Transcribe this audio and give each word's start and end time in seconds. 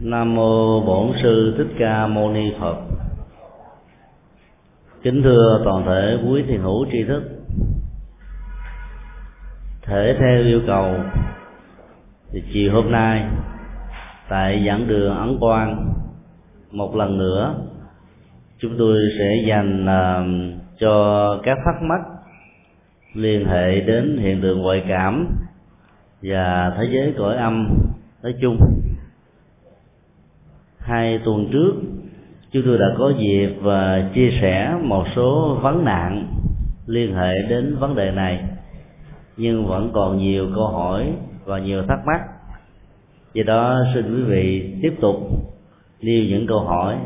Nam 0.00 0.34
mô 0.34 0.80
Bổn 0.80 1.12
sư 1.22 1.54
Thích 1.58 1.76
Ca 1.78 2.06
Mâu 2.06 2.32
Ni 2.32 2.52
Phật. 2.60 2.76
Kính 5.02 5.22
thưa 5.22 5.60
toàn 5.64 5.84
thể 5.86 6.18
quý 6.28 6.42
thiền 6.48 6.60
hữu 6.60 6.86
tri 6.92 7.04
thức. 7.04 7.22
Thể 9.82 10.16
theo 10.20 10.42
yêu 10.42 10.60
cầu 10.66 10.94
thì 12.32 12.42
chiều 12.52 12.72
hôm 12.72 12.92
nay 12.92 13.24
tại 14.28 14.64
giảng 14.66 14.88
đường 14.88 15.16
Ấn 15.16 15.38
Quang 15.40 15.94
một 16.70 16.96
lần 16.96 17.18
nữa 17.18 17.54
chúng 18.58 18.74
tôi 18.78 18.98
sẽ 19.18 19.48
dành 19.48 19.84
uh, 19.84 20.62
cho 20.80 21.38
các 21.42 21.58
thắc 21.64 21.82
mắc 21.82 22.00
liên 23.14 23.46
hệ 23.46 23.80
đến 23.80 24.18
hiện 24.18 24.42
tượng 24.42 24.62
ngoại 24.62 24.84
cảm 24.88 25.26
và 26.22 26.72
thế 26.76 26.84
giới 26.92 27.14
cõi 27.18 27.36
âm 27.36 27.68
nói 28.22 28.34
chung 28.40 28.58
hai 30.84 31.18
tuần 31.24 31.48
trước, 31.52 31.72
chúng 32.52 32.62
tôi 32.66 32.78
đã 32.78 32.86
có 32.98 33.12
dịp 33.18 33.48
và 33.60 34.10
chia 34.14 34.30
sẻ 34.40 34.74
một 34.82 35.04
số 35.16 35.58
vấn 35.62 35.84
nạn 35.84 36.26
liên 36.86 37.14
hệ 37.14 37.32
đến 37.48 37.76
vấn 37.76 37.94
đề 37.94 38.10
này. 38.10 38.44
Nhưng 39.36 39.66
vẫn 39.66 39.90
còn 39.92 40.18
nhiều 40.18 40.48
câu 40.54 40.66
hỏi 40.66 41.12
và 41.44 41.58
nhiều 41.58 41.82
thắc 41.88 41.98
mắc. 42.06 42.20
Do 43.34 43.42
đó, 43.46 43.84
xin 43.94 44.16
quý 44.16 44.22
vị 44.22 44.74
tiếp 44.82 44.94
tục 45.00 45.16
nêu 46.02 46.24
những 46.24 46.46
câu 46.46 46.60
hỏi 46.60 46.96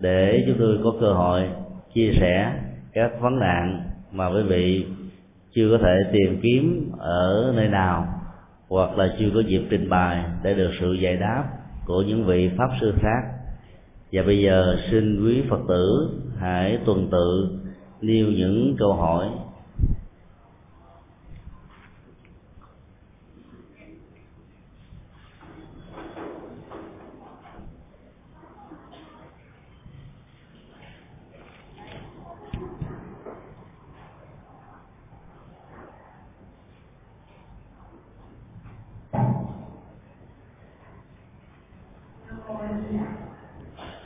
để 0.00 0.44
chúng 0.46 0.56
tôi 0.58 0.78
có 0.84 0.92
cơ 1.00 1.12
hội 1.12 1.48
chia 1.94 2.12
sẻ 2.20 2.52
các 2.92 3.10
vấn 3.20 3.38
nạn 3.38 3.80
mà 4.12 4.26
quý 4.26 4.42
vị 4.42 4.86
chưa 5.54 5.68
có 5.70 5.78
thể 5.84 6.12
tìm 6.12 6.40
kiếm 6.42 6.90
ở 6.98 7.52
nơi 7.56 7.68
nào 7.68 8.06
hoặc 8.68 8.98
là 8.98 9.14
chưa 9.18 9.30
có 9.34 9.40
dịp 9.40 9.62
trình 9.70 9.88
bày 9.88 10.24
để 10.42 10.54
được 10.54 10.70
sự 10.80 10.92
giải 10.92 11.16
đáp 11.16 11.44
của 11.86 12.02
những 12.02 12.24
vị 12.24 12.50
pháp 12.58 12.68
sư 12.80 12.94
khác. 13.00 13.22
Và 14.12 14.22
bây 14.26 14.42
giờ 14.42 14.76
xin 14.90 15.24
quý 15.24 15.42
phật 15.50 15.60
tử 15.68 16.10
hãy 16.38 16.78
tuần 16.86 17.08
tự 17.10 17.48
nêu 18.00 18.26
những 18.26 18.76
câu 18.78 18.92
hỏi 18.92 19.28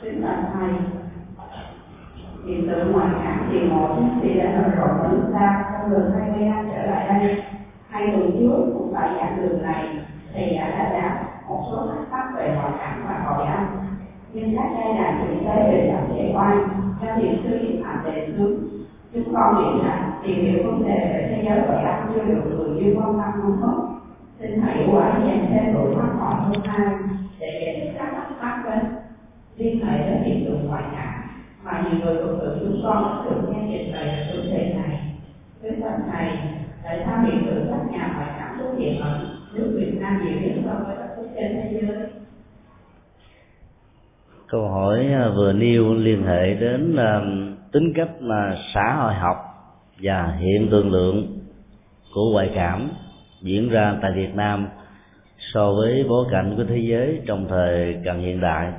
Kính 0.01 0.21
bạch 0.21 0.51
thầy, 0.53 0.69
hiện 2.45 2.67
tượng 2.67 2.91
ngoại 2.91 3.07
cảm 3.23 3.49
kỳ 3.51 3.59
một 3.59 3.97
thì 4.21 4.33
đã 4.33 4.43
nở 4.43 4.69
rộ 4.77 5.03
ở 5.03 5.09
nước 5.11 5.31
ta 5.33 5.65
trong 5.71 5.91
gần 5.91 6.11
20 6.19 6.49
năm 6.49 6.69
trở 6.71 6.85
lại 6.85 7.07
đây. 7.07 7.43
Hai 7.89 8.07
tuần 8.11 8.31
trước 8.39 8.71
cũng 8.73 8.91
tại 8.95 9.09
giảng 9.17 9.37
đường 9.41 9.61
này 9.61 9.87
thầy 10.33 10.57
đã 10.57 10.69
đã 10.69 10.89
đáp 10.93 11.25
một 11.47 11.63
số 11.71 11.87
thắc 11.87 12.11
mắc 12.11 12.25
về 12.37 12.55
ngoại 12.55 12.71
cảm 12.79 13.05
và 13.07 13.19
hội 13.25 13.47
âm. 13.47 13.65
Nhưng 14.33 14.55
các 14.55 14.69
giai 14.75 14.93
đoạn 14.93 15.27
thực 15.27 15.45
tế 15.45 15.71
về 15.71 15.91
tập 15.93 16.03
thể 16.13 16.31
quan 16.35 16.69
cho 17.01 17.07
thiền 17.15 17.41
sư 17.43 17.57
hiện 17.61 17.83
hành 17.83 18.03
đề 18.05 18.27
xướng 18.37 18.57
chúng 19.13 19.33
con 19.33 19.55
nghĩ 19.57 19.87
rằng 19.87 20.11
tìm 20.23 20.35
hiểu 20.35 20.63
vấn 20.65 20.83
đề 20.83 20.95
về 20.95 21.27
thế 21.29 21.43
giới 21.45 21.61
hội 21.61 21.83
âm 21.85 21.99
chưa 22.79 22.93
quan 22.95 23.19
tâm 23.19 23.41
không 23.41 23.57
tốt. 23.61 23.89
Xin 24.39 24.61
hãy 24.61 24.87
quả 24.91 25.19
dành 25.27 25.45
thêm 25.49 25.73
buổi 25.73 25.95
phát 25.95 26.13
họ 26.19 26.33
hơn 26.33 26.61
hai 26.65 26.87
để 27.39 27.61
giải 27.65 27.81
thích 27.81 27.93
các 27.97 28.11
thắc 28.11 28.41
mắc 28.41 28.63
trên 28.65 28.85
liên 29.57 29.85
hệ 29.85 29.97
đến 29.97 30.23
hiện 30.23 30.45
tượng 30.45 30.67
ngoại 30.67 30.83
cảm 30.95 31.29
mà 31.63 31.83
nhiều 31.83 31.99
người 31.99 32.15
phật 32.15 32.37
tử 32.41 32.57
chúng 32.61 32.81
con 32.83 33.03
đã 33.03 33.31
được 33.31 33.41
nghe 33.51 33.59
trình 33.69 33.93
bày 33.93 34.09
ở 34.09 34.33
chủ 34.33 34.41
đề 34.41 34.73
này. 34.73 34.99
với 35.61 35.71
bạch 35.71 35.99
thầy, 36.11 36.29
tại 36.83 36.99
sao 37.05 37.23
hiện 37.25 37.45
tượng 37.45 37.67
các 37.71 37.91
nhà 37.91 38.13
ngoại 38.15 38.29
cảm 38.39 38.57
xuất 38.59 38.77
hiện 38.77 39.01
ở 39.01 39.19
nước 39.53 39.75
Việt 39.79 39.97
Nam 40.01 40.21
nhiều 40.25 40.41
nhất 40.41 40.61
so 40.65 40.85
với 40.85 40.95
các 40.99 41.09
quốc 41.17 41.25
trên 41.35 41.51
thế 41.53 41.81
giới? 41.81 42.09
câu 44.47 44.67
hỏi 44.67 45.05
à, 45.13 45.29
vừa 45.35 45.53
nêu 45.53 45.93
liên 45.93 46.23
hệ 46.23 46.53
đến 46.53 46.95
uh, 46.95 47.71
tính 47.71 47.93
cách 47.95 48.09
là 48.19 48.55
xã 48.73 48.95
hội 48.95 49.13
học 49.13 49.37
và 50.01 50.35
hiện 50.39 50.67
tượng 50.71 50.91
lượng 50.91 51.38
của 52.13 52.31
ngoại 52.31 52.51
cảm 52.55 52.89
diễn 53.41 53.69
ra 53.69 53.97
tại 54.01 54.11
Việt 54.15 54.35
Nam 54.35 54.67
so 55.53 55.73
với 55.73 56.05
bối 56.09 56.25
cảnh 56.31 56.53
của 56.57 56.63
thế 56.63 56.77
giới 56.77 57.21
trong 57.27 57.47
thời 57.49 57.97
cận 58.05 58.19
hiện 58.19 58.41
đại. 58.41 58.71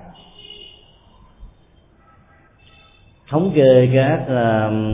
Thống 3.28 3.52
kê 3.54 3.88
các 3.94 4.28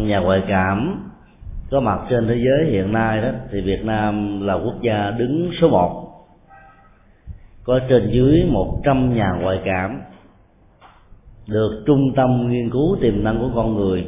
nhà 0.07 0.19
ngoại 0.19 0.43
cảm 0.49 1.03
có 1.71 1.81
mặt 1.81 1.99
trên 2.11 2.27
thế 2.29 2.35
giới 2.35 2.71
hiện 2.71 2.93
nay 2.93 3.23
đó, 3.23 3.29
thì 3.53 3.61
Việt 3.61 3.85
Nam 3.85 4.41
là 4.47 4.55
quốc 4.55 4.75
gia 4.83 5.11
đứng 5.11 5.51
số 5.61 5.69
1 5.69 6.03
có 7.65 7.81
trên 7.89 8.11
dưới 8.13 8.45
100 8.49 9.15
nhà 9.15 9.33
ngoại 9.41 9.61
cảm 9.65 10.01
được 11.49 11.83
trung 11.87 12.15
tâm 12.17 12.51
nghiên 12.51 12.71
cứu 12.71 12.97
tiềm 13.01 13.25
năng 13.25 13.39
của 13.39 13.51
con 13.55 13.77
người 13.77 14.07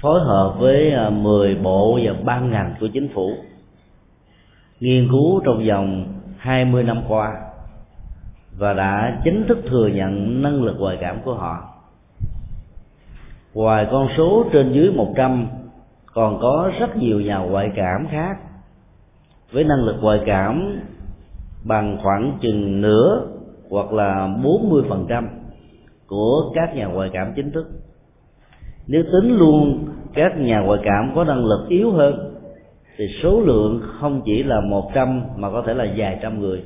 phối 0.00 0.20
hợp 0.20 0.54
với 0.58 0.92
à, 0.92 1.10
10 1.10 1.54
bộ 1.54 1.98
và 2.04 2.12
ban 2.24 2.50
ngành 2.50 2.74
của 2.80 2.88
chính 2.92 3.08
phủ. 3.14 3.30
Nghiên 4.80 5.08
cứu 5.10 5.40
trong 5.44 5.66
vòng 5.68 6.06
20 6.38 6.82
năm 6.82 7.02
qua 7.08 7.32
và 8.58 8.72
đã 8.72 9.20
chính 9.24 9.44
thức 9.48 9.58
thừa 9.70 9.86
nhận 9.86 10.42
năng 10.42 10.62
lực 10.62 10.76
ngoại 10.78 10.98
cảm 11.00 11.18
của 11.24 11.34
họ. 11.34 11.76
Ngoài 13.54 13.86
con 13.90 14.08
số 14.16 14.44
trên 14.52 14.72
dưới 14.72 14.92
100 14.92 15.46
còn 16.14 16.38
có 16.40 16.70
rất 16.80 16.96
nhiều 16.96 17.20
nhà 17.20 17.36
ngoại 17.36 17.72
cảm 17.76 18.06
khác 18.10 18.36
với 19.52 19.64
năng 19.64 19.84
lực 19.84 19.96
ngoại 20.00 20.20
cảm 20.26 20.80
bằng 21.64 21.98
khoảng 22.02 22.38
chừng 22.42 22.80
nửa 22.80 23.26
hoặc 23.70 23.92
là 23.92 24.28
40% 24.42 25.24
của 26.06 26.52
các 26.54 26.74
nhà 26.74 26.86
ngoại 26.86 27.10
cảm 27.12 27.32
chính 27.36 27.50
thức 27.50 27.66
nếu 28.88 29.02
tính 29.02 29.36
luôn 29.36 29.88
các 30.14 30.38
nhà 30.38 30.60
ngoại 30.60 30.80
cảm 30.84 31.12
có 31.14 31.24
năng 31.24 31.44
lực 31.44 31.68
yếu 31.68 31.90
hơn, 31.90 32.34
thì 32.96 33.04
số 33.22 33.40
lượng 33.40 33.82
không 34.00 34.22
chỉ 34.24 34.42
là 34.42 34.60
một 34.60 34.90
trăm 34.94 35.22
mà 35.36 35.50
có 35.50 35.62
thể 35.66 35.74
là 35.74 35.86
vài 35.96 36.18
trăm 36.22 36.40
người. 36.40 36.62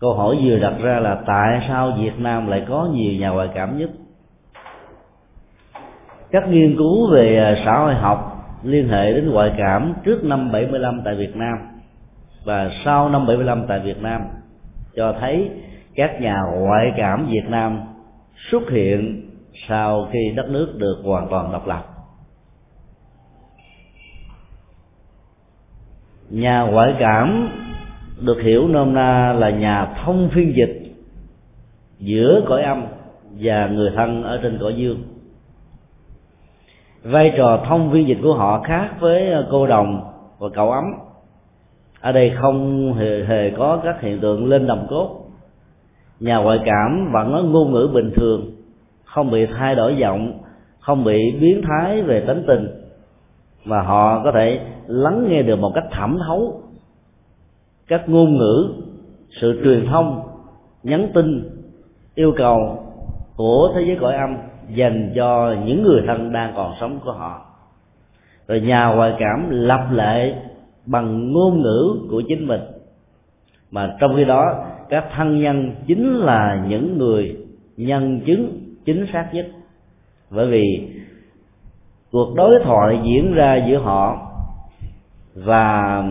Câu 0.00 0.14
hỏi 0.14 0.38
vừa 0.44 0.58
đặt 0.58 0.74
ra 0.82 1.00
là 1.00 1.22
tại 1.26 1.64
sao 1.68 1.92
Việt 2.00 2.18
Nam 2.18 2.46
lại 2.46 2.64
có 2.68 2.88
nhiều 2.94 3.12
nhà 3.12 3.28
ngoại 3.28 3.48
cảm 3.54 3.78
nhất? 3.78 3.90
Các 6.30 6.48
nghiên 6.48 6.76
cứu 6.76 7.10
về 7.10 7.36
à, 7.36 7.62
xã 7.64 7.78
hội 7.78 7.94
học 7.94 8.46
liên 8.64 8.88
hệ 8.88 9.12
đến 9.12 9.30
ngoại 9.30 9.52
cảm 9.58 9.94
trước 10.04 10.24
năm 10.24 10.52
75 10.52 11.00
tại 11.04 11.14
Việt 11.14 11.36
Nam. 11.36 11.58
Và 12.44 12.70
sau 12.84 13.08
năm 13.08 13.26
75 13.26 13.64
tại 13.68 13.80
Việt 13.80 14.02
Nam, 14.02 14.20
cho 14.96 15.14
thấy 15.20 15.50
các 15.94 16.20
nhà 16.20 16.36
ngoại 16.54 16.92
cảm 16.96 17.26
Việt 17.30 17.48
Nam 17.48 17.80
xuất 18.50 18.70
hiện 18.70 19.29
sau 19.68 20.08
khi 20.12 20.32
đất 20.36 20.50
nước 20.50 20.74
được 20.78 20.96
hoàn 21.04 21.28
toàn 21.30 21.52
độc 21.52 21.66
lập 21.66 21.84
nhà 26.30 26.62
ngoại 26.62 26.94
cảm 26.98 27.48
được 28.20 28.40
hiểu 28.42 28.68
nôm 28.68 28.94
na 28.94 29.32
là 29.32 29.50
nhà 29.50 29.94
thông 30.04 30.28
phiên 30.34 30.54
dịch 30.56 30.80
giữa 31.98 32.42
cõi 32.48 32.62
âm 32.62 32.82
và 33.40 33.66
người 33.66 33.90
thân 33.96 34.22
ở 34.22 34.40
trên 34.42 34.58
cõi 34.60 34.74
dương. 34.76 35.02
Vai 37.02 37.32
trò 37.36 37.64
thông 37.68 37.92
phiên 37.92 38.08
dịch 38.08 38.18
của 38.22 38.34
họ 38.34 38.62
khác 38.62 38.90
với 39.00 39.32
cô 39.50 39.66
đồng 39.66 40.12
và 40.38 40.48
cậu 40.54 40.70
ấm. 40.70 40.84
Ở 42.00 42.12
đây 42.12 42.32
không 42.40 42.92
hề, 42.94 43.24
hề 43.24 43.50
có 43.50 43.80
các 43.84 44.00
hiện 44.00 44.20
tượng 44.20 44.46
lên 44.48 44.66
đồng 44.66 44.86
cốt. 44.90 45.20
Nhà 46.20 46.36
ngoại 46.36 46.58
cảm 46.64 47.12
vẫn 47.12 47.32
nói 47.32 47.42
ngôn 47.42 47.72
ngữ 47.72 47.90
bình 47.94 48.12
thường 48.16 48.50
không 49.14 49.30
bị 49.30 49.46
thay 49.46 49.74
đổi 49.74 49.96
giọng, 49.96 50.32
không 50.80 51.04
bị 51.04 51.18
biến 51.40 51.62
thái 51.68 52.02
về 52.02 52.20
tính 52.26 52.44
tình. 52.46 52.68
Mà 53.64 53.82
họ 53.82 54.24
có 54.24 54.32
thể 54.32 54.60
lắng 54.86 55.26
nghe 55.28 55.42
được 55.42 55.56
một 55.56 55.72
cách 55.74 55.84
thẩm 55.90 56.18
thấu 56.26 56.62
các 57.88 58.08
ngôn 58.08 58.38
ngữ, 58.38 58.68
sự 59.40 59.60
truyền 59.64 59.86
thông, 59.86 60.22
nhắn 60.82 61.10
tin, 61.14 61.48
yêu 62.14 62.32
cầu 62.36 62.78
của 63.36 63.72
thế 63.74 63.82
giới 63.86 63.96
cõi 64.00 64.14
âm 64.14 64.36
dành 64.74 65.12
cho 65.16 65.54
những 65.66 65.82
người 65.82 66.02
thân 66.06 66.32
đang 66.32 66.52
còn 66.56 66.74
sống 66.80 66.98
của 67.04 67.12
họ. 67.12 67.46
Rồi 68.48 68.60
nhà 68.60 68.86
ngoại 68.86 69.14
cảm 69.18 69.46
lập 69.50 69.88
lệ 69.92 70.34
bằng 70.86 71.32
ngôn 71.32 71.62
ngữ 71.62 71.96
của 72.10 72.22
chính 72.28 72.46
mình. 72.46 72.60
Mà 73.70 73.96
trong 74.00 74.16
khi 74.16 74.24
đó, 74.24 74.64
các 74.88 75.04
thân 75.16 75.42
nhân 75.42 75.74
chính 75.86 76.18
là 76.18 76.64
những 76.68 76.98
người 76.98 77.36
nhân 77.76 78.20
chứng 78.26 78.59
chính 78.84 79.06
xác 79.12 79.28
nhất. 79.32 79.46
Bởi 80.30 80.46
vì 80.46 80.88
cuộc 82.12 82.34
đối 82.36 82.60
thoại 82.64 83.00
diễn 83.04 83.34
ra 83.34 83.66
giữa 83.68 83.78
họ 83.78 84.30
và 85.34 86.04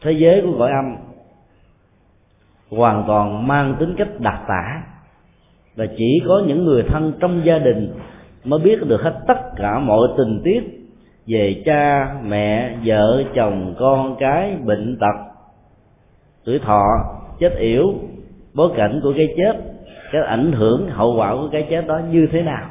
thế 0.00 0.12
giới 0.12 0.42
của 0.42 0.58
cõi 0.58 0.70
âm 0.70 0.96
hoàn 2.70 3.04
toàn 3.06 3.46
mang 3.46 3.76
tính 3.80 3.94
cách 3.98 4.20
đặc 4.20 4.40
tả 4.48 4.82
và 5.76 5.86
chỉ 5.96 6.22
có 6.26 6.42
những 6.46 6.64
người 6.64 6.82
thân 6.88 7.12
trong 7.20 7.42
gia 7.44 7.58
đình 7.58 7.94
mới 8.44 8.58
biết 8.58 8.78
được 8.86 9.00
hết 9.02 9.20
tất 9.26 9.40
cả 9.56 9.78
mọi 9.78 10.08
tình 10.16 10.40
tiết 10.44 10.82
về 11.26 11.62
cha, 11.64 12.14
mẹ, 12.24 12.76
vợ, 12.84 13.24
chồng, 13.34 13.74
con 13.78 14.16
cái, 14.18 14.56
bệnh 14.64 14.96
tật, 15.00 15.32
tuổi 16.44 16.58
thọ, 16.58 16.82
chết 17.38 17.56
yểu, 17.58 17.94
bối 18.54 18.70
cảnh 18.76 19.00
của 19.02 19.12
cái 19.16 19.26
chết 19.36 19.71
cái 20.12 20.22
ảnh 20.22 20.52
hưởng 20.52 20.90
hậu 20.90 21.14
quả 21.16 21.34
của 21.34 21.48
cái 21.52 21.66
chết 21.70 21.86
đó 21.86 22.00
như 22.10 22.28
thế 22.32 22.42
nào? 22.42 22.70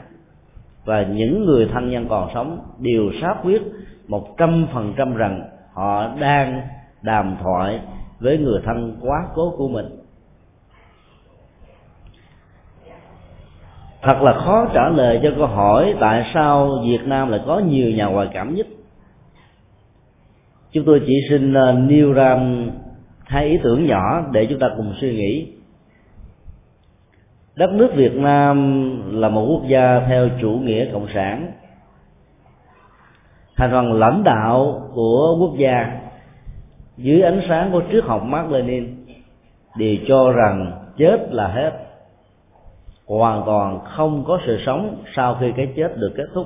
Và 0.85 1.03
những 1.03 1.45
người 1.45 1.69
thân 1.73 1.89
nhân 1.89 2.05
còn 2.09 2.29
sống 2.33 2.59
đều 2.79 3.11
xác 3.21 3.35
quyết 3.43 3.61
một 4.07 4.37
trăm 4.37 4.67
phần 4.73 4.93
trăm 4.97 5.15
rằng 5.15 5.41
họ 5.73 6.07
đang 6.19 6.61
đàm 7.01 7.35
thoại 7.43 7.79
với 8.19 8.37
người 8.37 8.61
thân 8.65 8.97
quá 9.01 9.25
cố 9.35 9.53
của 9.57 9.67
mình. 9.67 9.85
Thật 14.01 14.21
là 14.21 14.33
khó 14.33 14.65
trả 14.73 14.89
lời 14.89 15.19
cho 15.23 15.29
câu 15.37 15.47
hỏi 15.47 15.95
tại 15.99 16.31
sao 16.33 16.69
Việt 16.83 17.05
Nam 17.05 17.29
lại 17.29 17.39
có 17.45 17.59
nhiều 17.59 17.91
nhà 17.91 18.05
ngoại 18.05 18.27
cảm 18.33 18.55
nhất. 18.55 18.67
Chúng 20.71 20.85
tôi 20.85 21.01
chỉ 21.07 21.13
xin 21.29 21.53
à, 21.53 21.71
nêu 21.71 22.13
ra 22.13 22.39
hai 23.25 23.45
ý 23.45 23.59
tưởng 23.63 23.87
nhỏ 23.87 24.23
để 24.31 24.47
chúng 24.49 24.59
ta 24.59 24.67
cùng 24.77 24.93
suy 25.01 25.15
nghĩ 25.15 25.47
đất 27.55 27.71
nước 27.71 27.89
Việt 27.95 28.15
Nam 28.15 29.21
là 29.21 29.29
một 29.29 29.45
quốc 29.49 29.61
gia 29.67 30.01
theo 30.07 30.29
chủ 30.41 30.49
nghĩa 30.49 30.85
cộng 30.93 31.07
sản. 31.13 31.51
Thành 33.55 33.71
phần 33.71 33.93
lãnh 33.93 34.23
đạo 34.23 34.89
của 34.93 35.37
quốc 35.39 35.57
gia 35.57 35.99
dưới 36.97 37.21
ánh 37.21 37.41
sáng 37.49 37.71
của 37.71 37.81
triết 37.91 38.03
học 38.03 38.23
Mark 38.23 38.51
Lenin 38.51 38.95
đều 39.77 39.95
cho 40.07 40.31
rằng 40.31 40.71
chết 40.97 41.17
là 41.29 41.47
hết. 41.47 41.71
Hoàn 43.07 43.43
toàn 43.45 43.79
không 43.83 44.23
có 44.27 44.39
sự 44.45 44.59
sống 44.65 45.03
sau 45.15 45.37
khi 45.39 45.51
cái 45.57 45.73
chết 45.75 45.97
được 45.97 46.13
kết 46.17 46.27
thúc. 46.33 46.45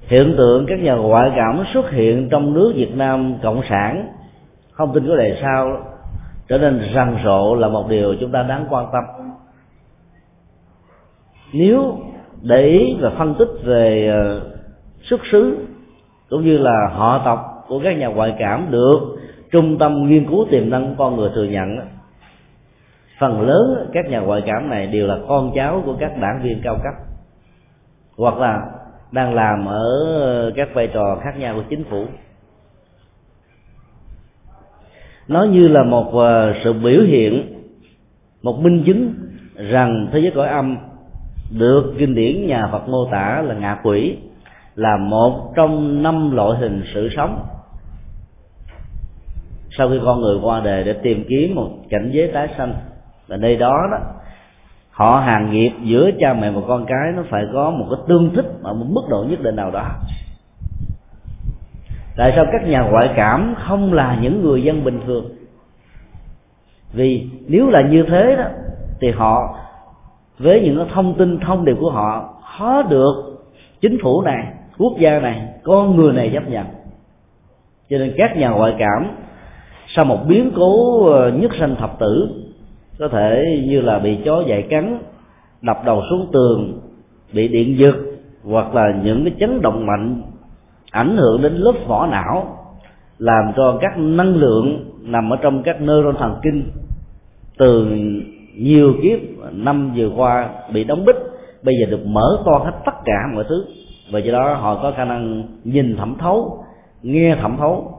Hiện 0.00 0.34
tượng 0.38 0.66
các 0.68 0.80
nhà 0.80 0.94
ngoại 0.94 1.32
cảm 1.36 1.64
xuất 1.74 1.90
hiện 1.90 2.28
trong 2.30 2.54
nước 2.54 2.72
Việt 2.76 2.94
Nam 2.94 3.34
cộng 3.42 3.62
sản, 3.68 4.08
không 4.70 4.94
tin 4.94 5.08
có 5.08 5.16
đề 5.16 5.38
sao? 5.42 5.91
Trở 6.52 6.58
nên 6.58 6.80
rầm 6.94 7.16
rộ 7.24 7.54
là 7.54 7.68
một 7.68 7.88
điều 7.88 8.14
chúng 8.20 8.30
ta 8.30 8.42
đáng 8.42 8.66
quan 8.70 8.86
tâm. 8.92 9.04
Nếu 11.52 11.98
để 12.42 12.62
ý 12.62 12.96
và 13.00 13.10
phân 13.10 13.34
tích 13.38 13.48
về 13.64 14.08
ờ, 14.08 14.40
xuất 15.02 15.20
xứ 15.32 15.66
cũng 16.30 16.44
như 16.44 16.58
là 16.58 16.88
họ 16.92 17.22
tộc 17.24 17.64
của 17.68 17.80
các 17.84 17.96
nhà 17.96 18.06
ngoại 18.06 18.34
cảm 18.38 18.66
được 18.70 18.98
trung 19.50 19.78
tâm 19.78 20.08
nghiên 20.08 20.28
cứu 20.28 20.46
tiềm 20.50 20.70
năng 20.70 20.94
con 20.98 21.16
người 21.16 21.30
thừa 21.34 21.44
nhận 21.44 21.78
phần 23.20 23.40
lớn 23.40 23.90
các 23.92 24.08
nhà 24.08 24.20
ngoại 24.20 24.42
cảm 24.46 24.70
này 24.70 24.86
đều 24.86 25.06
là 25.06 25.18
con 25.28 25.52
cháu 25.54 25.82
của 25.86 25.96
các 26.00 26.12
đảng 26.20 26.40
viên 26.42 26.60
cao 26.64 26.74
cấp 26.74 26.94
hoặc 28.16 28.38
là 28.38 28.60
đang 29.12 29.34
làm 29.34 29.66
ở 29.66 30.52
các 30.56 30.68
vai 30.74 30.88
trò 30.94 31.18
khác 31.22 31.38
nhau 31.38 31.54
của 31.54 31.64
chính 31.70 31.84
phủ 31.84 32.06
nó 35.32 35.44
như 35.44 35.68
là 35.68 35.82
một 35.82 36.14
ờ, 36.14 36.54
sự 36.64 36.72
biểu 36.72 37.02
hiện, 37.02 37.54
một 38.42 38.58
minh 38.60 38.82
chứng 38.86 39.14
rằng 39.56 40.08
thế 40.12 40.18
giới 40.18 40.32
cõi 40.34 40.48
âm 40.48 40.76
được 41.58 41.94
kinh 41.98 42.14
điển 42.14 42.46
nhà 42.46 42.68
Phật 42.72 42.88
mô 42.88 43.08
tả 43.10 43.42
là 43.46 43.54
ngạ 43.54 43.78
quỷ, 43.82 44.16
là 44.74 44.96
một 44.96 45.52
trong 45.56 46.02
năm 46.02 46.36
loại 46.36 46.58
hình 46.60 46.82
sự 46.94 47.08
sống. 47.16 47.38
Sau 49.78 49.88
khi 49.88 49.96
con 50.04 50.20
người 50.20 50.38
qua 50.42 50.60
đời 50.60 50.84
để 50.84 50.92
tìm 50.92 51.24
kiếm 51.28 51.54
một 51.54 51.70
cảnh 51.90 52.10
giới 52.12 52.28
tái 52.28 52.48
sanh, 52.58 52.74
và 53.28 53.36
nơi 53.36 53.56
đó 53.56 53.88
đó, 53.90 53.98
họ 54.90 55.22
hàng 55.24 55.52
nghiệp 55.52 55.72
giữa 55.82 56.10
cha 56.20 56.34
mẹ 56.34 56.50
và 56.50 56.60
con 56.68 56.86
cái 56.86 57.12
nó 57.16 57.22
phải 57.30 57.44
có 57.52 57.70
một 57.70 57.86
cái 57.90 57.98
tương 58.08 58.34
thích 58.34 58.46
ở 58.62 58.74
một 58.74 58.86
mức 58.88 59.02
độ 59.10 59.24
nhất 59.28 59.42
định 59.42 59.56
nào 59.56 59.70
đó 59.70 59.86
tại 62.16 62.32
sao 62.36 62.46
các 62.52 62.66
nhà 62.66 62.80
ngoại 62.80 63.10
cảm 63.16 63.54
không 63.58 63.92
là 63.92 64.18
những 64.22 64.42
người 64.42 64.62
dân 64.62 64.84
bình 64.84 65.00
thường? 65.06 65.24
Vì 66.92 67.28
nếu 67.48 67.70
là 67.70 67.82
như 67.82 68.04
thế 68.08 68.36
đó, 68.36 68.44
thì 69.00 69.10
họ, 69.10 69.56
với 70.38 70.60
những 70.60 70.88
thông 70.94 71.14
tin 71.14 71.38
thông 71.38 71.64
điệp 71.64 71.76
của 71.80 71.90
họ, 71.90 72.34
khó 72.58 72.82
được 72.82 73.14
chính 73.80 73.98
phủ 74.02 74.22
này, 74.22 74.46
quốc 74.78 74.92
gia 74.98 75.18
này, 75.18 75.46
con 75.62 75.96
người 75.96 76.12
này 76.12 76.30
chấp 76.34 76.48
nhận. 76.48 76.66
Cho 77.90 77.98
nên 77.98 78.14
các 78.16 78.36
nhà 78.36 78.48
ngoại 78.48 78.74
cảm 78.78 79.06
sau 79.96 80.04
một 80.04 80.18
biến 80.28 80.52
cố 80.56 81.04
ờ, 81.06 81.30
nhất 81.30 81.50
sanh 81.60 81.76
thập 81.76 81.98
tử, 81.98 82.28
có 82.98 83.08
thể 83.08 83.60
như 83.68 83.80
là 83.80 83.98
bị 83.98 84.18
chó 84.24 84.42
dạy 84.48 84.62
cắn, 84.70 84.98
đập 85.62 85.82
đầu 85.84 86.02
xuống 86.10 86.28
tường, 86.32 86.80
bị 87.32 87.48
điện 87.48 87.78
giật, 87.78 87.94
hoặc 88.44 88.74
là 88.74 88.94
những 89.04 89.24
cái 89.24 89.34
chấn 89.40 89.62
động 89.62 89.86
mạnh 89.86 90.22
ảnh 90.92 91.16
hưởng 91.16 91.42
đến 91.42 91.52
lớp 91.52 91.72
vỏ 91.86 92.06
não, 92.06 92.58
làm 93.18 93.52
cho 93.56 93.78
các 93.80 93.98
năng 93.98 94.36
lượng 94.36 94.90
nằm 95.02 95.32
ở 95.32 95.36
trong 95.42 95.62
các 95.62 95.80
neuron 95.80 96.16
thần 96.16 96.40
kinh 96.42 96.70
từ 97.58 97.84
nhiều 98.56 98.94
kiếp, 99.02 99.18
năm 99.52 99.92
vừa 99.96 100.10
qua 100.16 100.48
bị 100.72 100.84
đóng 100.84 101.04
bích, 101.04 101.16
bây 101.62 101.74
giờ 101.80 101.86
được 101.90 102.06
mở 102.06 102.42
to 102.44 102.52
hết 102.64 102.72
tất 102.84 102.92
cả 103.04 103.28
mọi 103.34 103.44
thứ. 103.48 103.64
Và 104.12 104.18
do 104.18 104.32
đó 104.32 104.54
họ 104.54 104.74
có 104.82 104.92
khả 104.96 105.04
năng 105.04 105.42
nhìn 105.64 105.96
thẩm 105.96 106.16
thấu, 106.18 106.64
nghe 107.02 107.36
thẩm 107.42 107.56
thấu 107.56 107.98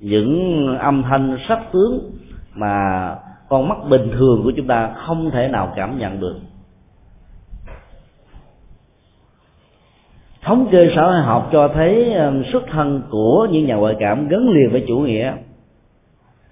những 0.00 0.66
âm 0.78 1.02
thanh 1.02 1.38
sắc 1.48 1.72
tướng 1.72 2.10
mà 2.54 3.14
con 3.48 3.68
mắt 3.68 3.78
bình 3.90 4.10
thường 4.18 4.40
của 4.44 4.52
chúng 4.56 4.66
ta 4.66 4.90
không 5.06 5.30
thể 5.30 5.48
nào 5.48 5.72
cảm 5.76 5.98
nhận 5.98 6.20
được. 6.20 6.36
Thống 10.46 10.68
kê 10.72 10.88
xã 10.96 11.02
hội 11.02 11.22
học 11.22 11.48
cho 11.52 11.68
thấy 11.68 12.12
ờ, 12.12 12.32
xuất 12.52 12.62
thân 12.70 13.02
của 13.10 13.48
những 13.50 13.66
nhà 13.66 13.74
ngoại 13.74 13.94
cảm 13.98 14.28
gắn 14.28 14.48
liền 14.48 14.70
với 14.70 14.84
chủ 14.88 14.98
nghĩa, 14.98 15.32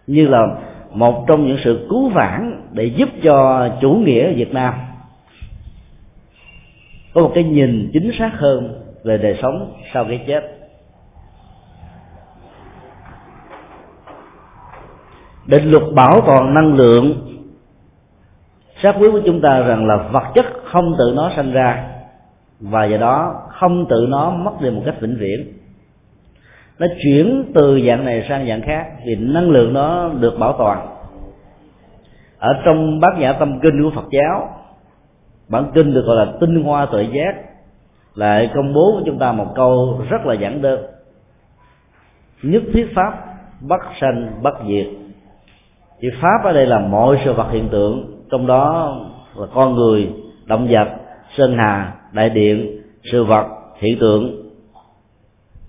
như 0.06 0.26
là 0.26 0.46
một 0.92 1.24
trong 1.28 1.46
những 1.46 1.58
sự 1.64 1.86
cứu 1.90 2.08
vãn 2.08 2.62
để 2.72 2.84
giúp 2.96 3.08
cho 3.22 3.68
chủ 3.80 3.90
nghĩa 3.90 4.32
Việt 4.32 4.52
Nam 4.52 4.74
có 7.14 7.20
một 7.20 7.30
cái 7.34 7.44
nhìn 7.44 7.90
chính 7.92 8.10
xác 8.18 8.30
hơn 8.34 8.74
về 9.04 9.18
đời 9.18 9.38
sống 9.42 9.72
sau 9.94 10.04
cái 10.04 10.24
chết. 10.26 10.40
Định 15.46 15.70
luật 15.70 15.82
bảo 15.94 16.20
toàn 16.26 16.54
năng 16.54 16.74
lượng, 16.74 17.36
xác 18.82 18.92
quyết 18.98 19.10
của 19.12 19.20
chúng 19.26 19.40
ta 19.40 19.60
rằng 19.60 19.86
là 19.86 19.96
vật 19.96 20.24
chất 20.34 20.46
không 20.64 20.94
tự 20.98 21.12
nó 21.16 21.32
sanh 21.36 21.52
ra 21.52 21.93
và 22.60 22.84
do 22.84 22.96
đó, 22.96 23.42
không 23.48 23.86
tự 23.88 24.06
nó 24.08 24.30
mất 24.30 24.52
đi 24.60 24.70
một 24.70 24.82
cách 24.84 25.00
vĩnh 25.00 25.16
viễn. 25.18 25.52
Nó 26.78 26.86
chuyển 27.02 27.52
từ 27.54 27.80
dạng 27.88 28.04
này 28.04 28.26
sang 28.28 28.48
dạng 28.48 28.62
khác, 28.62 28.86
thì 29.04 29.14
năng 29.14 29.50
lượng 29.50 29.72
nó 29.72 30.08
được 30.08 30.38
bảo 30.38 30.54
toàn. 30.58 30.86
Ở 32.38 32.52
trong 32.64 33.00
bát 33.00 33.18
nhã 33.18 33.32
tâm 33.32 33.60
kinh 33.60 33.82
của 33.82 33.90
phật 33.94 34.08
giáo, 34.10 34.48
bản 35.48 35.70
kinh 35.74 35.94
được 35.94 36.04
gọi 36.06 36.26
là 36.26 36.32
tinh 36.40 36.62
hoa 36.64 36.86
tuệ 36.86 37.06
giác, 37.12 37.34
lại 38.14 38.50
công 38.54 38.72
bố 38.72 38.92
với 38.94 39.02
chúng 39.06 39.18
ta 39.18 39.32
một 39.32 39.54
câu 39.54 40.00
rất 40.08 40.26
là 40.26 40.34
giản 40.34 40.62
đơn. 40.62 40.80
Nhất 42.42 42.62
thiết 42.72 42.86
pháp 42.94 43.12
bất 43.60 43.80
sanh 44.00 44.30
bất 44.42 44.54
diệt 44.68 44.86
thì 46.00 46.08
pháp 46.20 46.44
ở 46.44 46.52
đây 46.52 46.66
là 46.66 46.78
mọi 46.78 47.18
sự 47.24 47.32
vật 47.32 47.48
hiện 47.50 47.68
tượng, 47.68 48.20
trong 48.30 48.46
đó 48.46 48.96
là 49.36 49.46
con 49.54 49.74
người, 49.74 50.12
động 50.46 50.68
vật, 50.70 50.88
sơn 51.36 51.56
hà 51.58 51.92
đại 52.14 52.30
điện, 52.30 52.82
sự 53.12 53.24
vật, 53.24 53.46
hiện 53.78 53.98
tượng. 54.00 54.50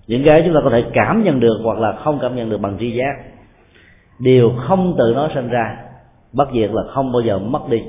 Những 0.06 0.22
cái 0.24 0.42
chúng 0.44 0.54
ta 0.54 0.60
có 0.64 0.70
thể 0.70 0.84
cảm 0.92 1.24
nhận 1.24 1.40
được 1.40 1.58
hoặc 1.64 1.78
là 1.78 1.92
không 1.92 2.18
cảm 2.22 2.36
nhận 2.36 2.50
được 2.50 2.60
bằng 2.60 2.76
tri 2.80 2.92
giác. 2.92 3.14
Đều 4.18 4.52
không 4.68 4.94
tự 4.98 5.12
nó 5.14 5.30
sinh 5.34 5.48
ra, 5.48 5.76
bất 6.32 6.48
diệt 6.54 6.70
là 6.72 6.82
không 6.88 7.12
bao 7.12 7.22
giờ 7.22 7.38
mất 7.38 7.68
đi. 7.68 7.82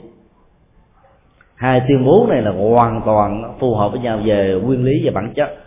Hai 1.55 1.81
tuyên 1.87 2.05
bố 2.05 2.25
này 2.29 2.41
là 2.41 2.51
hoàn 2.51 3.01
toàn 3.05 3.55
phù 3.59 3.75
hợp 3.75 3.91
với 3.91 4.01
nhau 4.01 4.19
về 4.25 4.61
nguyên 4.63 4.85
lý 4.85 5.01
và 5.05 5.11
bản 5.15 5.33
chất. 5.35 5.57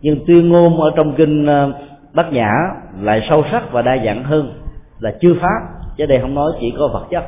Nhưng 0.00 0.26
tuyên 0.26 0.48
ngôn 0.48 0.80
ở 0.80 0.90
trong 0.96 1.14
kinh 1.16 1.46
ờ, 1.46 1.72
bát 2.14 2.32
nhã 2.32 2.52
lại 3.00 3.26
sâu 3.28 3.44
sắc 3.50 3.72
và 3.72 3.82
đa 3.82 3.96
dạng 4.04 4.24
hơn 4.24 4.52
là 5.00 5.14
chư 5.20 5.36
pháp, 5.40 5.60
chứ 5.96 6.06
đây 6.06 6.18
không 6.20 6.34
nói 6.34 6.52
chỉ 6.60 6.72
có 6.78 6.88
vật 6.92 7.06
chất, 7.10 7.24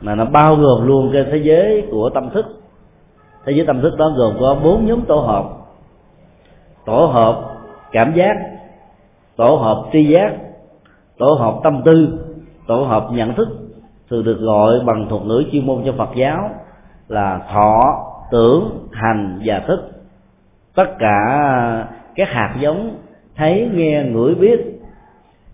mà 0.00 0.14
nó 0.14 0.24
bao 0.24 0.56
gồm 0.56 0.86
luôn 0.86 1.10
cái 1.12 1.24
thế 1.30 1.38
giới 1.42 1.84
của 1.90 2.10
tâm 2.14 2.30
thức 2.30 2.46
thế 3.48 3.54
giới 3.56 3.66
tâm 3.66 3.80
thức 3.80 3.96
đó 3.98 4.12
gồm 4.16 4.34
có 4.40 4.56
bốn 4.64 4.86
nhóm 4.86 5.00
tổ 5.00 5.20
hợp. 5.20 5.44
Tổ 6.86 7.06
hợp 7.06 7.42
cảm 7.92 8.14
giác, 8.14 8.36
tổ 9.36 9.56
hợp 9.56 9.84
tri 9.92 10.08
giác, 10.08 10.32
tổ 11.18 11.26
hợp 11.38 11.54
tâm 11.64 11.82
tư, 11.84 12.18
tổ 12.66 12.84
hợp 12.84 13.08
nhận 13.12 13.34
thức, 13.34 13.48
thường 14.10 14.24
được 14.24 14.38
gọi 14.40 14.80
bằng 14.86 15.06
thuật 15.08 15.22
ngữ 15.22 15.44
chuyên 15.52 15.66
môn 15.66 15.82
cho 15.84 15.92
Phật 15.98 16.08
giáo 16.16 16.50
là 17.08 17.40
thọ, 17.52 17.80
tưởng, 18.30 18.88
hành 18.92 19.40
và 19.44 19.62
thức. 19.66 19.90
Tất 20.74 20.98
cả 20.98 21.18
các 22.14 22.28
hạt 22.28 22.56
giống 22.60 22.96
thấy, 23.36 23.70
nghe, 23.74 24.04
ngửi, 24.04 24.34
biết 24.34 24.60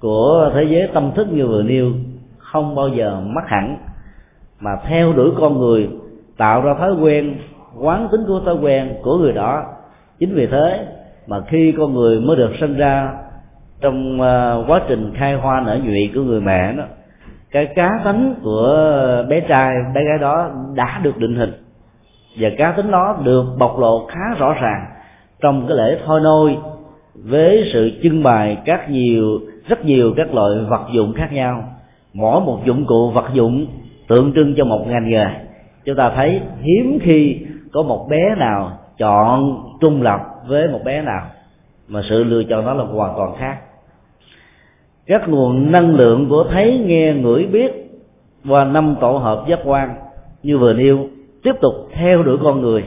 của 0.01 0.51
thế 0.55 0.65
giới 0.71 0.89
tâm 0.95 1.13
thức 1.15 1.27
như 1.33 1.47
vừa 1.47 1.63
nêu 1.63 1.93
không 2.39 2.75
bao 2.75 2.89
giờ 2.89 3.21
mất 3.27 3.43
hẳn, 3.47 3.77
mà 4.61 4.71
theo 4.89 5.13
đuổi 5.13 5.31
con 5.39 5.59
người, 5.59 5.89
tạo 6.37 6.61
ra 6.61 6.75
thói 6.75 6.95
quen 6.95 7.37
quán 7.81 8.09
tính 8.13 8.21
của 8.27 8.41
thói 8.41 8.55
quen 8.55 8.95
của 9.03 9.17
người 9.17 9.33
đó. 9.33 9.65
Chính 10.19 10.35
vì 10.35 10.47
thế 10.47 10.87
mà 11.27 11.41
khi 11.41 11.75
con 11.79 11.95
người 11.95 12.21
mới 12.21 12.37
được 12.37 12.51
sinh 12.61 12.77
ra 12.77 13.13
trong 13.81 14.21
à, 14.21 14.55
quá 14.67 14.81
trình 14.89 15.13
khai 15.15 15.35
hoa 15.35 15.61
nở 15.61 15.79
nhụy 15.85 16.11
của 16.15 16.21
người 16.21 16.41
mẹ 16.41 16.73
đó, 16.73 16.85
cái 17.51 17.67
cá 17.67 18.01
tính 18.05 18.35
của 18.43 19.25
bé 19.29 19.41
trai, 19.41 19.75
bé 19.95 20.05
gái 20.05 20.19
đó 20.19 20.51
đã 20.75 21.01
được 21.03 21.19
định 21.19 21.37
hình. 21.37 21.53
Và 22.41 22.49
cá 22.59 22.73
tính 22.73 22.91
đó 22.91 23.19
được 23.25 23.45
bộc 23.59 23.79
lộ 23.79 24.07
khá 24.07 24.35
rõ 24.39 24.53
ràng 24.53 24.87
trong 25.41 25.67
cái 25.69 25.77
lễ 25.77 25.99
thôi 26.07 26.21
nôi 26.21 26.57
với 27.15 27.71
sự 27.73 27.91
trưng 28.03 28.23
bày 28.23 28.59
các 28.65 28.91
nhiều, 28.91 29.39
rất 29.69 29.85
nhiều 29.85 30.13
các 30.17 30.35
loại 30.35 30.51
vật 30.69 30.87
dụng 30.95 31.13
khác 31.13 31.33
nhau. 31.33 31.65
Mỗi 32.15 32.41
một 32.41 32.59
dụng 32.65 32.85
cụ 32.87 33.11
vật 33.11 33.25
dụng 33.33 33.67
tượng 34.09 34.33
trưng 34.35 34.55
cho 34.57 34.65
một 34.65 34.87
ngành 34.89 35.09
nghề. 35.09 35.27
Chúng 35.85 35.97
ta 35.97 36.13
thấy 36.17 36.41
hiếm 36.63 36.99
khi 37.03 37.37
có 37.75 37.83
một 37.83 38.07
bé 38.11 38.35
nào 38.39 38.71
chọn 38.99 39.63
trung 39.81 40.03
lập 40.03 40.21
với 40.47 40.69
một 40.69 40.81
bé 40.85 41.03
nào 41.03 41.23
mà 41.89 42.01
sự 42.09 42.25
lựa 42.25 42.43
chọn 42.45 42.67
đó 42.67 42.75
là 42.75 42.85
hoàn 42.85 43.15
toàn 43.17 43.35
khác. 43.39 43.57
Các 45.07 45.29
nguồn 45.29 45.73
năng 45.73 45.95
lượng 45.95 46.29
của 46.29 46.45
thấy, 46.53 46.83
nghe, 46.87 47.15
ngửi, 47.15 47.47
biết 47.47 47.73
và 48.45 48.65
năm 48.65 48.97
tổ 49.01 49.13
hợp 49.13 49.45
giác 49.49 49.59
quan 49.65 49.95
như 50.43 50.59
vừa 50.59 50.73
nêu 50.73 50.99
tiếp 51.43 51.53
tục 51.61 51.75
theo 51.93 52.23
đuổi 52.23 52.39
con 52.45 52.61
người, 52.61 52.85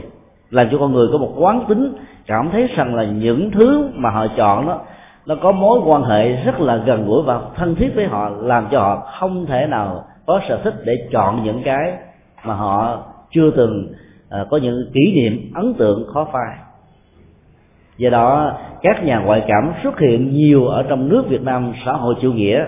làm 0.50 0.68
cho 0.72 0.78
con 0.78 0.92
người 0.92 1.08
có 1.12 1.18
một 1.18 1.32
quán 1.36 1.64
tính, 1.68 1.92
cảm 2.26 2.50
thấy 2.52 2.66
rằng 2.76 2.94
là 2.94 3.04
những 3.04 3.50
thứ 3.50 3.88
mà 3.94 4.10
họ 4.10 4.26
chọn 4.36 4.66
đó, 4.66 4.80
nó 5.26 5.34
có 5.42 5.52
mối 5.52 5.80
quan 5.86 6.02
hệ 6.02 6.28
rất 6.32 6.60
là 6.60 6.76
gần 6.76 7.06
gũi 7.06 7.22
và 7.22 7.40
thân 7.56 7.74
thiết 7.74 7.92
với 7.94 8.06
họ, 8.06 8.30
làm 8.40 8.68
cho 8.70 8.80
họ 8.80 8.96
không 9.20 9.46
thể 9.46 9.66
nào 9.66 10.04
có 10.26 10.40
sở 10.48 10.60
thích 10.64 10.74
để 10.84 11.08
chọn 11.12 11.44
những 11.44 11.62
cái 11.64 11.92
mà 12.44 12.54
họ 12.54 12.98
chưa 13.30 13.50
từng 13.50 13.88
Ờ, 14.28 14.46
có 14.50 14.56
những 14.56 14.90
kỷ 14.94 15.12
niệm 15.14 15.52
ấn 15.54 15.74
tượng 15.74 16.06
khó 16.14 16.28
phai. 16.32 16.56
Do 17.96 18.10
đó 18.10 18.58
các 18.82 19.04
nhà 19.04 19.18
ngoại 19.18 19.44
cảm 19.48 19.72
xuất 19.82 19.98
hiện 19.98 20.32
nhiều 20.32 20.66
ở 20.66 20.82
trong 20.82 21.08
nước 21.08 21.24
việt 21.28 21.42
nam 21.42 21.72
xã 21.84 21.92
hội 21.92 22.14
chủ 22.22 22.32
nghĩa 22.32 22.66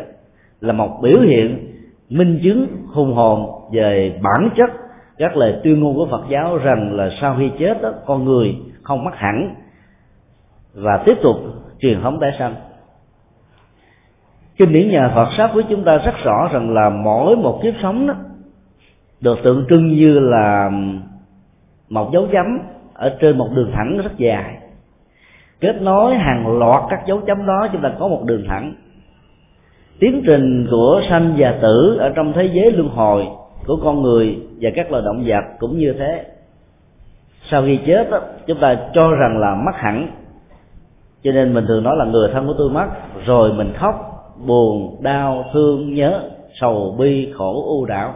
là 0.61 0.73
một 0.73 0.99
biểu 1.03 1.21
hiện 1.21 1.67
minh 2.11 2.41
chứng 2.43 2.67
hùng 2.93 3.15
hồn 3.15 3.63
về 3.73 4.21
bản 4.23 4.51
chất 4.57 4.71
các 5.19 5.37
lời 5.37 5.61
tuyên 5.65 5.81
ngôn 5.81 5.95
của 5.95 6.07
phật 6.07 6.23
giáo 6.31 6.57
rằng 6.57 6.93
là 6.93 7.11
sau 7.21 7.37
khi 7.39 7.51
chết 7.59 7.83
đó, 7.83 7.93
con 8.07 8.25
người 8.25 8.57
không 8.83 9.05
mất 9.05 9.15
hẳn 9.15 9.55
và 10.75 11.03
tiếp 11.07 11.15
tục 11.23 11.37
truyền 11.81 12.01
thống 12.01 12.21
tái 12.21 12.31
sanh. 12.39 12.55
Kinh 14.57 14.73
điển 14.73 14.91
nhà 14.91 15.13
Phật 15.15 15.29
sát 15.37 15.51
với 15.55 15.65
chúng 15.71 15.85
ta 15.85 15.97
rất 15.97 16.15
rõ 16.25 16.49
rằng 16.53 16.75
là 16.75 16.91
mỗi 16.91 17.37
một 17.37 17.61
kiếp 17.63 17.75
sống 17.83 18.07
đó 18.07 18.15
được 19.21 19.39
tượng 19.45 19.67
trưng 19.69 19.89
như 19.89 20.19
là 20.19 20.71
một 21.91 22.13
dấu 22.13 22.27
chấm 22.33 22.59
ở 22.95 23.17
trên 23.21 23.39
một 23.39 23.49
đường 23.55 23.71
thẳng 23.75 23.99
rất 23.99 24.17
dài. 24.17 24.57
Kết 25.61 25.83
nối 25.83 26.15
hàng 26.15 26.59
loạt 26.59 26.83
các 26.91 27.01
dấu 27.07 27.21
chấm 27.27 27.47
đó 27.47 27.69
chúng 27.73 27.83
ta 27.83 27.93
có 27.99 28.09
một 28.09 28.23
đường 28.25 28.45
thẳng. 28.49 28.75
Tiến 30.01 30.23
trình 30.27 30.67
của 30.71 31.01
sanh 31.11 31.35
và 31.39 31.59
tử 31.63 31.97
ở 32.01 32.13
trong 32.17 32.33
thế 32.33 32.51
giới 32.53 32.73
luân 32.73 32.89
hồi 32.89 33.27
của 33.67 33.77
con 33.85 34.03
người 34.03 34.39
và 34.61 34.71
các 34.75 34.91
loài 34.91 35.03
động 35.07 35.25
vật 35.27 35.45
cũng 35.59 35.79
như 35.79 35.95
thế. 35.99 36.25
Sau 37.51 37.63
khi 37.63 37.79
chết 37.87 38.11
đó, 38.11 38.21
chúng 38.47 38.59
ta 38.61 38.77
cho 38.95 39.11
rằng 39.11 39.39
là 39.39 39.55
mất 39.55 39.73
hẳn. 39.75 40.09
Cho 41.23 41.33
nên 41.33 41.55
mình 41.55 41.65
thường 41.69 41.85
nói 41.85 41.97
là 41.97 42.05
người 42.05 42.31
thân 42.33 42.47
của 42.47 42.55
tôi 42.59 42.71
mất 42.71 42.87
rồi 43.27 43.53
mình 43.53 43.73
khóc 43.77 43.95
buồn 44.47 44.97
đau 45.03 45.45
thương 45.53 45.95
nhớ 45.95 46.23
sầu 46.61 46.97
bi 46.99 47.33
khổ 47.35 47.65
u 47.67 47.85
đảo 47.85 48.15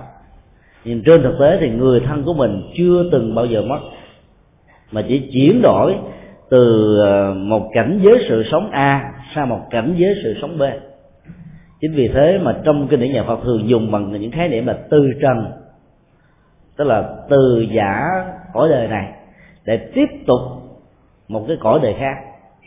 nhưng 0.85 1.03
trên 1.03 1.23
thực 1.23 1.37
tế 1.41 1.59
thì 1.61 1.71
người 1.71 2.01
thân 2.01 2.25
của 2.25 2.35
mình 2.35 2.63
chưa 2.77 3.09
từng 3.13 3.35
bao 3.35 3.47
giờ 3.47 3.63
mất. 3.63 3.79
Mà 4.93 5.03
chỉ 5.09 5.31
chuyển 5.33 5.63
đổi 5.63 5.95
từ 6.51 6.97
ờ, 7.01 7.35
một 7.35 7.71
cảnh 7.73 8.01
giới 8.03 8.19
sự 8.29 8.45
sống 8.53 8.71
a 8.71 9.13
sang 9.35 9.49
một 9.49 9.61
cảnh 9.71 9.95
giới 9.99 10.15
sự 10.23 10.35
sống 10.43 10.59
b. 10.59 10.63
Chính 11.81 11.93
vì 11.95 12.09
thế 12.09 12.39
mà 12.43 12.55
trong 12.65 12.89
kinh 12.89 13.01
điển 13.01 13.13
nhà 13.13 13.25
Phật 13.27 13.39
thường 13.45 13.69
dùng 13.69 13.93
bằng 13.93 14.13
những 14.13 14.31
khái 14.31 14.49
niệm 14.49 14.67
là 14.67 14.79
tư 14.91 15.13
trần, 15.23 15.53
tức 16.77 16.85
là 16.85 17.05
từ 17.29 17.67
giả 17.71 18.07
cõi 18.53 18.69
đời 18.69 18.89
này, 18.89 19.13
để 19.67 19.77
tiếp 19.95 20.07
tục 20.27 20.41
một 21.29 21.45
cái 21.49 21.57
cõi 21.61 21.81
đời 21.83 21.95
khác, 21.99 22.15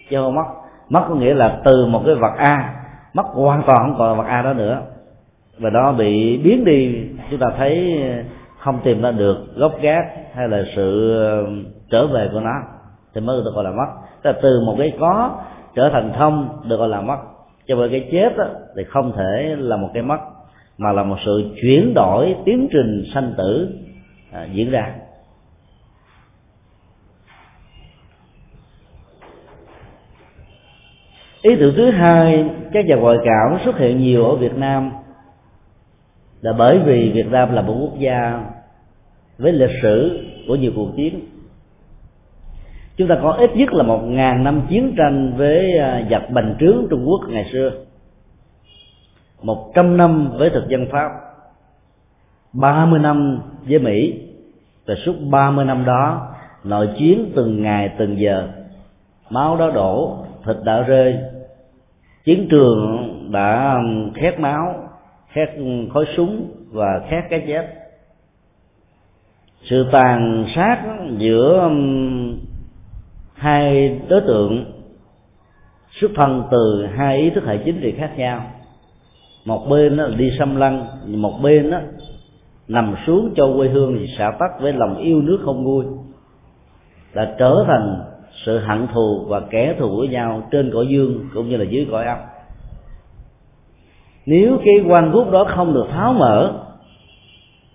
chứ 0.09 0.17
không 0.17 0.35
mất. 0.35 0.45
Mất 0.89 1.05
có 1.09 1.15
nghĩa 1.15 1.33
là 1.33 1.61
từ 1.65 1.85
một 1.85 2.03
cái 2.05 2.15
vật 2.15 2.33
a, 2.37 2.73
mất 3.13 3.23
hoàn 3.25 3.63
toàn 3.67 3.77
không 3.81 3.95
còn 3.97 4.09
là 4.09 4.23
vật 4.23 4.29
a 4.29 4.41
đó 4.41 4.53
nữa 4.53 4.81
và 5.59 5.69
nó 5.69 5.91
bị 5.91 6.37
biến 6.37 6.65
đi. 6.65 7.07
Chúng 7.29 7.39
ta 7.39 7.47
thấy 7.57 7.99
không 8.57 8.79
tìm 8.83 9.01
ra 9.01 9.11
được 9.11 9.37
gốc 9.55 9.81
gác 9.81 10.05
hay 10.33 10.47
là 10.47 10.63
sự 10.75 11.17
um, 11.21 11.65
trở 11.91 12.07
về 12.07 12.29
của 12.33 12.39
nó 12.39 12.53
thì 13.15 13.21
mới 13.21 13.43
được 13.45 13.51
gọi 13.55 13.63
là 13.63 13.71
mất. 13.71 13.87
Tức 14.21 14.31
là 14.31 14.37
từ 14.41 14.61
một 14.65 14.75
cái 14.79 14.93
có 14.99 15.39
trở 15.75 15.89
thành 15.93 16.11
không 16.17 16.49
được 16.67 16.77
gọi 16.77 16.89
là 16.89 17.01
mất. 17.01 17.17
Cho 17.67 17.75
bởi 17.75 17.89
cái 17.89 18.09
chết 18.11 18.37
đó, 18.37 18.45
thì 18.77 18.83
không 18.83 19.11
thể 19.17 19.55
là 19.59 19.77
một 19.77 19.89
cái 19.93 20.03
mất 20.03 20.19
mà 20.77 20.91
là 20.91 21.03
một 21.03 21.17
sự 21.25 21.43
chuyển 21.61 21.93
đổi 21.93 22.35
tiến 22.45 22.67
trình 22.71 23.03
sanh 23.13 23.33
tử 23.37 23.69
à, 24.31 24.47
diễn 24.51 24.71
ra. 24.71 24.93
Ý 31.41 31.55
tưởng 31.59 31.73
thứ 31.77 31.91
hai 31.91 32.49
các 32.73 32.85
nhà 32.85 32.95
ngoại 32.95 33.17
cảm 33.25 33.59
xuất 33.65 33.77
hiện 33.77 33.99
nhiều 33.99 34.25
ở 34.25 34.35
việt 34.35 34.57
nam 34.57 34.91
là 36.41 36.53
bởi 36.53 36.79
vì 36.85 37.11
việt 37.13 37.31
nam 37.31 37.53
là 37.53 37.61
một 37.61 37.75
quốc 37.81 37.99
gia 37.99 38.43
với 39.37 39.51
lịch 39.51 39.75
sử 39.81 40.19
của 40.47 40.55
nhiều 40.55 40.71
cuộc 40.75 40.89
chiến. 40.95 41.19
Chúng 42.97 43.07
ta 43.07 43.17
có 43.21 43.31
ít 43.31 43.49
nhất 43.55 43.73
là 43.73 43.83
một 43.83 43.99
ngàn 44.03 44.43
năm 44.43 44.61
chiến 44.69 44.93
tranh 44.97 45.33
với 45.37 45.77
à, 45.77 46.07
giặc 46.11 46.29
bành 46.29 46.55
trướng 46.59 46.87
trung 46.89 47.05
quốc 47.07 47.21
ngày 47.29 47.49
xưa. 47.53 47.71
Một 49.41 49.71
trăm 49.75 49.97
năm 49.97 50.31
với 50.37 50.49
thực 50.49 50.67
dân 50.67 50.87
pháp. 50.91 51.09
Ba 52.53 52.85
mươi 52.85 52.99
năm 52.99 53.39
với 53.67 53.79
mỹ. 53.79 54.21
Và 54.85 54.95
suốt 55.05 55.13
ba 55.31 55.51
mươi 55.51 55.65
năm 55.65 55.85
đó, 55.85 56.27
nội 56.63 56.89
chiến 56.99 57.31
từng 57.35 57.61
ngày, 57.61 57.91
từng 57.97 58.19
giờ. 58.19 58.47
Máu 59.29 59.57
đã 59.57 59.65
đổ, 59.75 60.17
thịt 60.45 60.55
đã 60.63 60.81
rơi. 60.81 61.17
Chiến 62.23 62.47
trường 62.49 63.07
đã 63.31 63.79
khét 64.15 64.39
máu 64.39 64.86
khét 65.37 65.49
khói 65.93 66.05
súng 66.17 66.51
và 66.71 67.01
khét 67.09 67.23
cái 67.29 67.43
chết 67.47 67.67
sự 69.69 69.85
tàn 69.91 70.45
sát 70.55 70.83
giữa 71.17 71.59
um, 71.59 72.37
hai 73.33 73.89
đối 74.09 74.21
tượng 74.21 74.65
xuất 76.01 76.11
thân 76.15 76.43
từ 76.51 76.87
hai 76.95 77.17
ý 77.17 77.29
thức 77.29 77.43
hệ 77.45 77.57
chính 77.65 77.79
trị 77.81 77.93
khác 77.97 78.11
nhau. 78.17 78.43
Một 79.45 79.67
bên 79.69 79.97
đó 79.97 80.07
là 80.07 80.15
đi 80.15 80.31
xâm 80.39 80.55
lăng, 80.55 80.87
một 81.05 81.39
bên 81.43 81.71
đó 81.71 81.79
nằm 82.67 82.95
xuống 83.07 83.33
cho 83.35 83.53
quê 83.57 83.67
hương 83.67 83.97
thì 83.99 84.07
xả 84.17 84.31
tắt 84.39 84.51
với 84.61 84.73
lòng 84.73 84.97
yêu 84.97 85.21
nước 85.21 85.39
không 85.45 85.63
nguôi. 85.63 85.85
Đã 87.13 87.35
trở 87.39 87.63
thành 87.67 88.01
sự 88.45 88.57
hận 88.59 88.87
thù 88.93 89.25
và 89.27 89.41
kẻ 89.49 89.75
thù 89.79 89.97
với 89.97 90.07
nhau 90.07 90.47
trên 90.51 90.71
cõi 90.73 90.87
dương 90.89 91.29
cũng 91.33 91.49
như 91.49 91.57
là 91.57 91.65
dưới 91.69 91.87
cõi 91.91 92.05
âm 92.05 92.17
nếu 94.27 94.57
cái 94.65 94.75
quan 94.87 95.11
quốc 95.13 95.31
đó 95.31 95.45
không 95.55 95.73
được 95.73 95.87
tháo 95.91 96.13
mở 96.13 96.53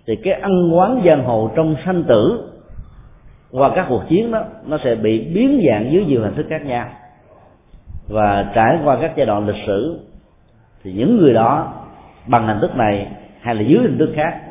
thì 0.07 0.15
cái 0.15 0.33
ăn 0.33 0.77
quán 0.77 1.01
giang 1.05 1.23
hồ 1.23 1.51
trong 1.55 1.75
sanh 1.85 2.03
tử 2.03 2.49
qua 3.51 3.71
các 3.75 3.85
cuộc 3.89 4.03
chiến 4.09 4.31
đó 4.31 4.43
nó 4.65 4.77
sẽ 4.83 4.95
bị 4.95 5.19
biến 5.33 5.63
dạng 5.67 5.91
dưới 5.91 6.05
nhiều 6.05 6.21
hình 6.21 6.35
thức 6.35 6.45
khác 6.49 6.65
nhau. 6.65 6.87
Và 8.07 8.51
trải 8.55 8.79
qua 8.83 8.97
các 9.01 9.13
giai 9.15 9.25
đoạn 9.25 9.47
lịch 9.47 9.63
sử 9.67 9.99
thì 10.83 10.93
những 10.93 11.17
người 11.17 11.33
đó 11.33 11.73
bằng 12.27 12.47
hình 12.47 12.59
thức 12.61 12.75
này 12.75 13.07
hay 13.41 13.55
là 13.55 13.61
dưới 13.61 13.81
hình 13.81 13.97
thức 13.97 14.09
khác 14.15 14.41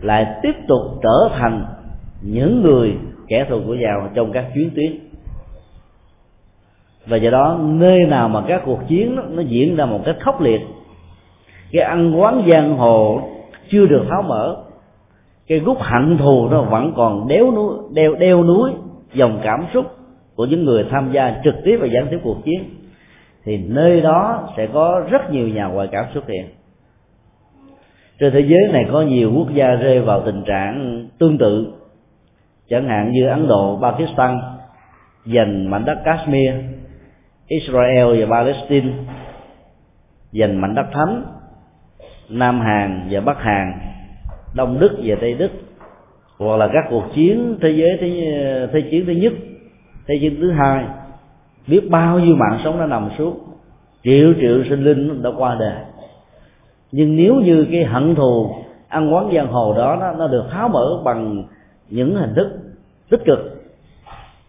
lại 0.00 0.26
tiếp 0.42 0.54
tục 0.68 0.80
trở 1.02 1.28
thành 1.38 1.66
những 2.22 2.62
người 2.62 2.94
kẻ 3.28 3.46
thù 3.48 3.60
của 3.66 3.74
giàu 3.74 4.10
trong 4.14 4.32
các 4.32 4.44
chuyến 4.54 4.70
tuyến. 4.74 4.92
Và 7.06 7.16
do 7.16 7.30
đó 7.30 7.58
nơi 7.62 8.04
nào 8.04 8.28
mà 8.28 8.42
các 8.48 8.62
cuộc 8.64 8.80
chiến 8.88 9.16
đó, 9.16 9.22
nó 9.30 9.42
diễn 9.42 9.76
ra 9.76 9.84
một 9.84 10.00
cách 10.04 10.16
khốc 10.20 10.40
liệt 10.40 10.60
cái 11.72 11.82
ăn 11.82 12.20
quán 12.20 12.48
giang 12.50 12.76
hồ 12.76 13.20
chưa 13.70 13.86
được 13.86 14.04
tháo 14.10 14.22
mở. 14.22 14.56
Cái 15.46 15.58
gút 15.58 15.76
hận 15.80 16.18
thù 16.18 16.48
nó 16.48 16.62
vẫn 16.62 16.92
còn 16.96 17.28
đéo 17.28 17.52
núi, 17.52 17.74
đeo 17.94 18.14
đeo 18.14 18.44
núi 18.44 18.70
dòng 19.14 19.40
cảm 19.42 19.66
xúc 19.74 19.86
của 20.36 20.44
những 20.46 20.64
người 20.64 20.86
tham 20.90 21.12
gia 21.12 21.40
trực 21.44 21.54
tiếp 21.64 21.76
và 21.80 21.86
gián 21.86 22.06
tiếp 22.10 22.18
cuộc 22.22 22.44
chiến. 22.44 22.64
Thì 23.44 23.58
nơi 23.58 24.00
đó 24.00 24.48
sẽ 24.56 24.66
có 24.66 25.02
rất 25.10 25.32
nhiều 25.32 25.48
nhà 25.48 25.66
ngoại 25.66 25.88
cảm 25.92 26.04
xuất 26.14 26.28
hiện. 26.28 26.46
Trên 28.18 28.32
thế 28.32 28.40
giới 28.40 28.68
này 28.72 28.86
có 28.92 29.02
nhiều 29.02 29.32
quốc 29.36 29.48
gia 29.54 29.74
rơi 29.74 30.00
vào 30.00 30.20
tình 30.20 30.42
trạng 30.46 31.06
tương 31.18 31.38
tự. 31.38 31.72
Chẳng 32.68 32.88
hạn 32.88 33.12
như 33.12 33.26
ấn 33.26 33.48
độ, 33.48 33.78
pakistan, 33.82 34.40
giành 35.24 35.70
mảnh 35.70 35.84
đất 35.84 35.98
kashmir, 36.04 36.54
israel 37.46 38.24
và 38.24 38.36
palestine 38.36 38.92
giành 40.32 40.60
mảnh 40.60 40.74
đất 40.74 40.86
thánh 40.92 41.22
nam 42.32 42.60
hàn 42.60 43.08
và 43.10 43.20
bắc 43.20 43.42
hàn 43.42 43.72
đông 44.54 44.78
đức 44.80 44.98
và 45.04 45.16
tây 45.20 45.34
đức 45.34 45.50
hoặc 46.38 46.56
là 46.56 46.68
các 46.72 46.84
cuộc 46.90 47.04
chiến 47.14 47.58
thế 47.62 47.70
giới 47.70 47.98
thế, 48.00 48.68
thế 48.72 48.88
chiến 48.90 49.06
thứ 49.06 49.12
nhất 49.12 49.32
thế 50.06 50.18
chiến 50.20 50.36
thứ 50.40 50.50
hai 50.50 50.84
biết 51.66 51.90
bao 51.90 52.18
nhiêu 52.18 52.36
mạng 52.36 52.60
sống 52.64 52.78
đã 52.78 52.86
nằm 52.86 53.10
xuống 53.18 53.38
triệu 54.04 54.32
triệu 54.40 54.64
sinh 54.68 54.84
linh 54.84 55.22
đã 55.22 55.30
qua 55.38 55.56
đời. 55.60 55.78
Nhưng 56.92 57.16
nếu 57.16 57.34
như 57.34 57.66
cái 57.72 57.84
hận 57.84 58.14
thù 58.14 58.54
ăn 58.88 59.14
quán 59.14 59.30
giang 59.34 59.46
hồ 59.46 59.74
đó 59.78 59.96
nó, 60.00 60.12
nó 60.12 60.28
được 60.28 60.44
tháo 60.50 60.68
mở 60.68 61.02
bằng 61.04 61.44
những 61.90 62.14
hình 62.14 62.34
thức 62.34 62.48
tích 63.10 63.20
cực 63.24 63.38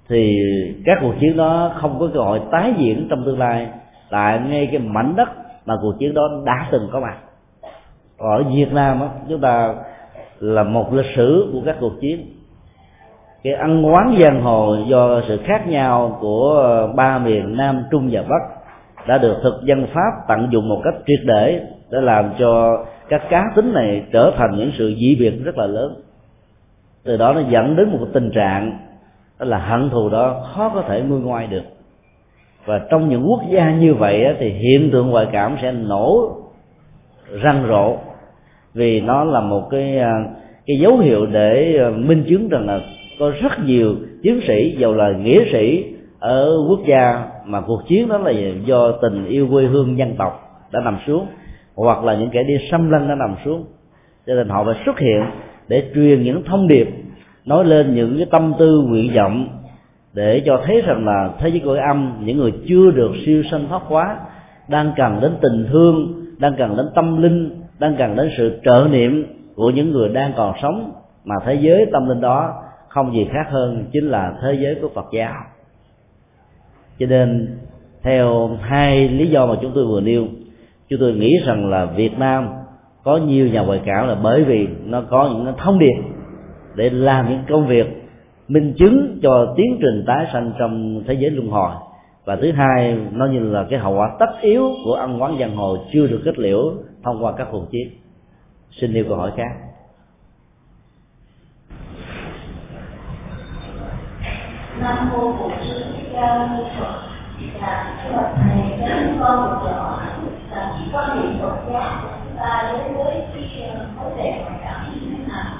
thì 0.09 0.37
các 0.85 0.97
cuộc 1.01 1.13
chiến 1.19 1.37
đó 1.37 1.71
không 1.81 1.99
có 1.99 2.09
cơ 2.13 2.19
hội 2.19 2.41
tái 2.51 2.73
diễn 2.77 3.07
trong 3.09 3.25
tương 3.25 3.39
lai 3.39 3.67
tại 4.09 4.39
ngay 4.39 4.67
cái 4.71 4.79
mảnh 4.79 5.13
đất 5.15 5.29
mà 5.65 5.73
cuộc 5.81 5.93
chiến 5.99 6.13
đó 6.13 6.21
đã 6.45 6.67
từng 6.71 6.89
có 6.91 6.99
mặt 6.99 7.17
ở 8.23 8.43
Việt 8.55 8.73
Nam 8.73 8.99
đó, 8.99 9.07
chúng 9.29 9.41
ta 9.41 9.73
là 10.39 10.63
một 10.63 10.93
lịch 10.93 11.15
sử 11.15 11.49
của 11.53 11.59
các 11.65 11.77
cuộc 11.79 11.93
chiến. 12.01 12.25
Cái 13.43 13.53
ăn 13.53 13.85
quán 13.85 14.19
giang 14.23 14.41
hồ 14.41 14.75
do 14.87 15.21
sự 15.27 15.39
khác 15.45 15.67
nhau 15.67 16.17
của 16.21 16.87
ba 16.95 17.19
miền 17.19 17.57
Nam 17.57 17.83
Trung 17.91 18.09
và 18.11 18.21
Bắc 18.21 18.63
đã 19.07 19.17
được 19.17 19.35
thực 19.43 19.61
dân 19.63 19.87
Pháp 19.93 20.11
tận 20.27 20.47
dụng 20.51 20.69
một 20.69 20.81
cách 20.83 20.93
triệt 21.07 21.19
để 21.25 21.61
để 21.91 22.01
làm 22.01 22.33
cho 22.39 22.85
các 23.09 23.21
cá 23.29 23.43
tính 23.55 23.73
này 23.73 24.03
trở 24.13 24.31
thành 24.37 24.57
những 24.57 24.71
sự 24.77 24.95
dị 24.99 25.15
biệt 25.19 25.43
rất 25.43 25.57
là 25.57 25.65
lớn. 25.65 25.95
Từ 27.03 27.17
đó 27.17 27.33
nó 27.33 27.41
dẫn 27.49 27.75
đến 27.75 27.89
một 27.89 28.07
tình 28.13 28.31
trạng 28.31 28.77
đó 29.39 29.45
là 29.45 29.57
hận 29.57 29.89
thù 29.89 30.09
đó 30.09 30.45
khó 30.55 30.71
có 30.75 30.81
thể 30.87 31.01
nguôi 31.01 31.19
ngoai 31.19 31.47
được. 31.47 31.63
Và 32.65 32.81
trong 32.89 33.09
những 33.09 33.25
quốc 33.29 33.41
gia 33.49 33.71
như 33.71 33.93
vậy 33.93 34.35
thì 34.39 34.49
hiện 34.49 34.89
tượng 34.91 35.09
ngoại 35.09 35.27
cảm 35.31 35.57
sẽ 35.61 35.71
nổ 35.71 36.29
răng 37.41 37.65
rộ 37.67 37.97
vì 38.73 39.01
nó 39.01 39.23
là 39.23 39.41
một 39.41 39.69
cái 39.69 39.97
à, 39.97 40.11
cái 40.65 40.77
dấu 40.81 40.97
hiệu 40.97 41.25
để 41.25 41.77
à, 41.79 41.89
minh 41.89 42.23
chứng 42.29 42.49
rằng 42.49 42.67
là 42.67 42.79
có 43.19 43.31
rất 43.41 43.51
nhiều 43.65 43.95
chiến 44.23 44.39
sĩ 44.47 44.75
giàu 44.79 44.93
là 44.93 45.11
nghĩa 45.11 45.39
sĩ 45.51 45.83
ở 46.19 46.49
quốc 46.69 46.79
gia, 46.87 47.25
mà 47.45 47.61
cuộc 47.61 47.81
chiến 47.87 48.07
đó 48.07 48.17
là 48.17 48.31
do 48.65 48.91
tình 48.91 49.25
yêu 49.25 49.47
quê 49.51 49.65
hương 49.65 49.97
dân 49.97 50.15
tộc 50.17 50.39
đã 50.71 50.79
nằm 50.79 50.97
xuống, 51.07 51.25
hoặc 51.75 52.03
là 52.03 52.15
những 52.15 52.29
kẻ 52.29 52.43
đi 52.43 52.53
xâm 52.71 52.89
lăng 52.89 53.07
đã 53.07 53.15
nằm 53.15 53.35
xuống. 53.45 53.65
Cho 54.27 54.35
nên 54.35 54.49
họ 54.49 54.63
phải 54.63 54.75
xuất 54.85 54.99
hiện 54.99 55.23
để 55.67 55.83
truyền 55.95 56.23
những 56.23 56.43
thông 56.43 56.67
điệp, 56.67 56.87
nói 57.45 57.65
lên 57.65 57.95
những 57.95 58.17
cái 58.17 58.27
tâm 58.31 58.53
tư 58.59 58.83
nguyện 58.87 59.11
vọng 59.15 59.47
để 60.13 60.41
cho 60.45 60.61
thấy 60.65 60.81
rằng 60.81 61.05
là 61.05 61.29
thế 61.39 61.49
giới 61.49 61.61
cõi 61.65 61.77
âm, 61.77 62.13
những 62.25 62.37
người 62.37 62.53
chưa 62.67 62.91
được 62.91 63.11
siêu 63.25 63.43
sanh 63.51 63.67
thoát 63.69 63.81
hóa, 63.85 64.17
đang 64.67 64.91
cần 64.95 65.19
đến 65.21 65.31
tình 65.41 65.67
thương, 65.71 66.13
đang 66.39 66.55
cần 66.57 66.77
đến 66.77 66.85
tâm 66.95 67.21
linh 67.21 67.62
đang 67.79 67.95
cần 67.97 68.15
đến 68.15 68.29
sự 68.37 68.59
trợ 68.65 68.87
niệm 68.91 69.25
của 69.55 69.69
những 69.69 69.91
người 69.91 70.09
đang 70.09 70.33
còn 70.37 70.53
sống 70.61 70.91
mà 71.25 71.35
thế 71.45 71.57
giới 71.61 71.85
tâm 71.91 72.09
linh 72.09 72.21
đó 72.21 72.53
không 72.87 73.13
gì 73.13 73.27
khác 73.33 73.47
hơn 73.49 73.85
chính 73.93 74.09
là 74.09 74.33
thế 74.41 74.57
giới 74.61 74.75
của 74.81 74.89
Phật 74.95 75.05
giáo. 75.13 75.33
Cho 76.99 77.05
nên, 77.05 77.57
theo 78.03 78.49
hai 78.61 79.09
lý 79.09 79.29
do 79.29 79.45
mà 79.45 79.55
chúng 79.61 79.71
tôi 79.75 79.85
vừa 79.85 80.01
nêu, 80.01 80.25
chúng 80.89 80.99
tôi 80.99 81.13
nghĩ 81.13 81.39
rằng 81.45 81.69
là 81.69 81.85
Việt 81.85 82.19
Nam 82.19 82.49
có 83.03 83.17
nhiều 83.17 83.47
nhà 83.47 83.61
ngoại 83.61 83.81
cảm 83.85 84.07
là 84.07 84.15
bởi 84.23 84.43
vì 84.43 84.67
nó 84.85 85.01
có 85.09 85.29
những 85.33 85.53
thông 85.57 85.79
điệp 85.79 85.95
để 86.75 86.89
làm 86.89 87.29
những 87.29 87.43
công 87.49 87.67
việc 87.67 88.03
minh 88.47 88.73
chứng 88.79 89.19
cho 89.23 89.53
tiến 89.57 89.77
trình 89.81 90.03
tái 90.07 90.27
sanh 90.33 90.51
trong 90.59 91.03
thế 91.07 91.13
giới 91.13 91.31
luân 91.31 91.47
hồi. 91.47 91.71
Và 92.25 92.35
thứ 92.35 92.51
hai, 92.51 92.97
nó 93.11 93.25
như 93.25 93.39
là 93.39 93.65
cái 93.69 93.79
hậu 93.79 93.95
quả 93.95 94.15
tất 94.19 94.29
yếu 94.41 94.69
của 94.85 94.93
ăn 94.93 95.21
quán 95.21 95.37
giang 95.39 95.55
hồ 95.55 95.77
chưa 95.93 96.07
được 96.07 96.21
kết 96.25 96.39
liễu 96.39 96.73
thông 97.03 97.23
qua 97.23 97.33
các 97.37 97.47
cuộc 97.51 97.71
chiến 97.71 97.89
xin 98.81 98.93
nêu 98.93 99.05
câu 99.07 99.17
hỏi 99.17 99.31
khác. 99.37 99.51
Nam 104.79 105.09
mô 105.09 105.31
bổn 105.31 105.51
sư 105.51 105.83
thích 105.97 106.09
ca 106.13 106.37
mâu 106.37 106.57
ni 106.57 106.63
phật. 106.79 107.01
Dạ 107.61 107.99
thưa 108.03 108.21
thầy 108.35 108.79
cho 108.79 108.87
chúng 109.05 109.19
con 109.19 109.37
một 109.37 109.71
hỏi 109.75 110.05
là 110.51 110.79
quan 110.93 111.21
niệm 111.21 111.41
phật 111.41 111.57
giáo 111.73 112.01
của 112.03 112.09
chúng 112.23 112.37
ta 112.37 112.71
đối 112.73 112.93
với 112.93 113.21
cái 113.33 113.69
ờ, 113.69 113.85
vấn 113.97 114.17
đề 114.17 114.41
ngoại 114.41 114.59
cảm 114.63 114.93
như 114.93 114.99
thế 115.11 115.23
nào? 115.27 115.53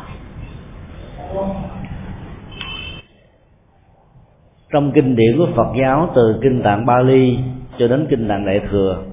Trong 4.73 4.91
kinh 4.91 5.15
điển 5.15 5.37
của 5.37 5.47
Phật 5.55 5.73
giáo 5.81 6.09
từ 6.15 6.39
kinh 6.43 6.61
tạng 6.63 6.85
Bali 6.85 7.37
cho 7.79 7.87
đến 7.87 8.07
kinh 8.09 8.27
tạng 8.27 8.45
Đại 8.45 8.61
thừa 8.69 9.03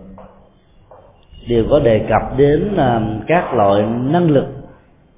đều 1.48 1.64
có 1.70 1.78
đề 1.78 2.06
cập 2.08 2.38
đến 2.38 2.76
à, 2.76 3.00
các 3.26 3.54
loại 3.54 3.82
năng 3.82 4.30
lực 4.30 4.46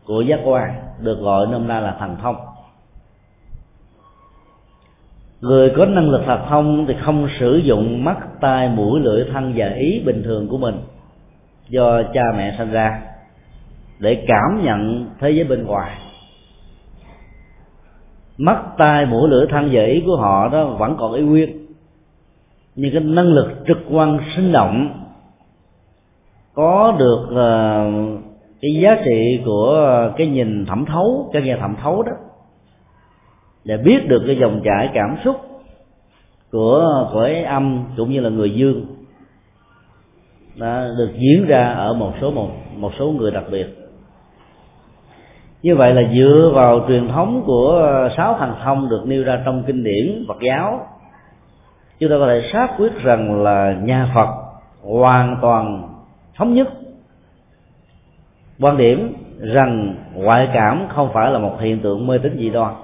của 0.05 0.21
giác 0.21 0.41
quan, 0.45 0.71
được 1.01 1.19
gọi 1.21 1.47
nôm 1.47 1.69
na 1.69 1.81
là 1.81 1.97
thần 1.99 2.17
thông. 2.23 2.37
Người 5.41 5.73
có 5.77 5.87
năng 5.87 6.11
lực 6.11 6.23
thần 6.27 6.41
thông 6.49 6.87
thì 6.87 6.95
không 7.05 7.29
sử 7.41 7.57
dụng 7.57 8.05
mắt, 8.05 8.17
tai, 8.41 8.69
mũi, 8.69 9.01
lưỡi, 9.01 9.25
thân 9.33 9.53
và 9.57 9.67
ý 9.69 10.03
bình 10.07 10.23
thường 10.23 10.49
của 10.49 10.59
mình 10.59 10.75
do 11.69 12.03
cha 12.15 12.23
mẹ 12.37 12.55
sinh 12.59 12.71
ra 12.71 13.01
để 13.99 14.25
cảm 14.29 14.65
nhận 14.65 15.11
thế 15.21 15.31
giới 15.31 15.45
bên 15.45 15.65
ngoài. 15.65 15.99
Mắt, 18.39 18.63
tai, 18.79 19.07
mũi, 19.07 19.29
lưỡi, 19.29 19.47
thân 19.51 19.69
và 19.73 19.83
ý 19.83 20.03
của 20.07 20.17
họ 20.17 20.49
đó 20.49 20.65
vẫn 20.65 20.97
còn 20.99 21.13
ý 21.13 21.23
nguyên, 21.23 21.67
nhưng 22.75 22.93
cái 22.93 23.03
năng 23.03 23.33
lực 23.33 23.53
trực 23.67 23.79
quan 23.91 24.19
sinh 24.37 24.53
động 24.53 25.02
có 26.55 26.97
được 26.99 27.23
uh, 27.25 28.21
cái 28.61 28.71
giá 28.83 28.97
trị 29.05 29.41
của 29.45 30.11
cái 30.17 30.27
nhìn 30.27 30.67
thẩm 30.67 30.85
thấu 30.85 31.31
cái 31.33 31.43
nghe 31.43 31.57
thẩm 31.61 31.77
thấu 31.83 32.03
đó 32.03 32.13
để 33.65 33.77
biết 33.77 34.09
được 34.09 34.23
cái 34.27 34.37
dòng 34.41 34.61
chảy 34.65 34.91
cảm 34.95 35.17
xúc 35.25 35.37
của 36.53 37.09
cõi 37.13 37.43
âm 37.43 37.85
cũng 37.97 38.11
như 38.13 38.21
là 38.21 38.31
người 38.31 38.55
dương 38.55 38.87
đã 40.57 40.89
được 40.99 41.11
diễn 41.15 41.47
ra 41.47 41.73
ở 41.73 41.95
một 41.95 42.13
số 42.21 42.31
một 42.31 42.49
một 42.77 42.91
số 42.99 43.07
người 43.11 43.31
đặc 43.31 43.45
biệt. 43.51 43.67
Như 45.63 45.77
vậy 45.77 45.95
là 45.95 46.03
dựa 46.15 46.51
vào 46.55 46.85
truyền 46.89 47.09
thống 47.09 47.43
của 47.47 48.09
sáu 48.17 48.37
thần 48.39 48.55
thông 48.65 48.89
được 48.89 49.03
nêu 49.07 49.25
ra 49.25 49.43
trong 49.45 49.63
kinh 49.67 49.85
điển 49.85 50.25
Phật 50.29 50.37
giáo 50.49 50.81
chúng 51.99 52.11
ta 52.11 52.17
có 52.19 52.27
thể 52.27 52.43
xác 52.53 52.69
quyết 52.79 52.93
rằng 53.03 53.43
là 53.43 53.77
nhà 53.83 54.11
Phật 54.15 54.29
hoàn 54.83 55.39
toàn 55.43 55.92
thống 56.37 56.55
nhất. 56.55 56.69
Quan 58.61 58.77
điểm 58.77 59.15
rằng 59.41 59.95
ngoại 60.15 60.49
cảm 60.55 60.87
không 60.89 61.11
phải 61.13 61.31
là 61.31 61.39
một 61.39 61.57
hiện 61.61 61.81
tượng 61.81 62.07
mê 62.07 62.19
tín 62.19 62.37
dị 62.39 62.51
đoan, 62.51 62.75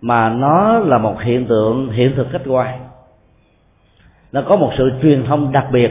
mà 0.00 0.28
nó 0.28 0.78
là 0.78 0.98
một 0.98 1.20
hiện 1.20 1.46
tượng, 1.46 1.90
hiện 1.90 2.12
thực 2.16 2.26
khách 2.32 2.42
quan. 2.46 2.80
Nó 4.32 4.42
có 4.48 4.56
một 4.56 4.70
sự 4.78 4.90
truyền 5.02 5.24
thông 5.26 5.52
đặc 5.52 5.66
biệt 5.72 5.90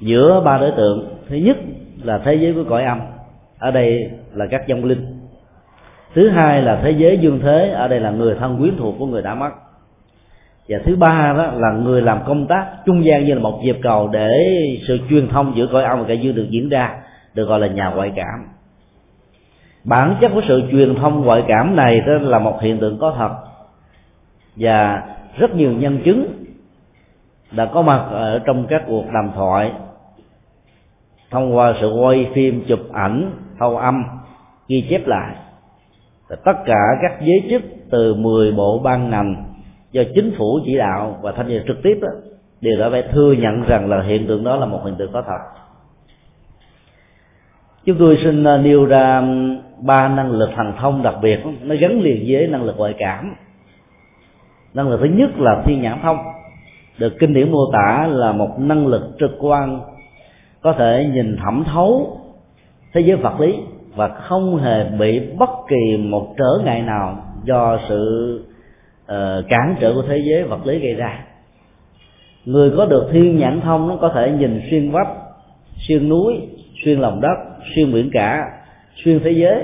giữa 0.00 0.42
ba 0.44 0.58
đối 0.58 0.70
tượng. 0.70 1.18
Thứ 1.28 1.36
nhất 1.36 1.56
là 2.02 2.18
thế 2.18 2.34
giới 2.34 2.54
của 2.54 2.64
cõi 2.68 2.84
âm, 2.84 3.00
ở 3.58 3.70
đây 3.70 4.10
là 4.32 4.46
các 4.50 4.62
vong 4.68 4.84
linh. 4.84 5.06
Thứ 6.14 6.28
hai 6.28 6.62
là 6.62 6.80
thế 6.82 6.90
giới 6.90 7.18
dương 7.18 7.40
thế, 7.42 7.70
ở 7.70 7.88
đây 7.88 8.00
là 8.00 8.10
người 8.10 8.34
thân 8.34 8.58
quyến 8.58 8.76
thuộc 8.76 8.94
của 8.98 9.06
người 9.06 9.22
đã 9.22 9.34
mất 9.34 9.50
và 10.70 10.78
thứ 10.84 10.96
ba 10.96 11.34
đó 11.36 11.46
là 11.54 11.72
người 11.72 12.02
làm 12.02 12.18
công 12.26 12.46
tác 12.46 12.66
trung 12.86 13.04
gian 13.04 13.24
như 13.24 13.34
là 13.34 13.40
một 13.40 13.60
dịp 13.64 13.78
cầu 13.82 14.08
để 14.12 14.30
sự 14.88 14.98
truyền 15.10 15.28
thông 15.28 15.52
giữa 15.56 15.66
cõi 15.72 15.84
âm 15.84 15.98
và 15.98 16.04
cõi 16.08 16.18
dương 16.22 16.34
được 16.34 16.46
diễn 16.50 16.68
ra, 16.68 16.96
được 17.34 17.44
gọi 17.44 17.60
là 17.60 17.66
nhà 17.66 17.90
ngoại 17.90 18.12
cảm. 18.16 18.46
Bản 19.84 20.16
chất 20.20 20.30
của 20.34 20.40
sự 20.48 20.62
truyền 20.70 20.94
thông 20.94 21.24
ngoại 21.24 21.42
cảm 21.48 21.76
này 21.76 22.00
đó 22.00 22.12
là 22.12 22.38
một 22.38 22.60
hiện 22.62 22.78
tượng 22.78 22.98
có 22.98 23.14
thật. 23.18 23.30
Và 24.56 25.02
rất 25.38 25.54
nhiều 25.54 25.72
nhân 25.72 26.00
chứng 26.04 26.26
đã 27.52 27.66
có 27.66 27.82
mặt 27.82 28.06
ở 28.10 28.38
trong 28.38 28.66
các 28.66 28.82
cuộc 28.86 29.04
đàm 29.12 29.30
thoại, 29.34 29.72
thông 31.30 31.56
qua 31.56 31.74
sự 31.80 31.92
quay 32.00 32.26
phim, 32.34 32.64
chụp 32.68 32.80
ảnh, 32.92 33.30
thâu 33.58 33.76
âm, 33.76 34.04
ghi 34.68 34.86
chép 34.90 35.06
lại. 35.06 35.34
Tất 36.44 36.56
cả 36.64 36.80
các 37.02 37.12
giới 37.20 37.42
chức 37.50 37.62
từ 37.90 38.14
10 38.14 38.52
bộ 38.52 38.78
ban 38.78 39.10
ngành 39.10 39.49
do 39.92 40.02
chính 40.14 40.34
phủ 40.38 40.60
chỉ 40.64 40.76
đạo 40.76 41.18
và 41.22 41.32
tham 41.32 41.48
gia 41.48 41.58
trực 41.66 41.82
tiếp 41.82 41.98
đó, 42.02 42.08
đều 42.60 42.78
đã 42.78 42.90
phải 42.90 43.02
thừa 43.12 43.32
nhận 43.32 43.62
rằng 43.62 43.90
là 43.90 44.02
hiện 44.02 44.26
tượng 44.26 44.44
đó 44.44 44.56
là 44.56 44.66
một 44.66 44.80
hiện 44.84 44.94
tượng 44.98 45.12
có 45.12 45.22
thật. 45.22 45.60
Chúng 47.84 47.96
tôi 47.98 48.18
xin 48.24 48.44
à, 48.44 48.56
nêu 48.56 48.84
ra 48.84 49.22
ba 49.82 50.08
năng 50.08 50.30
lực 50.30 50.50
thần 50.56 50.72
thông 50.80 51.02
đặc 51.02 51.14
biệt. 51.22 51.38
Nó 51.62 51.74
gắn 51.80 52.00
liền 52.00 52.24
với 52.28 52.46
năng 52.46 52.62
lực 52.62 52.76
ngoại 52.78 52.94
cảm. 52.98 53.34
Năng 54.74 54.90
lực 54.90 55.00
thứ 55.00 55.06
nhất 55.06 55.30
là 55.38 55.62
thiên 55.66 55.82
nhãn 55.82 55.98
thông. 56.02 56.18
Được 56.98 57.12
kinh 57.20 57.34
điển 57.34 57.50
mô 57.50 57.72
tả 57.72 58.06
là 58.06 58.32
một 58.32 58.58
năng 58.58 58.86
lực 58.86 59.02
trực 59.18 59.30
quan 59.40 59.80
có 60.62 60.72
thể 60.72 61.10
nhìn 61.12 61.36
thẩm 61.36 61.64
thấu 61.72 62.20
thế 62.92 63.00
giới 63.00 63.16
vật 63.16 63.40
lý 63.40 63.54
và 63.96 64.08
không 64.08 64.56
hề 64.56 64.84
bị 64.98 65.20
bất 65.38 65.50
kỳ 65.68 65.96
một 65.96 66.34
trở 66.38 66.64
ngại 66.64 66.82
nào 66.82 67.16
do 67.44 67.78
sự 67.88 68.44
uh, 69.10 69.44
cản 69.48 69.76
trở 69.80 69.92
của 69.94 70.02
thế 70.08 70.18
giới 70.24 70.42
vật 70.42 70.66
lý 70.66 70.78
gây 70.78 70.94
ra. 70.94 71.24
Người 72.44 72.72
có 72.76 72.86
được 72.86 73.08
thiên 73.12 73.38
nhãn 73.38 73.60
thông 73.60 73.88
nó 73.88 73.96
có 73.96 74.08
thể 74.14 74.32
nhìn 74.38 74.62
xuyên 74.70 74.90
vách 74.90 75.08
xuyên 75.88 76.08
núi 76.08 76.34
xuyên 76.84 77.00
lòng 77.00 77.20
đất 77.20 77.36
xuyên 77.74 77.92
biển 77.92 78.10
cả 78.12 78.44
xuyên 79.04 79.20
thế 79.24 79.30
giới. 79.30 79.62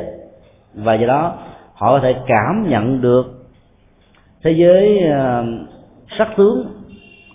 Và 0.74 0.94
do 0.94 1.06
đó 1.06 1.35
họ 1.74 1.90
có 1.90 2.00
thể 2.02 2.14
cảm 2.26 2.66
nhận 2.68 3.00
được 3.00 3.26
thế 4.42 4.50
giới 4.50 4.98
uh, 5.11 5.46
sắc 6.18 6.28
tướng 6.37 6.66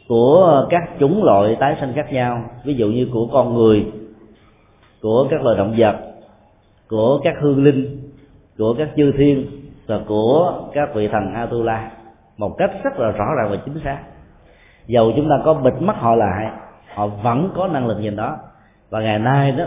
của 0.07 0.67
các 0.69 0.83
chủng 0.99 1.23
loại 1.23 1.55
tái 1.59 1.75
sinh 1.79 1.93
khác 1.95 2.13
nhau. 2.13 2.43
Ví 2.65 2.73
dụ 2.73 2.87
như 2.87 3.07
của 3.13 3.27
con 3.33 3.53
người 3.53 3.85
của 5.01 5.27
các 5.29 5.41
loài 5.43 5.57
động 5.57 5.75
vật 5.77 5.95
của 6.89 7.19
các 7.23 7.35
hương 7.41 7.63
linh 7.63 7.97
của 8.57 8.73
các 8.73 8.89
chư 8.95 9.11
thiên 9.17 9.45
và 9.87 9.99
của 10.07 10.53
các 10.73 10.95
vị 10.95 11.07
thần 11.07 11.33
Atula 11.33 11.91
một 12.41 12.57
cách 12.57 12.71
rất 12.83 12.99
là 12.99 13.11
rõ 13.11 13.25
ràng 13.37 13.51
và 13.51 13.57
chính 13.65 13.79
xác. 13.83 13.97
Dầu 14.87 15.11
chúng 15.15 15.29
ta 15.29 15.35
có 15.45 15.53
bịt 15.53 15.73
mắt 15.79 15.95
họ 15.99 16.15
lại, 16.15 16.51
họ 16.93 17.07
vẫn 17.07 17.49
có 17.55 17.67
năng 17.67 17.87
lực 17.87 17.99
nhìn 17.99 18.15
đó. 18.15 18.37
Và 18.89 18.99
ngày 18.99 19.19
nay 19.19 19.51
đó, 19.51 19.65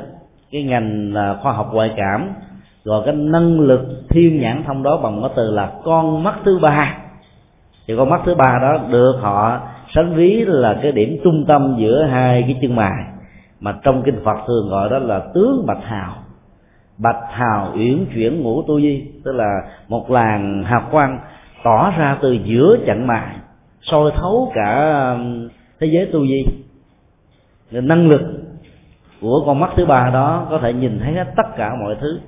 cái 0.53 0.63
ngành 0.63 1.15
à, 1.15 1.37
khoa 1.43 1.53
học 1.53 1.71
ngoại 1.73 1.95
cảm 1.97 2.31
gọi 2.85 3.03
cái 3.05 3.15
năng 3.15 3.61
lực 3.61 3.81
thiên 4.09 4.41
nhãn 4.41 4.65
thông 4.67 4.83
đó 4.83 4.97
bằng 5.03 5.21
cái 5.21 5.31
từ 5.37 5.51
là 5.51 5.73
con 5.85 6.23
mắt 6.23 6.35
thứ 6.45 6.59
ba. 6.63 6.79
Thì 7.87 7.95
con 7.97 8.11
mắt 8.11 8.21
thứ 8.25 8.35
ba 8.35 8.59
đó 8.63 8.79
được 8.91 9.19
họ 9.21 9.61
sánh 9.95 10.15
ví 10.15 10.45
là 10.47 10.79
cái 10.83 10.93
điểm 10.93 11.21
trung 11.25 11.45
tâm 11.49 11.77
giữa 11.79 12.05
hai 12.11 12.43
cái 12.43 12.59
chân 12.63 12.77
mày. 12.77 13.05
Mà 13.61 13.75
trong 13.83 14.03
kinh 14.03 14.21
Phật 14.25 14.37
thường 14.47 14.69
gọi 14.71 14.89
đó 14.91 14.99
là 14.99 15.21
tướng 15.35 15.65
bạch 15.67 15.85
hào. 15.85 16.13
Bạch 16.99 17.23
hào 17.31 17.73
uyển 17.75 18.07
chuyển 18.15 18.43
ngũ 18.43 18.63
tu 18.63 18.81
di, 18.81 19.11
tức 19.25 19.33
là 19.33 19.61
một 19.89 20.11
làng 20.11 20.65
hào 20.65 20.83
quang 20.91 21.19
tỏ 21.65 21.91
ra 21.99 22.19
từ 22.23 22.33
giữa 22.45 22.77
chặng 22.87 23.07
mài 23.07 23.37
soi 23.83 24.13
thấu 24.17 24.53
cả 24.55 25.01
um, 25.13 25.49
thế 25.81 25.87
giới 25.87 26.07
tu 26.13 26.27
di 26.27 26.45
năng 27.71 28.09
lực 28.09 28.21
của 29.21 29.43
con 29.47 29.61
mắt 29.61 29.71
thứ 29.77 29.87
ba 29.87 30.11
đó 30.15 30.47
có 30.51 30.59
thể 30.59 30.73
nhìn 30.73 30.99
thấy 30.99 31.13
hết 31.13 31.27
tất 31.37 31.57
cả 31.57 31.75
mọi 31.81 31.97
thứ. 32.01 32.21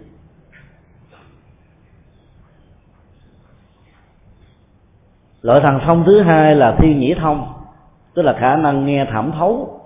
Loại 5.42 5.60
thần 5.60 5.80
thông 5.86 6.04
thứ 6.06 6.20
hai 6.20 6.54
là 6.54 6.76
thiên 6.78 7.00
nhĩ 7.00 7.14
thông, 7.14 7.46
tức 8.14 8.22
là 8.22 8.36
khả 8.40 8.56
năng 8.56 8.86
nghe 8.86 9.06
thẩm 9.12 9.32
thấu, 9.38 9.80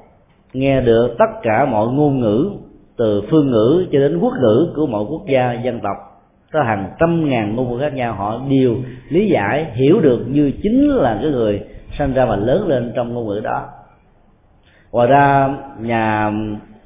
nghe 0.53 0.81
được 0.81 1.15
tất 1.19 1.41
cả 1.43 1.65
mọi 1.65 1.89
ngôn 1.89 2.21
ngữ 2.21 2.51
từ 2.97 3.23
phương 3.31 3.51
ngữ 3.51 3.87
cho 3.93 3.99
đến 3.99 4.19
quốc 4.19 4.33
ngữ 4.41 4.73
của 4.77 4.87
mọi 4.87 5.05
quốc 5.09 5.23
gia, 5.27 5.53
dân 5.53 5.81
tộc 5.81 6.10
có 6.53 6.63
hàng 6.63 6.91
trăm 6.99 7.31
ngàn 7.31 7.57
ngôn 7.57 7.71
ngữ 7.71 7.79
khác 7.81 7.95
nhau 7.95 8.15
họ 8.15 8.41
đều 8.51 8.77
lý 9.09 9.29
giải 9.29 9.67
hiểu 9.75 10.01
được 10.01 10.25
như 10.29 10.53
chính 10.63 10.89
là 10.89 11.19
cái 11.23 11.31
người 11.31 11.61
sinh 11.99 12.15
ra 12.15 12.25
và 12.25 12.37
lớn 12.37 12.69
lên 12.69 12.93
trong 12.95 13.15
ngôn 13.15 13.27
ngữ 13.27 13.41
đó. 13.45 13.67
Ngoài 14.93 15.09
ra 15.09 15.55
nhà 15.81 16.33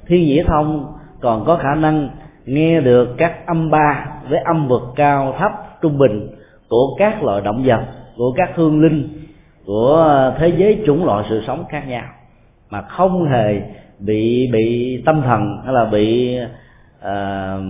thiên 0.07 0.25
nhĩ 0.25 0.43
thông 0.47 0.93
còn 1.21 1.45
có 1.45 1.57
khả 1.57 1.75
năng 1.75 2.09
nghe 2.45 2.81
được 2.81 3.15
các 3.17 3.45
âm 3.45 3.71
ba 3.71 4.07
với 4.29 4.39
âm 4.39 4.67
vực 4.67 4.81
cao 4.95 5.35
thấp 5.39 5.51
trung 5.81 5.97
bình 5.97 6.27
của 6.69 6.95
các 6.97 7.23
loại 7.23 7.41
động 7.41 7.63
vật 7.65 7.85
của 8.17 8.33
các 8.35 8.49
hương 8.55 8.81
linh 8.81 9.09
của 9.65 10.33
thế 10.39 10.53
giới 10.57 10.83
chủng 10.85 11.05
loại 11.05 11.25
sự 11.29 11.43
sống 11.47 11.65
khác 11.69 11.87
nhau 11.87 12.05
mà 12.69 12.81
không 12.81 13.25
hề 13.25 13.61
bị 13.99 14.49
bị 14.53 14.97
tâm 15.05 15.21
thần 15.21 15.61
hay 15.65 15.73
là 15.73 15.85
bị 15.85 16.37
uh, 16.99 17.61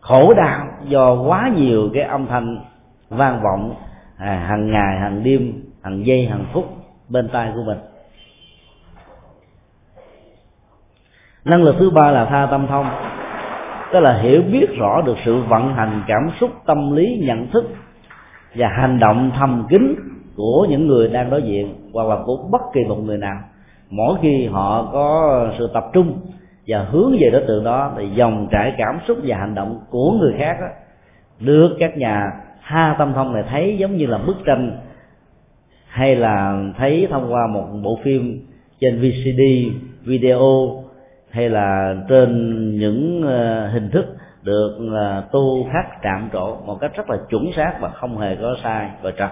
khổ 0.00 0.34
đau 0.34 0.66
do 0.88 1.14
quá 1.14 1.50
nhiều 1.56 1.90
cái 1.94 2.02
âm 2.02 2.26
thanh 2.26 2.58
vang 3.08 3.40
vọng 3.42 3.74
à, 4.18 4.46
hàng 4.48 4.70
ngày 4.70 4.98
hàng 4.98 5.22
đêm 5.24 5.52
hàng 5.82 6.06
giây 6.06 6.26
hàng 6.26 6.44
phút 6.52 6.64
bên 7.08 7.28
tai 7.32 7.52
của 7.54 7.62
mình. 7.66 7.78
Năng 11.44 11.62
lực 11.62 11.76
thứ 11.78 11.90
ba 11.90 12.10
là 12.10 12.24
tha 12.24 12.46
tâm 12.50 12.66
thông 12.66 12.86
tức 13.92 14.00
là 14.00 14.20
hiểu 14.22 14.42
biết 14.52 14.66
rõ 14.78 15.00
được 15.00 15.16
sự 15.24 15.42
vận 15.48 15.74
hành 15.74 16.02
cảm 16.06 16.30
xúc 16.40 16.50
tâm 16.66 16.96
lý 16.96 17.22
nhận 17.26 17.46
thức 17.50 17.64
và 18.54 18.68
hành 18.68 18.98
động 18.98 19.30
thầm 19.38 19.66
kín 19.68 19.94
của 20.36 20.66
những 20.70 20.86
người 20.86 21.08
đang 21.08 21.30
đối 21.30 21.42
diện 21.42 21.74
hoặc 21.92 22.06
là 22.08 22.16
của 22.26 22.36
bất 22.50 22.60
kỳ 22.72 22.80
một 22.84 22.98
người 23.04 23.18
nào. 23.18 23.40
Mỗi 23.90 24.16
khi 24.22 24.46
họ 24.46 24.90
có 24.92 25.46
sự 25.58 25.70
tập 25.74 25.84
trung 25.92 26.20
và 26.66 26.84
hướng 26.84 27.12
về 27.20 27.30
đối 27.32 27.42
tượng 27.48 27.64
đó 27.64 27.94
thì 27.98 28.08
dòng 28.14 28.48
trải 28.50 28.74
cảm 28.78 28.98
xúc 29.08 29.18
và 29.24 29.36
hành 29.36 29.54
động 29.54 29.80
của 29.90 30.12
người 30.12 30.34
khác 30.38 30.56
đó, 30.60 30.66
được 31.40 31.76
các 31.78 31.96
nhà 31.96 32.32
ha 32.60 32.96
tâm 32.98 33.12
thông 33.14 33.32
này 33.32 33.44
thấy 33.50 33.76
giống 33.78 33.96
như 33.96 34.06
là 34.06 34.18
bức 34.18 34.36
tranh 34.44 34.78
hay 35.86 36.16
là 36.16 36.62
thấy 36.78 37.08
thông 37.10 37.32
qua 37.32 37.46
một 37.46 37.66
bộ 37.82 37.98
phim 38.04 38.40
trên 38.80 39.00
VCD 39.00 39.40
video 40.04 40.82
hay 41.30 41.50
là 41.50 41.96
trên 42.08 42.30
những 42.78 43.22
ờ, 43.26 43.68
hình 43.68 43.90
thức 43.90 44.06
được 44.42 44.78
ờ, 44.92 45.24
tu 45.32 45.68
khắc 45.72 45.86
trạm 46.02 46.28
trổ 46.32 46.56
một 46.66 46.78
cách 46.80 46.90
rất 46.96 47.10
là 47.10 47.16
chuẩn 47.30 47.50
xác 47.56 47.72
và 47.80 47.88
không 47.88 48.18
hề 48.18 48.36
có 48.40 48.56
sai 48.62 48.90
và 49.02 49.10
trật. 49.18 49.30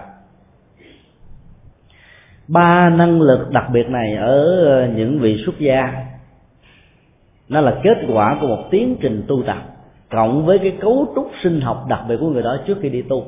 Ba 2.47 2.89
năng 2.89 3.21
lực 3.21 3.51
đặc 3.51 3.65
biệt 3.73 3.89
này 3.89 4.15
ở 4.15 4.65
ờ, 4.65 4.87
những 4.95 5.19
vị 5.19 5.41
xuất 5.45 5.59
gia 5.59 6.05
nó 7.49 7.61
là 7.61 7.73
kết 7.83 7.97
quả 8.13 8.37
của 8.41 8.47
một 8.47 8.63
tiến 8.71 8.95
trình 9.01 9.23
tu 9.27 9.43
tập 9.43 9.57
cộng 10.11 10.45
với 10.45 10.59
cái 10.59 10.77
cấu 10.81 11.07
trúc 11.15 11.31
sinh 11.43 11.61
học 11.61 11.85
đặc 11.89 11.99
biệt 12.09 12.17
của 12.19 12.29
người 12.29 12.43
đó 12.43 12.57
trước 12.67 12.77
khi 12.81 12.89
đi 12.89 13.01
tu. 13.01 13.23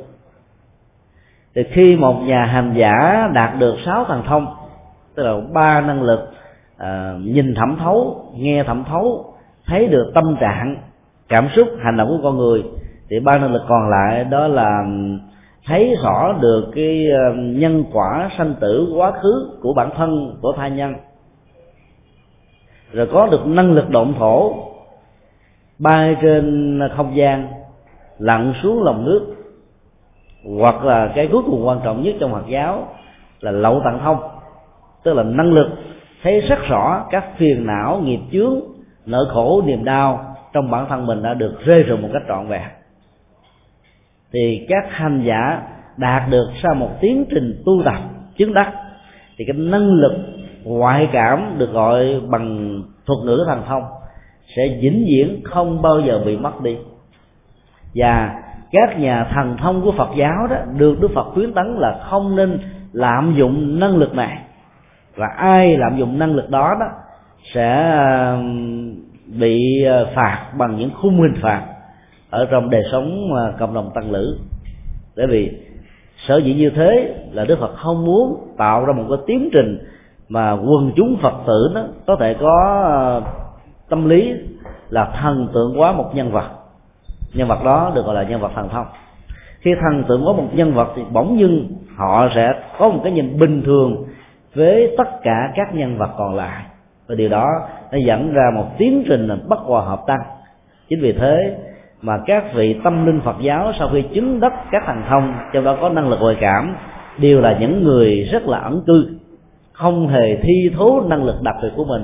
Thì 1.56 1.64
khi 1.72 1.96
một 1.96 2.22
nhà 2.22 2.46
hành 2.46 2.74
giả 2.78 3.30
đạt 3.34 3.60
được 3.60 3.76
sáu 3.86 4.06
thần 4.06 4.24
thông 4.28 4.48
tức 5.16 5.24
là 5.24 5.34
ba 5.54 5.82
năng 5.82 6.02
lực 6.02 6.30
à, 6.78 7.14
nhìn 7.24 7.56
thẩm 7.56 7.78
thấu 7.80 8.26
nghe 8.36 8.64
thẩm 8.64 8.84
thấu 8.90 9.26
thấy 9.66 9.88
được 9.88 10.12
tâm 10.14 10.36
trạng 10.40 10.76
cảm 11.30 11.48
xúc 11.56 11.68
hành 11.84 11.98
động 11.98 12.08
của 12.08 12.20
con 12.24 12.38
người 12.38 12.64
thì 13.10 13.20
ba 13.20 13.32
năng 13.38 13.54
lực 13.54 13.62
còn 13.68 13.90
lại 13.90 14.24
đó 14.24 14.48
là 14.48 14.84
thấy 15.66 15.96
rõ 16.04 16.34
được 16.42 16.72
cái 16.76 17.08
nhân 17.36 17.84
quả 17.94 18.30
sanh 18.38 18.56
tử 18.60 18.94
quá 18.96 19.12
khứ 19.12 19.50
của 19.62 19.74
bản 19.74 19.90
thân 19.98 20.38
của 20.42 20.54
thai 20.58 20.72
nhân 20.72 20.94
rồi 22.94 23.08
có 23.12 23.28
được 23.28 23.48
năng 23.48 23.72
lực 23.72 23.90
động 23.90 24.14
thổ, 24.20 24.54
bay 25.80 26.16
trên 26.22 26.80
không 26.96 27.16
gian, 27.16 27.48
lặn 28.20 28.54
xuống 28.64 28.84
lòng 28.84 29.06
nước, 29.06 29.36
hoặc 30.60 30.84
là 30.84 31.12
cái 31.16 31.28
cuối 31.32 31.42
cùng 31.46 31.68
quan 31.68 31.80
trọng 31.84 32.04
nhất 32.04 32.16
trong 32.20 32.32
Phật 32.32 32.48
giáo 32.50 32.88
là 33.40 33.52
lậu 33.52 33.82
tặng 33.84 34.00
thông. 34.04 34.18
Tức 35.04 35.14
là 35.14 35.24
năng 35.24 35.54
lực 35.54 35.68
thấy 36.24 36.42
rất 36.42 36.60
rõ 36.70 37.06
các 37.12 37.26
phiền 37.38 37.66
não, 37.66 38.02
nghiệp 38.04 38.20
chướng, 38.32 38.60
nỗi 39.06 39.26
khổ, 39.34 39.64
niềm 39.66 39.86
đau 39.86 40.36
trong 40.54 40.72
bản 40.72 40.86
thân 40.90 41.06
mình 41.06 41.24
đã 41.24 41.34
được 41.34 41.54
rơi 41.66 41.84
rụng 41.84 42.02
một 42.02 42.10
cách 42.14 42.24
trọn 42.28 42.48
vẹn. 42.48 42.70
Thì 44.34 44.66
các 44.70 44.86
hành 44.90 45.24
giả 45.28 45.62
đạt 45.98 46.30
được 46.30 46.48
sau 46.64 46.76
một 46.76 46.90
tiến 47.02 47.26
trình 47.30 47.62
tu 47.66 47.82
tập, 47.86 48.02
chứng 48.38 48.54
đắc, 48.54 48.74
thì 49.38 49.46
cái 49.48 49.56
năng 49.58 49.94
lực 49.94 50.14
ngoại 50.64 51.10
cảm 51.12 51.56
được 51.58 51.72
gọi 51.72 52.22
bằng 52.30 52.76
thuật 53.06 53.20
ngữ 53.26 53.44
thần 53.48 53.64
thông, 53.68 53.84
sẽ 54.56 54.78
vĩnh 54.82 55.06
viễn 55.08 55.42
không 55.44 55.82
bao 55.82 56.00
giờ 56.00 56.22
bị 56.26 56.38
mất 56.38 56.62
đi. 56.62 56.78
Và 57.96 58.42
các 58.72 59.00
nhà 59.00 59.28
thần 59.34 59.58
thông 59.58 59.82
của 59.82 59.92
Phật 59.92 60.10
giáo 60.18 60.48
đó 60.50 60.56
được 60.78 61.02
Đức 61.02 61.12
Phật 61.14 61.24
khuyến 61.34 61.54
tấn 61.54 61.76
là 61.78 62.00
không 62.10 62.36
nên 62.36 62.60
lạm 62.94 63.36
dụng 63.38 63.80
năng 63.80 63.98
lực 63.98 64.16
này. 64.16 64.38
Và 65.16 65.28
ai 65.38 65.78
lạm 65.78 65.98
dụng 65.98 66.20
năng 66.20 66.36
lực 66.36 66.50
đó 66.50 66.78
đó 66.80 66.86
sẽ 67.54 67.94
bị 69.40 69.84
ờ, 69.84 70.08
phạt 70.16 70.46
bằng 70.58 70.78
những 70.78 70.92
khung 71.02 71.22
hình 71.22 71.42
phạt 71.42 71.62
ở 72.30 72.48
trong 72.52 72.70
đời 72.70 72.82
sống 72.92 73.34
ờ, 73.34 73.54
cộng 73.60 73.74
đồng 73.74 73.92
tăng 73.96 74.12
lữ. 74.12 74.38
Bởi 75.18 75.28
vì 75.28 75.52
sở 76.28 76.38
dĩ 76.38 76.54
như 76.54 76.70
thế 76.70 77.16
là 77.32 77.46
đức 77.46 77.60
phật 77.60 77.76
không 77.76 78.06
muốn 78.06 78.48
tạo 78.58 78.86
ra 78.86 78.94
một 78.94 79.06
cái 79.10 79.18
tiến 79.28 79.50
trình 79.54 79.78
mà 80.32 80.52
quần 80.52 80.92
chúng 80.96 81.18
phật 81.22 81.34
tử 81.48 81.72
nó 81.74 81.82
có 82.08 82.16
thể 82.20 82.36
có 82.40 82.82
ờ, 82.86 83.22
tâm 83.90 84.10
lý 84.10 84.34
là 84.90 85.06
thần 85.22 85.48
tượng 85.54 85.80
quá 85.80 85.92
một 85.92 86.16
nhân 86.16 86.32
vật. 86.32 86.50
Nhân 87.34 87.48
vật 87.48 87.64
đó 87.64 87.92
được 87.96 88.06
gọi 88.06 88.16
là 88.16 88.24
nhân 88.24 88.42
vật 88.42 88.52
thần 88.56 88.70
thông. 88.70 88.86
Khi 89.60 89.76
thần 89.82 90.04
tượng 90.04 90.28
quá 90.28 90.34
một 90.34 90.48
nhân 90.54 90.74
vật 90.74 90.88
thì 90.96 91.02
bỗng 91.14 91.40
dưng 91.40 91.68
họ 91.96 92.28
sẽ 92.36 92.54
có 92.80 92.90
một 92.90 93.00
cái 93.04 93.12
nhìn 93.12 93.40
bình 93.40 93.64
thường 93.66 94.06
với 94.56 94.96
tất 94.98 95.22
cả 95.24 95.52
các 95.56 95.76
nhân 95.76 95.98
vật 95.98 96.10
còn 96.18 96.36
lại. 96.36 96.64
Và 97.08 97.16
điều 97.16 97.30
đó 97.30 97.48
nó 97.92 97.98
dẫn 98.08 98.34
ra 98.34 98.52
một 98.56 98.66
tiến 98.78 99.04
trình 99.08 99.28
là 99.28 99.36
bất 99.48 99.60
hòa 99.60 99.82
hợp 99.82 100.00
tăng. 100.08 100.22
Chính 100.90 101.02
vì 101.02 101.12
thế 101.12 101.58
mà 102.02 102.20
các 102.26 102.44
vị 102.54 102.80
tâm 102.84 103.06
linh 103.06 103.22
Phật 103.22 103.36
giáo 103.42 103.72
sau 103.80 103.90
khi 103.94 104.02
chứng 104.14 104.40
đắc 104.40 104.54
các 104.72 104.84
thần 104.86 105.02
thông, 105.10 105.34
trong 105.54 105.64
đó 105.64 105.78
có 105.82 105.90
năng 105.90 106.10
lực 106.10 106.18
ngoại 106.22 106.36
cảm, 106.42 106.76
đều 107.18 107.42
là 107.42 107.58
những 107.60 107.84
người 107.84 108.30
rất 108.32 108.48
là 108.48 108.58
ẩn 108.58 108.82
cư 108.88 109.21
không 109.82 110.08
hề 110.08 110.36
thi 110.36 110.72
thố 110.76 111.02
năng 111.02 111.24
lực 111.24 111.42
đặc 111.42 111.56
biệt 111.62 111.70
của 111.76 111.86
mình. 111.86 112.04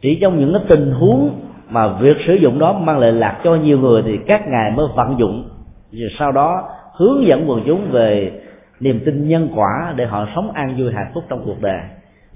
Chỉ 0.00 0.18
trong 0.20 0.38
những 0.38 0.52
cái 0.52 0.62
tình 0.68 0.92
huống 0.92 1.30
mà 1.70 1.88
việc 1.88 2.16
sử 2.26 2.34
dụng 2.34 2.58
đó 2.58 2.72
mang 2.72 2.98
lại 2.98 3.12
lạc 3.12 3.40
cho 3.44 3.54
nhiều 3.54 3.78
người 3.78 4.02
thì 4.02 4.18
các 4.26 4.48
ngài 4.48 4.70
mới 4.70 4.86
vận 4.96 5.18
dụng. 5.18 5.44
Rồi 5.92 6.10
sau 6.18 6.32
đó 6.32 6.68
hướng 6.96 7.26
dẫn 7.26 7.50
quần 7.50 7.62
chúng 7.66 7.90
về 7.90 8.32
niềm 8.80 9.00
tin 9.04 9.28
nhân 9.28 9.48
quả 9.54 9.92
để 9.96 10.06
họ 10.06 10.26
sống 10.34 10.50
an 10.54 10.76
vui 10.78 10.92
hạnh 10.92 11.10
phúc 11.14 11.24
trong 11.28 11.42
cuộc 11.44 11.62
đời. 11.62 11.80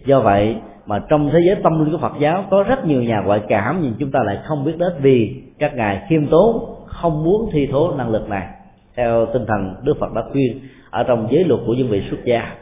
Do 0.05 0.21
vậy 0.21 0.57
mà 0.87 0.99
trong 1.09 1.31
thế 1.33 1.39
giới 1.47 1.57
tâm 1.63 1.85
linh 1.85 1.93
của 1.93 1.99
Phật 1.99 2.13
giáo 2.21 2.45
có 2.51 2.63
rất 2.63 2.87
nhiều 2.87 3.03
nhà 3.03 3.21
ngoại 3.21 3.41
cảm 3.49 3.79
nhưng 3.83 3.95
chúng 3.99 4.11
ta 4.11 4.21
lại 4.27 4.39
không 4.45 4.65
biết 4.65 4.79
đến 4.79 4.93
vì 5.01 5.43
các 5.59 5.77
ngài 5.77 6.03
khiêm 6.09 6.27
tốn, 6.27 6.65
không 6.87 7.25
muốn 7.25 7.51
thi 7.53 7.67
thố 7.67 7.95
năng 7.99 8.11
lực 8.11 8.29
này. 8.29 8.47
Theo 8.97 9.27
tinh 9.27 9.47
thần 9.47 9.75
Đức 9.85 9.95
Phật 10.01 10.13
đã 10.15 10.23
khuyên 10.33 10.61
ở 10.91 11.03
trong 11.03 11.29
giới 11.31 11.45
luật 11.45 11.61
của 11.67 11.75
những 11.75 11.89
vị 11.89 12.03
xuất 12.11 12.25
gia 12.25 12.62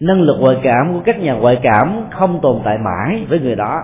năng 0.00 0.22
lực 0.22 0.36
ngoại 0.40 0.56
cảm 0.62 0.92
của 0.94 1.00
các 1.04 1.20
nhà 1.20 1.32
ngoại 1.34 1.58
cảm 1.62 2.04
không 2.10 2.40
tồn 2.40 2.60
tại 2.64 2.78
mãi 2.78 3.24
với 3.28 3.40
người 3.40 3.54
đó. 3.54 3.82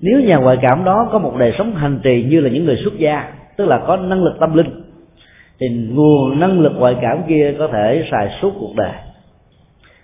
Nếu 0.00 0.20
nhà 0.20 0.36
ngoại 0.36 0.58
cảm 0.62 0.84
đó 0.84 1.08
có 1.12 1.18
một 1.18 1.32
đời 1.38 1.54
sống 1.58 1.74
hành 1.74 2.00
trì 2.02 2.26
như 2.30 2.40
là 2.40 2.50
những 2.50 2.64
người 2.64 2.76
xuất 2.84 2.98
gia, 2.98 3.32
tức 3.56 3.64
là 3.64 3.78
có 3.86 3.96
năng 3.96 4.24
lực 4.24 4.36
tâm 4.40 4.54
linh, 4.54 4.82
thì 5.60 5.66
nguồn 5.68 6.40
năng 6.40 6.60
lực 6.60 6.72
ngoại 6.76 6.96
cảm 7.02 7.22
kia 7.28 7.54
có 7.58 7.68
thể 7.72 8.04
xài 8.10 8.38
suốt 8.42 8.52
cuộc 8.60 8.72
đời. 8.76 8.92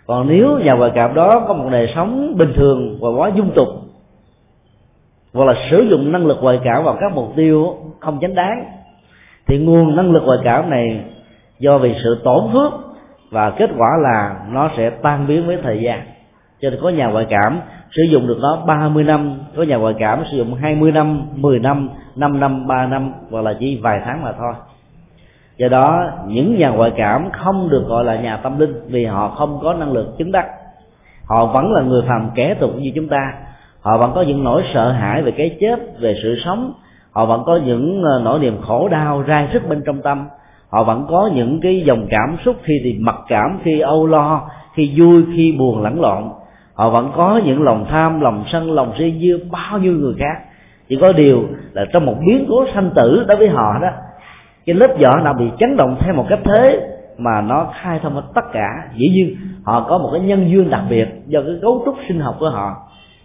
Còn 0.07 0.29
nếu 0.29 0.59
nhà 0.59 0.75
ngoại 0.75 0.91
cảm 0.95 1.15
đó 1.15 1.45
có 1.49 1.55
một 1.55 1.69
đời 1.73 1.93
sống 1.95 2.35
bình 2.37 2.53
thường 2.57 2.99
và 3.01 3.09
quá 3.17 3.31
dung 3.37 3.51
tục, 3.55 3.69
hoặc 5.35 5.45
là 5.45 5.55
sử 5.71 5.87
dụng 5.91 6.13
năng 6.13 6.27
lực 6.27 6.39
ngoại 6.43 6.59
cảm 6.65 6.85
vào 6.85 6.97
các 7.01 7.13
mục 7.15 7.33
tiêu 7.37 7.77
không 8.01 8.19
chánh 8.21 8.35
đáng, 8.35 8.65
thì 9.47 9.59
nguồn 9.59 9.97
năng 9.97 10.13
lực 10.13 10.23
ngoại 10.25 10.39
cảm 10.45 10.71
này 10.71 11.01
do 11.59 11.79
vì 11.79 11.95
sự 12.05 12.21
tổn 12.25 12.45
phước 12.53 12.90
và 13.31 13.51
kết 13.51 13.71
quả 13.79 13.89
là 14.03 14.37
nó 14.51 14.71
sẽ 14.77 14.91
tan 14.91 15.27
biến 15.27 15.47
với 15.47 15.59
thời 15.63 15.81
gian. 15.83 16.03
Cho 16.61 16.71
nên 16.71 16.81
có 16.83 16.89
nhà 16.89 17.07
ngoại 17.07 17.27
cảm 17.31 17.61
sử 17.97 18.03
dụng 18.03 18.27
được 18.27 18.39
nó 18.41 18.57
30 18.67 19.05
năm, 19.05 19.39
có 19.57 19.63
nhà 19.63 19.77
ngoại 19.77 19.95
cảm 19.99 20.25
sử 20.31 20.37
dụng 20.37 20.55
20 20.55 20.93
năm 20.93 21.23
10 21.35 21.59
năm 21.59 21.89
5 22.17 22.41
năm 22.41 22.67
3 22.67 22.87
năm, 22.87 23.13
hoặc 23.31 23.41
là 23.45 23.55
chỉ 23.61 23.81
vài 23.83 24.01
tháng 24.05 24.23
mà 24.23 24.33
thôi. 24.33 24.53
Do 25.57 25.69
đó, 25.69 26.11
những 26.27 26.59
nhà 26.59 26.69
ngoại 26.69 26.93
cảm 26.97 27.31
không 27.33 27.69
được 27.69 27.85
gọi 27.89 28.05
là 28.05 28.17
nhà 28.17 28.37
tâm 28.37 28.59
linh 28.59 28.75
vì 28.87 29.05
họ 29.05 29.29
không 29.29 29.59
có 29.63 29.75
năng 29.75 29.93
lực 29.93 30.19
chứng 30.19 30.33
đắc. 30.33 30.47
Họ 31.29 31.47
vẫn 31.47 31.73
là 31.73 31.83
người 31.83 32.03
phàm 32.09 32.31
kẻ 32.35 32.55
tục 32.61 32.71
như 32.79 32.93
chúng 32.95 33.09
ta. 33.09 33.33
Họ 33.81 33.99
vẫn 33.99 34.13
có 34.15 34.23
những 34.23 34.45
nỗi 34.45 34.63
sợ 34.75 34.93
hãi 34.93 35.23
về 35.23 35.33
cái 35.37 35.57
chết, 35.61 36.01
về 36.01 36.15
sự 36.23 36.37
sống. 36.45 36.73
Họ 37.13 37.27
vẫn 37.27 37.43
có 37.47 37.61
những 37.65 38.03
ờ, 38.03 38.21
nỗi 38.25 38.39
niềm 38.39 38.61
khổ 38.63 38.89
đau 38.89 39.25
rai 39.29 39.49
rứt 39.53 39.69
bên 39.69 39.83
trong 39.87 40.03
tâm 40.03 40.29
họ 40.71 40.85
vẫn 40.85 41.07
có 41.09 41.31
những 41.35 41.61
cái 41.61 41.83
dòng 41.87 42.07
cảm 42.11 42.37
xúc 42.45 42.57
khi 42.63 42.75
thì 42.85 42.97
mặc 43.01 43.17
cảm, 43.29 43.59
khi 43.63 43.81
âu 43.81 44.07
lo, 44.07 44.51
khi 44.75 44.93
vui, 44.97 45.25
khi 45.37 45.57
buồn, 45.59 45.83
lẫn 45.83 46.01
lộn. 46.01 46.23
Họ 46.75 46.91
vẫn 46.91 47.13
có 47.17 47.41
những 47.45 47.63
lòng 47.63 47.87
tham, 47.91 48.21
lòng 48.21 48.45
sân, 48.53 48.73
lòng 48.73 48.93
si 48.99 49.11
như 49.11 49.41
bao 49.51 49.79
nhiêu 49.79 49.93
người 49.93 50.15
khác. 50.19 50.43
Chỉ 50.89 50.99
có 51.01 51.13
điều 51.13 51.43
là 51.73 51.85
trong 51.93 52.07
một 52.07 52.15
biến 52.27 52.47
cố 52.49 52.65
sanh 52.75 52.91
tử 52.95 53.25
đối 53.29 53.37
với 53.37 53.49
họ 53.49 53.79
đó, 53.83 53.89
cái 54.67 54.75
lớp 54.75 54.95
vỏ 55.01 55.21
nào 55.21 55.35
bị 55.35 55.45
chấn 55.59 55.77
động 55.77 55.97
theo 56.01 56.15
một 56.15 56.27
cách 56.29 56.39
thế 56.45 56.81
mà 57.19 57.41
nó 57.41 57.67
khai 57.83 58.01
thông 58.03 58.15
hết 58.15 58.23
tất 58.35 58.45
cả. 58.53 58.69
Dĩ 58.97 59.09
nhiên, 59.09 59.37
họ 59.65 59.87
có 59.89 59.99
một 59.99 60.11
cái 60.13 60.21
nhân 60.21 60.51
duyên 60.51 60.71
đặc 60.71 60.83
biệt 60.91 61.09
do 61.27 61.41
cái 61.41 61.55
cấu 61.63 61.83
trúc 61.85 61.95
sinh 62.09 62.21
học 62.21 62.37
của 62.41 62.51
họ. 62.51 62.77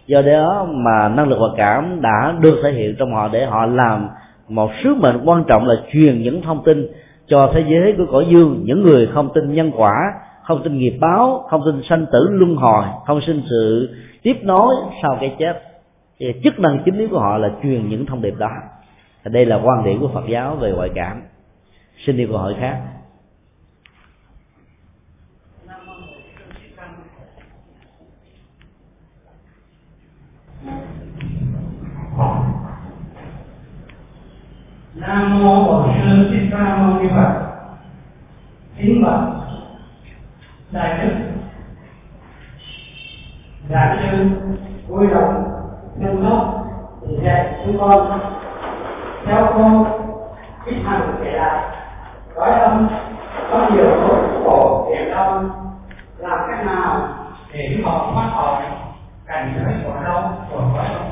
Do 0.06 0.22
đó 0.22 0.66
mà 0.70 1.08
năng 1.08 1.28
lực 1.28 1.38
và 1.40 1.64
cảm 1.64 2.00
đã 2.00 2.34
được 2.40 2.60
thể 2.62 2.72
hiện 2.72 2.94
trong 2.98 3.14
họ 3.14 3.28
để 3.32 3.46
họ 3.46 3.66
làm 3.66 4.08
một 4.48 4.70
sứ 4.84 4.94
mệnh 4.94 5.20
quan 5.24 5.44
trọng 5.44 5.66
là 5.66 5.74
truyền 5.92 6.22
những 6.22 6.42
thông 6.42 6.64
tin 6.64 6.86
cho 7.26 7.50
thế 7.54 7.64
giới 7.70 7.94
của 7.98 8.06
cõi 8.12 8.26
dương, 8.30 8.62
những 8.64 8.82
người 8.82 9.08
không 9.14 9.28
tin 9.34 9.54
nhân 9.54 9.72
quả, 9.76 10.12
không 10.42 10.60
tin 10.64 10.78
nghiệp 10.78 10.98
báo, 11.00 11.44
không 11.50 11.62
tin 11.66 11.82
sanh 11.88 12.06
tử 12.12 12.28
luân 12.30 12.56
hồi, 12.56 12.84
không 13.06 13.20
tin 13.26 13.42
sự, 13.50 13.94
tiếp 14.22 14.36
nối 14.42 14.74
sau 15.02 15.18
cái 15.20 15.36
chết. 15.38 15.62
Thì 16.18 16.26
chức 16.44 16.58
năng 16.58 16.82
chính 16.84 16.98
yếu 16.98 17.08
của 17.08 17.18
họ 17.18 17.38
là 17.38 17.50
truyền 17.62 17.88
những 17.88 18.06
thông 18.06 18.22
điệp 18.22 18.34
đó. 18.38 18.50
Đây 19.24 19.46
là 19.46 19.60
quan 19.64 19.84
điểm 19.84 20.00
của 20.00 20.08
phật 20.08 20.24
giáo 20.28 20.54
về 20.54 20.72
ngoại 20.72 20.90
cảm. 20.94 21.22
Xin 22.06 22.16
đi 22.16 22.26
câu 22.26 22.38
hỏi 22.38 22.54
khác. 22.60 22.80
Nam 34.96 35.44
mô 35.44 35.64
bổn 35.64 35.92
sư 35.94 36.28
thích 36.30 36.48
ca 36.50 36.76
mâu 36.76 37.00
ni 37.00 37.08
phật. 37.08 37.32
Kính 38.76 39.04
bạch 39.04 39.20
đại 40.70 40.98
đức, 40.98 41.14
đại 43.68 43.96
sư 44.00 44.28
vui 44.88 45.06
lòng 45.08 45.44
nâng 45.96 46.22
đốc 46.24 46.66
dạy 47.22 47.54
chúng 47.64 47.78
con. 47.80 48.20
Theo 49.26 49.46
con 49.54 49.84
ít 50.66 50.76
hành 50.84 51.16
kể 51.24 51.32
lại 51.32 51.76
cõi 52.34 52.50
âm, 52.50 52.88
có 53.50 53.70
nhiều 53.70 53.84
nỗi 53.84 54.18
khổ 54.44 54.88
hiểm 54.90 55.10
đau. 55.10 55.44
Làm 56.18 56.38
cách 56.48 56.66
nào 56.66 57.08
để 57.52 57.80
họ 57.84 58.10
thoát 58.12 58.30
khỏi 58.34 58.62
cảnh 59.26 59.52
giới 59.56 59.74
của 59.84 60.00
đau 60.04 60.46
của 60.50 60.62
cõi 60.74 60.86
âm 60.86 61.02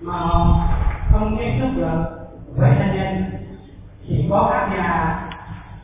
mà 0.00 0.12
không 1.12 1.36
tiếp 1.38 1.50
thức 1.60 1.68
được 1.76 2.13
với 2.56 2.70
cho 2.78 2.84
nên, 2.92 3.24
chỉ 4.08 4.26
có 4.30 4.50
các 4.52 4.76
nhà 4.76 5.20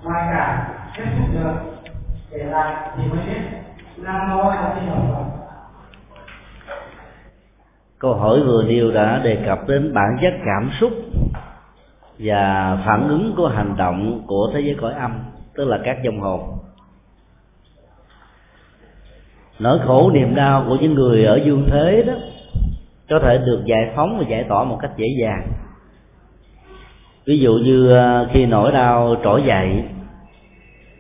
ngoài 0.02 0.28
cả 0.32 0.68
tiếp 0.96 1.04
xúc 1.18 1.26
được 1.32 1.54
để 2.30 2.44
lại 2.44 2.90
thì 2.96 3.02
mới 3.06 3.26
biết 3.26 3.40
nam 3.96 4.30
mô 4.30 4.48
a 4.48 4.74
di 4.80 4.86
đà 4.86 4.94
phật. 4.94 5.24
Câu 7.98 8.14
hỏi 8.14 8.40
vừa 8.40 8.62
nêu 8.62 8.90
đã 8.90 9.20
đề 9.24 9.42
cập 9.46 9.68
đến 9.68 9.94
bản 9.94 10.18
chất 10.22 10.32
cảm 10.44 10.70
xúc 10.80 10.92
và 12.18 12.76
phản 12.86 13.08
ứng 13.08 13.34
của 13.36 13.48
hành 13.48 13.76
động 13.76 14.22
của 14.26 14.50
thế 14.54 14.60
giới 14.60 14.76
cõi 14.80 14.92
âm, 14.92 15.18
tức 15.54 15.64
là 15.64 15.78
các 15.84 15.96
dòng 16.02 16.20
hồn. 16.20 16.40
Nỗi 19.58 19.78
khổ 19.86 20.10
niềm 20.10 20.34
đau 20.34 20.64
của 20.68 20.76
những 20.80 20.94
người 20.94 21.24
ở 21.24 21.40
dương 21.44 21.68
thế 21.70 22.02
đó, 22.06 22.12
có 23.10 23.18
thể 23.22 23.38
được 23.38 23.62
giải 23.64 23.92
phóng 23.96 24.18
và 24.18 24.24
giải 24.28 24.44
tỏa 24.48 24.64
một 24.64 24.78
cách 24.82 24.90
dễ 24.96 25.06
dàng 25.20 25.46
ví 27.30 27.38
dụ 27.38 27.52
như 27.52 27.90
ờ, 27.90 28.28
khi 28.32 28.46
nỗi 28.46 28.72
đau 28.72 29.16
trỗi 29.24 29.42
dậy 29.46 29.84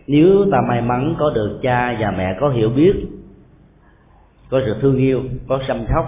nếu 0.06 0.46
ta 0.52 0.58
may 0.68 0.82
mắn 0.82 1.14
có 1.18 1.30
được 1.30 1.58
cha 1.62 1.96
và 2.00 2.10
mẹ 2.10 2.36
có 2.40 2.48
hiểu 2.48 2.70
biết 2.70 2.92
có 4.50 4.60
sự 4.66 4.76
thương 4.80 4.96
yêu 4.96 5.22
có 5.48 5.60
chăm 5.68 5.84
sóc, 5.94 6.04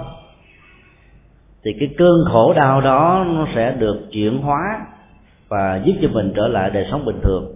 thì 1.65 1.71
cái 1.81 1.89
cơn 1.99 2.25
khổ 2.33 2.53
đau 2.53 2.81
đó 2.81 3.27
nó 3.29 3.47
sẽ 3.55 3.77
được 3.79 3.97
chuyển 4.13 4.39
hóa 4.39 4.87
và 5.49 5.81
giúp 5.85 5.93
cho 6.03 6.09
mình 6.13 6.33
trở 6.37 6.49
lại 6.49 6.71
đời 6.71 6.87
sống 6.91 7.05
bình 7.05 7.21
thường. 7.23 7.53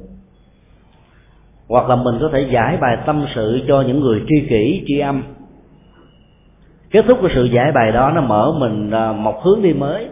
Hoặc 1.68 1.88
là 1.88 1.96
mình 1.96 2.14
có 2.20 2.31
thể 2.33 2.48
giải 2.52 2.76
bài 2.81 2.98
tâm 3.07 3.26
sự 3.35 3.61
cho 3.68 3.85
những 3.87 4.00
người 4.00 4.22
tri 4.29 4.46
kỷ 4.48 4.85
tri 4.87 4.98
âm. 4.98 5.22
Kết 6.90 7.05
thúc 7.09 7.18
của 7.20 7.29
sự 7.35 7.44
giải 7.44 7.72
bài 7.72 7.92
đó 7.92 8.11
nó 8.14 8.20
mở 8.20 8.52
mình 8.59 8.90
ờ, 8.90 9.12
một 9.12 9.42
hướng 9.42 9.62
đi 9.62 9.72
mới 9.72 10.09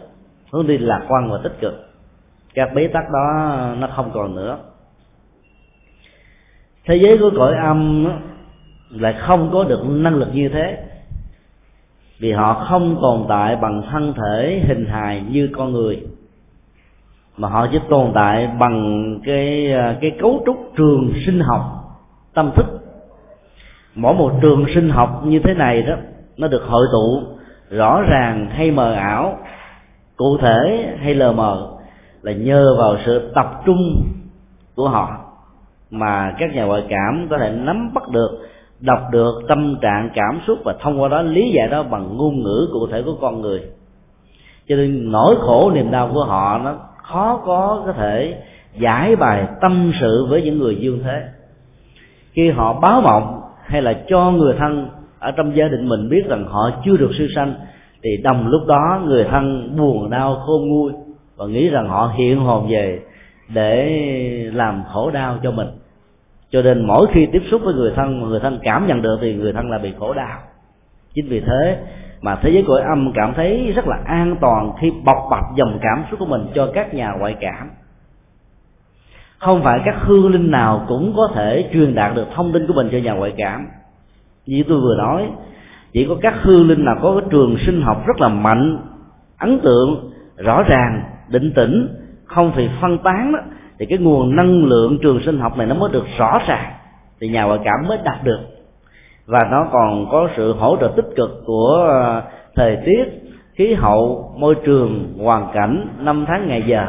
hướng 0.52 0.66
đi 0.66 0.78
lạc 0.78 1.04
quan 1.08 1.30
và 1.30 1.38
tích 1.42 1.60
cực 1.60 1.93
các 2.54 2.74
bế 2.74 2.86
tắc 2.86 3.04
đó 3.10 3.58
nó 3.78 3.86
không 3.86 4.10
còn 4.14 4.34
nữa. 4.34 4.58
Thế 6.86 6.96
giới 6.96 7.18
của 7.18 7.30
cõi 7.36 7.54
âm 7.56 8.06
lại 8.90 9.14
không 9.26 9.50
có 9.52 9.64
được 9.64 9.80
năng 9.86 10.14
lực 10.14 10.28
như 10.34 10.48
thế. 10.48 10.78
Vì 12.18 12.32
họ 12.32 12.66
không 12.68 12.98
tồn 13.02 13.24
tại 13.28 13.56
bằng 13.56 13.82
thân 13.90 14.14
thể 14.14 14.62
hình 14.68 14.86
hài 14.86 15.22
như 15.30 15.48
con 15.52 15.72
người, 15.72 16.02
mà 17.36 17.48
họ 17.48 17.68
chỉ 17.72 17.78
tồn 17.88 18.10
tại 18.14 18.48
bằng 18.58 19.18
cái 19.24 19.72
à, 19.72 19.96
cái 20.00 20.12
cấu 20.20 20.42
trúc 20.46 20.72
trường 20.76 21.12
sinh 21.26 21.40
học, 21.40 21.62
tâm 22.34 22.50
thức. 22.56 22.66
Mỗi 23.94 24.14
một 24.14 24.32
trường 24.42 24.66
sinh 24.74 24.90
học 24.90 25.22
như 25.24 25.38
thế 25.38 25.54
này 25.54 25.82
đó, 25.82 25.94
nó 26.36 26.48
được 26.48 26.62
hội 26.66 26.86
tụ 26.92 27.22
rõ 27.70 28.02
ràng 28.02 28.46
hay 28.50 28.70
mờ 28.70 28.92
ảo, 28.92 29.38
cụ 30.16 30.38
thể 30.40 30.88
hay 31.00 31.14
lờ 31.14 31.32
mờ 31.32 31.73
là 32.24 32.32
nhờ 32.32 32.74
vào 32.78 32.96
sự 33.06 33.30
tập 33.34 33.62
trung 33.66 34.02
của 34.76 34.88
họ 34.88 35.18
mà 35.90 36.34
các 36.38 36.54
nhà 36.54 36.64
ngoại 36.64 36.82
cảm 36.88 37.26
có 37.30 37.38
thể 37.38 37.52
nắm 37.52 37.90
bắt 37.94 38.08
được, 38.08 38.30
đọc 38.80 39.00
được 39.12 39.32
tâm 39.48 39.76
trạng, 39.80 40.10
cảm 40.14 40.40
xúc 40.46 40.58
và 40.64 40.74
thông 40.80 41.00
qua 41.00 41.08
đó 41.08 41.22
lý 41.22 41.52
giải 41.56 41.68
đó 41.68 41.82
bằng 41.82 42.16
ngôn 42.16 42.42
ngữ 42.42 42.68
cụ 42.72 42.86
thể 42.86 43.02
của 43.02 43.16
con 43.20 43.40
người. 43.40 43.62
Cho 44.68 44.76
nên 44.76 45.12
nỗi 45.12 45.36
khổ 45.40 45.70
niềm 45.74 45.90
đau 45.90 46.10
của 46.14 46.24
họ 46.24 46.58
nó 46.64 46.74
khó 46.96 47.40
có 47.46 47.82
có 47.86 47.92
thể 47.92 48.42
giải 48.78 49.16
bài 49.16 49.48
tâm 49.60 49.92
sự 50.00 50.26
với 50.28 50.42
những 50.42 50.58
người 50.58 50.76
dương 50.76 51.00
thế. 51.04 51.22
Khi 52.32 52.50
họ 52.50 52.80
báo 52.80 53.00
mộng 53.00 53.40
hay 53.64 53.82
là 53.82 53.94
cho 54.08 54.30
người 54.30 54.54
thân 54.58 54.88
ở 55.18 55.30
trong 55.30 55.56
gia 55.56 55.68
đình 55.68 55.88
mình 55.88 56.08
biết 56.08 56.22
rằng 56.28 56.44
họ 56.48 56.70
chưa 56.84 56.96
được 56.96 57.10
siêu 57.18 57.26
sanh, 57.36 57.54
thì 58.02 58.10
đồng 58.22 58.48
lúc 58.48 58.66
đó 58.66 59.00
người 59.04 59.24
thân 59.30 59.76
buồn 59.76 60.10
đau 60.10 60.42
khôn 60.46 60.68
nguôi 60.68 60.92
và 61.36 61.46
nghĩ 61.46 61.68
rằng 61.68 61.88
họ 61.88 62.12
hiện 62.16 62.40
hồn 62.40 62.68
về 62.70 63.00
để 63.48 64.50
làm 64.54 64.82
khổ 64.92 65.10
đau 65.10 65.38
cho 65.42 65.50
mình. 65.50 65.68
Cho 66.50 66.62
nên 66.62 66.86
mỗi 66.86 67.06
khi 67.12 67.26
tiếp 67.32 67.42
xúc 67.50 67.60
với 67.64 67.74
người 67.74 67.92
thân 67.96 68.20
người 68.20 68.40
thân 68.40 68.58
cảm 68.62 68.86
nhận 68.86 69.02
được 69.02 69.18
thì 69.22 69.34
người 69.34 69.52
thân 69.52 69.70
là 69.70 69.78
bị 69.78 69.92
khổ 69.98 70.14
đau. 70.14 70.38
Chính 71.14 71.28
vì 71.28 71.40
thế 71.40 71.78
mà 72.22 72.36
thế 72.42 72.50
giới 72.50 72.64
cõi 72.66 72.80
âm 72.80 73.12
cảm 73.14 73.32
thấy 73.36 73.72
rất 73.76 73.88
là 73.88 73.98
an 74.06 74.36
toàn 74.40 74.72
khi 74.80 74.92
bộc 75.04 75.16
bạch 75.30 75.44
dòng 75.56 75.78
cảm 75.82 76.04
xúc 76.10 76.18
của 76.18 76.26
mình 76.26 76.46
cho 76.54 76.70
các 76.74 76.94
nhà 76.94 77.12
ngoại 77.18 77.36
cảm. 77.40 77.70
Không 79.38 79.62
phải 79.62 79.80
các 79.84 79.94
hương 79.98 80.32
linh 80.32 80.50
nào 80.50 80.84
cũng 80.88 81.12
có 81.16 81.30
thể 81.34 81.70
truyền 81.72 81.94
đạt 81.94 82.14
được 82.14 82.26
thông 82.34 82.52
tin 82.52 82.66
của 82.66 82.72
mình 82.72 82.88
cho 82.92 82.98
nhà 82.98 83.12
ngoại 83.12 83.32
cảm. 83.36 83.66
Như 84.46 84.64
tôi 84.68 84.80
vừa 84.80 84.96
nói, 84.96 85.28
chỉ 85.92 86.06
có 86.08 86.16
các 86.22 86.34
hư 86.42 86.62
linh 86.62 86.84
nào 86.84 86.96
có 87.02 87.20
cái 87.20 87.28
trường 87.30 87.56
sinh 87.66 87.82
học 87.82 88.06
rất 88.06 88.20
là 88.20 88.28
mạnh, 88.28 88.78
ấn 89.38 89.60
tượng, 89.60 90.10
rõ 90.36 90.62
ràng 90.62 91.02
định 91.28 91.52
tĩnh 91.56 91.88
không 92.24 92.52
phải 92.54 92.70
phân 92.80 92.98
tán 92.98 93.32
đó, 93.32 93.38
thì 93.78 93.86
cái 93.86 93.98
nguồn 93.98 94.36
năng 94.36 94.64
lượng 94.64 94.98
trường 95.02 95.20
sinh 95.26 95.38
học 95.38 95.58
này 95.58 95.66
nó 95.66 95.74
mới 95.74 95.92
được 95.92 96.04
rõ 96.18 96.38
ràng 96.46 96.72
thì 97.20 97.28
nhà 97.28 97.44
ngoại 97.44 97.58
cảm 97.64 97.88
mới 97.88 97.98
đạt 98.04 98.24
được. 98.24 98.40
Và 99.26 99.38
nó 99.50 99.66
còn 99.72 100.06
có 100.10 100.28
sự 100.36 100.52
hỗ 100.52 100.76
trợ 100.80 100.92
tích 100.96 101.08
cực 101.16 101.42
của 101.46 101.86
ờ, 101.90 102.22
thời 102.54 102.78
tiết 102.86 103.04
khí 103.54 103.74
hậu 103.74 104.32
môi 104.38 104.54
trường 104.64 105.14
hoàn 105.18 105.48
cảnh 105.54 105.86
năm 105.98 106.24
tháng 106.28 106.48
ngày 106.48 106.62
giờ. 106.66 106.86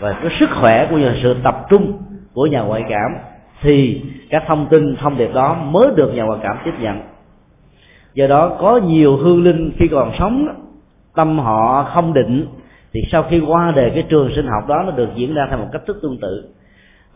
Và 0.00 0.12
cái 0.22 0.30
sức 0.40 0.48
khỏe 0.60 0.86
của 0.90 0.98
nhà 0.98 1.14
sự 1.22 1.36
tập 1.44 1.66
trung 1.70 1.98
của 2.34 2.46
nhà 2.46 2.60
ngoại 2.60 2.84
cảm 2.88 3.10
thì 3.62 4.02
các 4.30 4.42
thông 4.46 4.66
tin 4.66 4.96
thông 4.96 5.18
điệp 5.18 5.30
đó 5.34 5.54
mới 5.54 5.86
được 5.96 6.14
nhà 6.14 6.22
ngoại 6.22 6.38
cảm 6.42 6.56
tiếp 6.64 6.72
nhận. 6.80 7.00
Do 8.14 8.26
đó 8.26 8.56
có 8.60 8.80
nhiều 8.84 9.16
hương 9.16 9.42
linh 9.44 9.72
khi 9.76 9.88
còn 9.88 10.12
sống 10.18 10.48
tâm 11.14 11.38
họ 11.38 11.90
không 11.94 12.12
định 12.12 12.46
thì 12.94 13.00
sau 13.12 13.22
khi 13.30 13.40
qua 13.46 13.72
đề 13.76 13.90
cái 13.90 14.04
trường 14.08 14.30
sinh 14.36 14.46
học 14.46 14.68
đó, 14.68 14.82
nó 14.86 14.90
được 14.90 15.08
diễn 15.14 15.34
ra 15.34 15.46
theo 15.50 15.58
một 15.58 15.68
cách 15.72 15.82
thức 15.86 15.98
tương 16.02 16.18
tự. 16.20 16.44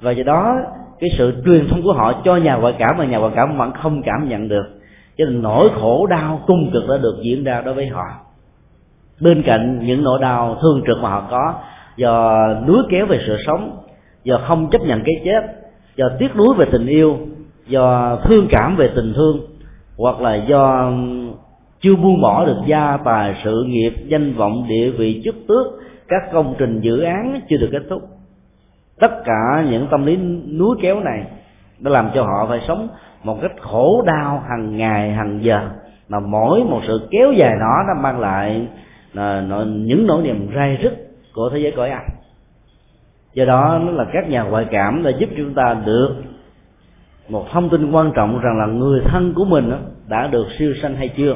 Và 0.00 0.10
do 0.10 0.22
đó, 0.22 0.56
cái 1.00 1.10
sự 1.18 1.42
truyền 1.44 1.68
thông 1.70 1.82
của 1.82 1.92
họ 1.92 2.22
cho 2.24 2.36
nhà 2.36 2.56
ngoại 2.56 2.74
cảm 2.78 2.98
mà 2.98 3.04
nhà 3.04 3.18
ngoại 3.18 3.32
cảm 3.36 3.58
vẫn 3.58 3.72
không 3.72 4.02
cảm 4.02 4.28
nhận 4.28 4.48
được. 4.48 4.66
Cho 5.18 5.24
nên 5.24 5.42
nỗi 5.42 5.70
khổ 5.80 6.06
đau 6.06 6.40
cung 6.46 6.70
cực 6.72 6.88
đã 6.88 6.96
được 6.96 7.16
diễn 7.22 7.44
ra 7.44 7.60
đối 7.60 7.74
với 7.74 7.86
họ. 7.86 8.04
Bên 9.20 9.42
cạnh 9.42 9.80
những 9.86 10.04
nỗi 10.04 10.18
đau 10.20 10.58
thương 10.62 10.82
trực 10.86 10.98
mà 11.02 11.08
họ 11.08 11.26
có, 11.30 11.54
do 11.96 12.46
núi 12.66 12.82
kéo 12.90 13.06
về 13.06 13.18
sự 13.26 13.36
sống, 13.46 13.76
do 14.24 14.40
không 14.48 14.70
chấp 14.70 14.80
nhận 14.82 15.02
cái 15.04 15.14
chết, 15.24 15.42
do 15.96 16.08
tiếc 16.18 16.36
nuối 16.36 16.54
về 16.58 16.66
tình 16.72 16.86
yêu, 16.86 17.18
do 17.66 18.16
thương 18.24 18.46
cảm 18.50 18.76
về 18.76 18.90
tình 18.96 19.12
thương, 19.14 19.40
hoặc 19.98 20.20
là 20.20 20.34
do 20.34 20.92
chưa 21.86 21.96
buông 21.96 22.20
bỏ 22.20 22.44
được 22.46 22.58
gia 22.66 22.98
tài 23.04 23.34
sự 23.44 23.64
nghiệp 23.68 23.92
danh 24.06 24.34
vọng 24.34 24.64
địa 24.68 24.90
vị 24.90 25.20
chức 25.24 25.34
tước 25.48 25.66
các 26.08 26.22
công 26.32 26.54
trình 26.58 26.80
dự 26.80 27.00
án 27.00 27.40
chưa 27.48 27.56
được 27.56 27.68
kết 27.72 27.82
thúc. 27.90 28.02
Tất 29.00 29.24
cả 29.24 29.64
những 29.70 29.86
tâm 29.90 30.06
lý 30.06 30.16
núi 30.58 30.76
kéo 30.82 31.00
này 31.00 31.24
đã 31.78 31.90
làm 31.90 32.10
cho 32.14 32.22
họ 32.22 32.46
phải 32.48 32.60
sống 32.68 32.88
một 33.24 33.38
cách 33.42 33.52
khổ 33.60 34.04
đau 34.06 34.44
hàng 34.48 34.76
ngày 34.76 35.12
hàng 35.12 35.40
giờ. 35.42 35.68
Mà 36.08 36.20
mỗi 36.20 36.64
một 36.64 36.80
sự 36.86 37.08
kéo 37.10 37.32
dài 37.32 37.52
đó 37.60 37.74
nó 37.88 38.02
mang 38.02 38.20
lại 38.20 38.66
là, 39.12 39.42
những 39.66 40.06
nỗi 40.06 40.22
niềm 40.22 40.48
rai 40.54 40.78
rứt 40.82 40.92
của 41.34 41.50
thế 41.52 41.58
giới 41.58 41.72
cõi 41.76 41.90
âm. 41.90 42.02
Do 43.34 43.44
đó 43.44 43.80
nó 43.84 43.92
là 43.92 44.04
các 44.12 44.28
nhà 44.28 44.42
ngoại 44.42 44.66
cảm 44.70 45.02
đã 45.02 45.10
giúp 45.18 45.28
chúng 45.36 45.54
ta 45.54 45.76
được 45.86 46.14
một 47.28 47.44
thông 47.52 47.68
tin 47.70 47.92
quan 47.92 48.12
trọng 48.14 48.40
rằng 48.40 48.58
là 48.58 48.66
người 48.66 49.00
thân 49.04 49.32
của 49.34 49.44
mình 49.44 49.72
đã 50.08 50.26
được 50.26 50.46
siêu 50.58 50.74
sanh 50.82 50.96
hay 50.96 51.10
chưa 51.16 51.34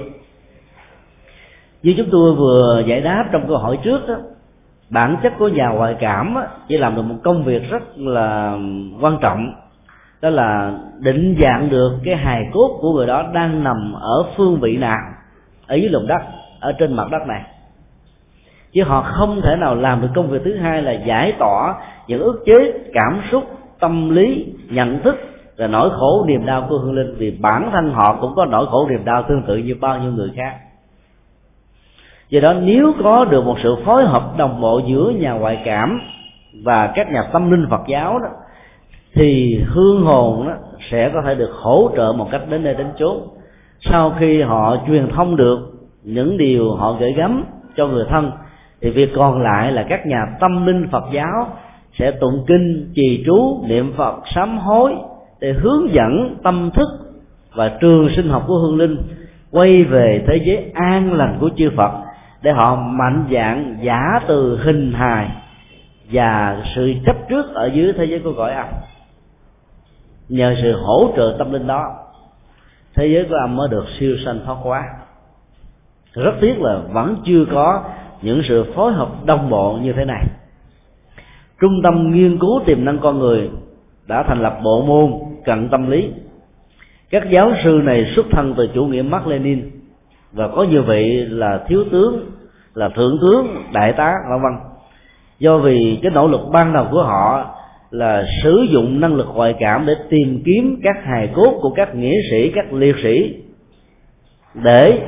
như 1.83 1.95
chúng 1.97 2.09
tôi 2.11 2.35
vừa 2.35 2.83
giải 2.87 3.01
đáp 3.01 3.29
trong 3.33 3.49
câu 3.49 3.59
hỏi 3.59 3.79
trước 3.85 4.09
đó, 4.09 4.15
bản 4.91 5.17
chất 5.23 5.33
của 5.39 5.49
nhà 5.49 5.69
ngoại 5.69 5.97
cảm 6.01 6.37
chỉ 6.69 6.77
làm 6.77 6.97
được 6.97 7.03
một 7.03 7.15
công 7.23 7.45
việc 7.45 7.71
rất 7.71 7.83
là 7.97 8.59
quan 9.01 9.19
trọng. 9.21 9.53
Đó 10.23 10.31
là 10.31 10.73
định 10.99 11.37
dạng 11.43 11.71
được 11.71 11.93
cái 12.05 12.17
hài 12.17 12.49
cốt 12.53 12.79
của 12.81 12.93
người 12.93 13.07
đó 13.07 13.25
đang 13.33 13.65
nằm 13.65 13.93
ở 14.01 14.25
phương 14.37 14.61
vị 14.61 14.77
nào 14.77 15.01
ở 15.67 15.75
dưới 15.75 15.89
lòng 15.89 16.07
đất 16.07 16.23
ở 16.61 16.73
trên 16.73 16.93
mặt 16.93 17.11
đất 17.11 17.27
này. 17.27 17.43
Chứ 18.73 18.83
họ 18.87 19.03
không 19.03 19.41
thể 19.43 19.57
nào 19.57 19.75
làm 19.75 20.01
được 20.01 20.09
công 20.15 20.31
việc 20.31 20.43
thứ 20.45 20.57
hai 20.57 20.83
là 20.83 20.93
giải 20.93 21.33
tỏa 21.39 21.75
những 22.07 22.23
ức 22.23 22.43
chế 22.47 22.73
cảm 22.93 23.23
xúc 23.33 23.45
tâm 23.81 24.11
lý 24.11 24.55
nhận 24.71 25.01
thức 25.03 25.17
và 25.59 25.67
nỗi 25.67 25.91
khổ 25.91 26.25
niềm 26.29 26.47
đau 26.47 26.67
của 26.69 26.79
hương 26.79 26.95
linh. 26.95 27.15
Vì 27.19 27.39
bản 27.41 27.71
thân 27.73 27.91
họ 27.91 28.19
cũng 28.21 28.35
có 28.37 28.45
nỗi 28.45 28.67
khổ 28.71 28.89
niềm 28.91 29.05
đau 29.05 29.23
tương 29.23 29.43
tự 29.43 29.57
như 29.57 29.75
bao 29.81 29.99
nhiêu 29.99 30.13
người 30.13 30.31
khác 30.37 30.57
do 32.31 32.41
đó 32.41 32.55
nếu 32.63 32.93
có 33.03 33.25
được 33.25 33.45
một 33.45 33.57
sự 33.63 33.77
phối 33.85 34.05
hợp 34.05 34.37
đồng 34.37 34.61
bộ 34.61 34.81
giữa 34.89 35.13
nhà 35.19 35.33
ngoại 35.33 35.63
cảm 35.65 36.01
và 36.65 36.93
các 36.95 37.13
nhà 37.13 37.23
tâm 37.33 37.51
linh 37.51 37.67
phật 37.71 37.83
giáo 37.89 38.19
đó, 38.19 38.29
thì 39.15 39.61
hương 39.67 40.03
hồn 40.03 40.47
đó 40.49 40.55
sẽ 40.91 41.11
có 41.15 41.23
thể 41.23 41.35
được 41.35 41.51
hỗ 41.53 41.91
trợ 41.97 42.13
một 42.17 42.29
cách 42.31 42.43
đến 42.51 42.63
nơi 42.63 42.75
đến 42.75 42.87
chốn. 42.99 43.17
Sau 43.91 44.15
khi 44.19 44.43
họ 44.43 44.77
truyền 44.87 45.09
thông 45.09 45.37
được 45.37 45.59
những 46.05 46.37
điều 46.37 46.75
họ 46.75 46.97
gửi 47.01 47.13
gắm 47.13 47.45
cho 47.77 47.87
người 47.87 48.05
thân, 48.09 48.31
thì 48.81 48.91
việc 48.91 49.11
còn 49.17 49.43
lại 49.43 49.73
là 49.73 49.87
các 49.89 50.07
nhà 50.07 50.27
tâm 50.41 50.67
linh 50.67 50.89
phật 50.91 51.05
giáo 51.15 51.47
sẽ 51.99 52.11
tụng 52.11 52.45
kinh, 52.47 52.93
trì 52.95 53.23
chú 53.27 53.65
niệm 53.69 53.93
phật, 53.97 54.15
sám 54.35 54.59
hối 54.59 54.95
để 55.41 55.53
hướng 55.53 55.95
dẫn 55.95 56.37
tâm 56.43 56.71
thức 56.75 56.89
và 57.55 57.69
trường 57.81 58.09
sinh 58.17 58.29
học 58.29 58.45
của 58.47 58.59
hương 58.59 58.77
linh 58.77 58.97
quay 59.51 59.85
về 59.85 60.25
thế 60.27 60.41
giới 60.45 60.71
an 60.75 61.13
lành 61.13 61.37
của 61.41 61.51
chư 61.57 61.71
phật 61.77 61.91
để 62.43 62.53
họ 62.53 62.75
mạnh 62.75 63.25
dạng 63.33 63.77
giả 63.83 64.21
từ 64.29 64.61
hình 64.65 64.93
hài 64.93 65.29
và 66.13 66.63
sự 66.75 66.93
chấp 67.07 67.17
trước 67.29 67.55
ở 67.55 67.71
dưới 67.75 67.93
thế 67.93 68.05
giới 68.05 68.19
của 68.19 68.33
cõi 68.37 68.53
âm. 68.53 68.67
Nhờ 70.29 70.55
sự 70.63 70.73
hỗ 70.73 71.13
trợ 71.17 71.37
tâm 71.39 71.53
linh 71.53 71.67
đó, 71.67 71.97
thế 72.95 73.07
giới 73.07 73.27
của 73.29 73.35
âm 73.35 73.57
mới 73.57 73.69
được 73.69 73.85
siêu 73.99 74.17
sanh 74.25 74.41
thoát 74.45 74.57
quá 74.63 74.85
rất 76.15 76.35
tiếc 76.41 76.61
là 76.61 76.81
vẫn 76.93 77.17
chưa 77.27 77.45
có 77.53 77.83
những 78.23 78.43
sự 78.49 78.73
phối 78.75 78.93
hợp 78.93 79.09
đồng 79.25 79.51
bộ 79.51 79.79
như 79.83 79.93
thế 79.93 80.05
này. 80.05 80.25
Trung 81.61 81.81
tâm 81.83 82.13
nghiên 82.15 82.39
cứu 82.39 82.61
tiềm 82.67 82.85
năng 82.85 82.99
con 82.99 83.19
người 83.19 83.51
đã 84.09 84.23
thành 84.23 84.43
lập 84.43 84.59
bộ 84.65 84.83
môn 84.83 85.13
cận 85.45 85.69
tâm 85.69 85.91
lý. 85.91 86.11
Các 87.11 87.23
giáo 87.31 87.53
sư 87.65 87.81
này 87.85 88.13
xuất 88.17 88.27
thân 88.31 88.55
từ 88.57 88.69
chủ 88.75 88.85
nghĩa 88.87 89.03
Mark 89.03 89.27
Lenin 89.27 89.71
và 90.33 90.49
có 90.49 90.63
nhiều 90.63 90.83
vị 90.83 91.25
là 91.29 91.61
thiếu 91.69 91.85
tướng, 91.93 92.31
là 92.75 92.89
thượng 92.89 93.19
tướng, 93.21 93.65
đại 93.73 93.93
tá, 93.93 94.15
vân 94.31 94.43
vân. 94.43 94.53
Do 95.39 95.59
vì 95.59 95.99
cái 96.03 96.13
nỗ 96.15 96.29
lực 96.29 96.41
ban 96.53 96.73
đầu 96.73 96.87
của 96.91 97.03
họ 97.03 97.47
là 97.91 98.25
sử 98.43 98.67
dụng 98.71 99.01
năng 99.01 99.15
lực 99.15 99.27
ngoại 99.35 99.55
cảm 99.61 99.87
để 99.87 99.95
tìm 100.11 100.43
kiếm 100.45 100.81
các 100.83 101.05
hài 101.05 101.29
cốt 101.35 101.59
của 101.63 101.71
các 101.71 101.95
nghĩa 101.95 102.17
sĩ, 102.31 102.51
các 102.55 102.73
liệt 102.73 102.97
sĩ 103.03 103.35
để 104.55 104.99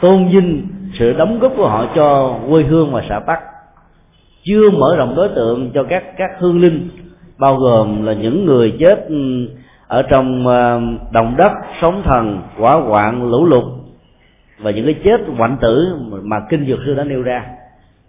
tôn 0.00 0.28
vinh 0.28 0.68
sự 0.98 1.12
đóng 1.12 1.38
góp 1.38 1.52
của 1.56 1.68
họ 1.68 1.86
cho 1.96 2.38
quê 2.48 2.62
hương 2.62 2.92
và 2.92 3.02
xã 3.08 3.20
tắc. 3.26 3.38
Chưa 4.44 4.70
mở 4.70 4.96
rộng 4.96 5.14
đối 5.16 5.28
tượng 5.28 5.70
cho 5.74 5.82
các 5.82 6.04
các 6.16 6.30
hương 6.38 6.60
linh, 6.60 6.88
bao 7.38 7.56
gồm 7.56 8.04
là 8.04 8.12
những 8.12 8.46
người 8.46 8.76
chết 8.78 9.06
ừ, 9.08 9.48
ở 9.88 10.02
trong 10.02 10.46
ờ, 10.46 10.80
đồng 11.12 11.34
đất, 11.38 11.52
sóng 11.80 12.02
thần 12.04 12.40
quả 12.58 12.72
quạng 12.88 13.30
lũ 13.30 13.46
lụt 13.46 13.64
và 14.62 14.70
những 14.70 14.84
cái 14.84 14.94
chết 15.04 15.20
hoạn 15.36 15.56
tử 15.60 15.98
mà 16.22 16.36
kinh 16.50 16.66
dược 16.66 16.78
sư 16.86 16.94
đã 16.94 17.04
nêu 17.04 17.22
ra. 17.22 17.44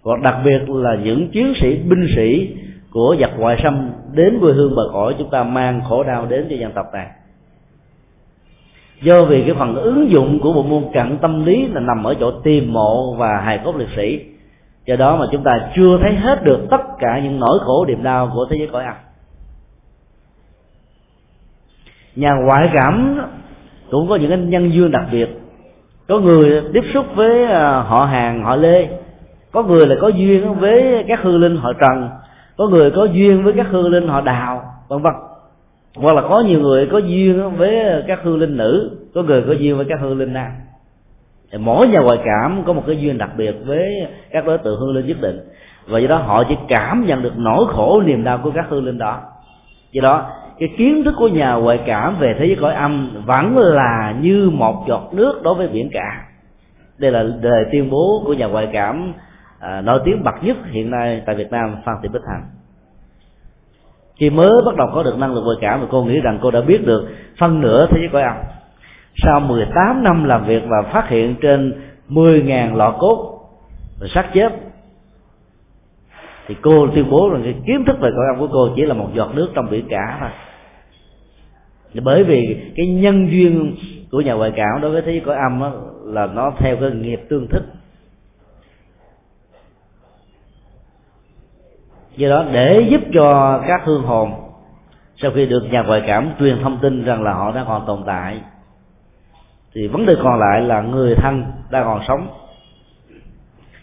Còn 0.04 0.22
đặc 0.22 0.36
biệt 0.46 0.70
là 0.70 0.96
những 0.96 1.30
chiến 1.32 1.54
sĩ, 1.62 1.76
binh 1.76 2.08
sĩ 2.16 2.56
của 2.92 3.16
giặc 3.20 3.32
ngoại 3.38 3.60
xâm 3.64 3.90
đến 4.14 4.40
quê 4.40 4.54
hương 4.54 4.76
bờ 4.76 4.84
cõi 4.94 5.16
chúng 5.18 5.30
ta 5.30 5.44
mang 5.44 5.82
khổ 5.90 6.04
đau 6.04 6.26
đến 6.26 6.48
cho 6.50 6.56
dân 6.56 6.72
tộc 6.72 6.86
này. 6.94 7.08
Do 9.02 9.26
vì 9.30 9.44
cái 9.48 9.56
phần 9.60 9.76
ứng 9.76 10.12
dụng 10.12 10.40
của 10.40 10.54
bộ 10.54 10.64
môn 10.64 10.84
cận 10.94 11.18
tâm 11.18 11.46
lý 11.46 11.68
là 11.68 11.80
nằm 11.80 12.04
ở 12.04 12.16
chỗ 12.20 12.32
tìm 12.32 12.74
mộ 12.74 13.16
và 13.16 13.38
hài 13.38 13.60
cốt 13.64 13.76
liệt 13.76 13.90
sĩ. 13.96 14.20
Do 14.86 14.96
đó 14.96 15.18
mà 15.18 15.26
chúng 15.32 15.44
ta 15.44 15.70
chưa 15.76 15.98
thấy 16.02 16.16
hết 16.16 16.44
được 16.44 16.68
tất 16.72 16.82
cả 17.00 17.20
những 17.24 17.40
nỗi 17.40 17.60
khổ, 17.62 17.86
niềm 17.86 18.04
đau 18.04 18.32
của 18.34 18.48
thế 18.50 18.58
giới 18.60 18.68
cõi 18.72 18.86
âm. 18.86 18.96
Nhà 22.16 22.34
ngoại 22.34 22.70
cảm 22.74 23.22
cũng 23.92 24.10
có 24.10 24.16
những 24.16 24.50
nhân 24.50 24.72
duyên 24.74 24.92
đặc 24.92 25.04
biệt 25.12 25.41
có 26.08 26.20
người 26.20 26.62
tiếp 26.74 26.84
xúc 26.94 27.06
với 27.16 27.44
à, 27.44 27.84
họ 27.88 28.06
hàng, 28.06 28.44
họ 28.44 28.56
lê. 28.56 28.88
Có 29.52 29.64
người 29.64 29.88
là 29.88 29.96
có 30.02 30.08
duyên 30.08 30.54
với 30.54 31.06
các 31.08 31.20
hư 31.22 31.38
linh 31.38 31.58
họ 31.58 31.74
trần. 31.74 32.10
Có 32.58 32.68
người 32.68 32.92
có 32.92 33.06
duyên 33.06 33.44
với 33.44 33.54
các 33.54 33.68
hư 33.70 33.88
linh 33.88 34.08
họ 34.08 34.22
đào, 34.22 34.64
vân 34.88 35.02
vân. 35.02 35.14
Hoặc 35.96 36.14
là 36.14 36.22
có 36.22 36.40
nhiều 36.40 36.60
người 36.60 36.88
có 36.92 36.98
duyên 36.98 37.56
với 37.58 38.04
các 38.08 38.20
hư 38.24 38.38
linh 38.38 38.58
nữ, 38.58 38.98
có 39.16 39.24
người 39.24 39.44
có 39.48 39.54
duyên 39.54 39.78
với 39.78 39.86
các 39.90 40.00
hư 40.00 40.14
linh 40.14 40.34
nam. 40.34 40.52
Mỗi 41.60 41.88
nhà 41.88 42.00
ngoại 42.00 42.20
cảm 42.26 42.64
có 42.66 42.74
một 42.74 42.84
cái 42.88 42.98
duyên 43.02 43.18
đặc 43.18 43.30
biệt 43.38 43.56
với 43.66 44.08
các 44.32 44.46
đối 44.46 44.58
tượng 44.58 44.80
hư 44.80 44.92
linh 44.92 45.08
nhất 45.08 45.18
định. 45.22 45.40
Và 45.88 46.00
do 46.00 46.08
đó 46.08 46.18
họ 46.18 46.44
chỉ 46.50 46.56
cảm 46.68 47.06
nhận 47.08 47.22
được 47.22 47.34
nỗi 47.38 47.66
khổ 47.68 48.02
niềm 48.06 48.24
đau 48.24 48.38
của 48.44 48.52
các 48.52 48.66
hư 48.70 48.82
linh 48.82 48.98
đó. 48.98 49.20
Do 49.92 50.02
đó 50.02 50.30
cái 50.62 50.70
kiến 50.78 51.04
thức 51.04 51.14
của 51.18 51.28
nhà 51.28 51.54
ngoại 51.54 51.80
cảm 51.86 52.20
về 52.20 52.36
thế 52.40 52.46
giới 52.46 52.58
cõi 52.62 52.74
âm 52.74 53.24
vẫn 53.26 53.58
là 53.58 54.16
như 54.22 54.50
một 54.54 54.86
giọt 54.88 55.10
nước 55.14 55.42
đối 55.44 55.56
với 55.56 55.68
biển 55.68 55.90
cả. 55.94 56.26
Đây 56.98 57.12
là 57.12 57.24
đề 57.42 57.66
tuyên 57.72 57.90
bố 57.90 58.24
của 58.26 58.34
nhà 58.34 58.46
ngoại 58.46 58.68
cảm 58.74 59.14
à, 59.60 59.82
nổi 59.82 60.02
tiếng 60.06 60.24
bậc 60.24 60.44
nhất 60.44 60.58
hiện 60.72 60.92
nay 60.92 61.22
tại 61.26 61.36
Việt 61.36 61.52
Nam 61.52 61.76
Phan 61.86 61.96
Thị 62.04 62.10
Bích 62.14 62.22
Hằng. 62.28 62.44
Khi 64.20 64.30
mới 64.30 64.50
bắt 64.66 64.76
đầu 64.76 64.88
có 64.94 65.04
được 65.04 65.18
năng 65.18 65.34
lực 65.34 65.42
ngoại 65.42 65.58
cảm 65.62 65.80
thì 65.80 65.88
cô 65.92 66.04
nghĩ 66.04 66.20
rằng 66.20 66.40
cô 66.42 66.52
đã 66.52 66.62
biết 66.62 66.86
được 66.86 67.08
phân 67.40 67.62
nửa 67.62 67.88
thế 67.92 67.98
giới 68.00 68.10
cõi 68.14 68.22
âm. 68.22 68.36
Sau 69.24 69.40
18 69.40 70.04
năm 70.04 70.24
làm 70.24 70.46
việc 70.46 70.64
và 70.68 70.82
phát 70.94 71.10
hiện 71.10 71.36
trên 71.42 71.82
10.000 72.10 72.76
lọ 72.76 72.96
cốt 73.00 73.40
và 74.02 74.08
xác 74.14 74.26
chết 74.34 74.50
thì 76.48 76.56
cô 76.62 76.88
tuyên 76.96 77.10
bố 77.10 77.30
rằng 77.34 77.42
cái 77.44 77.56
kiến 77.68 77.86
thức 77.86 78.00
về 78.00 78.10
cõi 78.16 78.26
âm 78.34 78.40
của 78.40 78.54
cô 78.54 78.70
chỉ 78.76 78.82
là 78.82 78.94
một 78.94 79.10
giọt 79.14 79.36
nước 79.36 79.48
trong 79.54 79.70
biển 79.70 79.86
cả 79.90 80.18
thôi 80.20 80.30
bởi 81.94 82.24
vì 82.24 82.72
cái 82.76 82.88
nhân 82.88 83.32
duyên 83.32 83.76
của 84.12 84.22
nhà 84.22 84.34
ngoại 84.34 84.52
cảm 84.56 84.82
đối 84.82 84.92
với 84.92 85.02
thế 85.02 85.12
giới 85.12 85.22
cõi 85.26 85.36
âm 85.36 85.60
đó, 85.60 85.72
là 86.06 86.26
nó 86.26 86.54
theo 86.58 86.78
cái 86.82 86.92
nghiệp 86.92 87.22
tương 87.30 87.48
thích. 87.48 87.64
Do 92.18 92.30
đó 92.30 92.46
để 92.52 92.88
giúp 92.92 93.02
cho 93.14 93.60
các 93.68 93.82
hương 93.86 94.04
hồn 94.04 94.32
sau 95.22 95.32
khi 95.36 95.46
được 95.46 95.64
nhà 95.72 95.82
ngoại 95.82 96.04
cảm 96.08 96.32
truyền 96.40 96.64
thông 96.64 96.80
tin 96.82 97.06
rằng 97.06 97.24
là 97.24 97.34
họ 97.34 97.52
đang 97.52 97.66
còn 97.68 97.84
tồn 97.88 98.04
tại 98.06 98.42
thì 99.74 99.88
vấn 99.88 100.06
đề 100.06 100.14
còn 100.24 100.40
lại 100.40 100.62
là 100.62 100.82
người 100.82 101.16
thân 101.16 101.44
đang 101.70 101.84
còn 101.84 102.02
sống. 102.08 102.28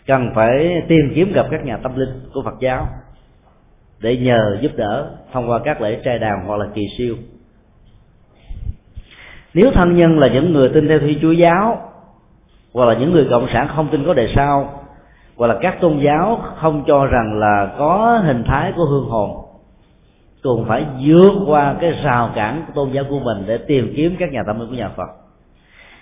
Cần 0.06 0.30
phải 0.34 0.82
tìm 0.88 1.12
kiếm 1.14 1.32
gặp 1.32 1.46
các 1.50 1.64
nhà 1.64 1.76
tâm 1.76 1.96
linh 1.96 2.20
của 2.34 2.42
Phật 2.44 2.54
giáo 2.60 2.86
để 4.00 4.16
nhờ 4.16 4.58
giúp 4.60 4.72
đỡ 4.76 5.10
thông 5.32 5.50
qua 5.50 5.60
các 5.64 5.80
lễ 5.80 6.00
trai 6.04 6.18
đàn 6.18 6.46
hoặc 6.46 6.56
là 6.56 6.66
kỳ 6.74 6.82
siêu 6.98 7.16
nếu 9.54 9.70
thân 9.74 9.96
nhân 9.96 10.18
là 10.18 10.28
những 10.28 10.52
người 10.52 10.68
tin 10.68 10.88
theo 10.88 10.98
thi 10.98 11.18
chúa 11.22 11.32
giáo, 11.32 11.78
hoặc 12.74 12.84
là 12.84 12.94
những 12.94 13.12
người 13.12 13.26
cộng 13.30 13.46
sản 13.52 13.68
không 13.76 13.88
tin 13.90 14.06
có 14.06 14.14
đề 14.14 14.28
sau, 14.36 14.70
hoặc 15.36 15.46
là 15.46 15.56
các 15.60 15.80
tôn 15.80 15.98
giáo 15.98 16.40
không 16.56 16.84
cho 16.86 17.06
rằng 17.06 17.38
là 17.38 17.70
có 17.78 18.20
hình 18.24 18.44
thái 18.46 18.72
của 18.76 18.84
hương 18.84 19.08
hồn, 19.08 19.30
cùng 20.42 20.64
phải 20.68 20.84
vượt 21.06 21.32
qua 21.46 21.74
cái 21.80 21.92
rào 22.04 22.30
cản 22.34 22.62
của 22.66 22.72
tôn 22.74 22.92
giáo 22.92 23.04
của 23.10 23.18
mình 23.18 23.44
để 23.46 23.58
tìm 23.58 23.92
kiếm 23.96 24.16
các 24.18 24.32
nhà 24.32 24.42
tâm 24.46 24.60
linh 24.60 24.68
của 24.68 24.74
nhà 24.74 24.88
Phật. 24.96 25.08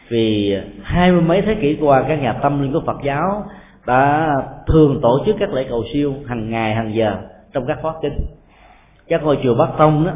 Vì 0.09 0.57
hai 0.83 1.13
mươi 1.13 1.21
mấy 1.21 1.43
thế 1.43 1.55
kỷ 1.55 1.77
qua, 1.81 2.05
các 2.09 2.23
nhà 2.23 2.33
tâm 2.33 2.63
linh 2.63 2.73
của 2.73 2.83
Phật 2.87 2.97
giáo 3.05 3.45
đã 3.87 4.31
thường 4.67 4.99
tổ 5.03 5.23
chức 5.27 5.37
các 5.41 5.53
lễ 5.53 5.67
cầu 5.69 5.85
siêu 5.93 6.15
hàng 6.27 6.51
ngày, 6.51 6.75
hàng 6.75 6.95
giờ 6.95 7.17
trong 7.53 7.67
các 7.67 7.79
khóa 7.83 7.95
kinh. 8.03 8.17
Các 9.09 9.23
ngôi 9.23 9.39
chùa 9.43 9.55
Bắc 9.55 9.69
Tông 9.79 10.07
đó, 10.07 10.13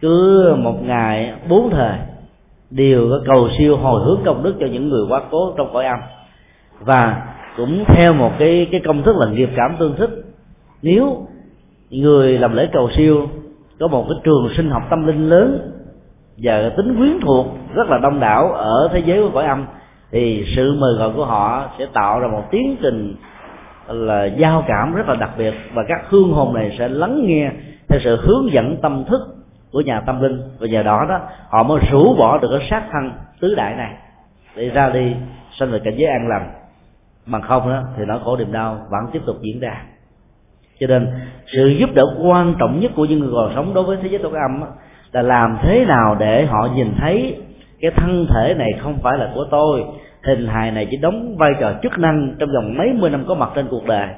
cứ 0.00 0.54
một 0.58 0.84
ngày, 0.84 1.32
bốn 1.48 1.70
thời 1.70 1.98
đều 2.76 3.08
có 3.10 3.20
cầu 3.26 3.48
siêu 3.58 3.76
hồi 3.76 4.02
hướng 4.04 4.20
công 4.24 4.42
đức 4.42 4.54
cho 4.60 4.66
những 4.66 4.88
người 4.88 5.06
quá 5.08 5.22
cố 5.30 5.52
trong 5.56 5.70
cõi 5.72 5.84
âm. 5.86 5.98
Và 6.80 7.22
cũng 7.56 7.84
theo 7.86 8.12
một 8.12 8.30
cái 8.38 8.68
cái 8.72 8.80
công 8.84 9.02
thức 9.02 9.16
là 9.16 9.30
nghiệp 9.30 9.50
cảm 9.56 9.76
tương 9.78 9.96
thích. 9.96 10.10
Nếu 10.82 11.26
người 11.90 12.38
làm 12.38 12.56
lễ 12.56 12.68
cầu 12.72 12.90
siêu 12.96 13.28
có 13.80 13.88
một 13.88 14.06
cái 14.08 14.18
trường 14.24 14.48
sinh 14.56 14.70
học 14.70 14.82
tâm 14.90 15.06
linh 15.06 15.28
lớn 15.28 15.70
và 16.42 16.72
tính 16.76 16.96
quyến 16.96 17.20
thuộc 17.20 17.46
rất 17.74 17.88
là 17.88 17.98
đông 17.98 18.20
đảo 18.20 18.52
ở 18.52 18.88
thế 18.92 19.02
giới 19.06 19.20
của 19.22 19.30
cõi 19.34 19.44
âm, 19.44 19.66
thì 20.10 20.44
sự 20.56 20.76
mời 20.78 20.94
gọi 20.98 21.10
của 21.16 21.24
họ 21.24 21.70
sẽ 21.78 21.86
tạo 21.92 22.20
ra 22.20 22.28
một 22.28 22.42
tiến 22.50 22.76
trình 22.82 23.14
là 23.88 24.24
giao 24.24 24.64
cảm 24.66 24.94
rất 24.94 25.08
là 25.08 25.14
đặc 25.14 25.30
biệt 25.38 25.54
và 25.74 25.82
các 25.88 26.00
hương 26.08 26.32
hồn 26.32 26.54
này 26.54 26.76
sẽ 26.78 26.88
lắng 26.88 27.22
nghe 27.26 27.50
theo 27.88 28.00
sự 28.04 28.16
hướng 28.22 28.52
dẫn 28.52 28.76
tâm 28.82 29.04
thức 29.04 29.20
của 29.72 29.80
nhà 29.80 30.00
tâm 30.00 30.22
linh. 30.22 30.40
Và 30.58 30.66
nhờ 30.66 30.82
đó 30.82 31.06
đó 31.08 31.20
họ 31.48 31.62
mới 31.62 31.80
rũ 31.90 32.14
bỏ 32.18 32.38
được 32.38 32.48
cái 32.58 32.68
sát 32.70 32.82
thân 32.92 33.12
tứ 33.40 33.54
đại 33.54 33.76
này 33.76 33.94
để 34.56 34.68
ra 34.68 34.90
đi 34.90 35.14
sanh 35.58 35.70
về 35.70 35.78
cảnh 35.84 35.94
giới 35.96 36.10
an 36.10 36.28
lành. 36.28 36.50
Bằng 37.26 37.42
không 37.42 37.68
đó 37.70 37.82
thì 37.96 38.04
nó 38.04 38.18
khổ 38.24 38.36
niềm 38.36 38.52
đau 38.52 38.78
vẫn 38.90 39.00
tiếp 39.12 39.20
tục 39.26 39.36
diễn 39.40 39.60
ra. 39.60 39.82
Cho 40.80 40.86
nên 40.86 41.08
sự 41.52 41.68
giúp 41.80 41.90
đỡ 41.94 42.02
quan 42.22 42.54
trọng 42.58 42.80
nhất 42.80 42.92
của 42.96 43.04
những 43.04 43.18
người 43.18 43.30
còn 43.34 43.52
sống 43.54 43.74
đối 43.74 43.84
với 43.84 43.98
thế 44.02 44.08
giới 44.08 44.18
tối 44.18 44.32
âm 44.32 44.60
đó, 44.60 44.66
là 45.12 45.22
làm 45.22 45.58
thế 45.62 45.84
nào 45.84 46.16
để 46.18 46.46
họ 46.46 46.68
nhìn 46.74 46.94
thấy 47.00 47.42
cái 47.80 47.90
thân 47.96 48.26
thể 48.30 48.54
này 48.54 48.70
không 48.82 48.98
phải 49.02 49.18
là 49.18 49.30
của 49.34 49.46
tôi. 49.50 49.84
Hình 50.24 50.46
hài 50.46 50.70
này 50.70 50.86
chỉ 50.90 50.96
đóng 50.96 51.36
vai 51.38 51.50
trò 51.60 51.72
chức 51.82 51.98
năng 51.98 52.34
trong 52.38 52.48
vòng 52.54 52.74
mấy 52.78 52.92
mươi 52.92 53.10
năm 53.10 53.24
có 53.28 53.34
mặt 53.34 53.50
trên 53.54 53.68
cuộc 53.70 53.86
đời. 53.86 54.08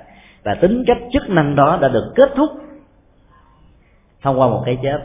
Và 0.44 0.54
tính 0.54 0.84
cách 0.86 0.98
chức 1.12 1.30
năng 1.30 1.56
đó 1.56 1.78
đã 1.80 1.88
được 1.88 2.12
kết 2.14 2.30
thúc 2.36 2.50
thông 4.22 4.40
qua 4.40 4.48
một 4.48 4.62
cái 4.66 4.78
chết 4.82 4.98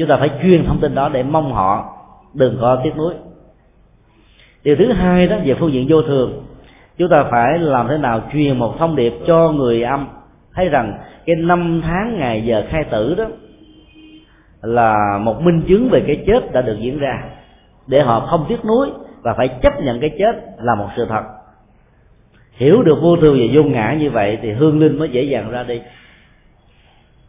chúng 0.00 0.08
ta 0.08 0.16
phải 0.16 0.30
truyền 0.42 0.66
thông 0.66 0.80
tin 0.80 0.94
đó 0.94 1.08
để 1.08 1.22
mong 1.22 1.52
họ 1.52 1.96
đừng 2.34 2.58
có 2.60 2.80
tiếc 2.84 2.96
nuối. 2.96 3.14
Điều 4.64 4.76
thứ 4.76 4.92
hai 4.92 5.26
đó, 5.26 5.36
về 5.44 5.54
phương 5.60 5.72
diện 5.72 5.86
vô 5.88 6.02
thường, 6.02 6.44
chúng 6.98 7.08
ta 7.08 7.24
phải 7.30 7.58
làm 7.58 7.88
thế 7.88 7.98
nào 7.98 8.20
truyền 8.32 8.58
một 8.58 8.78
thông 8.78 8.96
điệp 8.96 9.12
cho 9.26 9.52
người 9.52 9.82
âm. 9.82 10.08
Thấy 10.54 10.68
rằng 10.68 10.98
cái 11.26 11.36
năm 11.36 11.80
tháng 11.84 12.18
ngày 12.18 12.44
giờ 12.46 12.64
khai 12.70 12.84
tử 12.84 13.14
đó 13.14 13.24
là 14.62 15.18
một 15.18 15.42
minh 15.42 15.62
chứng 15.68 15.88
về 15.88 16.04
cái 16.06 16.24
chết 16.26 16.52
đã 16.52 16.62
được 16.62 16.76
diễn 16.80 16.98
ra. 16.98 17.22
Để 17.86 18.02
họ 18.02 18.26
không 18.30 18.46
tiếc 18.48 18.64
nuối 18.64 18.90
và 19.22 19.34
phải 19.36 19.48
chấp 19.62 19.72
nhận 19.82 20.00
cái 20.00 20.10
chết 20.18 20.32
là 20.58 20.74
một 20.74 20.88
sự 20.96 21.06
thật. 21.08 21.22
Hiểu 22.56 22.82
được 22.82 22.98
vô 23.02 23.16
thường 23.16 23.38
và 23.40 23.46
vô 23.54 23.62
ngã 23.62 23.96
như 24.00 24.10
vậy 24.10 24.38
thì 24.42 24.52
hương 24.52 24.80
linh 24.80 24.98
mới 24.98 25.08
dễ 25.08 25.22
dàng 25.22 25.50
ra 25.50 25.62
đi. 25.62 25.80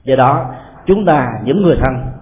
Do 0.03 0.15
đó, 0.15 0.45
chúng 0.85 1.05
ta, 1.05 1.27
những 1.45 1.61
người 1.61 1.75
thân 1.75 2.20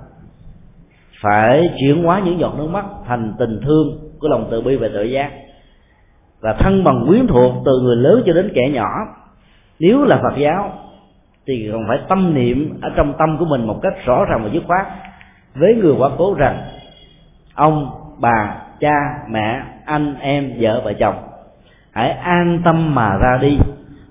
phải 1.21 1.69
chuyển 1.79 2.03
hóa 2.03 2.21
những 2.25 2.39
giọt 2.39 2.53
nước 2.57 2.67
mắt 2.67 2.85
thành 3.07 3.33
tình 3.39 3.59
thương 3.63 3.99
của 4.19 4.27
lòng 4.27 4.47
từ 4.51 4.61
bi 4.61 4.75
và 4.75 4.87
tự 4.93 5.03
giác. 5.03 5.31
Và 6.41 6.53
thân 6.53 6.83
bằng 6.83 7.05
quyến 7.07 7.27
thuộc 7.27 7.53
từ 7.65 7.79
người 7.83 7.95
lớn 7.95 8.23
cho 8.25 8.33
đến 8.33 8.51
kẻ 8.55 8.69
nhỏ. 8.73 8.89
Nếu 9.79 10.05
là 10.05 10.19
phật 10.23 10.37
giáo, 10.37 10.71
thì 11.47 11.69
còn 11.71 11.81
phải 11.87 11.99
tâm 12.09 12.33
niệm 12.33 12.79
ở 12.81 12.89
trong 12.95 13.13
tâm 13.17 13.37
của 13.37 13.45
mình 13.45 13.67
một 13.67 13.79
cách 13.81 13.93
rõ 14.05 14.25
ràng 14.25 14.43
và 14.43 14.49
dứt 14.53 14.63
khoát. 14.67 14.87
Với 15.55 15.75
người 15.75 15.93
quá 15.97 16.09
cố 16.17 16.33
rằng, 16.33 16.61
ông, 17.55 17.89
bà, 18.19 18.55
cha, 18.79 18.95
mẹ, 19.29 19.61
anh, 19.85 20.15
em, 20.19 20.53
vợ 20.59 20.81
và 20.85 20.93
chồng, 20.93 21.15
hãy 21.91 22.09
an 22.11 22.61
tâm 22.65 22.95
mà 22.95 23.17
ra 23.21 23.37
đi. 23.41 23.57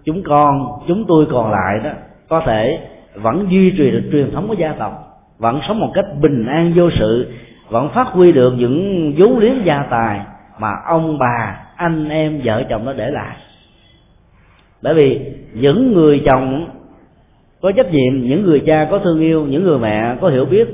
Chúng 0.04 0.22
con, 0.22 0.68
chúng 0.88 1.04
tôi 1.08 1.26
còn 1.30 1.50
lại 1.50 1.80
đó, 1.84 1.90
có 2.28 2.42
thể 2.46 2.78
vẫn 3.14 3.46
duy 3.50 3.70
trì 3.70 3.90
được 3.90 4.08
truyền 4.12 4.30
thống 4.30 4.48
của 4.48 4.54
gia 4.54 4.72
tộc 4.72 5.07
vẫn 5.38 5.60
sống 5.68 5.80
một 5.80 5.90
cách 5.94 6.06
bình 6.20 6.46
an 6.46 6.72
vô 6.76 6.90
sự, 6.98 7.32
vẫn 7.68 7.88
phát 7.94 8.06
huy 8.06 8.32
được 8.32 8.54
những 8.58 9.12
vốn 9.18 9.38
liếng 9.38 9.64
gia 9.64 9.82
tài 9.82 10.20
mà 10.58 10.72
ông 10.86 11.18
bà, 11.18 11.60
anh 11.76 12.08
em, 12.08 12.40
vợ 12.44 12.62
chồng 12.68 12.84
nó 12.84 12.92
để 12.92 13.10
lại. 13.10 13.36
Bởi 14.82 14.94
vì 14.94 15.20
những 15.52 15.92
người 15.92 16.22
chồng 16.26 16.66
có 17.62 17.72
trách 17.72 17.92
nhiệm, 17.92 18.20
những 18.20 18.44
người 18.44 18.62
cha 18.66 18.88
có 18.90 18.98
thương 18.98 19.20
yêu, 19.20 19.46
những 19.46 19.64
người 19.64 19.78
mẹ 19.78 20.16
có 20.20 20.28
hiểu 20.28 20.44
biết, 20.44 20.68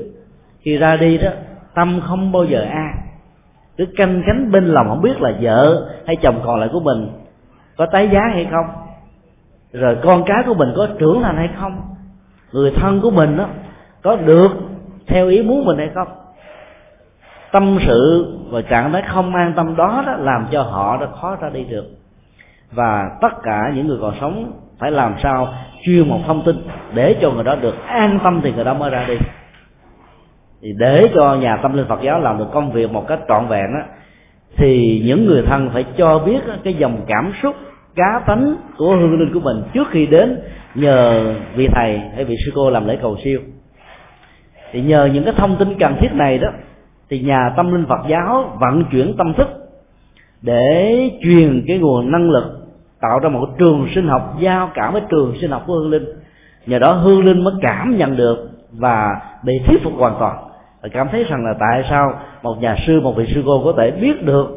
khi 0.61 0.77
ra 0.77 0.97
đi 0.97 1.17
đó, 1.17 1.29
tâm 1.75 2.01
không 2.07 2.31
bao 2.31 2.45
giờ 2.45 2.61
an. 2.61 2.91
Cứ 3.77 3.85
canh 3.95 4.23
cánh 4.27 4.51
bên 4.51 4.65
lòng 4.65 4.87
không 4.89 5.01
biết 5.01 5.21
là 5.21 5.33
vợ 5.41 5.89
hay 6.05 6.15
chồng 6.15 6.41
còn 6.45 6.59
lại 6.59 6.69
của 6.73 6.79
mình 6.79 7.07
có 7.77 7.85
tái 7.85 8.09
giá 8.13 8.21
hay 8.33 8.47
không, 8.51 8.65
rồi 9.73 9.97
con 10.03 10.23
cái 10.25 10.43
của 10.45 10.53
mình 10.53 10.69
có 10.75 10.87
trưởng 10.99 11.21
thành 11.23 11.37
hay 11.37 11.49
không, 11.59 11.81
người 12.51 12.71
thân 12.75 13.01
của 13.01 13.11
mình 13.11 13.37
đó 13.37 13.47
có 14.05 14.15
được 14.15 14.49
theo 15.07 15.27
ý 15.27 15.41
muốn 15.41 15.65
mình 15.65 15.77
hay 15.77 15.89
không. 15.93 16.07
Tâm 17.51 17.77
sự 17.87 18.33
và 18.49 18.61
trạng 18.61 18.91
thái 18.91 19.03
không 19.07 19.35
an 19.35 19.53
tâm 19.55 19.75
đó, 19.75 20.03
đó 20.05 20.15
làm 20.19 20.47
cho 20.51 20.61
họ 20.61 20.97
đã 21.01 21.07
khó 21.21 21.37
ra 21.41 21.49
đi 21.49 21.63
được. 21.63 21.85
Và 22.71 23.09
tất 23.21 23.43
cả 23.43 23.71
những 23.75 23.87
người 23.87 23.97
còn 24.01 24.13
sống 24.21 24.51
phải 24.79 24.91
làm 24.91 25.15
sao 25.23 25.53
chuyên 25.83 26.09
một 26.09 26.19
thông 26.27 26.43
tin 26.45 26.55
để 26.93 27.15
cho 27.21 27.31
người 27.31 27.43
đó 27.43 27.55
được 27.55 27.75
an 27.87 28.19
tâm 28.23 28.41
thì 28.43 28.51
người 28.51 28.63
đó 28.63 28.73
mới 28.73 28.89
ra 28.89 29.05
đi. 29.07 29.17
Thì 30.61 30.73
để 30.79 31.09
cho 31.15 31.35
nhà 31.35 31.57
tâm 31.57 31.77
linh 31.77 31.87
Phật 31.87 32.01
giáo 32.01 32.19
làm 32.19 32.37
được 32.37 32.47
công 32.53 32.71
việc 32.71 32.91
một 32.91 33.07
cách 33.07 33.19
trọn 33.27 33.47
vẹn 33.47 33.73
á 33.73 33.85
thì 34.57 35.01
những 35.05 35.25
người 35.25 35.43
thân 35.45 35.69
phải 35.73 35.85
cho 35.97 36.19
biết 36.25 36.39
cái 36.63 36.73
dòng 36.73 36.97
cảm 37.07 37.33
xúc 37.43 37.55
cá 37.95 38.21
tánh 38.27 38.55
của 38.77 38.95
hương 38.95 39.19
linh 39.19 39.33
của 39.33 39.39
mình 39.39 39.63
trước 39.73 39.87
khi 39.91 40.05
đến 40.05 40.39
nhờ 40.75 41.23
vị 41.55 41.67
thầy 41.75 42.01
hay 42.15 42.25
vị 42.25 42.35
sư 42.45 42.51
cô 42.55 42.69
làm 42.69 42.87
lễ 42.87 42.97
cầu 43.01 43.17
siêu 43.23 43.39
thì 44.71 44.81
nhờ 44.81 45.09
những 45.13 45.23
cái 45.23 45.33
thông 45.37 45.55
tin 45.59 45.79
cần 45.79 45.95
thiết 45.99 46.13
này 46.13 46.37
đó, 46.37 46.49
thì 47.09 47.19
nhà 47.19 47.53
tâm 47.57 47.71
linh 47.73 47.85
Phật 47.85 47.99
giáo 48.09 48.57
vận 48.59 48.83
chuyển 48.91 49.15
tâm 49.17 49.33
thức 49.33 49.47
để 50.41 51.09
truyền 51.21 51.63
cái 51.67 51.77
nguồn 51.77 52.11
năng 52.11 52.29
lực, 52.29 52.43
tạo 53.01 53.19
ra 53.19 53.29
một 53.29 53.49
trường 53.59 53.87
sinh 53.95 54.07
học 54.07 54.35
giao 54.39 54.69
cảm 54.73 54.93
với 54.93 55.01
trường 55.09 55.35
sinh 55.41 55.51
học 55.51 55.63
của 55.67 55.73
hương 55.73 55.89
linh. 55.89 56.05
Nhờ 56.65 56.79
đó 56.79 56.91
hương 56.91 57.25
linh 57.25 57.43
mới 57.43 57.53
cảm 57.61 57.97
nhận 57.97 58.17
được 58.17 58.49
và 58.79 59.21
bị 59.43 59.53
thuyết 59.67 59.83
phục 59.83 59.93
hoàn 59.97 60.15
toàn. 60.19 60.37
Và 60.81 60.89
cảm 60.89 61.07
thấy 61.11 61.23
rằng 61.23 61.45
là 61.45 61.53
tại 61.59 61.83
sao 61.89 62.13
một 62.43 62.61
nhà 62.61 62.75
sư, 62.87 63.01
một 63.01 63.15
vị 63.17 63.25
sư 63.33 63.43
cô 63.45 63.61
có 63.65 63.73
thể 63.77 63.91
biết 63.91 64.25
được 64.25 64.47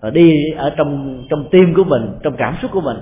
và 0.00 0.10
đi 0.10 0.50
ở 0.56 0.70
trong 0.76 1.22
trong 1.30 1.44
tim 1.50 1.74
của 1.74 1.84
mình, 1.84 2.12
trong 2.22 2.36
cảm 2.36 2.56
xúc 2.62 2.70
của 2.74 2.80
mình, 2.80 2.96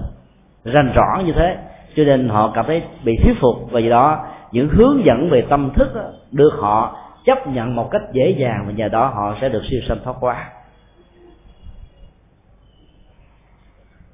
rành 0.64 0.92
rõ 0.94 1.22
như 1.26 1.32
thế. 1.32 1.56
Cho 1.96 2.04
nên 2.04 2.28
họ 2.28 2.52
cảm 2.54 2.64
thấy 2.66 2.82
bị 3.04 3.16
thuyết 3.22 3.34
phục 3.40 3.54
và 3.70 3.80
do 3.80 3.90
đó 3.90 4.18
những 4.52 4.68
hướng 4.68 5.04
dẫn 5.04 5.30
về 5.30 5.46
tâm 5.50 5.70
thức 5.74 5.94
đó, 5.94 6.10
được 6.32 6.52
họ 6.58 6.96
chấp 7.24 7.46
nhận 7.46 7.76
một 7.76 7.88
cách 7.90 8.02
dễ 8.12 8.36
dàng 8.38 8.64
và 8.66 8.72
nhờ 8.72 8.88
đó 8.88 9.06
họ 9.06 9.36
sẽ 9.40 9.48
được 9.48 9.62
siêu 9.70 9.80
sanh 9.88 9.98
thoát 10.04 10.16
qua 10.20 10.50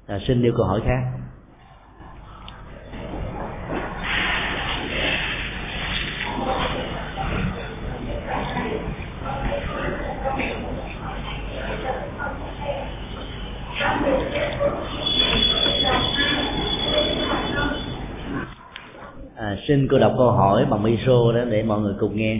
à, 0.07 0.19
xin 0.27 0.41
điều 0.41 0.53
câu 0.57 0.65
hỏi 0.65 0.81
khác. 0.85 1.01
À, 19.47 19.57
xin 19.67 19.87
cô 19.91 19.99
đọc 19.99 20.13
câu 20.17 20.31
hỏi 20.31 20.65
bằng 20.69 20.83
micro 20.83 21.31
đó 21.35 21.41
để 21.49 21.63
mọi 21.63 21.79
người 21.79 21.93
cùng 21.99 22.17
nghe. 22.17 22.39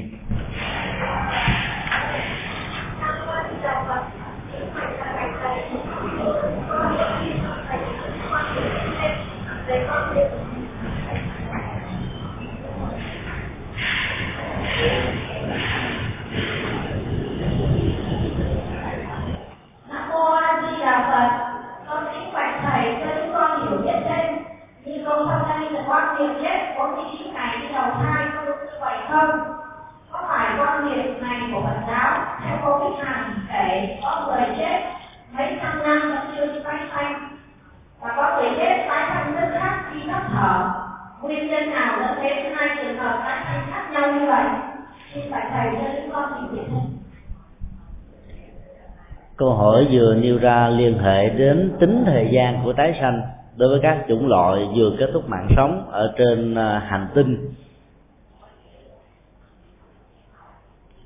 Câu 49.38 49.54
hỏi 49.54 49.88
vừa 49.92 50.16
nêu 50.16 50.38
ra 50.38 50.70
liên 50.70 51.00
hệ 51.00 51.30
đến 51.30 51.72
tính 51.80 52.04
thời 52.06 52.30
gian 52.32 52.62
của 52.64 52.74
tái 52.74 52.98
sanh 53.02 53.22
đối 53.58 53.70
với 53.70 53.80
các 53.84 54.06
chủng 54.08 54.28
loại 54.28 54.68
vừa 54.76 54.92
kết 55.00 55.10
thúc 55.14 55.30
mạng 55.30 55.48
sống 55.56 55.88
ở 55.92 56.14
trên 56.18 56.56
à, 56.56 56.80
hành 56.88 57.08
tinh. 57.14 57.54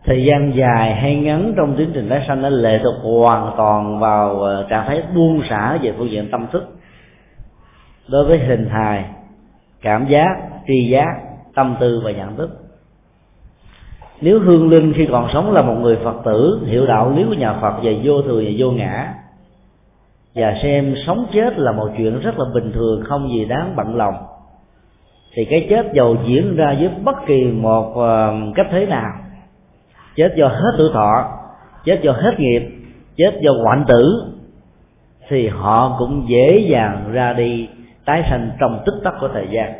Thời 0.03 0.25
gian 0.25 0.51
dài 0.55 0.95
hay 0.95 1.15
ngắn 1.15 1.53
trong 1.57 1.75
tiến 1.77 1.91
trình 1.93 2.09
tái 2.09 2.25
sanh 2.27 2.41
nó 2.41 2.49
lệ 2.49 2.79
thuộc 2.83 2.95
hoàn 3.03 3.53
toàn 3.57 3.99
vào 3.99 4.43
à, 4.43 4.63
trạng 4.69 4.87
thái 4.87 5.03
buông 5.15 5.41
xả 5.49 5.77
về 5.81 5.93
phương 5.97 6.11
diện 6.11 6.31
tâm 6.31 6.47
thức. 6.51 6.75
Đối 8.07 8.25
với 8.25 8.39
hình 8.39 8.69
hài, 8.69 9.05
cảm 9.81 10.07
giác, 10.07 10.35
tri 10.67 10.89
giác, 10.91 11.21
tâm 11.55 11.75
tư 11.79 12.01
và 12.03 12.11
nhận 12.11 12.35
thức 12.35 12.60
nếu 14.21 14.39
hương 14.39 14.69
linh 14.69 14.93
khi 14.97 15.07
còn 15.11 15.29
sống 15.33 15.51
là 15.51 15.61
một 15.61 15.75
người 15.81 15.97
phật 16.03 16.15
tử, 16.25 16.59
hiểu 16.65 16.85
đạo 16.85 17.13
lý 17.15 17.23
của 17.23 17.33
nhà 17.33 17.53
phật 17.61 17.73
về 17.83 17.99
vô 18.03 18.21
thường 18.21 18.43
và 18.45 18.51
vô 18.57 18.71
ngã. 18.71 19.13
Và 20.35 20.57
xem 20.63 20.95
sống 21.07 21.25
chết 21.33 21.57
là 21.57 21.71
một 21.71 21.89
chuyện 21.97 22.19
rất 22.19 22.39
là 22.39 22.45
bình 22.53 22.71
thường, 22.71 23.03
không 23.03 23.29
gì 23.29 23.45
đáng 23.45 23.73
bận 23.75 23.95
lòng. 23.95 24.13
Thì 25.33 25.45
cái 25.45 25.67
chết 25.69 25.93
dầu 25.93 26.17
diễn 26.27 26.55
ra 26.55 26.75
với 26.79 26.89
bất 27.03 27.15
kỳ 27.25 27.43
một 27.43 27.93
ờ, 27.95 28.33
cách 28.55 28.67
thế 28.71 28.85
nào. 28.85 29.11
Chết 30.15 30.33
do 30.35 30.47
hết 30.47 30.71
tuổi 30.77 30.89
thọ, 30.93 31.25
chết 31.85 31.99
do 32.01 32.11
hết 32.11 32.39
nghiệp, 32.39 32.61
chết 33.17 33.39
do 33.41 33.51
hoạn 33.63 33.85
tử, 33.87 34.33
thì 35.29 35.47
họ 35.47 35.95
cũng 35.99 36.25
dễ 36.29 36.67
dàng 36.71 37.03
ra 37.11 37.33
đi 37.33 37.67
tái 38.05 38.23
sanh 38.29 38.49
trong 38.59 38.79
tích 38.85 38.95
tắc 39.03 39.13
của 39.19 39.27
thời 39.33 39.47
gian 39.51 39.73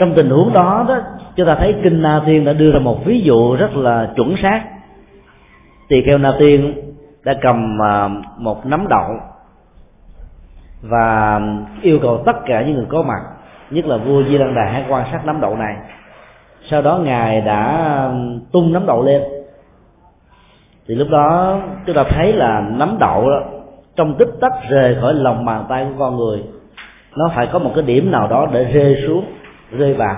trong 0.00 0.14
tình 0.14 0.30
huống 0.30 0.52
đó 0.52 0.84
đó 0.88 0.98
chúng 1.36 1.46
ta 1.46 1.54
thấy 1.54 1.74
kinh 1.82 2.02
na 2.02 2.22
thiên 2.26 2.44
đã 2.44 2.52
đưa 2.52 2.72
ra 2.72 2.78
một 2.78 3.04
ví 3.04 3.20
dụ 3.20 3.56
rất 3.56 3.76
là 3.76 4.10
chuẩn 4.16 4.34
xác. 4.42 4.62
Tỳ 5.88 6.02
kheo 6.06 6.18
na 6.18 6.32
tiên 6.38 6.74
đã 7.24 7.34
cầm 7.40 7.82
à, 7.82 8.08
một 8.38 8.66
nắm 8.66 8.86
đậu 8.88 9.08
và 10.82 11.40
yêu 11.82 11.98
cầu 12.02 12.22
tất 12.26 12.36
cả 12.46 12.62
những 12.62 12.74
người 12.74 12.86
có 12.88 13.02
mặt 13.02 13.20
nhất 13.70 13.86
là 13.86 13.96
vua 13.96 14.22
di 14.22 14.38
lăng 14.38 14.54
đà 14.54 14.64
hãy 14.64 14.84
quan 14.88 15.06
sát 15.12 15.26
nắm 15.26 15.40
đậu 15.40 15.56
này. 15.56 15.76
Sau 16.70 16.82
đó 16.82 16.98
ngài 16.98 17.40
đã 17.40 18.10
tung 18.52 18.72
nắm 18.72 18.86
đậu 18.86 19.04
lên. 19.04 19.22
Thì 20.88 20.94
lúc 20.94 21.08
đó 21.10 21.58
chúng 21.86 21.96
ta 21.96 22.04
thấy 22.10 22.32
là 22.32 22.64
nắm 22.70 22.96
đậu 23.00 23.30
đó, 23.30 23.42
trong 23.96 24.14
tích 24.14 24.30
tắc 24.40 24.52
rời 24.70 24.96
khỏi 25.00 25.14
lòng 25.14 25.44
bàn 25.44 25.64
tay 25.68 25.84
của 25.84 25.94
con 25.98 26.16
người 26.16 26.42
nó 27.16 27.30
phải 27.34 27.48
có 27.52 27.58
một 27.58 27.72
cái 27.74 27.84
điểm 27.84 28.10
nào 28.10 28.28
đó 28.28 28.46
để 28.52 28.64
rơi 28.64 29.02
xuống 29.06 29.24
rơi 29.70 29.94
vào. 29.94 30.16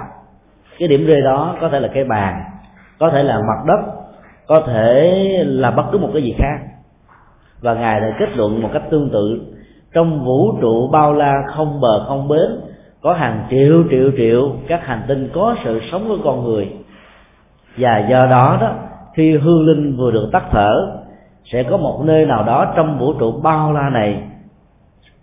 Cái 0.78 0.88
điểm 0.88 1.06
rơi 1.06 1.20
đó 1.20 1.56
có 1.60 1.68
thể 1.68 1.80
là 1.80 1.88
cái 1.94 2.04
bàn, 2.04 2.42
có 2.98 3.10
thể 3.10 3.22
là 3.22 3.38
mặt 3.38 3.64
đất, 3.66 3.92
có 4.46 4.62
thể 4.66 5.12
là 5.46 5.70
bất 5.70 5.84
cứ 5.92 5.98
một 5.98 6.10
cái 6.12 6.22
gì 6.22 6.34
khác. 6.38 6.58
Và 7.60 7.74
ngài 7.74 8.00
đã 8.00 8.16
kết 8.18 8.28
luận 8.36 8.62
một 8.62 8.68
cách 8.72 8.82
tương 8.90 9.10
tự. 9.10 9.40
Trong 9.94 10.24
vũ 10.24 10.58
trụ 10.60 10.88
bao 10.92 11.12
la 11.12 11.42
không 11.56 11.80
bờ 11.80 12.04
không 12.08 12.28
bến, 12.28 12.60
có 13.02 13.12
hàng 13.12 13.46
triệu 13.50 13.84
triệu 13.90 14.10
triệu 14.16 14.50
các 14.68 14.86
hành 14.86 15.02
tinh 15.08 15.28
có 15.34 15.56
sự 15.64 15.80
sống 15.92 16.08
của 16.08 16.18
con 16.24 16.44
người. 16.44 16.72
Và 17.76 18.06
do 18.10 18.26
đó 18.26 18.58
đó, 18.60 18.72
khi 19.14 19.36
hương 19.36 19.66
linh 19.66 19.96
vừa 19.96 20.10
được 20.10 20.28
tắt 20.32 20.42
thở, 20.50 21.02
sẽ 21.52 21.62
có 21.62 21.76
một 21.76 22.00
nơi 22.04 22.26
nào 22.26 22.44
đó 22.44 22.72
trong 22.76 22.98
vũ 22.98 23.12
trụ 23.12 23.32
bao 23.42 23.72
la 23.72 23.88
này 23.88 24.22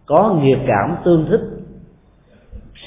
có 0.05 0.35
nghiệp 0.41 0.59
cảm 0.67 0.95
tương 1.03 1.25
thích 1.29 1.41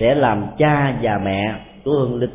sẽ 0.01 0.15
làm 0.15 0.47
cha 0.59 0.95
và 1.03 1.21
mẹ 1.25 1.55
của 1.85 1.91
hương 1.91 2.21
linh. 2.21 2.31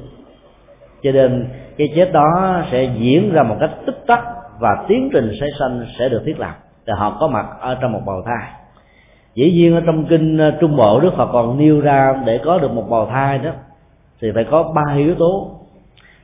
Cho 1.03 1.11
nên 1.11 1.49
cái 1.77 1.87
chết 1.95 2.11
đó 2.13 2.61
sẽ 2.71 2.89
diễn 2.99 3.33
ra 3.33 3.43
một 3.43 3.55
cách 3.59 3.71
tích 3.85 4.03
tắc 4.07 4.19
và 4.59 4.85
tiến 4.87 5.09
trình 5.13 5.31
sẽ 5.39 5.47
sanh 5.59 5.85
sẽ 5.99 6.09
được 6.09 6.21
thiết 6.25 6.39
lập 6.39 6.55
để 6.85 6.93
họ 6.97 7.17
có 7.19 7.27
mặt 7.27 7.45
ở 7.59 7.77
trong 7.81 7.91
một 7.91 8.01
bào 8.05 8.21
thai. 8.25 8.51
Dĩ 9.33 9.51
nhiên 9.51 9.75
ở 9.75 9.81
trong 9.85 10.05
kinh 10.05 10.37
ờ, 10.37 10.51
trung 10.59 10.75
bộ 10.75 10.99
đức 10.99 11.13
phật 11.17 11.29
còn 11.33 11.57
nêu 11.57 11.81
ra 11.81 12.15
để 12.25 12.39
có 12.45 12.57
được 12.57 12.71
một 12.71 12.89
bào 12.89 13.05
thai 13.05 13.37
đó, 13.37 13.51
thì 14.21 14.31
phải 14.35 14.43
có 14.43 14.63
ba 14.75 14.95
yếu 14.97 15.15
tố. 15.15 15.51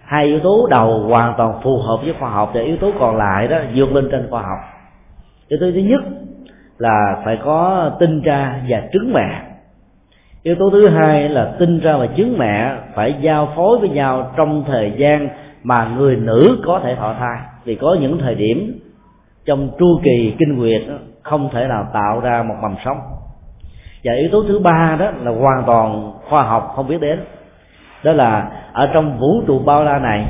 Hai 0.04 0.26
yếu 0.26 0.40
tố 0.40 0.68
đầu 0.72 1.00
hoàn 1.00 1.34
toàn 1.38 1.60
phù 1.64 1.78
hợp 1.78 1.98
với 2.04 2.14
khoa 2.20 2.30
học 2.30 2.52
và 2.54 2.62
yếu 2.62 2.78
tố 2.78 2.92
còn 3.00 3.18
lại 3.18 3.48
đó 3.48 3.58
vượt 3.76 3.92
lên 3.94 4.10
trên 4.12 4.28
khoa 4.30 4.42
học. 4.42 4.60
Yếu 5.48 5.60
tố 5.60 5.66
thứ 5.74 5.80
nhất 5.80 6.02
là 6.78 7.22
phải 7.26 7.38
có 7.46 7.92
tinh 8.00 8.22
cha 8.26 8.62
và 8.70 8.82
trứng 8.94 9.14
mẹ 9.14 9.53
yếu 10.44 10.56
tố 10.56 10.70
thứ 10.70 10.88
hai 10.88 11.30
là 11.30 11.56
tinh 11.60 11.80
ra 11.80 11.98
và 11.98 12.08
trứng 12.18 12.38
mẹ 12.38 12.76
phải 12.96 13.16
giao 13.22 13.50
phối 13.56 13.78
với 13.78 13.89
nhau 13.89 14.32
trong 14.38 14.64
thời 14.68 14.94
gian 14.98 15.30
mà 15.64 15.91
người 15.98 16.16
nữ 16.16 16.58
có 16.66 16.80
thể 16.84 16.96
thọ 16.96 17.14
thai. 17.20 17.38
Vì 17.66 17.76
có 17.76 17.98
những 18.02 18.18
thời 18.18 18.36
điểm 18.36 18.80
trong 19.46 19.70
chu 19.80 20.00
kỳ 20.04 20.34
kinh 20.39 20.58
nguyệt 20.58 20.82
không 21.22 21.50
thể 21.54 21.68
nào 21.68 21.88
tạo 21.94 22.20
ra 22.20 22.44
một 22.44 22.56
mầm 22.62 22.76
sống. 22.86 22.98
Và 24.04 24.14
yếu 24.14 24.30
tố 24.32 24.44
thứ 24.48 24.60
ba 24.60 24.98
đó 25.00 25.12
là 25.24 25.32
hoàn 25.32 25.64
toàn 25.66 26.12
khoa 26.30 26.44
học, 26.44 26.74
không 26.76 26.88
biết 26.88 27.02
đến. 27.02 27.20
Đó 28.04 28.12
là 28.12 28.52
ở 28.74 28.89
trong 28.94 29.20
vũ 29.20 29.41
trụ 29.48 29.60
bao 29.60 29.84
la 29.84 30.00
này 30.00 30.26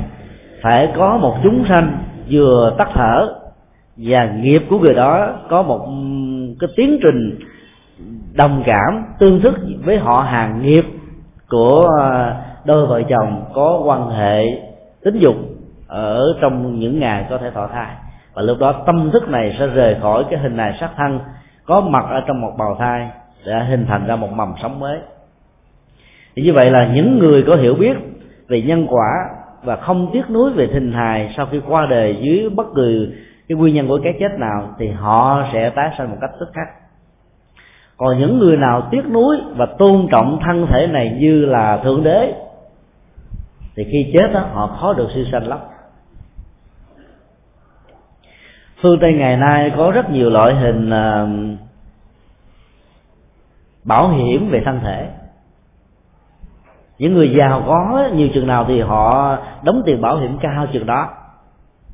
phải 0.62 0.88
có 0.96 1.16
một 1.16 1.36
chúng 1.42 1.64
sanh 1.68 1.98
vừa 2.30 2.74
tắt 2.78 2.88
thở 2.94 3.28
và 3.96 4.32
nghiệp 4.36 4.62
của 4.70 4.78
người 4.78 4.94
đó 4.94 5.28
có 5.48 5.62
một 5.62 5.88
cái 6.60 6.70
tiến 6.76 6.98
trình 7.02 7.38
đồng 8.36 8.62
cảm, 8.66 9.04
tương 9.18 9.40
thức 9.40 9.54
với 9.84 9.98
họ 9.98 10.20
hàng 10.20 10.62
nghiệp 10.62 10.84
của 11.48 11.88
ờ, 12.00 12.34
đôi 12.64 12.86
vợ 12.86 13.02
chồng 13.08 13.44
có 13.54 13.82
quan 13.84 14.10
hệ 14.10 14.44
tính 15.04 15.18
dục 15.18 15.34
ở 15.88 16.22
trong 16.40 16.78
những 16.78 17.00
ngày 17.00 17.26
có 17.30 17.38
thể 17.38 17.50
thọ 17.50 17.66
thai. 17.66 17.94
Và 18.34 18.42
lúc 18.42 18.58
đó 18.60 18.72
tâm 18.86 19.10
thức 19.12 19.28
này 19.28 19.56
sẽ 19.58 19.66
rời 19.66 19.96
khỏi 20.02 20.24
cái 20.30 20.40
hình 20.40 20.56
này 20.56 20.76
sắc 20.80 20.90
thân, 20.96 21.20
có 21.66 21.80
mặt 21.80 22.04
ở 22.10 22.20
trong 22.26 22.40
một 22.40 22.52
bào 22.58 22.76
thai 22.78 23.08
để 23.46 23.64
hình 23.64 23.86
thành 23.88 24.06
ra 24.06 24.16
một 24.16 24.32
mầm 24.32 24.54
sống 24.62 24.80
mới. 24.80 24.98
Thì 26.36 26.42
như 26.42 26.52
vậy 26.52 26.70
là 26.70 26.86
những 26.94 27.18
người 27.18 27.44
có 27.46 27.56
hiểu 27.56 27.74
biết 27.74 27.96
về 28.48 28.62
nhân 28.62 28.86
quả 28.90 29.10
và 29.64 29.76
không 29.76 30.10
tiếc 30.12 30.30
nuối 30.30 30.52
về 30.52 30.68
hình 30.72 30.92
hài 30.92 31.34
sau 31.36 31.46
khi 31.50 31.60
qua 31.68 31.86
đời 31.86 32.16
dưới 32.20 32.50
bất 32.50 32.66
cứ 32.74 33.12
cái 33.48 33.58
nguyên 33.58 33.74
nhân 33.74 33.88
của 33.88 34.00
cái 34.04 34.14
chết 34.20 34.38
nào 34.38 34.68
thì 34.78 34.88
họ 34.88 35.44
sẽ 35.52 35.70
tái 35.70 35.90
sanh 35.98 36.10
một 36.10 36.16
cách 36.20 36.30
tức 36.40 36.48
khắc 36.52 36.83
còn 37.96 38.18
những 38.18 38.38
người 38.38 38.56
nào 38.56 38.88
tiếc 38.90 39.02
nuối 39.10 39.36
và 39.56 39.66
tôn 39.66 40.06
trọng 40.10 40.38
thân 40.44 40.66
thể 40.66 40.86
này 40.86 41.16
như 41.20 41.44
là 41.44 41.76
thượng 41.76 42.02
đế, 42.02 42.34
thì 43.76 43.84
khi 43.84 44.10
chết 44.12 44.32
đó 44.32 44.40
họ 44.52 44.66
khó 44.66 44.92
được 44.92 45.08
siêu 45.14 45.24
sanh 45.32 45.46
lắm. 45.48 45.58
Phương 48.82 48.98
tây 49.00 49.12
ngày 49.12 49.36
nay 49.36 49.72
có 49.76 49.90
rất 49.90 50.10
nhiều 50.10 50.30
loại 50.30 50.54
hình 50.54 50.90
à, 50.90 51.26
bảo 53.84 54.08
hiểm 54.08 54.50
về 54.50 54.62
thân 54.64 54.80
thể. 54.80 55.08
Những 56.98 57.14
người 57.14 57.34
giàu 57.38 57.62
có, 57.66 58.08
nhiều 58.14 58.28
chừng 58.34 58.46
nào 58.46 58.64
thì 58.68 58.80
họ 58.80 59.36
đóng 59.62 59.82
tiền 59.86 60.00
bảo 60.00 60.16
hiểm 60.16 60.38
cao 60.40 60.66
chừng 60.72 60.86
đó. 60.86 61.08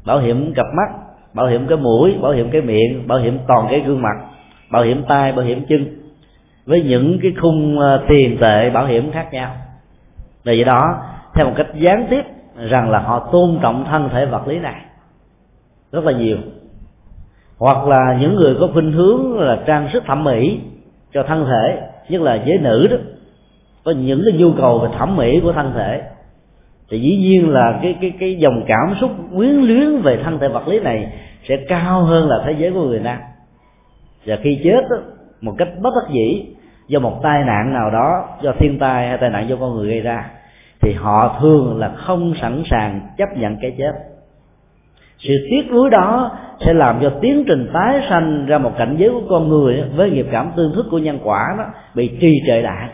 Bảo 0.06 0.18
hiểm 0.18 0.54
cặp 0.54 0.66
mắt, 0.76 0.98
bảo 1.34 1.46
hiểm 1.46 1.66
cái 1.68 1.78
mũi, 1.78 2.14
bảo 2.22 2.32
hiểm 2.32 2.50
cái 2.50 2.60
miệng, 2.60 3.08
bảo 3.08 3.18
hiểm 3.18 3.38
toàn 3.46 3.66
cái 3.70 3.80
gương 3.80 4.02
mặt 4.02 4.29
bảo 4.70 4.82
hiểm 4.82 5.04
tay, 5.08 5.32
bảo 5.32 5.44
hiểm 5.44 5.64
chân. 5.68 5.86
Với 6.66 6.82
những 6.82 7.18
cái 7.22 7.32
khung 7.40 7.78
ờ, 7.78 8.04
tiền 8.08 8.38
tệ 8.40 8.70
bảo 8.70 8.86
hiểm 8.86 9.12
khác 9.12 9.32
nhau. 9.32 9.50
Vì 10.44 10.56
vậy 10.56 10.64
đó, 10.64 10.80
theo 11.34 11.46
một 11.46 11.52
cách 11.56 11.74
gián 11.74 12.06
tiếp 12.10 12.22
rằng 12.56 12.90
là 12.90 12.98
họ 12.98 13.28
tôn 13.32 13.58
trọng 13.62 13.84
thân 13.90 14.08
thể 14.12 14.26
vật 14.26 14.48
lý 14.48 14.58
này 14.58 14.80
rất 15.92 16.04
là 16.04 16.12
nhiều. 16.12 16.36
Hoặc 17.58 17.86
là 17.86 18.18
những 18.20 18.34
người 18.34 18.56
có 18.60 18.68
khuynh 18.72 18.92
hướng 18.92 19.40
là 19.40 19.58
trang 19.66 19.88
sức 19.92 20.02
thẩm 20.06 20.24
mỹ 20.24 20.60
cho 21.12 21.22
thân 21.22 21.46
thể, 21.46 21.78
nhất 22.08 22.22
là 22.22 22.42
giới 22.44 22.58
nữ 22.58 22.86
đó, 22.90 22.96
có 23.84 23.92
những 23.92 24.22
cái 24.24 24.40
nhu 24.40 24.52
cầu 24.52 24.78
về 24.78 24.88
thẩm 24.98 25.16
mỹ 25.16 25.40
của 25.42 25.52
thân 25.52 25.72
thể, 25.74 26.02
thì 26.90 27.00
dĩ 27.00 27.16
nhiên 27.16 27.48
là 27.48 27.78
cái 27.82 27.96
cái 28.00 28.12
cái 28.20 28.36
dòng 28.38 28.62
cảm 28.66 28.94
xúc 29.00 29.10
quyến 29.36 29.50
luyến 29.50 30.02
về 30.02 30.18
thân 30.24 30.38
thể 30.38 30.48
vật 30.48 30.68
lý 30.68 30.80
này 30.80 31.12
sẽ 31.48 31.56
cao 31.68 32.04
hơn 32.04 32.28
là 32.28 32.42
thế 32.46 32.54
giới 32.58 32.70
của 32.72 32.84
người 32.84 33.00
nam 33.00 33.18
và 34.26 34.38
khi 34.42 34.60
chết 34.64 34.80
đó, 34.90 34.96
một 35.40 35.54
cách 35.58 35.68
bất 35.80 35.90
đắc 35.94 36.14
dĩ 36.14 36.46
do 36.88 36.98
một 36.98 37.20
tai 37.22 37.44
nạn 37.44 37.72
nào 37.72 37.90
đó 37.90 38.28
do 38.42 38.52
thiên 38.58 38.78
tai 38.78 39.08
hay 39.08 39.18
tai 39.18 39.30
nạn 39.30 39.48
do 39.48 39.56
con 39.60 39.76
người 39.76 39.88
gây 39.88 40.00
ra 40.00 40.30
thì 40.80 40.92
họ 40.92 41.38
thường 41.40 41.78
là 41.78 41.88
không 41.88 42.34
sẵn 42.40 42.62
sàng 42.70 43.00
chấp 43.18 43.28
nhận 43.36 43.56
cái 43.60 43.74
chết. 43.78 43.92
Sự 45.18 45.34
tiếc 45.50 45.72
nuối 45.72 45.90
đó 45.90 46.30
sẽ 46.66 46.72
làm 46.72 46.98
cho 47.02 47.12
tiến 47.20 47.44
trình 47.46 47.70
tái 47.72 48.00
sanh 48.08 48.46
ra 48.46 48.58
một 48.58 48.72
cảnh 48.78 48.96
giới 48.98 49.10
của 49.10 49.22
con 49.30 49.48
người 49.48 49.84
với 49.96 50.10
nghiệp 50.10 50.26
cảm 50.32 50.50
tương 50.56 50.74
thức 50.74 50.86
của 50.90 50.98
nhân 50.98 51.18
quả 51.24 51.54
đó 51.58 51.64
bị 51.94 52.18
trì 52.20 52.42
trệ 52.46 52.62
lại. 52.62 52.88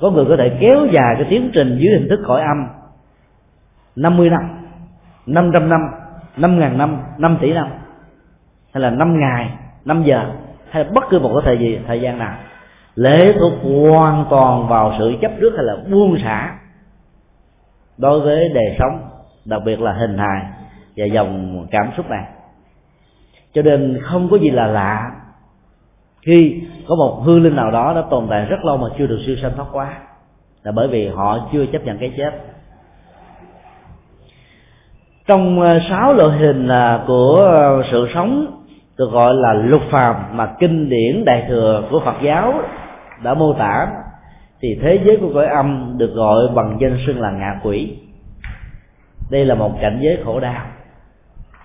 Có 0.00 0.10
người 0.10 0.24
có 0.28 0.36
thể 0.36 0.56
kéo 0.60 0.86
dài 0.92 1.14
cái 1.14 1.26
tiến 1.30 1.50
trình 1.52 1.78
dưới 1.80 1.98
hình 1.98 2.08
thức 2.08 2.20
khỏi 2.24 2.40
âm 2.40 2.66
50 3.96 4.30
năm 4.30 4.40
500 5.26 5.68
năm 5.68 5.80
5 6.36 6.58
ngàn 6.58 6.78
năm 6.78 6.98
5 7.18 7.38
tỷ 7.40 7.52
năm 7.52 7.66
hay 8.74 8.82
là 8.82 8.90
5 8.90 9.20
ngày. 9.20 9.50
5 9.84 10.02
giờ. 10.06 10.32
Hay 10.70 10.84
là 10.84 10.90
bất 10.94 11.04
cứ 11.10 11.18
một 11.18 11.30
cái 11.34 11.42
thời 11.44 11.58
gì, 11.58 11.78
thời 11.86 12.00
gian 12.00 12.18
nào. 12.18 12.36
Lệ 12.94 13.34
thuộc 13.38 13.52
hoàn 13.62 14.24
toàn 14.30 14.68
vào 14.68 14.94
sự 14.98 15.12
chấp 15.20 15.30
trước 15.40 15.52
hay 15.56 15.64
là 15.64 15.76
buông 15.90 16.18
xả 16.24 16.58
đối 17.98 18.20
với 18.20 18.48
đời 18.48 18.76
sống, 18.78 19.08
đặc 19.44 19.62
biệt 19.64 19.80
là 19.80 19.92
hình 19.92 20.18
hài 20.18 20.42
và 20.96 21.04
dòng 21.04 21.66
cảm 21.70 21.90
xúc 21.96 22.10
này. 22.10 22.24
Cho 23.54 23.62
nên 23.62 24.00
không 24.02 24.28
có 24.30 24.36
gì 24.36 24.50
là 24.50 24.66
lạ 24.66 25.10
khi 26.26 26.62
có 26.88 26.94
một 26.94 27.22
hư 27.24 27.38
linh 27.38 27.56
nào 27.56 27.70
đó 27.70 27.92
đã 27.94 28.02
tồn 28.10 28.26
tại 28.30 28.44
rất 28.44 28.64
lâu 28.64 28.76
mà 28.76 28.88
chưa 28.98 29.06
được 29.06 29.18
siêu 29.26 29.36
sanh 29.42 29.52
thoát 29.56 29.66
quá 29.72 29.94
là 30.62 30.72
bởi 30.72 30.88
vì 30.88 31.08
họ 31.08 31.48
chưa 31.52 31.66
chấp 31.66 31.84
nhận 31.84 31.98
cái 31.98 32.12
chết. 32.16 32.30
Trong 35.26 35.60
ờ, 35.60 35.78
sáu 35.90 36.14
loại 36.14 36.38
hình 36.38 36.68
à, 36.68 37.04
của 37.06 37.36
ờ, 37.36 37.82
sự 37.92 38.08
sống 38.14 38.61
được 38.98 39.10
gọi 39.12 39.34
là 39.34 39.52
lục 39.52 39.82
phàm 39.90 40.14
mà 40.32 40.54
kinh 40.58 40.88
điển 40.90 41.24
đại 41.24 41.44
thừa 41.48 41.82
của 41.90 42.00
Phật 42.04 42.16
giáo 42.22 42.54
đã 43.22 43.34
mô 43.34 43.52
tả. 43.52 43.86
Thì 44.60 44.78
thế 44.82 45.00
giới 45.04 45.16
của 45.16 45.30
cõi 45.34 45.46
âm 45.46 45.94
được 45.98 46.14
gọi 46.14 46.48
bằng 46.54 46.76
danh 46.80 46.98
xưng 47.06 47.20
là 47.20 47.30
ngạ 47.30 47.60
quỷ. 47.62 47.96
Đây 49.30 49.44
là 49.44 49.54
một 49.54 49.72
cảnh 49.80 49.98
giới 50.02 50.18
khổ 50.24 50.40
đau. 50.40 50.66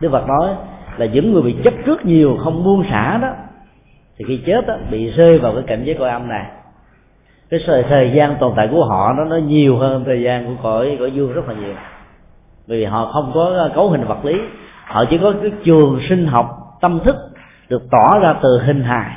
Đức 0.01 0.09
Phật 0.11 0.27
nói 0.27 0.55
là 0.97 1.05
những 1.05 1.33
người 1.33 1.41
bị 1.41 1.55
chấp 1.63 1.73
trước 1.85 2.05
nhiều 2.05 2.37
không 2.43 2.63
buông 2.63 2.83
xả 2.89 3.17
đó 3.21 3.29
thì 4.17 4.25
khi 4.27 4.39
chết 4.45 4.67
đó, 4.67 4.77
bị 4.91 5.09
rơi 5.09 5.39
vào 5.39 5.53
cái 5.53 5.63
cảnh 5.67 5.81
giới 5.85 5.95
cõi 5.99 6.09
âm 6.09 6.27
này. 6.27 6.45
Cái 7.49 7.59
thời, 7.67 7.83
thời 7.83 8.11
gian 8.15 8.35
tồn 8.39 8.53
tại 8.55 8.67
của 8.71 8.85
họ 8.85 9.13
nó 9.13 9.23
nó 9.23 9.37
nhiều 9.37 9.77
hơn 9.77 10.03
thời 10.05 10.21
gian 10.21 10.45
của 10.45 10.63
cõi 10.63 10.97
cõi 10.99 11.11
dương 11.11 11.33
rất 11.33 11.47
là 11.47 11.53
nhiều. 11.53 11.73
Vì 12.67 12.85
họ 12.85 13.11
không 13.13 13.31
có 13.33 13.69
cấu 13.75 13.89
hình 13.89 14.03
vật 14.03 14.25
lý 14.25 14.33
họ 14.85 15.05
chỉ 15.09 15.17
có 15.21 15.33
cái 15.41 15.51
trường 15.63 15.99
sinh 16.09 16.27
học 16.27 16.66
tâm 16.81 16.99
thức 17.05 17.15
được 17.69 17.83
tỏ 17.91 18.19
ra 18.19 18.35
từ 18.43 18.59
hình 18.65 18.83
hài 18.83 19.11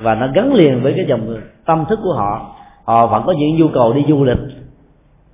và 0.00 0.14
nó 0.14 0.26
gắn 0.34 0.54
liền 0.54 0.82
với 0.82 0.92
cái 0.96 1.06
dòng 1.08 1.36
tâm 1.66 1.84
thức 1.88 1.98
của 2.02 2.12
họ 2.14 2.56
họ 2.86 3.06
vẫn 3.06 3.22
có 3.26 3.32
những 3.32 3.56
nhu 3.56 3.68
cầu 3.74 3.92
đi 3.92 4.04
du 4.08 4.24
lịch, 4.24 4.38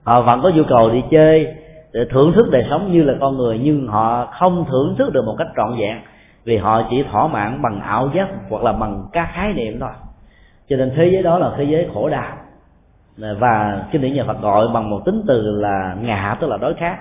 họ 0.04 0.22
vẫn 0.22 0.40
có 0.42 0.50
nhu 0.54 0.62
cầu 0.68 0.90
đi 0.90 1.02
chơi 1.10 1.54
để 1.92 2.00
thưởng 2.10 2.32
thức 2.32 2.50
đời 2.50 2.66
sống 2.70 2.92
như 2.92 3.02
là 3.02 3.14
con 3.20 3.36
người, 3.36 3.60
nhưng 3.62 3.86
họ 3.86 4.26
không 4.26 4.64
thưởng 4.70 4.94
thức 4.98 5.12
được 5.12 5.24
một 5.26 5.34
cách 5.38 5.48
trọn 5.56 5.76
vẹn 5.78 6.00
vì 6.44 6.56
họ 6.56 6.82
chỉ 6.90 7.04
thỏa 7.10 7.26
mãn 7.26 7.62
bằng 7.62 7.80
ảo 7.80 8.10
giác 8.14 8.28
hoặc 8.50 8.62
là 8.62 8.72
bằng 8.72 9.04
các 9.12 9.28
khái 9.32 9.52
niệm 9.52 9.80
thôi. 9.80 9.90
Cho 10.68 10.76
nên 10.76 10.92
thế 10.96 11.10
giới 11.12 11.22
đó 11.22 11.38
là 11.38 11.50
thế 11.56 11.64
giới 11.64 11.88
khổ 11.94 12.08
đau. 12.08 12.36
Và 13.16 13.84
kinh 13.92 14.02
điển 14.02 14.14
nhà 14.14 14.24
Phật 14.26 14.40
gọi 14.40 14.68
bằng 14.74 14.90
một 14.90 15.00
tính 15.04 15.22
từ 15.28 15.60
là 15.60 15.96
ngạ, 16.00 16.36
tức 16.40 16.46
là 16.46 16.56
đối 16.56 16.74
khác. 16.74 16.98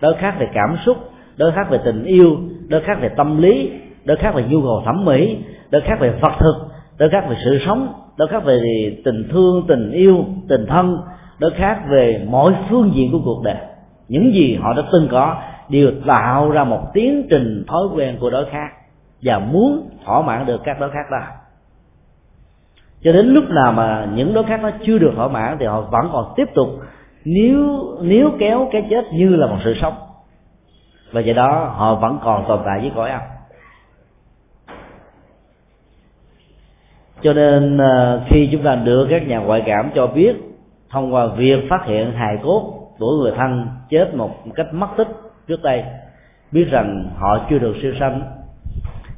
Đối 0.00 0.14
khác 0.14 0.34
về 0.38 0.48
cảm 0.54 0.76
xúc, 0.86 0.96
đối 1.36 1.52
khác 1.52 1.70
về 1.70 1.78
tình 1.84 2.04
yêu, 2.04 2.36
đối 2.68 2.80
khác 2.80 2.98
về 3.00 3.08
tâm 3.08 3.42
lý 3.42 3.70
đối 4.04 4.16
khác 4.16 4.34
về 4.34 4.44
nhu 4.48 4.62
cầu 4.62 4.82
thẩm 4.84 5.04
mỹ 5.04 5.38
đối 5.70 5.82
khác 5.82 5.96
về 6.00 6.12
phật 6.20 6.32
thực 6.40 6.54
đối 6.98 7.10
khác 7.10 7.24
về 7.28 7.36
sự 7.44 7.58
sống 7.66 7.92
đối 8.20 8.28
khác 8.28 8.44
về 8.44 8.60
tình 9.04 9.28
thương, 9.30 9.64
tình 9.68 9.90
yêu, 9.92 10.24
tình 10.48 10.66
thân 10.66 10.98
đối 11.38 11.50
khác 11.50 11.80
về 11.88 12.26
mọi 12.30 12.54
phương 12.70 12.92
diện 12.94 13.12
của 13.12 13.20
cuộc 13.24 13.42
đời. 13.44 13.56
Những 14.08 14.32
gì 14.32 14.58
họ 14.62 14.72
đã 14.72 14.82
từng 14.92 15.08
có 15.10 15.36
đều 15.68 15.90
tạo 16.06 16.50
ra 16.50 16.64
một 16.64 16.80
tiến 16.94 17.26
trình 17.30 17.64
thói 17.68 17.82
quen 17.94 18.16
của 18.20 18.30
đối 18.30 18.44
khác 18.44 18.68
và 19.22 19.38
muốn 19.38 19.90
thỏa 20.04 20.22
mãn 20.22 20.46
được 20.46 20.60
các 20.64 20.80
đối 20.80 20.90
khác 20.90 21.06
đó. 21.10 21.20
Cho 23.02 23.12
đến 23.12 23.26
lúc 23.26 23.44
nào 23.50 23.72
mà 23.72 24.08
những 24.14 24.34
đối 24.34 24.44
khác 24.44 24.60
nó 24.62 24.70
chưa 24.86 24.98
được 24.98 25.12
thỏa 25.16 25.28
mãn 25.28 25.56
thì 25.60 25.66
họ 25.66 25.80
vẫn 25.80 26.08
còn 26.12 26.32
tiếp 26.36 26.48
tục 26.54 26.68
nếu 27.24 27.80
nếu 28.02 28.30
kéo 28.38 28.68
cái 28.72 28.86
chết 28.90 29.04
như 29.12 29.36
là 29.36 29.46
một 29.46 29.58
sự 29.64 29.74
sống. 29.82 29.94
Và 31.12 31.20
do 31.20 31.32
đó 31.32 31.72
họ 31.76 31.94
vẫn 31.94 32.18
còn 32.24 32.44
tồn 32.48 32.60
tại 32.64 32.80
với 32.80 32.92
cõi 32.94 33.10
âm. 33.10 33.20
Cho 37.22 37.32
nên 37.32 37.78
ờ, 37.78 38.20
khi 38.28 38.48
chúng 38.52 38.62
ta 38.62 38.74
được 38.74 39.06
các 39.10 39.28
nhà 39.28 39.38
ngoại 39.38 39.62
cảm 39.66 39.90
cho 39.94 40.06
biết, 40.06 40.32
thông 40.90 41.14
qua 41.14 41.26
việc 41.36 41.68
phát 41.70 41.86
hiện 41.86 42.12
hài 42.12 42.36
cốt 42.42 42.72
của 42.98 43.10
người 43.22 43.32
thân 43.36 43.66
chết 43.90 44.14
một 44.14 44.30
cách 44.54 44.74
mất 44.74 44.88
tích 44.96 45.08
trước 45.48 45.62
đây, 45.62 45.84
biết 46.52 46.64
rằng 46.70 47.04
họ 47.16 47.46
chưa 47.50 47.58
được 47.58 47.76
siêu 47.82 47.92
sanh, 48.00 48.22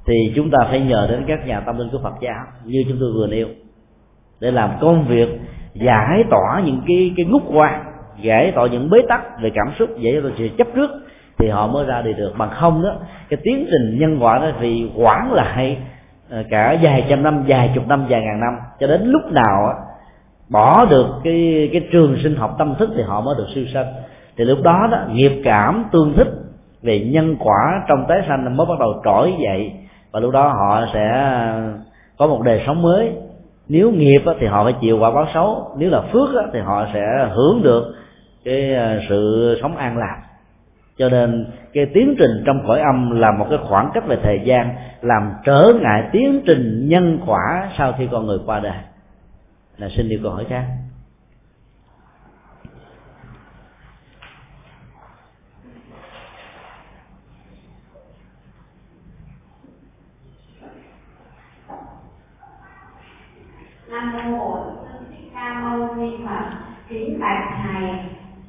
thì 0.07 0.33
chúng 0.37 0.51
ta 0.51 0.59
phải 0.69 0.81
nhờ 0.81 1.07
đến 1.11 1.25
các 1.27 1.47
nhà 1.47 1.61
tâm 1.61 1.79
linh 1.79 1.89
của 1.93 2.01
Phật 2.03 2.15
giáo 2.21 2.45
như 2.65 2.85
chúng 2.89 2.97
tôi 3.01 3.13
vừa 3.13 3.27
nêu, 3.27 3.47
để 4.41 4.51
làm 4.51 4.71
công 4.81 5.05
việc 5.09 5.29
giải 5.75 6.25
tỏa 6.31 6.63
những 6.65 6.81
cái 6.89 7.13
cái 7.17 7.27
ngút 7.27 7.43
quan 7.55 7.85
giải 8.23 8.53
tỏa 8.55 8.69
những 8.69 8.91
bế 8.91 8.99
tắc 9.09 9.41
về 9.43 9.51
cảm 9.55 9.67
xúc 9.79 9.91
dễ 9.99 10.21
cho 10.23 10.31
sự 10.39 10.49
chấp 10.59 10.67
trước, 10.75 10.91
thì 11.39 11.49
họ 11.49 11.67
mới 11.67 11.87
ra 11.87 12.03
đi 12.03 12.13
được. 12.13 12.33
Bằng 12.39 12.51
không 12.51 12.83
đó, 12.83 12.95
cái 13.29 13.41
tiến 13.43 13.67
trình 13.71 13.99
nhân 13.99 14.19
quả 14.21 14.39
đó 14.39 14.51
thì 14.61 14.91
quản 14.95 15.33
lại 15.33 15.79
Ờ, 16.33 16.43
cả 16.51 16.79
vài 16.83 17.07
trăm 17.09 17.23
năm, 17.23 17.45
vài 17.49 17.71
chục 17.75 17.89
năm, 17.89 18.07
vài 18.09 18.23
ngàn 18.23 18.41
năm. 18.41 18.59
Cho 18.81 18.87
đến 18.87 19.01
lúc 19.05 19.23
nào 19.33 19.75
bỏ 20.51 20.85
được 20.91 21.07
cái 21.25 21.69
cái 21.73 21.89
trường 21.93 22.17
sinh 22.23 22.37
học 22.37 22.55
tâm 22.59 22.75
thức 22.79 22.91
thì 22.97 23.03
họ 23.03 23.21
mới 23.21 23.35
được 23.39 23.47
siêu 23.55 23.65
sanh. 23.75 23.87
Thì 24.37 24.45
lúc 24.45 24.59
đó 24.63 24.89
đó, 24.91 24.99
nghiệp 25.11 25.43
cảm 25.45 25.85
tương 25.93 26.15
thích 26.17 26.29
về 26.83 27.01
nhân 27.13 27.37
quả 27.39 27.83
trong 27.89 28.05
tái 28.09 28.23
sanh 28.29 28.57
mới 28.57 28.67
bắt 28.67 28.79
đầu 28.81 29.01
trỗi 29.05 29.33
dậy. 29.45 29.73
Và 30.13 30.21
lúc 30.21 30.33
đó 30.33 30.49
họ 30.49 30.87
sẽ 30.95 31.35
có 32.19 32.27
một 32.27 32.43
đời 32.45 32.63
sống 32.67 32.83
mới. 32.83 33.13
Nếu 33.69 33.91
nghiệp 33.91 34.23
thì 34.41 34.47
họ 34.47 34.65
phải 34.65 34.75
chịu 34.81 34.99
quả 34.99 35.11
báo 35.11 35.27
xấu. 35.35 35.71
Nếu 35.79 35.91
là 35.91 36.01
phước 36.13 36.29
thì 36.53 36.61
họ 36.61 36.87
sẽ 36.95 37.29
hưởng 37.31 37.63
được 37.63 37.95
cái 38.45 38.75
ờ, 38.75 39.01
sự 39.09 39.59
sống 39.63 39.77
an 39.77 39.99
lạc 39.99 40.22
cho 41.03 41.09
nên 41.09 41.47
cái 41.73 41.87
tiến 41.95 42.15
trình 42.19 42.43
trong 42.47 42.65
cõi 42.67 42.81
âm 42.81 43.11
là 43.11 43.33
một 43.39 43.47
cái 43.51 43.59
khoảng 43.69 43.91
cách 43.95 44.07
về 44.07 44.17
thời 44.23 44.41
gian 44.45 44.75
làm 45.01 45.33
trở 45.45 45.63
ngại 45.81 46.09
tiến 46.13 46.43
trình 46.47 46.89
nhân 46.89 47.19
quả 47.27 47.71
sau 47.79 47.93
khi 47.99 48.09
con 48.13 48.27
người 48.27 48.39
qua 48.47 48.61
đời. 48.61 48.79
Là 49.77 49.89
xin 49.97 50.09
đi 50.09 50.21
câu 50.23 50.33
hỏi 50.33 50.47
khác. 50.49 50.65
Nam 63.91 64.33
mô 64.33 64.39
bổn 64.39 64.75
sư 64.83 65.05
thích 65.11 65.31
ca 65.35 65.61
mâu 65.63 65.95
ni 65.95 66.11
phật. 66.27 66.57
Kính 66.89 67.21
bạch 67.21 67.45
thầy, 67.63 67.91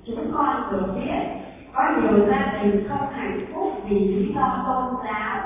chúng 0.06 0.32
con 0.34 0.72
được 0.72 0.94
biết 0.96 1.43
có 1.74 1.84
nhiều 2.02 2.28
gia 2.28 2.54
đình 2.54 2.88
không 2.90 3.14
hạnh 3.14 3.46
phúc 3.54 3.74
vì 3.86 4.00
lý 4.00 4.34
do 4.36 4.64
tôn 4.68 5.06
giáo. 5.06 5.40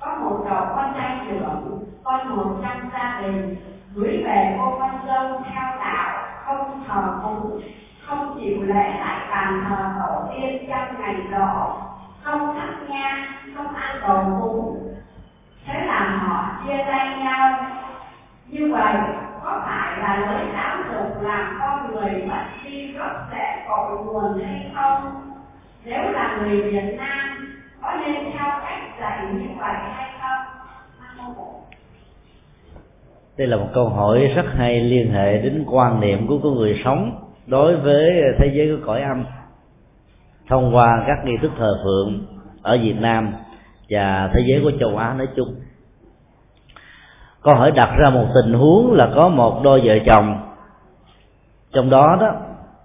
Có 0.00 0.16
một 0.20 0.44
cậu 0.48 0.66
con 0.76 0.94
trai 0.94 1.18
trưởng, 1.28 1.84
con 2.04 2.36
một 2.36 2.56
trăm 2.62 2.90
gia 2.92 3.20
đình, 3.22 3.56
gửi 3.94 4.22
về 4.24 4.56
cô 4.58 4.76
con 4.78 5.06
dâu 5.06 5.42
theo 5.50 5.62
đạo 5.78 6.26
không 6.44 6.84
thờ 6.88 7.20
cúng 7.22 7.60
không 8.06 8.38
chịu 8.40 8.62
lễ 8.62 8.98
lại 8.98 9.26
bàn 9.30 9.64
thờ 9.68 9.94
tổ 9.98 10.28
tiên 10.32 10.68
trong 10.68 11.00
ngày 11.00 11.16
rỗ 11.30 11.76
không 12.22 12.54
thắp 12.58 12.74
nhang 12.88 13.24
không 13.56 13.74
ăn 13.74 14.00
đồ 14.00 14.40
cúng 14.40 14.94
thế 15.66 15.86
là 15.86 16.00
họ 16.00 16.44
chia 16.64 16.84
tay 16.86 17.18
nhau 17.18 17.66
như 18.46 18.72
vậy 18.72 18.94
có 19.44 19.62
phải 19.66 19.98
là 19.98 20.16
lối 20.16 20.40
giáo 20.54 20.76
dục 20.92 21.22
làm 21.22 21.58
con 21.60 21.92
người 21.92 22.26
mất 22.28 22.44
đi 22.64 22.92
gốc 22.92 23.12
rễ 23.32 23.64
cội 23.68 24.04
nguồn 24.04 24.40
hay 24.46 24.72
không 24.74 25.30
nếu 25.84 26.10
là 26.10 26.38
người 26.54 26.70
việt 26.70 26.94
nam 26.96 27.56
có 27.82 27.94
nên 28.06 28.14
theo 28.14 28.46
cách 28.68 29.00
dạy 29.00 29.18
như 29.32 29.46
vậy 29.58 29.74
hay 29.94 30.10
không? 30.20 30.54
Đây 33.38 33.46
là 33.46 33.56
một 33.56 33.68
câu 33.74 33.88
hỏi 33.88 34.18
rất 34.36 34.46
hay 34.56 34.80
liên 34.80 35.10
hệ 35.12 35.38
đến 35.38 35.64
quan 35.66 36.00
niệm 36.00 36.26
của 36.26 36.38
con 36.42 36.54
người 36.54 36.80
sống 36.84 37.12
đối 37.46 37.76
với 37.76 38.22
thế 38.38 38.50
giới 38.54 38.76
của 38.76 38.86
cõi 38.86 39.02
âm. 39.02 39.24
Thông 40.48 40.76
qua 40.76 41.04
các 41.06 41.18
nghi 41.24 41.36
thức 41.42 41.50
thờ 41.58 41.80
phượng 41.84 42.26
ở 42.62 42.78
Việt 42.82 42.96
Nam 43.00 43.32
và 43.90 44.30
thế 44.34 44.40
giới 44.46 44.60
của 44.62 44.72
châu 44.80 44.96
Á 44.96 45.14
nói 45.18 45.28
chung, 45.36 45.54
câu 47.42 47.54
hỏi 47.54 47.70
đặt 47.70 47.94
ra 47.98 48.10
một 48.10 48.26
tình 48.34 48.52
huống 48.54 48.92
là 48.92 49.12
có 49.14 49.28
một 49.28 49.60
đôi 49.64 49.80
vợ 49.84 49.94
chồng. 50.06 50.50
Trong 51.72 51.90
đó 51.90 52.18
đó, 52.20 52.34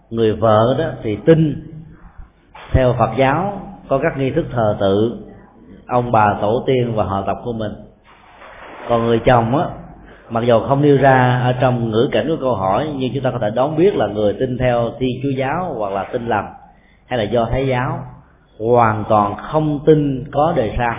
người 0.09 0.33
vợ 0.33 0.75
đó 0.79 0.85
thì 1.03 1.17
tin 1.25 1.68
theo 2.71 2.95
Phật 2.99 3.09
giáo, 3.17 3.61
có 3.87 3.97
các 3.97 4.17
nghi 4.17 4.31
thức 4.31 4.45
thờ 4.51 4.77
tự. 4.79 5.17
Ông 5.87 6.11
bà 6.11 6.33
tổ 6.41 6.63
tiên 6.65 6.95
và 6.95 7.03
họ 7.03 7.23
tộc 7.27 7.37
của 7.43 7.53
mình. 7.53 7.71
Còn 8.89 9.05
người 9.05 9.19
chồng 9.25 9.57
á, 9.57 9.65
mặc 10.29 10.43
dù 10.43 10.59
không 10.67 10.81
nêu 10.81 10.97
ra 10.97 11.41
ở 11.43 11.53
trong 11.61 11.91
ngữ 11.91 12.09
cảnh 12.11 12.25
của 12.27 12.37
câu 12.41 12.55
hỏi, 12.55 12.87
nhưng 12.97 13.11
chúng 13.13 13.23
ta 13.23 13.31
có 13.31 13.39
thể 13.39 13.49
đoán 13.49 13.77
biết 13.77 13.95
là 13.95 14.07
người 14.07 14.33
tin 14.39 14.57
theo 14.57 14.89
thiên 14.99 15.09
chúa 15.23 15.29
giáo 15.37 15.73
hoặc 15.77 15.93
là 15.93 16.03
tin 16.03 16.27
lành, 16.27 16.53
hay 17.07 17.19
là 17.19 17.23
do 17.23 17.47
thái 17.51 17.67
giáo, 17.67 17.99
hoàn 18.59 19.03
toàn 19.09 19.35
không 19.35 19.79
tin 19.85 20.23
có 20.31 20.53
đời 20.55 20.73
sau 20.77 20.95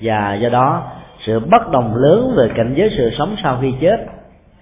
và 0.00 0.34
do 0.34 0.48
đó, 0.48 0.82
sự 1.26 1.40
bất 1.40 1.70
đồng 1.70 1.94
lớn 1.94 2.34
về 2.36 2.50
cảnh 2.56 2.74
giới 2.76 2.90
sự 2.96 3.10
sống 3.18 3.36
sau 3.42 3.58
khi 3.60 3.74
chết 3.80 4.06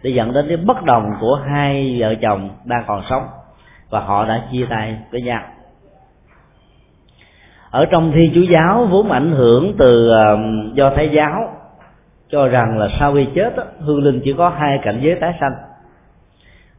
để 0.02 0.10
dẫn 0.10 0.32
đến 0.32 0.44
cái 0.48 0.56
bất 0.56 0.82
đồng 0.82 1.04
của 1.20 1.34
hai 1.34 1.96
vợ 2.00 2.14
chồng 2.22 2.50
đang 2.64 2.84
còn 2.86 3.02
sống 3.10 3.22
và 3.90 4.00
họ 4.00 4.24
đã 4.24 4.42
chia 4.52 4.66
tay 4.70 4.98
với 5.10 5.22
nhau 5.22 5.42
ở 7.70 7.84
trong 7.84 8.12
thiên 8.14 8.32
chúa 8.34 8.52
giáo 8.52 8.88
vốn 8.90 9.10
ảnh 9.10 9.32
hưởng 9.32 9.72
từ 9.78 10.10
uh, 10.10 10.74
do 10.74 10.90
thái 10.96 11.10
giáo 11.14 11.48
cho 12.30 12.48
rằng 12.48 12.78
là 12.78 12.88
sau 12.98 13.14
khi 13.14 13.26
chết 13.34 13.56
đó, 13.56 13.62
hương 13.80 14.02
linh 14.02 14.20
chỉ 14.24 14.32
có 14.32 14.48
hai 14.48 14.78
cảnh 14.82 15.00
giới 15.02 15.14
tái 15.14 15.34
sanh. 15.40 15.52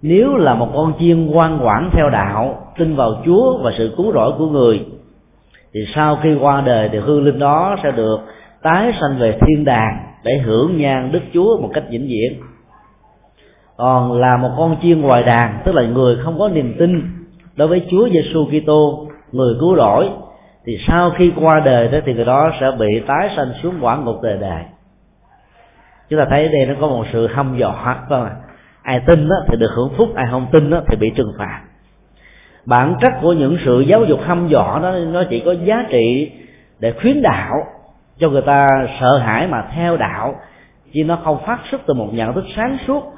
Nếu 0.02 0.38
là 0.38 0.54
một 0.54 0.70
con 0.74 0.94
chiên 1.00 1.26
ngoan 1.26 1.58
ngoãn 1.58 1.90
theo 1.94 2.10
đạo 2.10 2.74
tin 2.78 2.96
vào 2.96 3.22
chúa 3.26 3.58
và 3.64 3.72
sự 3.78 3.94
cứu 3.98 4.12
rỗi 4.14 4.32
của 4.38 4.48
người 4.48 4.86
thì 5.74 5.80
sau 5.96 6.20
khi 6.24 6.36
qua 6.42 6.62
đời 6.62 6.90
thì 6.92 7.00
hương 7.00 7.24
linh 7.24 7.40
đó 7.40 7.76
sẽ 7.84 7.92
được 7.92 8.20
tái 8.62 8.92
sanh 9.02 9.20
về 9.20 9.38
thiên 9.42 9.66
đàng 9.66 9.98
để 10.24 10.38
hưởng 10.38 10.78
nhan 10.78 11.12
đức 11.12 11.22
chúa 11.34 11.58
một 11.62 11.70
cách 11.74 11.84
vĩnh 11.90 12.08
viễn. 12.08 12.42
Còn 13.78 14.14
là 14.14 14.38
một 14.38 14.50
con 14.58 14.76
chiên 14.82 15.02
ngoài 15.02 15.24
đàn 15.24 15.62
tức 15.66 15.76
là 15.76 15.82
người 15.82 16.18
không 16.24 16.40
có 16.40 16.50
niềm 16.50 16.76
tin 16.80 17.02
đối 17.56 17.68
với 17.68 17.82
Chúa 17.92 18.10
Giêsu 18.10 18.46
Kitô 18.46 19.08
người 19.32 19.56
cứu 19.60 19.76
rỗi 19.76 20.10
thì 20.70 20.78
sau 20.88 21.12
khi 21.18 21.32
qua 21.42 21.60
đời 21.60 21.88
đó 21.88 21.98
thì 22.06 22.14
người 22.14 22.26
đó 22.26 22.52
sẽ 22.60 22.72
bị 22.80 23.00
tái 23.08 23.30
sanh 23.36 23.52
xuống 23.64 23.76
quả 23.82 23.98
ngục 23.98 24.16
đời 24.24 24.38
đời. 24.42 24.64
Chúng 26.10 26.20
ta 26.20 26.26
thấy 26.30 26.48
đây 26.48 26.66
nó 26.66 26.74
có 26.82 26.88
một 26.88 27.06
sự 27.14 27.28
hâm 27.28 27.58
dọa, 27.58 27.84
phải 27.84 27.96
không 28.10 28.30
ai 28.84 29.02
tin 29.06 29.30
đó 29.30 29.36
thì 29.48 29.58
được 29.58 29.72
hưởng 29.76 29.94
phúc, 29.98 30.10
ai 30.16 30.28
không 30.32 30.48
tin 30.52 30.70
đó 30.70 30.82
thì 30.88 30.96
bị 30.96 31.12
trừng 31.16 31.34
phạt. 31.38 31.62
Bản 32.66 32.96
chất 33.02 33.14
của 33.22 33.34
những 33.34 33.58
sự 33.66 33.80
giáo 33.80 34.06
dục 34.06 34.20
hâm 34.24 34.48
dọa 34.48 34.80
đó, 34.80 34.92
nó 34.92 35.24
chỉ 35.30 35.42
có 35.46 35.52
giá 35.52 35.86
trị 35.90 36.32
để 36.80 36.94
khuyến 37.02 37.22
đạo, 37.22 37.54
cho 38.20 38.30
người 38.30 38.42
ta 38.42 38.58
sợ 39.02 39.18
hãi 39.18 39.48
mà 39.48 39.64
theo 39.76 39.98
đạo, 39.98 40.36
chứ 40.94 41.04
nó 41.04 41.20
không 41.24 41.38
phát 41.46 41.60
xuất 41.72 41.82
từ 41.86 41.94
một 41.94 42.08
nhận 42.14 42.34
thức 42.34 42.46
sáng 42.56 42.78
suốt, 42.88 43.14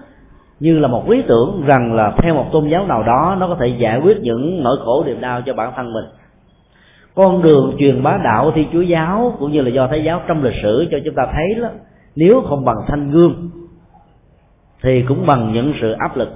như 0.60 0.80
là 0.80 0.88
một 0.88 1.10
ý 1.10 1.22
tưởng 1.28 1.64
rằng 1.66 1.94
là 1.94 2.12
theo 2.18 2.36
một 2.36 2.46
tôn 2.52 2.70
giáo 2.70 2.86
nào 2.88 3.04
đó, 3.04 3.36
nó 3.40 3.48
có 3.48 3.56
thể 3.60 3.68
giải 3.68 4.00
quyết 4.04 4.18
những 4.22 4.64
nỗi 4.64 4.78
khổ 4.86 5.04
niềm 5.06 5.22
đau 5.22 5.42
cho 5.42 5.54
bản 5.54 5.74
thân 5.76 5.94
mình 5.94 6.06
con 7.22 7.42
đường 7.42 7.76
truyền 7.80 8.04
bá 8.04 8.18
đạo 8.24 8.52
thi 8.56 8.68
chúa 8.74 8.82
giáo 8.82 9.36
cũng 9.40 9.52
như 9.52 9.62
là 9.62 9.70
do 9.70 9.88
thái 9.88 10.04
giáo 10.04 10.22
trong 10.28 10.44
lịch 10.44 10.54
sử 10.64 10.88
cho 10.92 10.98
chúng 11.06 11.16
ta 11.16 11.24
thấy 11.34 11.56
đó, 11.62 11.70
nếu 12.16 12.42
không 12.50 12.66
bằng 12.66 12.78
thanh 12.88 13.12
gương 13.12 13.50
thì 14.84 15.04
cũng 15.08 15.26
bằng 15.26 15.54
những 15.54 15.74
sự 15.82 15.92
áp 15.92 16.18
lực. 16.18 16.30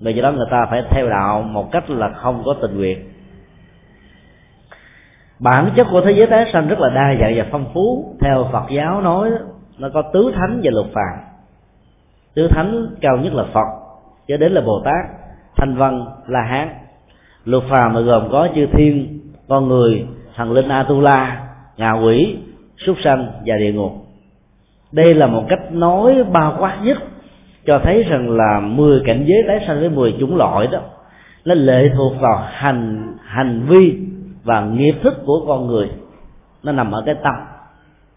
Vì 0.00 0.12
do 0.12 0.22
đó 0.22 0.32
người 0.32 0.46
ta 0.50 0.66
phải 0.70 0.82
theo 0.90 1.08
đạo 1.08 1.42
một 1.42 1.72
cách 1.72 1.90
là 1.90 2.08
không 2.08 2.42
có 2.44 2.54
tình 2.62 2.76
nguyện. 2.76 2.98
Bản 5.38 5.72
chất 5.76 5.86
của 5.90 6.00
thế 6.04 6.12
giới 6.12 6.26
tái 6.26 6.50
sanh 6.52 6.68
rất 6.68 6.78
là 6.78 6.88
đa 6.88 7.14
dạng 7.20 7.34
và 7.36 7.46
phong 7.50 7.66
phú. 7.74 8.14
Theo 8.20 8.48
phật 8.52 8.64
giáo 8.70 9.00
nói 9.00 9.30
nó 9.78 9.88
có 9.94 10.02
tứ 10.02 10.32
thánh 10.34 10.60
và 10.62 10.70
lục 10.70 10.86
phàm. 10.94 11.24
Tứ 12.34 12.48
thánh 12.50 12.86
cao 13.00 13.16
nhất 13.16 13.32
là 13.34 13.44
phật, 13.52 13.66
cho 14.28 14.36
đến 14.36 14.52
là 14.52 14.60
bồ 14.60 14.82
tát, 14.84 15.06
thanh 15.56 15.74
văn, 15.74 16.06
la 16.26 16.42
hán. 16.42 16.68
Lục 17.44 17.62
phàm 17.70 17.92
mà 17.92 18.00
gồm 18.00 18.28
có 18.32 18.48
chư 18.54 18.66
thiên 18.66 19.19
con 19.50 19.68
người 19.68 20.06
thần 20.36 20.52
linh 20.52 20.68
atula 20.68 21.46
ngạ 21.76 21.92
quỷ, 21.92 22.36
súc 22.86 22.96
sanh 23.04 23.26
và 23.46 23.56
địa 23.56 23.72
ngục. 23.72 23.92
Đây 24.92 25.14
là 25.14 25.26
một 25.26 25.44
cách 25.48 25.72
nói 25.72 26.24
bao 26.32 26.56
quát 26.58 26.78
nhất 26.82 26.98
cho 27.66 27.80
thấy 27.84 28.02
rằng 28.02 28.30
là 28.30 28.60
10 28.60 29.00
cảnh 29.06 29.24
giới 29.26 29.42
tái 29.48 29.64
sanh 29.66 29.80
với 29.80 29.88
10 29.88 30.14
chủng 30.20 30.36
loại 30.36 30.66
đó, 30.66 30.78
nó 31.44 31.54
lệ 31.54 31.90
thuộc 31.94 32.12
vào 32.20 32.46
hành 32.52 33.06
hành 33.24 33.66
vi 33.68 33.98
và 34.44 34.60
nghiệp 34.60 34.94
thức 35.02 35.14
của 35.26 35.44
con 35.46 35.66
người. 35.66 35.90
Nó 36.62 36.72
nằm 36.72 36.92
ở 36.92 37.02
cái 37.06 37.14
tâm, 37.22 37.34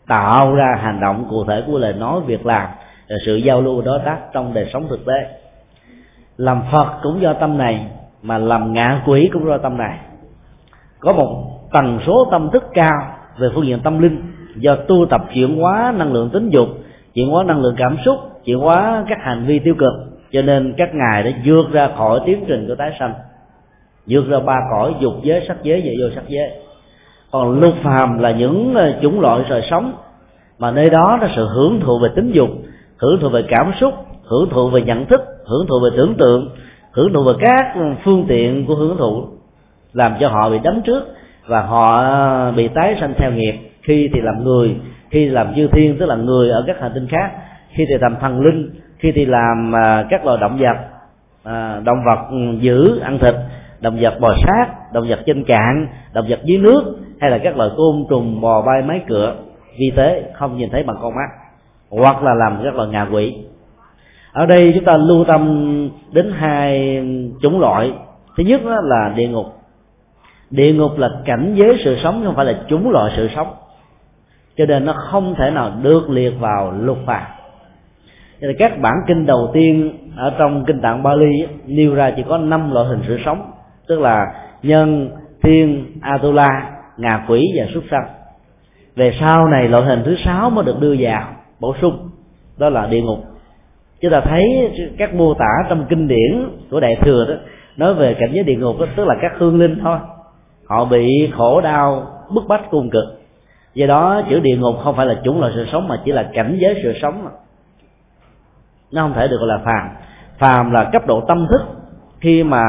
tạo 0.08 0.56
ra 0.56 0.80
hành 0.82 1.00
động 1.00 1.26
cụ 1.30 1.46
thể 1.48 1.64
của 1.68 1.78
lời 1.78 1.94
nói, 1.94 2.22
việc 2.26 2.46
làm 2.46 2.70
và 3.10 3.16
sự 3.26 3.36
giao 3.36 3.62
lưu 3.62 3.82
đối 3.82 4.00
tác 4.06 4.18
trong 4.34 4.54
đời 4.54 4.70
sống 4.74 4.88
thực 4.90 5.06
tế. 5.06 5.28
Làm 6.38 6.62
phật 6.72 7.00
cũng 7.04 7.22
do 7.22 7.34
tâm 7.34 7.58
này, 7.58 7.88
mà 8.22 8.38
làm 8.38 8.74
ngạ 8.74 9.02
quỷ 9.06 9.30
cũng 9.34 9.46
do 9.46 9.58
tâm 9.58 9.78
này 9.78 10.00
có 11.04 11.14
một 11.14 11.60
tần 11.72 12.00
số 12.08 12.28
tâm 12.32 12.50
thức 12.54 12.64
cao 12.74 13.16
về 13.40 13.48
phương 13.56 13.68
diện 13.68 13.80
tâm 13.84 14.00
linh 14.00 14.22
do 14.56 14.76
tu 14.76 15.06
tập 15.06 15.22
chuyển 15.34 15.56
hóa 15.56 15.94
năng 15.98 16.14
lượng 16.14 16.30
tính 16.30 16.50
dục, 16.50 16.68
chuyển 17.14 17.30
hóa 17.30 17.44
năng 17.44 17.62
lượng 17.62 17.76
cảm 17.78 17.98
xúc, 18.06 18.18
chuyển 18.46 18.60
hóa 18.60 19.06
các 19.10 19.18
hành 19.22 19.46
vi 19.46 19.60
tiêu 19.60 19.76
cực. 19.78 19.94
Cho 20.32 20.42
nên 20.42 20.74
các 20.78 20.90
ngài 20.96 21.24
đã 21.24 21.32
vượt 21.46 21.72
ra 21.72 21.90
khỏi 21.98 22.20
tiến 22.26 22.44
trình 22.48 22.68
của 22.68 22.76
tái 22.76 22.96
sanh, 23.00 23.14
vượt 24.08 24.28
ra 24.28 24.40
ba 24.40 24.56
cõi 24.72 24.94
dục 25.00 25.14
giới, 25.24 25.46
sắc 25.48 25.58
giới 25.64 25.82
và 25.86 25.92
vô 26.00 26.16
sắc 26.16 26.24
giới. 26.28 26.50
Còn 27.32 27.60
lục 27.60 27.74
phàm 27.84 28.20
là 28.20 28.32
những 28.32 28.74
ờ, 28.76 28.94
chủng 29.02 29.22
loại 29.22 29.44
đời 29.50 29.62
sống 29.72 29.94
mà 30.60 30.72
nơi 30.72 30.90
đó 30.90 31.18
là 31.22 31.30
sự 31.36 31.48
hưởng 31.48 31.80
thụ 31.80 32.00
về 32.00 32.10
tính 32.16 32.32
dục, 32.34 32.50
hưởng 32.98 33.20
thụ 33.22 33.30
về 33.30 33.42
cảm 33.48 33.72
xúc, 33.82 33.94
hưởng 34.24 34.50
thụ 34.50 34.70
về 34.70 34.82
nhận 34.86 35.06
thức, 35.06 35.22
hưởng 35.46 35.68
thụ 35.68 35.76
về 35.84 35.90
tưởng 35.98 36.16
tượng, 36.18 36.50
hưởng 36.92 37.14
thụ 37.14 37.24
về 37.24 37.34
các 37.40 37.76
ừ, 37.76 37.82
phương 38.04 38.26
tiện 38.28 38.66
của 38.66 38.76
hưởng 38.76 38.98
thụ 38.98 39.26
làm 39.94 40.16
cho 40.20 40.30
họ 40.30 40.50
bị 40.50 40.60
đấm 40.64 40.82
trước 40.82 41.04
và 41.48 41.62
họ 41.62 42.04
bị 42.52 42.68
tái 42.68 42.96
sanh 43.00 43.14
theo 43.18 43.32
nghiệp. 43.32 43.56
Khi 43.82 44.10
thì 44.14 44.22
làm 44.22 44.44
người, 44.44 44.76
khi 45.10 45.26
làm 45.26 45.56
chư 45.56 45.68
thiên, 45.68 45.98
tức 46.00 46.06
là 46.06 46.16
người 46.16 46.50
ở 46.50 46.64
các 46.68 46.82
hành 46.82 46.92
tinh 46.96 47.08
khác. 47.08 47.32
Khi 47.70 47.86
thì 47.90 47.96
làm 48.02 48.16
thần 48.22 48.42
linh, 48.42 48.70
khi 48.98 49.12
thì 49.12 49.26
làm 49.26 49.76
à, 49.76 50.06
các 50.10 50.26
loài 50.26 50.38
động 50.42 50.58
vật 50.60 50.78
à, 51.44 51.80
động 51.84 52.04
vật 52.06 52.20
ừ, 52.32 52.38
giữ 52.60 53.00
ăn 53.00 53.20
thịt, 53.20 53.36
động 53.82 53.98
vật 54.02 54.20
bò 54.20 54.36
sát, 54.48 54.68
động 54.94 55.08
vật 55.10 55.20
trên 55.26 55.44
cạn, 55.44 55.88
động 56.14 56.26
vật 56.30 56.40
dưới 56.44 56.58
nước, 56.58 56.98
hay 57.20 57.32
là 57.32 57.38
các 57.38 57.58
loài 57.58 57.70
côn, 57.78 58.06
trùng, 58.10 58.42
bò, 58.42 58.62
bay, 58.62 58.82
máy, 58.82 59.02
cửa. 59.08 59.36
Vi 59.80 59.92
tế 59.96 60.24
không 60.34 60.58
nhìn 60.58 60.70
thấy 60.70 60.84
bằng 60.84 60.98
con 61.02 61.16
mắt, 61.16 61.30
hoặc 61.90 62.24
là 62.24 62.34
làm 62.34 62.60
các 62.64 62.76
loài 62.76 62.90
ngạ 62.90 63.08
quỷ. 63.12 63.36
Ở 64.34 64.46
đây 64.46 64.72
chúng 64.76 64.86
ta 64.86 64.98
lưu 64.98 65.26
tâm 65.28 65.90
đến 66.12 66.32
hai 66.36 67.02
chủng 67.42 67.60
loại. 67.60 67.92
Thứ 68.38 68.44
nhất 68.44 68.62
là 68.66 69.14
địa 69.16 69.28
ngục 69.28 69.46
địa 70.54 70.74
ngục 70.74 70.98
là 70.98 71.10
cảnh 71.26 71.54
giới 71.56 71.82
sự 71.86 71.98
sống 72.04 72.22
không 72.26 72.36
phải 72.36 72.46
là 72.46 72.54
chúng 72.68 72.90
loại 72.92 73.14
sự 73.18 73.30
sống. 73.36 73.54
Cho 74.58 74.66
nên 74.66 74.86
nó 74.86 74.94
không 75.12 75.36
thể 75.38 75.52
nào 75.52 75.72
được 75.82 76.10
liệt 76.10 76.34
vào 76.40 76.72
lục 76.72 76.98
phạt. 77.06 77.28
cho 78.42 78.48
nên 78.48 78.56
các 78.60 78.82
bản 78.82 78.94
kinh 79.08 79.26
đầu 79.26 79.50
tiên 79.54 79.98
ở 80.16 80.34
trong 80.38 80.66
kinh 80.66 80.82
tạng 80.82 81.04
Bali 81.04 81.48
nêu 81.66 81.96
ra 81.96 82.14
chỉ 82.16 82.24
có 82.30 82.38
năm 82.38 82.72
loại 82.72 82.88
hình 82.88 83.02
sự 83.08 83.18
sống 83.26 83.52
tức 83.88 84.00
là 84.00 84.34
nhân 84.64 85.10
thiên 85.44 85.86
atula 86.02 86.72
ngà 86.98 87.26
quỷ 87.28 87.52
và 87.56 87.66
súc 87.74 87.84
sanh. 87.92 88.08
Về 88.96 89.14
sau 89.20 89.48
này 89.48 89.68
loại 89.68 89.84
hình 89.84 90.02
thứ 90.06 90.16
sáu 90.26 90.50
mới 90.50 90.66
được 90.66 90.80
đưa 90.80 90.96
vào 91.00 91.28
bổ 91.60 91.76
sung 91.82 92.10
đó 92.58 92.70
là 92.70 92.88
địa 92.88 93.02
ngục. 93.02 93.20
Chúng 94.02 94.12
ta 94.12 94.22
thấy 94.22 94.72
các 94.98 95.14
mô 95.14 95.34
tả 95.34 95.70
trong 95.70 95.86
kinh 95.90 96.08
điển 96.08 96.46
của 96.72 96.80
đại 96.80 96.96
thừa 97.02 97.26
đó 97.30 97.36
nói 97.78 97.94
về 97.94 98.16
cảnh 98.20 98.30
giới 98.34 98.44
địa 98.44 98.56
ngục 98.56 98.80
đó, 98.80 98.86
tức 98.96 99.06
là 99.08 99.16
các 99.22 99.32
hương 99.38 99.60
linh 99.60 99.80
thôi 99.84 99.98
họ 100.70 100.86
bị 100.86 101.32
khổ 101.38 101.62
đau, 101.62 102.08
bức 102.34 102.44
bách 102.48 102.70
cung 102.70 102.90
cực. 102.90 103.04
Do 103.74 103.88
đó, 103.88 104.22
chữ 104.30 104.40
địa 104.40 104.58
ngục 104.58 104.76
không 104.84 104.96
phải 104.96 105.06
là 105.06 105.16
chủng 105.24 105.40
loại 105.40 105.52
sự 105.56 105.66
sống 105.72 105.88
mà 105.88 106.02
chỉ 106.06 106.12
là 106.12 106.30
cảnh 106.34 106.58
giới 106.62 106.80
sự 106.84 106.94
sống 107.02 107.24
mà. 107.24 107.32
nó 108.92 109.02
không 109.02 109.14
thể 109.14 109.28
được 109.28 109.38
gọi 109.38 109.48
là 109.48 109.58
phàm. 109.58 109.90
Phàm 110.40 110.72
là 110.72 110.90
cấp 110.92 111.08
độ 111.08 111.22
tâm 111.22 111.48
thức. 111.50 111.62
Khi 112.20 112.44
mà 112.44 112.64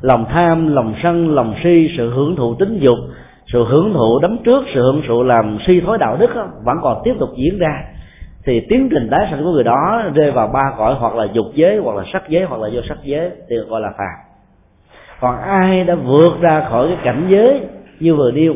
lòng 0.00 0.24
tham, 0.28 0.74
lòng 0.74 0.94
sân, 1.02 1.34
lòng 1.34 1.54
si, 1.64 1.88
sự 1.96 2.10
hưởng 2.10 2.36
thụ 2.36 2.54
tính 2.54 2.78
dục, 2.80 2.98
sự 3.52 3.64
hưởng 3.64 3.92
thụ 3.94 4.18
đấm 4.18 4.38
trước, 4.44 4.64
sự 4.74 4.82
hưởng 4.82 5.02
thụ 5.08 5.22
làm 5.22 5.58
suy 5.66 5.80
thoái 5.80 5.98
đạo 5.98 6.16
đức 6.16 6.30
vẫn 6.64 6.76
còn 6.82 7.00
tiếp 7.04 7.14
tục 7.20 7.28
diễn 7.36 7.58
ra, 7.58 7.84
thì 8.46 8.60
tiến 8.68 8.88
trình 8.90 9.08
tái 9.10 9.28
sanh 9.30 9.44
của 9.44 9.52
người 9.52 9.64
đó 9.64 10.02
rơi 10.14 10.30
vào 10.30 10.48
ba 10.48 10.72
cõi, 10.78 10.94
hoặc 10.98 11.14
là 11.14 11.26
dục 11.32 11.46
giới, 11.54 11.78
hoặc 11.78 11.96
là 11.96 12.04
sắc 12.12 12.28
giới, 12.28 12.44
hoặc 12.44 12.60
là 12.60 12.68
vô 12.72 12.80
sắc 12.88 12.98
giới, 13.02 13.30
thì 13.30 13.56
được 13.56 13.66
gọi 13.68 13.80
là 13.80 13.88
phàm 13.98 14.27
còn 15.20 15.38
ai 15.40 15.84
đã 15.84 15.94
vượt 15.94 16.40
ra 16.40 16.66
khỏi 16.70 16.88
cái 16.88 16.98
cảnh 17.04 17.26
giới 17.28 17.60
như 18.00 18.14
vừa 18.14 18.30
điêu 18.30 18.54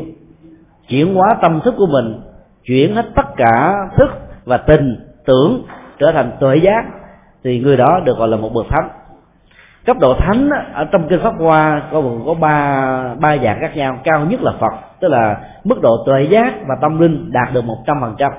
chuyển 0.87 1.15
hóa 1.15 1.35
tâm 1.41 1.61
thức 1.65 1.73
của 1.77 1.87
mình, 1.87 2.21
chuyển 2.63 2.95
hết 2.95 3.05
tất 3.15 3.35
cả 3.37 3.73
thức 3.97 4.09
và 4.45 4.57
tình 4.57 4.95
tưởng 5.25 5.63
trở 5.99 6.11
thành 6.11 6.31
tuệ 6.39 6.57
giác, 6.57 6.85
thì 7.43 7.59
người 7.59 7.77
đó 7.77 7.99
được 8.05 8.17
gọi 8.17 8.27
là 8.27 8.37
một 8.37 8.49
bậc 8.53 8.65
thánh. 8.69 8.89
Cấp 9.85 9.97
độ 9.99 10.15
thánh 10.19 10.49
ở 10.73 10.85
trong 10.91 11.07
kinh 11.09 11.19
pháp 11.23 11.33
hoa 11.39 11.81
có 11.91 12.03
có 12.25 12.33
ba 12.33 13.15
ba 13.19 13.37
dạng 13.43 13.59
khác 13.59 13.71
nhau. 13.75 13.97
Cao 14.03 14.25
nhất 14.25 14.41
là 14.41 14.51
phật, 14.59 14.73
tức 14.99 15.07
là 15.07 15.37
mức 15.63 15.81
độ 15.81 16.03
tuệ 16.05 16.27
giác 16.31 16.53
và 16.67 16.75
tâm 16.81 16.99
linh 16.99 17.31
đạt 17.31 17.53
được 17.53 17.65
một 17.65 17.77
trăm 17.87 17.97
phần 18.01 18.15
trăm. 18.17 18.31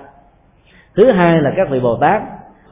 Thứ 0.96 1.12
hai 1.12 1.42
là 1.42 1.52
các 1.56 1.70
vị 1.70 1.80
bồ 1.80 1.96
tát, 1.96 2.22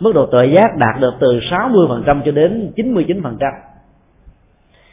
mức 0.00 0.12
độ 0.14 0.26
tuệ 0.26 0.46
giác 0.46 0.76
đạt 0.76 1.00
được 1.00 1.12
từ 1.20 1.40
60% 1.50 2.22
cho 2.24 2.32
đến 2.32 2.72
99% 2.76 3.52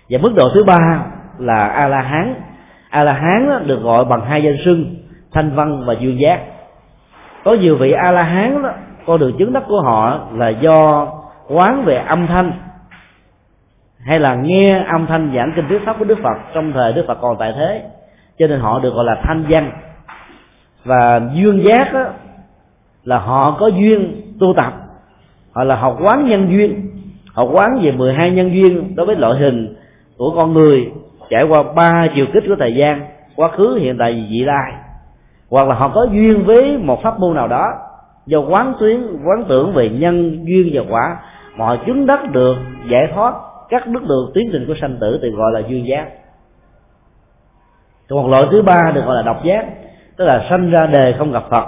và 0.10 0.20
mức 0.22 0.34
độ 0.36 0.49
thứ 0.53 0.64
ba 0.64 1.05
là 1.38 1.57
a 1.57 1.88
la 1.88 2.01
hán 2.01 2.36
a 2.89 3.03
la 3.03 3.14
hán 3.14 3.68
được 3.68 3.82
gọi 3.82 4.05
bằng 4.05 4.26
hai 4.26 4.43
danh 4.43 4.57
xưng 4.66 4.95
thanh 5.32 5.55
văn 5.55 5.84
và 5.86 5.93
duyên 5.99 6.20
giác. 6.20 6.41
Có 7.43 7.55
nhiều 7.55 7.78
vị 7.78 7.91
a 7.91 8.12
la 8.12 8.24
hán 8.24 8.64
đó 8.64 8.70
con 9.05 9.20
đường 9.20 9.38
chứng 9.38 9.53
đắc 9.53 9.64
của 9.68 9.82
họ 9.82 10.20
là 10.34 10.49
do 10.49 11.07
quán 11.49 11.86
về 11.86 11.95
âm 11.95 12.28
thanh 12.28 12.51
hay 14.05 14.20
là 14.20 14.36
nghe 14.36 14.84
âm 14.84 15.05
thanh 15.07 15.32
giảng 15.36 15.51
kinh 15.55 15.68
thuyết 15.68 15.82
pháp 15.86 15.99
của 15.99 16.05
đức 16.05 16.18
phật 16.24 16.38
trong 16.53 16.74
thời 16.74 16.93
đức 16.93 17.03
phật 17.07 17.18
còn 17.22 17.38
tại 17.39 17.53
thế. 17.55 17.84
Cho 18.39 18.47
nên 18.47 18.60
họ 18.60 18.80
được 18.80 18.93
gọi 18.93 19.05
là 19.05 19.16
thanh 19.24 19.45
văn. 19.49 19.72
Và 20.86 21.22
duyên 21.34 21.64
giác 21.66 21.93
đó, 21.93 22.05
là 23.03 23.20
họ 23.20 23.57
có 23.60 23.68
duyên 23.68 24.22
tu 24.39 24.53
tập 24.57 24.74
họ 25.53 25.64
là 25.64 25.76
học 25.76 25.97
quán 26.01 26.30
nhân 26.30 26.49
duyên. 26.51 26.91
Học 27.34 27.49
quán 27.51 27.80
về 27.82 27.91
12 27.91 28.32
nhân 28.32 28.53
duyên 28.53 28.95
đối 28.95 29.05
với 29.05 29.16
loại 29.16 29.39
hình 29.39 29.76
của 30.20 30.32
con 30.36 30.53
người 30.53 30.91
trải 31.30 31.43
qua 31.43 31.63
ba 31.76 32.07
chiều 32.15 32.26
kích 32.34 32.43
của 32.47 32.55
thời 32.59 32.76
gian, 32.76 33.05
quá 33.36 33.49
khứ, 33.57 33.78
hiện 33.82 33.97
tại 33.99 34.13
và 34.13 34.28
vị 34.30 34.39
lai. 34.45 34.74
Hoặc 35.49 35.67
là 35.67 35.76
họ 35.76 35.91
có 35.95 36.07
duyên 36.11 36.45
với 36.45 36.78
một 36.78 37.03
pháp 37.03 37.20
môn 37.20 37.36
nào 37.36 37.47
đó 37.47 37.74
do 38.26 38.39
quán 38.39 38.74
tuyến, 38.80 39.01
quán 39.26 39.45
tưởng 39.49 39.74
về 39.74 39.89
nhân, 39.89 40.45
duyên 40.45 40.70
và 40.74 40.82
quả, 40.89 41.17
mà 41.57 41.65
họ 41.65 41.76
chứng 41.86 42.05
đắc 42.05 42.32
được, 42.32 42.55
giải 42.89 43.11
thoát 43.15 43.34
các 43.70 43.88
đức 43.88 44.03
được 44.07 44.32
tiến 44.34 44.49
trình 44.51 44.65
của 44.67 44.74
sanh 44.82 44.97
tử 45.01 45.20
thì 45.22 45.30
gọi 45.30 45.51
là 45.51 45.59
duyên 45.70 45.88
giác. 45.88 46.07
Còn 48.09 48.22
một 48.22 48.30
loại 48.30 48.47
thứ 48.51 48.61
ba 48.61 48.91
được 48.95 49.01
gọi 49.05 49.15
là 49.15 49.22
độc 49.22 49.43
giác, 49.45 49.65
tức 50.17 50.26
là 50.26 50.45
sanh 50.49 50.72
ra 50.72 50.86
đề 50.86 51.15
không 51.17 51.32
gặp 51.32 51.43
phật, 51.49 51.65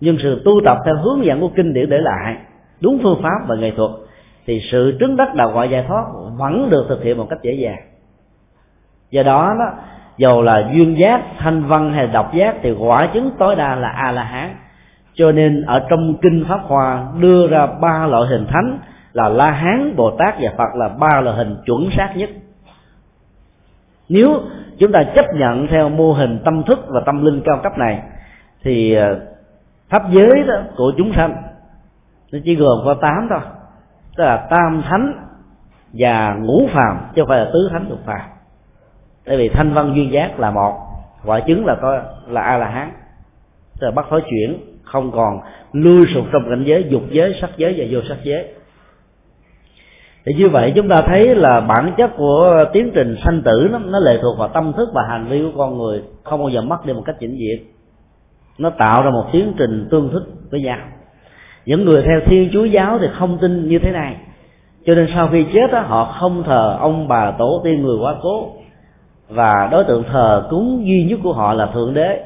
nhưng 0.00 0.16
sự 0.22 0.42
tu 0.44 0.60
tập 0.64 0.78
theo 0.84 0.94
hướng 0.96 1.24
dẫn 1.24 1.40
của 1.40 1.50
kinh 1.56 1.74
điển 1.74 1.90
để 1.90 1.98
lại, 1.98 2.36
đúng 2.80 2.98
phương 3.02 3.20
pháp 3.22 3.48
và 3.48 3.56
nghệ 3.56 3.72
thuật 3.76 3.90
thì 4.46 4.60
sự 4.72 4.96
trứng 5.00 5.16
đất 5.16 5.34
đạo 5.34 5.50
ngoại 5.50 5.70
giải 5.70 5.84
thoát, 5.88 6.04
vẫn 6.36 6.70
được 6.70 6.86
thực 6.88 7.02
hiện 7.02 7.18
một 7.18 7.26
cách 7.30 7.38
dễ 7.42 7.52
dàng. 7.52 7.78
Do 9.10 9.22
đó 9.22 9.54
đó 9.58 9.72
dầu 10.16 10.42
là 10.42 10.70
duyên 10.72 10.96
giác, 10.98 11.22
thanh 11.38 11.62
văn 11.62 11.92
hay 11.92 12.06
độc 12.06 12.34
giác, 12.34 12.56
thì 12.62 12.72
quả 12.78 13.08
chứng 13.14 13.30
tối 13.38 13.56
đa 13.56 13.74
là 13.74 13.88
a 13.88 14.12
la 14.12 14.22
hán 14.22 14.54
cho 15.14 15.32
nên 15.32 15.62
ở 15.62 15.86
trong 15.88 16.14
kinh 16.22 16.44
pháp 16.48 16.60
hoa 16.62 17.06
đưa 17.20 17.46
ra 17.46 17.66
ba 17.66 18.06
loại 18.06 18.28
hình 18.30 18.46
thánh 18.46 18.78
là 19.12 19.28
la 19.28 19.50
hán 19.50 19.96
bồ 19.96 20.10
tát 20.10 20.34
và 20.40 20.50
phật 20.56 20.74
là 20.74 20.88
ba 20.88 21.20
loại 21.20 21.36
hình 21.36 21.56
chuẩn 21.66 21.88
xác 21.96 22.12
nhất. 22.16 22.30
Nếu 24.08 24.40
chúng 24.78 24.92
ta 24.92 25.04
chấp 25.14 25.26
nhận 25.34 25.66
theo 25.66 25.88
mô 25.88 26.12
hình 26.12 26.38
tâm 26.44 26.62
thức 26.62 26.78
và 26.88 27.00
tâm 27.06 27.24
linh 27.24 27.42
cao 27.44 27.60
cấp 27.62 27.78
này, 27.78 28.02
thì 28.62 28.94
ờ, 28.94 29.20
pháp 29.88 30.02
giới 30.10 30.44
đó 30.46 30.54
của 30.76 30.92
chúng 30.96 31.12
sanh, 31.16 31.36
nó 32.32 32.38
chỉ 32.44 32.54
gồm 32.54 32.78
có 32.84 32.94
tám 32.94 33.26
thôi 33.30 33.40
tức 34.16 34.24
là 34.24 34.46
tam 34.50 34.82
thánh 34.90 35.12
và 35.92 36.34
ngũ 36.34 36.68
phàm 36.74 36.98
chứ 37.14 37.22
không 37.22 37.28
phải 37.28 37.38
là 37.38 37.50
tứ 37.52 37.68
thánh 37.72 37.86
lục 37.88 37.98
phàm. 38.06 38.20
Tại 39.24 39.36
vì 39.36 39.48
thanh 39.48 39.74
văn 39.74 39.92
duyên 39.94 40.12
giác 40.12 40.40
là 40.40 40.50
một 40.50 40.74
quả 41.24 41.40
chứng 41.40 41.66
là 41.66 41.76
có 41.82 42.00
là 42.28 42.40
a 42.40 42.58
la 42.58 42.68
hán 42.68 42.92
tức 43.80 43.86
là 43.86 43.90
bắt 43.90 44.06
thối 44.10 44.22
chuyển 44.30 44.58
không 44.82 45.12
còn 45.12 45.40
lưu 45.72 46.00
sụp 46.14 46.24
trong 46.32 46.42
cảnh 46.50 46.64
giới 46.66 46.86
dục 46.88 47.02
giới 47.10 47.34
sắc 47.40 47.50
giới 47.56 47.74
và 47.78 47.84
vô 47.90 48.00
sắc 48.08 48.18
giới. 48.22 48.54
Thì 50.26 50.34
như 50.34 50.48
vậy 50.48 50.72
chúng 50.76 50.88
ta 50.88 50.96
thấy 51.06 51.34
là 51.34 51.60
bản 51.60 51.94
chất 51.96 52.10
của 52.16 52.64
tiến 52.72 52.90
trình 52.94 53.16
sanh 53.24 53.42
tử 53.44 53.68
nó, 53.72 53.78
nó 53.78 53.98
lệ 53.98 54.18
thuộc 54.22 54.38
vào 54.38 54.48
tâm 54.48 54.72
thức 54.72 54.88
và 54.94 55.02
hành 55.08 55.26
vi 55.28 55.42
của 55.42 55.58
con 55.58 55.78
người 55.78 56.02
không 56.22 56.40
bao 56.40 56.48
giờ 56.48 56.62
mất 56.62 56.86
đi 56.86 56.92
một 56.92 57.02
cách 57.06 57.16
chỉnh 57.20 57.36
diện 57.38 57.74
nó 58.58 58.70
tạo 58.70 59.02
ra 59.02 59.10
một 59.10 59.24
tiến 59.32 59.52
trình 59.58 59.88
tương 59.90 60.10
thích 60.12 60.22
với 60.50 60.60
nhau 60.60 60.78
những 61.66 61.84
người 61.84 62.02
theo 62.02 62.20
thiên 62.26 62.50
chúa 62.52 62.64
giáo 62.64 62.98
thì 62.98 63.06
không 63.18 63.38
tin 63.38 63.68
như 63.68 63.78
thế 63.78 63.90
này. 63.90 64.16
Cho 64.86 64.94
nên 64.94 65.08
sau 65.14 65.28
khi 65.32 65.46
chết 65.54 65.72
đó, 65.72 65.80
họ 65.80 66.16
không 66.20 66.42
thờ 66.42 66.76
ông 66.80 67.08
bà 67.08 67.30
tổ 67.30 67.60
tiên 67.64 67.82
người 67.82 67.96
quá 68.00 68.14
cố. 68.22 68.52
Và 69.28 69.68
đối 69.70 69.84
tượng 69.84 70.04
thờ 70.12 70.46
cúng 70.50 70.86
duy 70.86 71.04
nhất 71.04 71.18
của 71.22 71.32
họ 71.32 71.52
là 71.52 71.66
thượng 71.66 71.94
đế. 71.94 72.20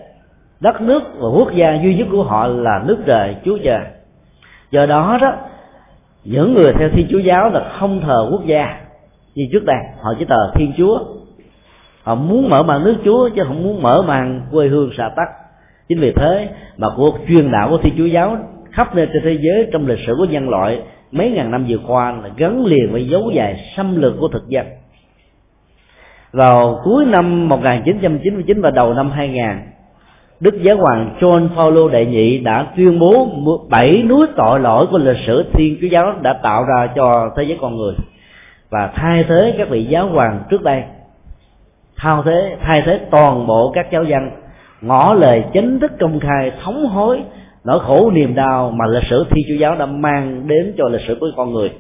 Đất 0.61 0.81
nước 0.81 1.03
và 1.19 1.29
quốc 1.29 1.53
gia 1.55 1.75
duy 1.83 1.95
nhất 1.95 2.07
của 2.11 2.23
họ 2.23 2.47
là 2.47 2.83
nước 2.87 2.99
trời 3.07 3.37
chúa 3.45 3.59
trời. 3.65 3.85
Do 4.71 4.87
đó 4.87 5.19
đó 5.21 5.33
những 6.25 6.55
người 6.55 6.73
theo 6.79 6.89
thiên 6.89 7.07
chúa 7.11 7.19
giáo 7.19 7.51
là 7.51 7.73
không 7.79 8.01
thờ 8.01 8.29
quốc 8.31 8.47
gia 8.47 8.81
như 9.35 9.45
trước 9.53 9.65
đây. 9.65 9.77
Họ 10.01 10.15
chỉ 10.19 10.25
thờ 10.25 10.51
thiên 10.55 10.73
chúa. 10.77 10.99
Họ 12.03 12.15
muốn 12.15 12.49
mở 12.49 12.63
màn 12.63 12.85
nước 12.85 12.97
chúa 13.05 13.29
chứ 13.29 13.43
không 13.47 13.63
muốn 13.63 13.83
mở 13.83 14.03
màn 14.03 14.41
quê 14.53 14.69
hương 14.69 14.91
xã 14.99 15.11
tắc. 15.17 15.29
Chính 15.89 16.01
vì 16.01 16.13
thế 16.17 16.49
mà 16.77 16.89
cuộc 16.97 17.19
truyền 17.29 17.51
đạo 17.51 17.69
của 17.71 17.79
thiên 17.83 17.95
chúa 17.99 18.07
giáo 18.07 18.37
khắp 18.79 18.97
nơi 18.97 19.07
trên 19.13 19.23
thế 19.23 19.39
giới 19.41 19.67
trong 19.73 19.87
lịch 19.87 19.99
sử 20.07 20.15
của 20.19 20.25
nhân 20.25 20.49
loại, 20.49 20.79
mấy 21.13 21.31
ngàn 21.31 21.51
năm 21.51 21.65
vừa 21.69 21.79
qua 21.87 22.13
là 22.13 22.31
gắn 22.37 22.67
liền 22.67 22.93
với 22.93 23.09
dấu 23.09 23.31
dài 23.31 23.73
xâm 23.77 24.01
lược 24.01 24.15
của 24.21 24.29
thực 24.29 24.49
dân. 24.49 24.67
Vào 26.33 26.81
cuối 26.85 27.05
năm 27.05 27.49
1999 27.49 28.61
và 28.61 28.71
đầu 28.71 28.95
năm 28.95 29.11
2000 29.11 29.45
Đức 30.41 30.63
Giáo 30.63 30.77
hoàng 30.77 31.17
John 31.21 31.49
Paul 31.57 31.93
đệ 31.93 32.07
nhị 32.07 32.39
đã 32.39 32.67
tuyên 32.77 32.99
bố 32.99 33.29
bảy 33.71 34.03
núi 34.03 34.27
tội 34.37 34.61
lỗi 34.61 34.87
của 34.91 34.99
lịch 34.99 35.17
sử 35.27 35.45
Thiên 35.53 35.77
Chúa 35.81 35.87
giáo 35.87 36.15
đã 36.23 36.33
tạo 36.43 36.65
ra 36.65 36.89
cho 36.97 37.31
thế 37.37 37.43
giới 37.43 37.59
con 37.61 37.77
người 37.77 37.95
và 38.71 38.91
thay 38.95 39.25
thế 39.29 39.55
các 39.59 39.69
vị 39.69 39.85
giáo 39.85 40.09
hoàng 40.09 40.43
trước 40.51 40.63
đây. 40.63 40.83
Thay 41.97 42.17
thế 42.25 42.57
thay 42.63 42.83
thế 42.87 43.01
toàn 43.11 43.47
bộ 43.47 43.71
các 43.75 43.87
giáo 43.93 44.05
dân, 44.05 44.31
ngỏ 44.81 45.15
lời 45.15 45.45
chính 45.53 45.81
thức 45.81 45.93
công 46.01 46.21
khai, 46.21 46.53
thống 46.63 46.87
hối 46.87 47.23
nỗi 47.69 47.81
khổ 47.87 48.11
niềm 48.11 48.35
đau 48.35 48.71
mà 48.71 48.87
lịch 48.87 49.03
sử 49.11 49.25
thi 49.31 49.45
Chúa 49.49 49.55
giáo 49.55 49.77
đã 49.77 49.87
mang 49.87 50.47
đến 50.47 50.75
cho 50.79 50.89
lịch 50.89 51.01
sử 51.09 51.17
của 51.21 51.27
con 51.37 51.53
người. 51.53 51.71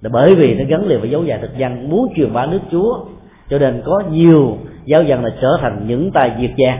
Là 0.00 0.10
bởi 0.12 0.34
vì 0.34 0.54
nó 0.54 0.64
gắn 0.68 0.86
liền 0.86 1.00
với 1.00 1.10
dấu 1.10 1.24
dài 1.24 1.38
thực 1.42 1.56
dân, 1.56 1.90
muốn 1.90 2.12
truyền 2.16 2.32
bá 2.32 2.46
nước 2.46 2.60
Chúa, 2.70 3.04
cho 3.50 3.58
nên 3.58 3.82
có 3.84 4.02
nhiều 4.10 4.58
giáo 4.84 5.02
dân 5.02 5.24
là 5.24 5.30
trở 5.40 5.58
thành 5.60 5.84
những 5.86 6.10
tài 6.14 6.32
diệt 6.40 6.50
gia 6.56 6.78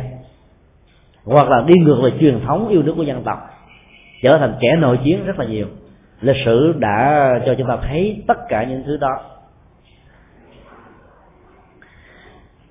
hoặc 1.25 1.49
là 1.49 1.65
đi 1.67 1.75
ngược 1.75 2.01
lại 2.03 2.13
truyền 2.21 2.41
thống 2.47 2.69
yêu 2.69 2.83
nước 2.83 2.95
của 2.97 3.03
dân 3.03 3.23
tộc, 3.23 3.39
trở 4.23 4.39
thành 4.39 4.55
kẻ 4.61 4.77
nội 4.77 4.99
chiến 5.05 5.25
rất 5.27 5.39
là 5.39 5.45
nhiều. 5.45 5.67
Lịch 6.21 6.37
sử 6.45 6.75
đã 6.79 7.31
cho 7.47 7.55
chúng 7.59 7.69
ta 7.69 7.77
thấy 7.89 8.23
tất 8.27 8.39
cả 8.49 8.65
những 8.65 8.83
thứ 8.87 8.97
đó. 8.97 9.21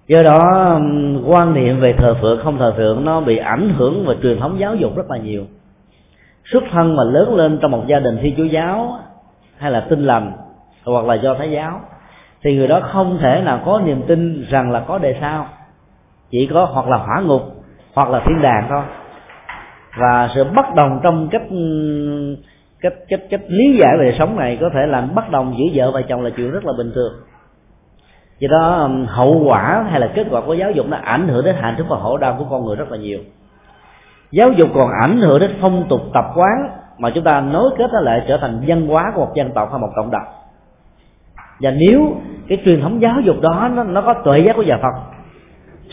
Do 0.07 0.23
đó 0.23 0.79
quan 1.25 1.53
niệm 1.53 1.79
về 1.79 1.93
thờ 1.93 2.15
phượng, 2.21 2.39
không 2.43 2.57
thờ 2.57 2.73
phượng 2.77 3.05
nó 3.05 3.21
bị 3.21 3.37
ảnh 3.37 3.73
hưởng 3.77 4.05
về 4.05 4.15
truyền 4.23 4.39
thống 4.39 4.59
giáo 4.59 4.75
dục 4.75 4.95
rất 4.95 5.11
là 5.11 5.17
nhiều. 5.17 5.45
Xuất 6.45 6.63
thân 6.71 6.95
mà 6.95 7.03
lớn 7.03 7.35
lên 7.35 7.59
trong 7.61 7.71
một 7.71 7.83
gia 7.87 7.99
đình 7.99 8.17
thi 8.21 8.33
chúa 8.37 8.43
giáo 8.43 8.99
hay 9.57 9.71
là 9.71 9.79
tin 9.79 10.05
lành 10.05 10.31
hoặc 10.85 11.05
là 11.05 11.15
do 11.15 11.33
thái 11.33 11.51
giáo, 11.51 11.81
thì 12.43 12.55
người 12.55 12.67
đó 12.67 12.79
không 12.83 13.17
thể 13.21 13.41
nào 13.45 13.61
có 13.65 13.81
niềm 13.85 14.01
tin 14.07 14.45
rằng 14.49 14.71
là 14.71 14.79
có 14.79 14.97
đề 14.97 15.15
sao 15.21 15.45
chỉ 16.29 16.49
có 16.53 16.65
hoặc 16.65 16.87
là 16.87 16.97
hỏa 16.97 17.21
ngục, 17.21 17.41
hoặc 17.93 18.09
là 18.09 18.21
thiên 18.25 18.41
đàng 18.41 18.65
thôi. 18.69 18.83
Và 19.99 20.29
sự 20.35 20.43
bất 20.43 20.75
đồng 20.75 20.99
trong 21.03 21.27
cách 21.31 21.43
cách 22.81 22.93
cách 23.09 23.19
cách 23.29 23.41
lý 23.47 23.79
giải 23.81 23.97
về 23.97 24.05
đời 24.05 24.15
sống 24.19 24.35
này 24.35 24.57
có 24.61 24.69
thể 24.73 24.85
làm 24.87 25.15
bất 25.15 25.31
đồng 25.31 25.55
giữa 25.57 25.65
vợ 25.73 25.91
và 25.91 26.01
chồng 26.01 26.21
là 26.21 26.29
chuyện 26.37 26.51
rất 26.51 26.65
là 26.65 26.73
bình 26.77 26.91
thường 26.95 27.13
do 28.39 28.47
đó 28.51 28.73
um, 28.81 29.05
hậu 29.05 29.43
quả 29.45 29.85
hay 29.89 29.99
là 29.99 30.07
kết 30.15 30.27
quả 30.31 30.41
của 30.45 30.53
giáo 30.53 30.71
dục 30.71 30.85
nó 30.89 30.97
ảnh 31.03 31.27
hưởng 31.27 31.45
đến 31.45 31.55
hạnh 31.59 31.75
phúc 31.77 31.87
và 31.89 31.99
khổ 31.99 32.17
đau 32.17 32.35
của 32.39 32.45
con 32.49 32.65
người 32.65 32.75
rất 32.75 32.91
là 32.91 32.97
nhiều. 32.97 33.19
Giáo 34.31 34.51
dục 34.51 34.69
còn 34.75 34.89
ảnh 35.01 35.21
hưởng 35.21 35.39
đến 35.39 35.57
phong 35.61 35.85
tục 35.89 36.01
tập 36.13 36.25
quán 36.35 36.69
mà 36.97 37.09
chúng 37.15 37.23
ta 37.23 37.41
nối 37.41 37.71
kết 37.77 37.89
nó 37.93 37.99
lại 37.99 38.21
trở 38.27 38.37
thành 38.41 38.63
văn 38.67 38.87
hóa 38.87 39.11
của 39.15 39.25
một 39.25 39.31
dân 39.35 39.51
tộc 39.51 39.71
hay 39.71 39.79
một 39.79 39.89
cộng 39.95 40.11
đồng. 40.11 40.27
Và 41.59 41.71
nếu 41.71 42.15
cái 42.47 42.57
truyền 42.65 42.81
thống 42.81 43.01
giáo 43.01 43.21
dục 43.23 43.41
đó 43.41 43.69
nó, 43.73 43.83
nó 43.83 44.01
có 44.01 44.13
tuệ 44.13 44.39
giác 44.39 44.55
của 44.55 44.63
nhà 44.63 44.77
phật 44.81 45.17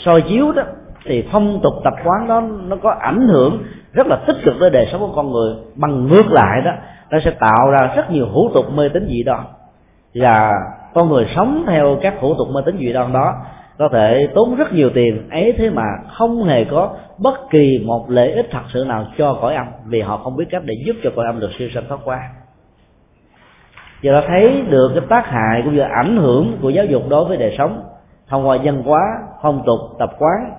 soi 0.04 0.22
chiếu 0.28 0.52
đó 0.52 0.62
thì 1.06 1.28
phong 1.32 1.60
tục 1.62 1.72
tập 1.84 1.94
quán 2.04 2.28
đó 2.28 2.40
nó 2.40 2.76
có 2.82 2.90
ảnh 2.90 3.28
hưởng 3.28 3.62
rất 3.92 4.06
là 4.06 4.16
tích 4.26 4.36
cực 4.44 4.54
tới 4.60 4.70
đời 4.70 4.88
sống 4.92 5.00
của 5.00 5.12
con 5.16 5.32
người. 5.32 5.54
Bằng 5.76 6.08
ngược 6.08 6.26
lại 6.30 6.62
đó 6.64 6.70
nó 7.10 7.18
sẽ 7.24 7.30
tạo 7.30 7.70
ra 7.70 7.94
rất 7.96 8.10
nhiều 8.10 8.26
hủ 8.32 8.50
tục 8.54 8.64
mê 8.74 8.88
tín 8.88 9.06
dị 9.08 9.22
đoan. 9.22 9.40
Và 10.14 10.52
con 10.94 11.08
người 11.08 11.26
sống 11.36 11.64
theo 11.66 11.98
các 12.02 12.14
hủ 12.20 12.34
tục 12.34 12.48
mê 12.54 12.60
tín 12.66 12.76
dị 12.78 12.92
đoan 12.92 13.12
đó, 13.12 13.34
có 13.78 13.88
thể 13.88 14.28
tốn 14.34 14.54
rất 14.54 14.72
nhiều 14.72 14.90
tiền. 14.94 15.28
Ấy 15.30 15.54
thế 15.58 15.70
mà 15.70 15.84
không 16.18 16.44
hề 16.44 16.64
có 16.64 16.90
bất 17.18 17.50
kỳ 17.50 17.84
một 17.86 18.10
lợi 18.10 18.32
ích 18.32 18.48
thật 18.50 18.62
sự 18.72 18.84
nào 18.88 19.06
cho 19.18 19.38
cõi 19.40 19.54
âm, 19.54 19.66
vì 19.86 20.00
họ 20.00 20.16
không 20.16 20.36
biết 20.36 20.44
cách 20.50 20.62
để 20.64 20.74
giúp 20.86 20.96
cho 21.02 21.10
cõi 21.16 21.26
âm 21.26 21.40
được 21.40 21.50
siêu 21.58 21.68
sanh 21.74 21.84
thoát 21.88 21.98
qua. 22.04 22.18
Giờ 24.02 24.12
đã 24.12 24.22
thấy 24.28 24.62
được 24.70 24.90
cái 24.94 25.04
tác 25.08 25.26
hại 25.26 25.62
cũng 25.64 25.74
như 25.74 25.80
ảnh 25.80 26.16
hưởng 26.16 26.58
của 26.62 26.70
giáo 26.70 26.84
dục 26.84 27.02
đối 27.08 27.24
với 27.24 27.36
đời 27.36 27.54
sống, 27.58 27.82
thông 28.28 28.48
qua 28.48 28.58
dân 28.64 28.82
hóa, 28.82 29.00
phong 29.42 29.62
tục, 29.66 29.80
tập 29.98 30.10
quán, 30.18 30.50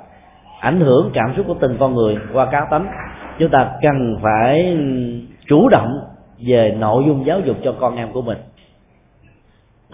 ảnh 0.59 0.79
hưởng 0.79 1.11
cảm 1.13 1.33
xúc 1.37 1.45
của 1.47 1.55
từng 1.59 1.77
con 1.79 1.93
người 1.93 2.17
qua 2.33 2.45
cá 2.45 2.67
tánh, 2.71 2.87
chúng 3.39 3.49
ta 3.49 3.71
cần 3.81 4.17
phải 4.21 4.77
chủ 5.47 5.69
động 5.69 5.99
về 6.47 6.75
nội 6.79 7.03
dung 7.07 7.25
giáo 7.25 7.39
dục 7.39 7.57
cho 7.63 7.73
con 7.79 7.95
em 7.95 8.11
của 8.11 8.21
mình 8.21 8.37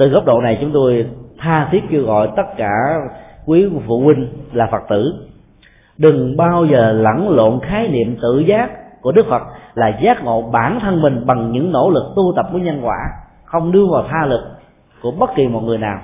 từ 0.02 0.08
góc 0.08 0.26
độ 0.26 0.41
này 0.41 0.58
chúng 0.62 0.72
tôi 0.74 1.06
tha 1.38 1.70
thiết 1.72 1.82
kêu 1.89 2.04
gọi 2.04 2.30
tất 2.36 2.43
cả 2.58 2.99
quý 3.45 3.70
phụ 3.88 3.99
huynh 3.99 4.28
là 4.54 4.68
phật 4.72 4.82
tử. 4.89 5.14
Đừng 5.97 6.38
bao 6.38 6.66
giờ 6.66 6.91
lẫn 6.91 7.30
lộn 7.30 7.60
khái 7.60 7.88
niệm 7.88 8.18
tự 8.22 8.39
giác 8.39 8.70
của 9.02 9.12
đức 9.12 9.26
phật 9.30 9.41
là 9.74 9.99
giác 10.04 10.24
ngộ 10.24 10.41
bản 10.41 10.80
thân 10.82 11.02
mình 11.02 11.26
bằng 11.26 11.52
những 11.52 11.72
nỗ 11.72 11.89
lực 11.89 12.04
tu 12.16 12.34
tập 12.36 12.45
của 12.52 12.58
nhân 12.58 12.80
quả, 12.84 12.97
không 13.45 13.72
đưa 13.72 13.86
vào 13.86 14.06
tha 14.10 14.26
lực 14.26 14.41
của 15.02 15.12
bất 15.12 15.30
kỳ 15.36 15.47
một 15.47 15.60
người 15.64 15.78
nào. 15.78 16.02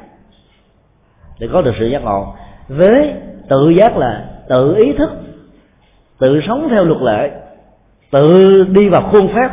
Để 1.40 1.48
có 1.54 1.62
được 1.62 1.74
sự 1.80 1.86
giác 1.86 2.04
ngộ, 2.04 2.34
với 2.68 3.14
tự 3.50 3.70
giác 3.70 3.98
là 3.98 4.26
tự 4.50 4.76
ý 4.76 4.94
thức, 4.98 5.10
tự 6.20 6.42
sống 6.48 6.68
theo 6.70 6.84
luật 6.84 7.02
lệ, 7.02 7.32
tự 8.12 8.64
đi 8.64 8.90
vào 8.90 9.10
khuôn 9.12 9.28
phép 9.28 9.50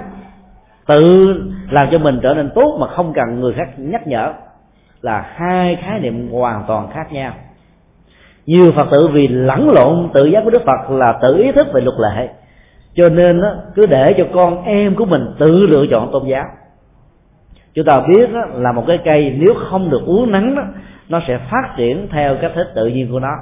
tự 0.87 1.35
làm 1.71 1.89
cho 1.93 1.99
mình 1.99 2.21
trở 2.23 2.35
nên 2.35 2.51
tốt 2.55 2.77
mà 2.81 2.87
không 2.87 3.13
cần 3.13 3.41
người 3.41 3.53
khác 3.53 3.69
nhắc 3.77 4.07
nhở 4.07 4.33
là 5.03 5.27
hai 5.35 5.77
khái 5.83 6.01
niệm 6.01 6.29
hoàn 6.33 6.65
toàn 6.67 6.89
khác 6.95 7.13
nhau. 7.13 7.33
Nhiều 8.47 8.73
phật 8.77 8.89
tử 8.91 9.09
vì 9.13 9.29
lẫn 9.29 9.71
lộn 9.71 10.09
tự 10.15 10.27
giác 10.27 10.41
của 10.45 10.51
đức 10.51 10.63
phật 10.67 10.91
là 10.91 11.19
tự 11.23 11.37
ý 11.37 11.53
thức 11.53 11.67
về 11.73 11.81
luật 11.81 11.97
lệ 11.99 12.29
cho 12.95 13.09
nên 13.09 13.43
cứ 13.75 13.87
để 13.87 14.15
cho 14.19 14.25
con 14.35 14.65
em 14.65 14.95
của 14.95 15.05
mình 15.05 15.27
tự 15.39 15.67
lựa 15.67 15.85
chọn 15.91 16.11
tôn 16.13 16.23
giáo. 16.27 16.45
Chúng 17.75 17.85
ta 17.85 17.95
biết 18.09 18.33
đó, 18.33 18.41
là 18.55 18.73
một 18.73 18.85
cái 18.87 18.99
cây 19.05 19.37
nếu 19.39 19.55
không 19.71 19.91
được 19.91 20.03
uống 20.07 20.33
nắng 20.33 20.55
đó, 20.55 20.63
nó 21.09 21.21
sẽ 21.29 21.39
phát 21.51 21.75
triển 21.77 22.09
theo 22.11 22.37
cách 22.41 22.53
thức 22.55 22.67
tự 22.75 22.87
nhiên 22.87 23.09
của 23.13 23.21
nó 23.21 23.33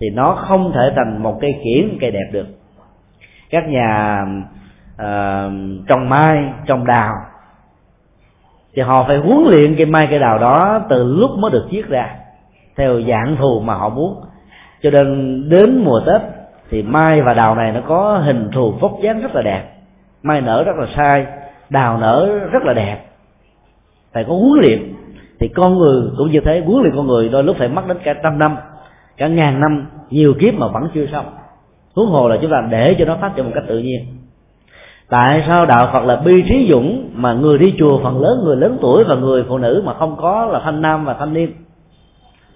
thì 0.00 0.06
nó 0.10 0.44
không 0.48 0.72
thể 0.74 0.92
thành 0.96 1.22
một 1.22 1.38
cây 1.40 1.52
kiển 1.64 1.98
cây 2.00 2.10
đẹp 2.10 2.30
được. 2.32 2.46
Các 3.50 3.68
nhà 3.68 4.24
Ờ, 4.96 5.46
uh, 5.46 5.52
trồng 5.88 6.08
mai 6.08 6.52
trồng 6.66 6.86
đào. 6.86 7.14
Thì 8.74 8.82
họ 8.82 9.04
phải 9.08 9.16
huấn 9.16 9.44
luyện 9.50 9.76
cây 9.76 9.86
mai 9.86 10.06
cây 10.10 10.18
đào 10.18 10.38
đó 10.38 10.82
từ 10.88 11.04
lúc 11.04 11.30
mới 11.38 11.50
được 11.50 11.68
chiết 11.70 11.88
ra 11.88 12.16
theo 12.76 13.00
dạng 13.08 13.36
thù 13.36 13.60
mà 13.60 13.74
họ 13.74 13.88
muốn. 13.88 14.14
Cho 14.82 14.90
nên 14.90 15.42
đến 15.48 15.84
mùa 15.84 16.00
tết 16.06 16.20
thì 16.70 16.82
mai 16.82 17.22
và 17.22 17.34
đào 17.34 17.54
này 17.54 17.72
nó 17.72 17.80
có 17.86 18.22
hình 18.26 18.50
thù 18.54 18.72
vóc 18.80 18.92
dáng 19.02 19.20
rất 19.20 19.34
là 19.34 19.42
đẹp. 19.42 19.64
Mai 20.22 20.40
nở 20.40 20.64
rất 20.66 20.76
là 20.76 20.86
sai 20.96 21.26
đào 21.70 21.98
nở 21.98 22.38
rất 22.52 22.62
là 22.62 22.74
đẹp. 22.74 22.98
Phải 24.12 24.24
có 24.28 24.34
huấn 24.34 24.60
luyện. 24.60 24.94
Thì 25.40 25.48
con 25.48 25.78
người 25.78 26.02
cũng 26.18 26.30
như 26.30 26.40
thế 26.44 26.62
huấn 26.66 26.82
luyện 26.82 26.96
con 26.96 27.06
người 27.06 27.28
đôi 27.28 27.44
lúc 27.44 27.56
phải 27.58 27.68
mất 27.68 27.82
đến 27.88 27.96
cả 28.04 28.14
trăm 28.22 28.38
năm 28.38 28.56
cả 29.16 29.28
ngàn 29.28 29.60
năm 29.60 29.86
nhiều 30.10 30.34
kiếp 30.40 30.54
mà 30.54 30.68
vẫn 30.68 30.88
chưa 30.94 31.06
xong. 31.12 31.26
Huống 31.96 32.10
hồ 32.10 32.28
là 32.28 32.36
chúng 32.42 32.50
ta 32.50 32.66
để 32.70 32.96
cho 32.98 33.04
nó 33.04 33.16
phát 33.20 33.32
triển 33.36 33.44
một 33.44 33.50
cách 33.54 33.64
tự 33.68 33.78
nhiên 33.78 34.23
tại 35.14 35.44
sao 35.46 35.66
đạo 35.66 35.90
phật 35.92 36.04
là 36.04 36.16
bi 36.16 36.44
trí 36.48 36.66
dũng 36.70 37.10
mà 37.14 37.32
người 37.32 37.58
đi 37.58 37.74
chùa 37.78 38.00
phần 38.02 38.20
lớn, 38.20 38.40
người 38.44 38.56
lớn 38.56 38.78
tuổi 38.80 39.04
và 39.04 39.14
người 39.14 39.44
phụ 39.48 39.58
nữ 39.58 39.82
mà 39.84 39.94
không 39.94 40.16
có 40.16 40.48
là 40.52 40.60
thanh 40.64 40.82
nam 40.82 41.04
và 41.04 41.14
thanh 41.14 41.32
niên? 41.32 41.52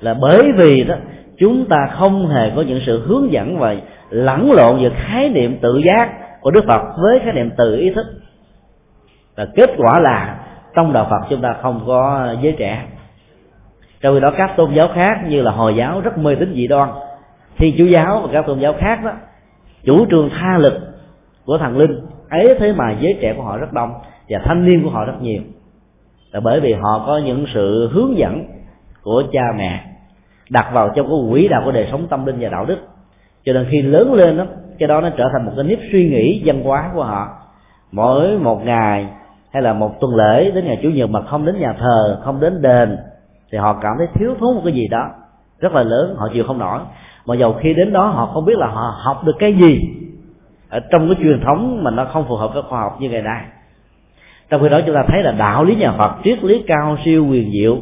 Là 0.00 0.14
bởi 0.14 0.52
vì 0.56 0.84
đó, 0.84 0.94
chúng 1.38 1.64
ta 1.68 1.90
không 1.98 2.28
hề 2.28 2.52
có 2.56 2.62
những 2.62 2.80
sự 2.86 3.06
hướng 3.06 3.32
dẫn 3.32 3.59
và 3.59 3.76
lẫn 4.11 4.52
lộn 4.52 4.80
giữa 4.82 4.90
khái 4.94 5.28
niệm 5.28 5.59
tự 5.61 5.80
giác 5.88 6.11
của 6.40 6.50
đức 6.50 6.64
phật 6.66 6.82
với 7.02 7.18
khái 7.24 7.32
niệm 7.32 7.50
tự 7.56 7.76
ý 7.76 7.90
thức. 7.90 8.06
Và 9.36 9.46
kết 9.56 9.70
quả 9.76 10.00
là 10.00 10.38
trong 10.74 10.92
đạo 10.92 11.06
phật 11.11 11.26
chúng 11.30 11.40
ta 11.40 11.56
không 11.62 11.80
có 11.86 12.28
giới 12.42 12.54
trẻ. 12.59 12.84
Trong 14.00 14.14
khi 14.14 14.20
đó 14.20 14.32
các 14.36 14.56
tôn 14.56 14.74
giáo 14.74 14.88
khác 14.94 15.20
như 15.28 15.42
là 15.42 15.50
hồi 15.50 15.74
giáo 15.78 16.00
rất 16.00 16.18
mê 16.18 16.34
tín 16.34 16.52
dị 16.54 16.66
đoan 16.66 16.88
thiên 17.56 17.74
chúa 17.78 17.84
giáo 17.84 18.20
và 18.22 18.28
các 18.32 18.46
tôn 18.46 18.59
giáo 18.59 18.74
khác 18.78 19.04
đó, 19.04 19.12
chủ 19.84 20.06
trương 20.11 20.30
tha 20.30 20.59
lực 20.59 20.74
của 21.44 21.59
thần 21.59 21.78
linh 21.78 22.00
ấy 22.31 22.57
thế 22.59 22.72
mà 22.72 22.97
giới 23.01 23.18
trẻ 23.20 23.35
của 23.37 23.43
họ 23.43 23.59
rất 23.59 23.72
đông 23.72 23.91
và 24.29 24.39
thanh 24.45 24.64
niên 24.64 24.85
của 24.85 24.91
họ 24.91 25.05
rất 25.05 25.22
nhiều. 25.22 25.41
Là 26.33 26.41
bởi 26.41 26.61
vì 26.61 26.72
họ 26.72 27.05
có 27.07 27.20
những 27.24 27.47
sự 27.55 27.91
hướng 27.93 28.18
dẫn 28.18 28.45
của 29.03 29.22
cha 29.33 29.43
mẹ 29.57 29.85
đặt 30.51 30.66
vào 30.72 30.89
trong 30.95 31.07
cái 31.07 31.16
quỹ 31.31 31.49
đạo 31.49 31.62
của 31.64 31.72
đời 31.72 31.89
sống 31.91 32.07
tâm 32.09 32.26
linh 32.26 32.37
và 32.41 32.49
đạo 32.49 32.64
đức. 32.64 32.79
Cho 33.45 33.53
nên 33.53 33.66
khi 33.70 33.83
lớn 33.83 34.14
lên 34.14 34.37
đó, 34.37 34.47
cái 34.79 34.89
đó 34.89 35.01
nó 35.01 35.11
trở 35.16 35.24
thành 35.33 35.47
một 35.47 35.53
cái 35.57 35.64
nếp 35.64 35.79
suy 35.93 36.11
nghĩ 36.11 36.43
văn 36.45 36.62
hóa 36.62 36.91
của 36.95 37.05
họ. 37.05 37.29
Mỗi 37.93 38.39
một 38.39 38.64
ngày 38.64 39.07
hay 39.53 39.62
là 39.62 39.72
một 39.72 40.01
tuần 40.01 40.14
lễ 40.16 40.51
đến 40.51 40.64
ngày 40.64 40.79
chủ 40.83 40.91
nhật 40.91 41.11
mà 41.11 41.20
không 41.22 41.45
đến 41.45 41.61
nhà 41.61 41.72
thờ, 41.72 42.20
không 42.24 42.41
đến 42.41 42.62
đền, 42.62 42.97
thì 43.53 43.59
họ 43.59 43.79
cảm 43.83 43.95
thấy 43.99 44.07
thiếu 44.14 44.35
thốn 44.41 44.55
một 44.55 44.61
cái 44.64 44.74
gì 44.74 44.89
đó 44.89 45.11
rất 45.61 45.72
là 45.72 45.83
lớn, 45.83 46.14
họ 46.18 46.29
chịu 46.33 46.45
không 46.47 46.59
nổi. 46.59 46.81
Mà 47.26 47.35
dầu 47.35 47.57
khi 47.61 47.74
đến 47.74 47.93
đó 47.93 48.07
họ 48.07 48.26
không 48.26 48.45
biết 48.45 48.59
là 48.59 48.66
họ 48.66 48.95
học 49.05 49.24
được 49.24 49.37
cái 49.39 49.55
gì 49.55 49.97
ở 50.68 50.80
trong 50.90 51.08
cái 51.08 51.16
truyền 51.22 51.40
thống 51.40 51.84
mà 51.84 51.90
nó 51.90 52.04
không 52.04 52.24
phù 52.28 52.36
hợp 52.36 52.54
với 52.54 52.62
khoa 52.62 52.80
học 52.80 52.96
như 53.00 53.10
ngày 53.10 53.22
nay. 53.22 53.44
Trong 54.50 54.62
khi 54.62 54.68
đó 54.68 54.80
chúng 54.86 54.94
ta 54.94 55.04
thấy 55.08 55.22
là 55.22 55.32
đạo 55.32 55.64
lý 55.64 55.74
nhà 55.74 55.92
Phật 55.98 56.10
triết 56.24 56.44
lý 56.44 56.64
cao 56.66 56.96
siêu 57.04 57.26
quyền 57.26 57.52
diệu 57.52 57.76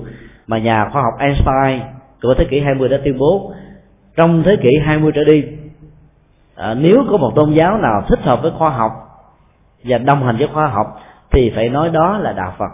mà 0.47 0.59
nhà 0.59 0.89
khoa 0.93 1.03
học 1.03 1.15
Einstein 1.19 1.81
của 2.23 2.35
thế 2.39 2.45
kỷ 2.51 2.61
20 2.61 2.89
đã 2.89 2.99
tuyên 3.05 3.19
bố 3.19 3.53
trong 4.17 4.43
thế 4.43 4.57
kỷ 4.63 4.71
20 4.85 5.13
trở 5.15 5.25
đi. 5.25 5.45
À, 6.57 6.75
nếu 6.75 7.05
có 7.11 7.17
một 7.17 7.33
tôn 7.35 7.53
giáo 7.53 7.79
nào 7.79 8.03
thích 8.09 8.21
hợp 8.23 8.43
với 8.43 8.51
khoa 8.59 8.71
học 8.71 8.93
và 9.85 9.99
đồng 9.99 10.27
hành 10.27 10.37
với 10.37 10.49
khoa 10.53 10.67
học 10.67 11.01
thì 11.31 11.53
phải 11.55 11.69
nói 11.69 11.91
đó 11.91 12.19
là 12.19 12.33
đạo 12.33 12.55
Phật. 12.59 12.71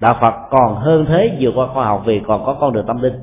Đạo 0.00 0.16
Phật 0.20 0.34
còn 0.50 0.74
hơn 0.76 1.04
thế 1.08 1.36
vượt 1.40 1.52
qua 1.54 1.66
khoa 1.66 1.86
học 1.86 2.02
vì 2.04 2.20
còn 2.26 2.44
có 2.46 2.56
con 2.60 2.72
đường 2.72 2.86
tâm 2.86 3.02
linh. 3.02 3.14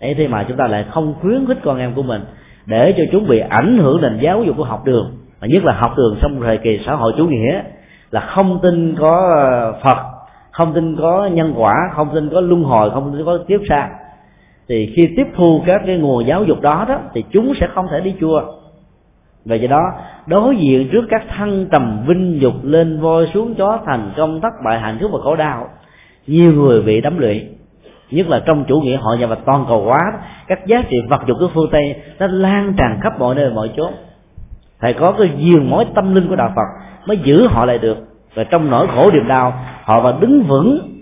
Ấy 0.00 0.14
thế 0.14 0.28
mà 0.28 0.44
chúng 0.48 0.56
ta 0.56 0.66
lại 0.66 0.84
không 0.90 1.14
khuyến 1.20 1.46
khích 1.46 1.58
con 1.64 1.78
em 1.78 1.94
của 1.94 2.02
mình 2.02 2.24
để 2.66 2.94
cho 2.96 3.02
chúng 3.12 3.28
bị 3.28 3.38
ảnh 3.38 3.78
hưởng 3.78 4.00
nền 4.00 4.18
giáo 4.22 4.44
dục 4.44 4.56
của 4.56 4.64
học 4.64 4.84
đường. 4.84 5.10
Và 5.40 5.48
nhất 5.50 5.64
là 5.64 5.72
học 5.72 5.92
đường 5.96 6.16
trong 6.22 6.40
thời 6.40 6.58
kỳ 6.58 6.80
xã 6.86 6.94
hội 6.94 7.12
chủ 7.16 7.26
nghĩa, 7.26 7.62
là 8.10 8.20
không 8.20 8.58
tin 8.62 8.96
có 8.98 9.34
ờ, 9.36 9.72
Phật, 9.84 9.98
không 10.50 10.74
tin 10.74 10.96
có 10.96 11.26
nhân 11.32 11.54
quả, 11.56 11.74
không 11.92 12.08
tin 12.14 12.30
có 12.30 12.40
luân 12.40 12.62
hồi, 12.62 12.90
không 12.90 13.12
tin 13.12 13.24
có 13.24 13.38
kiếp 13.48 13.60
xa 13.68 13.88
thì 14.68 14.92
khi 14.96 15.08
tiếp 15.16 15.26
thu 15.36 15.62
các 15.66 15.82
cái 15.86 15.96
nguồn 15.96 16.26
giáo 16.26 16.44
dục 16.44 16.60
đó 16.60 16.84
đó, 16.88 16.98
thì 17.14 17.24
chúng 17.30 17.52
sẽ 17.60 17.66
không 17.74 17.86
thể 17.90 18.00
đi 18.00 18.14
chùa. 18.20 18.42
Về 19.44 19.56
do 19.56 19.68
đó, 19.68 19.92
đối 20.26 20.56
diện 20.56 20.88
trước 20.92 21.04
các 21.10 21.22
thăng 21.28 21.66
trầm 21.72 22.04
vinh 22.06 22.38
dục 22.40 22.54
lên 22.62 23.00
voi 23.00 23.26
xuống 23.34 23.54
chó 23.54 23.78
thành 23.86 24.12
công 24.16 24.40
thất 24.40 24.52
bại 24.64 24.80
hạnh 24.80 24.98
phúc 25.00 25.10
và 25.12 25.18
khổ 25.22 25.36
đau, 25.36 25.68
nhiều 26.26 26.52
người 26.52 26.82
bị 26.82 27.00
đắm 27.00 27.18
lụy 27.18 27.42
nhất 28.10 28.28
là 28.28 28.42
trong 28.46 28.64
chủ 28.64 28.80
nghĩa 28.80 28.96
hội 28.96 29.18
nhập 29.18 29.30
và 29.30 29.36
toàn 29.44 29.64
cầu 29.68 29.82
hóa 29.82 30.12
các 30.46 30.66
giá 30.66 30.82
trị 30.88 30.96
vật 31.08 31.20
dụng 31.26 31.38
của 31.40 31.50
phương 31.54 31.68
tây 31.72 32.02
nó 32.18 32.26
lan 32.26 32.74
tràn 32.78 33.00
khắp 33.02 33.18
mọi 33.18 33.34
nơi, 33.34 33.50
mọi 33.50 33.70
chỗ 33.76 33.90
phải 34.80 34.94
có 34.94 35.12
cái 35.12 35.30
diền 35.38 35.70
mối 35.70 35.84
tâm 35.94 36.14
linh 36.14 36.28
của 36.28 36.36
đạo 36.36 36.52
phật 36.56 36.86
mới 37.06 37.18
giữ 37.24 37.46
họ 37.46 37.64
lại 37.64 37.78
được. 37.78 37.96
Và 38.34 38.44
trong 38.44 38.70
nỗi 38.70 38.86
khổ 38.94 39.10
niềm 39.12 39.28
đau, 39.28 39.52
họ 39.82 40.00
và 40.00 40.12
đứng 40.20 40.42
vững 40.42 40.92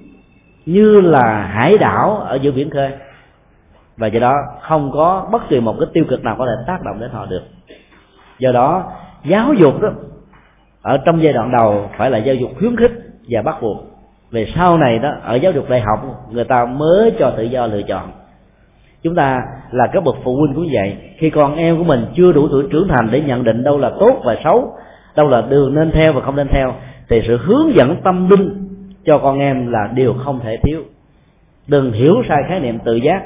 như 0.66 1.00
là 1.00 1.46
hải 1.52 1.78
đảo 1.78 2.16
ở 2.16 2.38
giữa 2.42 2.50
biển 2.50 2.70
khơi. 2.70 2.90
Và 3.96 4.06
do 4.06 4.20
đó 4.20 4.34
không 4.60 4.90
có 4.92 5.28
bất 5.32 5.48
kỳ 5.48 5.60
một 5.60 5.76
cái 5.80 5.88
tiêu 5.92 6.04
cực 6.08 6.24
nào 6.24 6.36
có 6.38 6.46
thể 6.46 6.64
tác 6.66 6.78
động 6.84 7.00
đến 7.00 7.10
họ 7.10 7.26
được. 7.26 7.42
Do 8.38 8.52
đó, 8.52 8.92
giáo 9.24 9.54
dục 9.54 9.80
đó, 9.80 9.88
ở 10.82 10.98
trong 11.04 11.22
giai 11.22 11.32
đoạn 11.32 11.52
đầu 11.60 11.90
phải 11.96 12.10
là 12.10 12.18
giáo 12.18 12.34
dục 12.34 12.50
khuyến 12.58 12.76
khích 12.76 12.92
và 13.28 13.42
bắt 13.42 13.62
buộc 13.62 13.93
về 14.34 14.46
sau 14.54 14.78
này 14.78 14.98
đó, 14.98 15.12
ở 15.22 15.36
giáo 15.36 15.52
dục 15.52 15.68
đại 15.68 15.80
học, 15.80 16.00
người 16.30 16.44
ta 16.44 16.64
mới 16.64 17.12
cho 17.18 17.32
tự 17.36 17.42
do 17.42 17.66
lựa 17.66 17.82
chọn. 17.82 18.10
Chúng 19.02 19.14
ta 19.14 19.40
là 19.70 19.86
các 19.92 20.04
bậc 20.04 20.16
phụ 20.24 20.36
huynh 20.36 20.54
cũng 20.54 20.68
vậy. 20.72 20.96
Khi 21.18 21.30
con 21.30 21.56
em 21.56 21.78
của 21.78 21.84
mình 21.84 22.06
chưa 22.16 22.32
đủ 22.32 22.48
tuổi 22.48 22.64
trưởng 22.70 22.88
thành 22.88 23.08
để 23.10 23.20
nhận 23.20 23.44
định 23.44 23.64
đâu 23.64 23.78
là 23.78 23.90
tốt 24.00 24.20
và 24.24 24.36
xấu, 24.44 24.72
đâu 25.16 25.28
là 25.28 25.40
đường 25.48 25.74
nên 25.74 25.90
theo 25.90 26.12
và 26.12 26.20
không 26.20 26.36
nên 26.36 26.48
theo, 26.48 26.74
thì 27.08 27.22
sự 27.26 27.36
hướng 27.36 27.74
dẫn 27.74 27.96
tâm 28.04 28.30
linh 28.30 28.68
cho 29.04 29.18
con 29.18 29.38
em 29.38 29.72
là 29.72 29.88
điều 29.94 30.14
không 30.24 30.40
thể 30.40 30.56
thiếu. 30.62 30.80
Đừng 31.68 31.92
hiểu 31.92 32.22
sai 32.28 32.42
khái 32.48 32.60
niệm 32.60 32.78
tự 32.84 32.94
giác, 32.96 33.22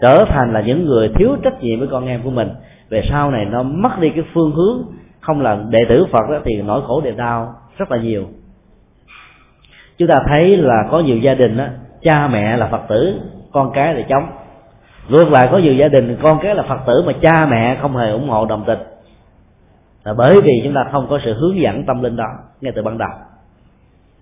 trở 0.00 0.24
thành 0.28 0.52
là 0.52 0.60
những 0.60 0.86
người 0.86 1.08
thiếu 1.14 1.36
trách 1.42 1.62
nhiệm 1.62 1.78
với 1.78 1.88
con 1.88 2.06
em 2.06 2.20
của 2.24 2.30
mình. 2.30 2.48
Về 2.90 3.02
sau 3.10 3.30
này 3.30 3.44
nó 3.44 3.62
mất 3.62 4.00
đi 4.00 4.10
cái 4.10 4.24
phương 4.34 4.50
hướng, 4.50 4.82
không 5.20 5.40
là 5.40 5.58
đệ 5.70 5.84
tử 5.88 6.06
phật 6.10 6.30
đó, 6.30 6.38
thì 6.44 6.62
nỗi 6.62 6.80
khổ 6.86 7.00
niềm 7.04 7.16
đau 7.16 7.54
rất 7.78 7.90
là 7.90 7.98
nhiều 7.98 8.26
chúng 10.00 10.08
ta 10.08 10.22
thấy 10.26 10.56
là 10.56 10.84
có 10.90 11.00
nhiều 11.00 11.16
gia 11.16 11.34
đình 11.34 11.56
đó, 11.56 11.66
cha 12.02 12.28
mẹ 12.28 12.56
là 12.56 12.66
phật 12.66 12.80
tử 12.88 13.20
con 13.52 13.70
cái 13.74 13.94
là 13.94 14.02
chống 14.08 14.26
ngược 15.08 15.28
lại 15.30 15.48
có 15.52 15.58
nhiều 15.58 15.74
gia 15.74 15.88
đình 15.88 16.16
con 16.22 16.38
cái 16.42 16.54
là 16.54 16.62
phật 16.62 16.78
tử 16.86 17.02
mà 17.06 17.12
cha 17.22 17.46
mẹ 17.50 17.78
không 17.82 17.96
hề 17.96 18.10
ủng 18.10 18.28
hộ 18.28 18.46
đồng 18.46 18.64
tình. 18.66 18.78
Là 20.04 20.14
bởi 20.14 20.36
vì 20.44 20.60
chúng 20.64 20.74
ta 20.74 20.84
không 20.92 21.06
có 21.10 21.18
sự 21.24 21.34
hướng 21.34 21.60
dẫn 21.60 21.84
tâm 21.86 22.02
linh 22.02 22.16
đó 22.16 22.26
ngay 22.60 22.72
từ 22.76 22.82
ban 22.82 22.98
đầu. 22.98 23.10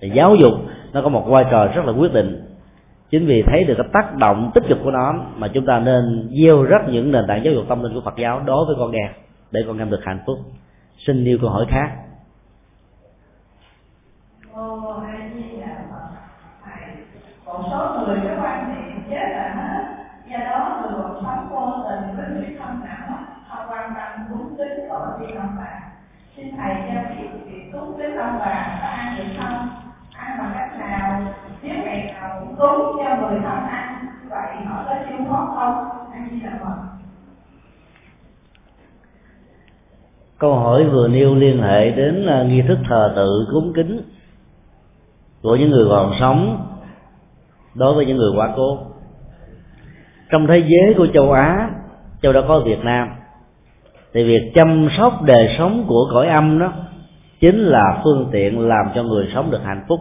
Thì 0.01 0.11
giáo 0.11 0.35
dục 0.35 0.53
nó 0.93 1.03
có 1.03 1.09
một 1.09 1.25
vai 1.29 1.45
trò 1.51 1.67
rất 1.67 1.85
là 1.85 1.93
quyết 1.93 2.13
định. 2.13 2.45
Chính 3.11 3.27
vì 3.27 3.43
thấy 3.43 3.65
được 3.65 3.75
cái 3.79 3.87
tác 3.93 4.17
động 4.17 4.51
tích 4.55 4.65
cực 4.69 4.79
của 4.85 4.91
nó 4.91 5.15
mà 5.37 5.49
chúng 5.49 5.67
ta 5.67 5.79
nên 5.79 6.29
gieo 6.43 6.63
rất 6.63 6.89
những 6.89 7.13
nền 7.13 7.25
tảng 7.29 7.45
giáo 7.45 7.55
dục 7.55 7.65
tâm 7.69 7.83
linh 7.83 7.95
của 7.95 8.01
Phật 8.05 8.17
giáo 8.17 8.41
đối 8.47 8.67
với 8.67 8.77
con 8.79 8.93
em 8.93 9.11
để 9.51 9.61
con 9.67 9.79
em 9.79 9.91
được 9.91 10.01
hạnh 10.05 10.19
phúc. 10.27 10.39
Xin 11.07 11.25
nêu 11.25 11.39
câu 11.41 11.51
hỏi 11.51 11.67
khác 11.69 11.91
một 17.49 17.65
số 17.71 18.07
người 18.07 18.19
cái 18.25 18.37
quan 18.43 18.75
niệm 18.75 19.03
chết 19.11 19.29
là 19.31 19.55
hết 19.57 19.85
do 20.27 20.39
đó 20.39 20.81
người 20.83 21.03
còn 21.03 21.23
sống 21.25 21.49
vô 21.51 21.91
tình 21.91 22.17
với 22.17 22.27
người 22.31 22.57
thân 22.59 22.81
não 22.85 23.19
không 23.49 23.67
quan 23.69 23.95
tâm 23.97 24.27
cúng 24.29 24.55
kính 24.59 24.89
tổ 24.89 25.01
tiên 25.21 25.37
ông 25.41 25.57
bà 25.59 25.81
xin 26.37 26.57
thầy 26.57 26.75
cho 26.75 27.11
biết 27.11 27.29
việc 27.47 27.73
cúng 27.73 27.95
kính 27.99 28.17
ông 28.17 28.39
bà 28.39 28.79
có 28.83 28.89
ăn 28.89 29.17
được 29.19 29.25
không 29.39 29.69
ăn 30.17 30.39
bằng 30.39 30.53
cách 30.55 30.79
nào 30.79 31.23
nếu 31.63 31.75
ngày 31.85 32.15
nào 32.15 32.41
cũng 32.41 32.57
cúng 32.57 32.97
cho 33.05 33.17
người 33.17 33.41
thân 33.41 33.67
ăn 33.67 34.07
vậy 34.29 34.57
họ 34.67 34.85
có 34.87 34.95
siêu 35.09 35.19
thoát 35.29 35.47
không 35.55 35.89
ăn 36.13 36.29
gì 36.31 36.41
là 36.41 36.53
phật 36.61 36.89
câu 40.39 40.55
hỏi 40.55 40.85
vừa 40.85 41.09
nêu 41.09 41.35
liên 41.35 41.63
hệ 41.63 41.91
đến 41.91 42.27
à, 42.27 42.43
nghi 42.43 42.63
thức 42.63 42.79
thờ 42.89 43.13
tự 43.17 43.47
cúng 43.53 43.73
kính 43.75 44.03
của 45.43 45.57
những 45.57 45.71
người 45.71 45.87
còn 45.89 46.13
sống 46.21 46.67
đối 47.75 47.95
với 47.95 48.07
những 48.07 48.17
người 48.17 48.31
quá 48.37 48.53
cố. 48.57 48.79
Trong 50.31 50.47
thế 50.47 50.59
giới 50.59 50.95
của 50.97 51.07
châu 51.15 51.33
á, 51.33 51.71
châu 52.23 52.33
đã 52.33 52.41
có 52.49 52.61
việt 52.61 52.79
nam, 52.85 53.09
thì 54.15 54.25
việc 54.25 54.53
chăm 54.55 54.89
sóc 54.99 55.23
đời 55.23 55.55
sống 55.59 55.85
của 55.89 56.09
cõi 56.13 56.29
âm 56.29 56.59
đó 56.59 56.73
chính 57.41 57.59
là 57.59 58.01
phương 58.05 58.29
tiện 58.33 58.69
làm 58.69 58.87
cho 58.95 59.03
người 59.03 59.29
sống 59.35 59.51
được 59.51 59.61
hạnh 59.65 59.85
phúc. 59.89 60.01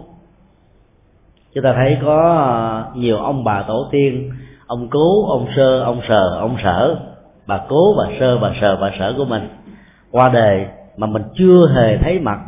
Chúng 1.53 1.63
ta 1.63 1.73
thấy 1.73 1.97
có 2.01 2.37
à, 2.37 2.51
nhiều 2.95 3.17
ông 3.17 3.43
bà 3.43 3.63
tổ 3.67 3.87
tiên, 3.91 4.31
ông 4.67 4.87
cố 4.89 5.29
ông 5.29 5.47
sơ, 5.55 5.81
ông 5.81 6.01
sờ, 6.07 6.37
ông 6.39 6.57
sở, 6.63 6.99
bà 7.47 7.61
cố, 7.69 7.95
bà 7.97 8.13
sơ, 8.19 8.37
bà 8.37 8.51
sờ, 8.61 8.77
bà 8.81 8.91
sở 8.99 9.13
của 9.17 9.25
mình 9.25 9.47
qua 10.17 10.29
đời 10.33 10.65
mà 10.97 11.07
mình 11.07 11.23
chưa 11.35 11.71
hề 11.75 11.97
thấy 11.97 12.19
mặt, 12.19 12.39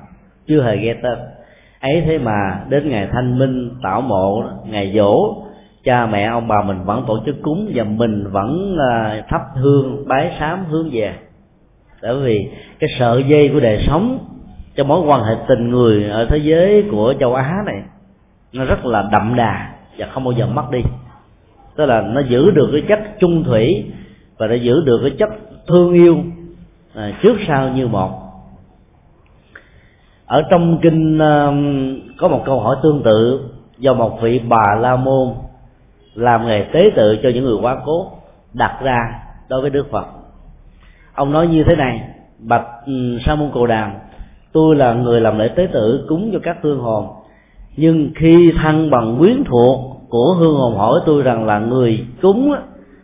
chưa 0.47 0.63
hề 0.63 0.77
nghe 0.77 0.93
tên. 0.93 1.17
Ấy 1.79 2.03
thế 2.05 2.17
mà 2.17 2.59
đến 2.69 2.89
ngày 2.89 3.07
thanh 3.11 3.39
minh, 3.39 3.69
tảo 3.83 4.01
mộ, 4.01 4.43
ngày 4.69 4.93
dỗ, 4.95 5.35
cha 5.83 6.05
mẹ, 6.05 6.25
ông 6.25 6.47
bà 6.47 6.63
mình 6.63 6.83
vẫn 6.85 7.03
tổ 7.07 7.19
chức 7.25 7.35
cúng 7.41 7.71
và 7.75 7.83
mình 7.83 8.27
vẫn 8.31 8.77
à, 8.91 9.23
thắp 9.29 9.41
hương, 9.55 10.07
bái 10.07 10.31
sám 10.39 10.65
hướng 10.69 10.89
về. 10.91 11.13
Bởi 12.01 12.15
vì 12.15 12.49
cái 12.79 12.89
sợi 12.99 13.23
dây 13.27 13.49
của 13.53 13.59
đời 13.59 13.85
sống 13.87 14.19
cho 14.75 14.83
mối 14.83 15.01
quan 15.07 15.23
hệ 15.23 15.35
tình 15.47 15.69
người 15.69 16.09
ở 16.09 16.25
thế 16.29 16.37
giới 16.37 16.83
của 16.91 17.13
châu 17.19 17.35
á 17.35 17.55
này, 17.65 17.81
nó 18.53 18.65
rất 18.65 18.85
là 18.85 19.09
đậm 19.11 19.35
đà 19.35 19.69
và 19.97 20.07
không 20.13 20.23
bao 20.23 20.31
giờ 20.31 20.47
mất 20.47 20.71
đi. 20.71 20.81
Tức 21.75 21.85
là 21.85 22.01
nó 22.01 22.21
giữ 22.29 22.51
được 22.51 22.69
cái 22.71 22.81
chất 22.87 22.99
trung 23.19 23.43
thủy 23.43 23.91
và 24.37 24.47
nó 24.47 24.55
giữ 24.55 24.83
được 24.85 24.99
cái 25.01 25.11
chất 25.19 25.29
thương 25.67 25.93
yêu 25.93 26.17
à, 26.95 27.11
trước 27.21 27.37
sau 27.47 27.69
như 27.69 27.87
một. 27.87 28.09
Ở 30.25 30.43
trong 30.49 30.79
kinh 30.81 31.15
uh, 31.15 31.53
có 32.17 32.27
một 32.27 32.43
câu 32.45 32.59
hỏi 32.59 32.75
tương 32.83 33.01
tự 33.03 33.49
do 33.77 33.93
một 33.93 34.21
vị 34.21 34.41
bà 34.49 34.75
la 34.79 34.95
môn 34.95 35.27
làm 36.13 36.47
nghề 36.47 36.65
tế 36.73 36.91
tự 36.95 37.17
cho 37.23 37.29
những 37.29 37.43
người 37.43 37.57
quá 37.61 37.77
cố 37.85 38.11
đặt 38.53 38.79
ra 38.83 39.19
đối 39.49 39.61
với 39.61 39.69
đức 39.69 39.87
phật. 39.91 40.05
Ông 41.13 41.31
nói 41.31 41.47
như 41.47 41.63
thế 41.63 41.75
này 41.75 42.01
bạch 42.39 42.67
um, 42.85 43.17
sa 43.25 43.35
môn 43.35 43.51
cồ 43.53 43.67
đàm 43.67 43.91
tôi 44.51 44.75
là 44.75 44.93
người 44.93 45.21
làm 45.21 45.39
lễ 45.39 45.47
tế 45.55 45.67
tự 45.73 46.05
cúng 46.09 46.29
cho 46.33 46.39
các 46.43 46.57
hương 46.61 46.79
hồn 46.79 47.07
nhưng 47.75 48.11
khi 48.15 48.53
thân 48.63 48.89
bằng 48.89 49.15
quyến 49.19 49.43
thuộc 49.43 49.79
của 50.09 50.35
hương 50.39 50.55
hồn 50.55 50.77
hỏi 50.77 50.99
tôi 51.05 51.23
rằng 51.23 51.45
là 51.45 51.59
người 51.59 52.05
cúng 52.21 52.53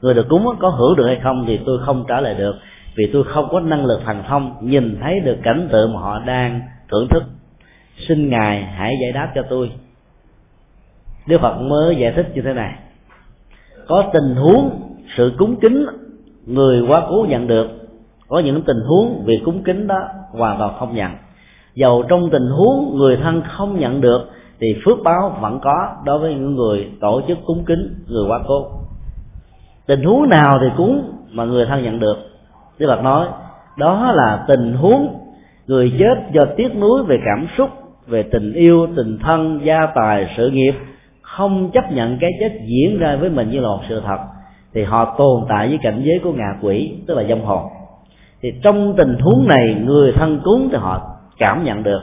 người 0.02 0.14
được 0.14 0.26
cúng 0.30 0.46
có 0.60 0.70
hưởng 0.70 0.96
được 0.96 1.08
hay 1.08 1.20
không 1.24 1.46
thì 1.48 1.60
tôi 1.66 1.80
không 1.86 2.06
trả 2.08 2.22
lời 2.22 2.34
được 2.34 2.56
vì 2.98 3.10
tôi 3.14 3.24
không 3.24 3.48
có 3.52 3.60
năng 3.60 3.86
lực 3.86 4.02
thần 4.06 4.24
thông, 4.28 4.56
nhìn 4.62 4.98
thấy 5.02 5.20
được 5.20 5.38
cảnh 5.43 5.68
tượng 5.72 5.93
mà 5.93 6.00
họ 6.00 6.20
đang 6.20 6.62
thưởng 6.91 7.08
thức. 7.10 7.24
Xin 8.08 8.30
ngài 8.30 8.64
hãy 8.64 8.93
giải 9.02 9.12
đáp 9.12 9.32
cho 9.36 9.41
tôi. 9.50 9.72
Đức 11.28 11.38
phật 11.41 11.58
mới 11.62 11.96
giải 11.96 12.14
thích 12.16 12.32
như 12.36 12.41
thế 12.41 12.54
này. 12.54 12.74
Có 13.88 14.10
tình 14.14 14.36
huống 14.36 14.82
sự 15.18 15.34
cúng 15.38 15.56
kính 15.62 15.86
người 16.46 16.86
quá 16.88 17.04
cố 17.10 17.26
nhận 17.30 17.48
được, 17.48 17.68
có 18.28 18.39
những 18.39 18.62
tình 18.62 18.80
huống 18.88 19.24
việc 19.26 19.41
cúng 19.46 19.64
kính 19.64 19.88
đó 19.88 20.00
hoàn 20.32 20.58
toàn 20.58 20.74
không 20.80 20.96
nhận. 20.96 21.12
Dầu 21.76 22.04
trong 22.10 22.30
tình 22.32 22.48
huống 22.48 22.98
người 22.98 23.18
thân 23.24 23.41
không 23.58 23.80
nhận 23.80 24.02
được, 24.02 24.22
thì 24.60 24.68
phước 24.86 24.98
báo 25.04 25.38
vẫn 25.41 25.60
có 25.60 25.96
đối 26.06 26.20
với 26.20 26.34
những 26.34 26.56
người 26.56 26.88
tổ 27.02 27.22
chức 27.28 27.38
cúng 27.46 27.64
kính 27.66 27.96
người 28.08 28.26
quá 28.30 28.39
cố. 28.48 28.68
Tình 29.88 30.04
huống 30.04 30.30
nào 30.30 30.60
thì 30.62 30.68
cúng 30.78 31.12
mà 31.32 31.46
người 31.46 31.66
thân 31.66 31.84
nhận 31.84 32.00
được 32.00 32.35
Đức 32.80 32.88
Phật 32.90 33.04
nói, 33.04 33.28
đó 33.78 34.12
là 34.12 34.44
tình 34.48 34.74
huống 34.74 35.20
người 35.68 35.94
chết 36.00 36.16
do 36.32 36.46
tiếc 36.58 36.76
nuối 36.76 37.04
về 37.04 37.20
cảm 37.26 37.48
xúc, 37.58 37.70
về 38.08 38.24
tình 38.24 38.54
yêu, 38.54 38.88
tình 38.96 39.18
thân, 39.24 39.60
gia 39.64 39.86
tài, 39.86 40.28
sự 40.38 40.50
nghiệp, 40.50 40.76
không 41.22 41.72
chấp 41.74 41.92
nhận 41.92 42.18
cái 42.22 42.32
chết 42.40 42.52
diễn 42.66 43.00
ra 43.00 43.16
với 43.16 43.30
mình 43.30 43.52
như 43.52 43.60
là 43.60 43.68
một 43.68 43.82
sự 43.90 44.02
thật, 44.06 44.18
thì 44.74 44.84
họ 44.84 45.16
tồn 45.18 45.44
tại 45.50 45.68
với 45.68 45.80
cảnh 45.84 46.02
giới 46.04 46.20
của 46.24 46.32
ngạ 46.32 46.56
quỷ, 46.62 46.94
tức 47.08 47.18
là 47.18 47.24
dâm 47.30 47.42
hồn. 47.42 47.62
Thì 48.42 48.54
trong 48.64 48.94
tình 48.98 49.18
huống 49.20 49.48
này, 49.48 49.76
người 49.86 50.12
thân 50.12 50.40
cúng 50.44 50.70
thì 50.72 50.78
họ 50.78 51.02
cảm 51.38 51.64
nhận 51.64 51.84
được. 51.84 52.02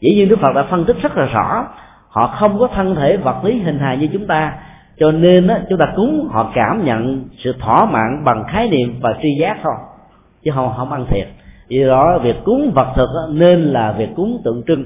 Dĩ 0.00 0.10
nhiên 0.14 0.28
đức 0.28 0.38
phật 0.40 0.52
đã 0.54 0.62
phân 0.70 0.84
tích 0.84 0.96
rất 1.02 1.16
là 1.16 1.26
rõ, 1.26 1.66
họ 2.08 2.36
không 2.40 2.58
có 2.58 2.68
thân 2.74 2.94
thể 2.94 3.16
vật 3.16 3.44
lý 3.44 3.58
hình 3.58 3.78
hài 3.78 3.96
như 3.96 4.08
chúng 4.12 4.26
ta, 4.26 4.52
cho 4.98 5.10
nên 5.10 5.48
chúng 5.68 5.78
ta 5.78 5.86
cúng, 5.96 6.28
họ 6.32 6.50
cảm 6.54 6.84
nhận 6.84 7.24
sự 7.44 7.54
thỏa 7.60 7.84
mãn 7.84 8.24
bằng 8.24 8.44
khái 8.48 8.68
niệm 8.68 8.94
và 9.00 9.14
tri 9.22 9.28
giác 9.40 9.58
thôi 9.62 9.74
chứ 10.42 10.50
không 10.54 10.72
không 10.76 10.92
ăn 10.92 11.06
thiệt. 11.10 11.26
Vì 11.68 11.84
đó, 11.84 12.18
việc 12.22 12.36
cúng 12.44 12.72
vật 12.74 12.92
thực 12.96 13.08
nên 13.30 13.62
là 13.62 13.92
việc 13.92 14.08
cúng 14.16 14.40
tượng 14.44 14.62
trưng. 14.66 14.84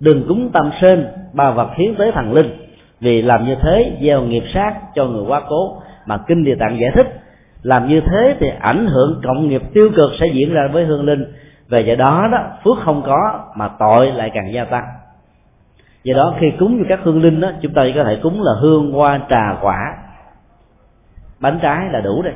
Đừng 0.00 0.24
cúng 0.28 0.50
tâm 0.52 0.70
sen 0.80 1.06
ba 1.32 1.50
vật 1.50 1.68
hiến 1.76 1.94
tới 1.94 2.12
thần 2.12 2.32
linh. 2.32 2.56
Vì 3.00 3.22
làm 3.22 3.44
như 3.44 3.54
thế, 3.62 3.96
gieo 4.02 4.22
nghiệp 4.22 4.44
sát 4.54 4.74
cho 4.94 5.06
người 5.06 5.24
quá 5.28 5.42
cố. 5.48 5.76
Mà 6.06 6.18
kinh 6.26 6.44
địa 6.44 6.54
tạng 6.54 6.78
giải 6.80 6.90
thích, 6.94 7.20
làm 7.62 7.88
như 7.88 8.00
thế 8.00 8.36
thì 8.40 8.46
ảnh 8.60 8.86
hưởng 8.86 9.20
cộng 9.24 9.48
nghiệp 9.48 9.62
tiêu 9.72 9.90
cực 9.96 10.10
sẽ 10.20 10.26
diễn 10.32 10.52
ra 10.52 10.68
với 10.72 10.84
hương 10.84 11.04
linh. 11.04 11.24
Về 11.68 11.80
do 11.80 11.94
đó 11.94 12.28
đó, 12.32 12.38
phước 12.64 12.76
không 12.84 13.02
có 13.06 13.44
mà 13.56 13.68
tội 13.78 14.06
lại 14.06 14.30
càng 14.34 14.52
gia 14.52 14.64
tăng. 14.64 14.84
Do 16.04 16.14
đó, 16.14 16.34
khi 16.40 16.52
cúng 16.58 16.78
cho 16.78 16.84
các 16.88 17.00
hương 17.02 17.22
linh 17.22 17.40
đó, 17.40 17.50
chúng 17.60 17.72
ta 17.72 17.82
chỉ 17.86 17.92
có 17.96 18.04
thể 18.04 18.18
cúng 18.22 18.42
là 18.42 18.52
hương, 18.60 18.92
hoa, 18.92 19.20
trà, 19.30 19.56
quả. 19.60 19.96
Bánh 21.40 21.58
trái 21.62 21.88
là 21.92 22.00
đủ 22.00 22.22
đây 22.22 22.34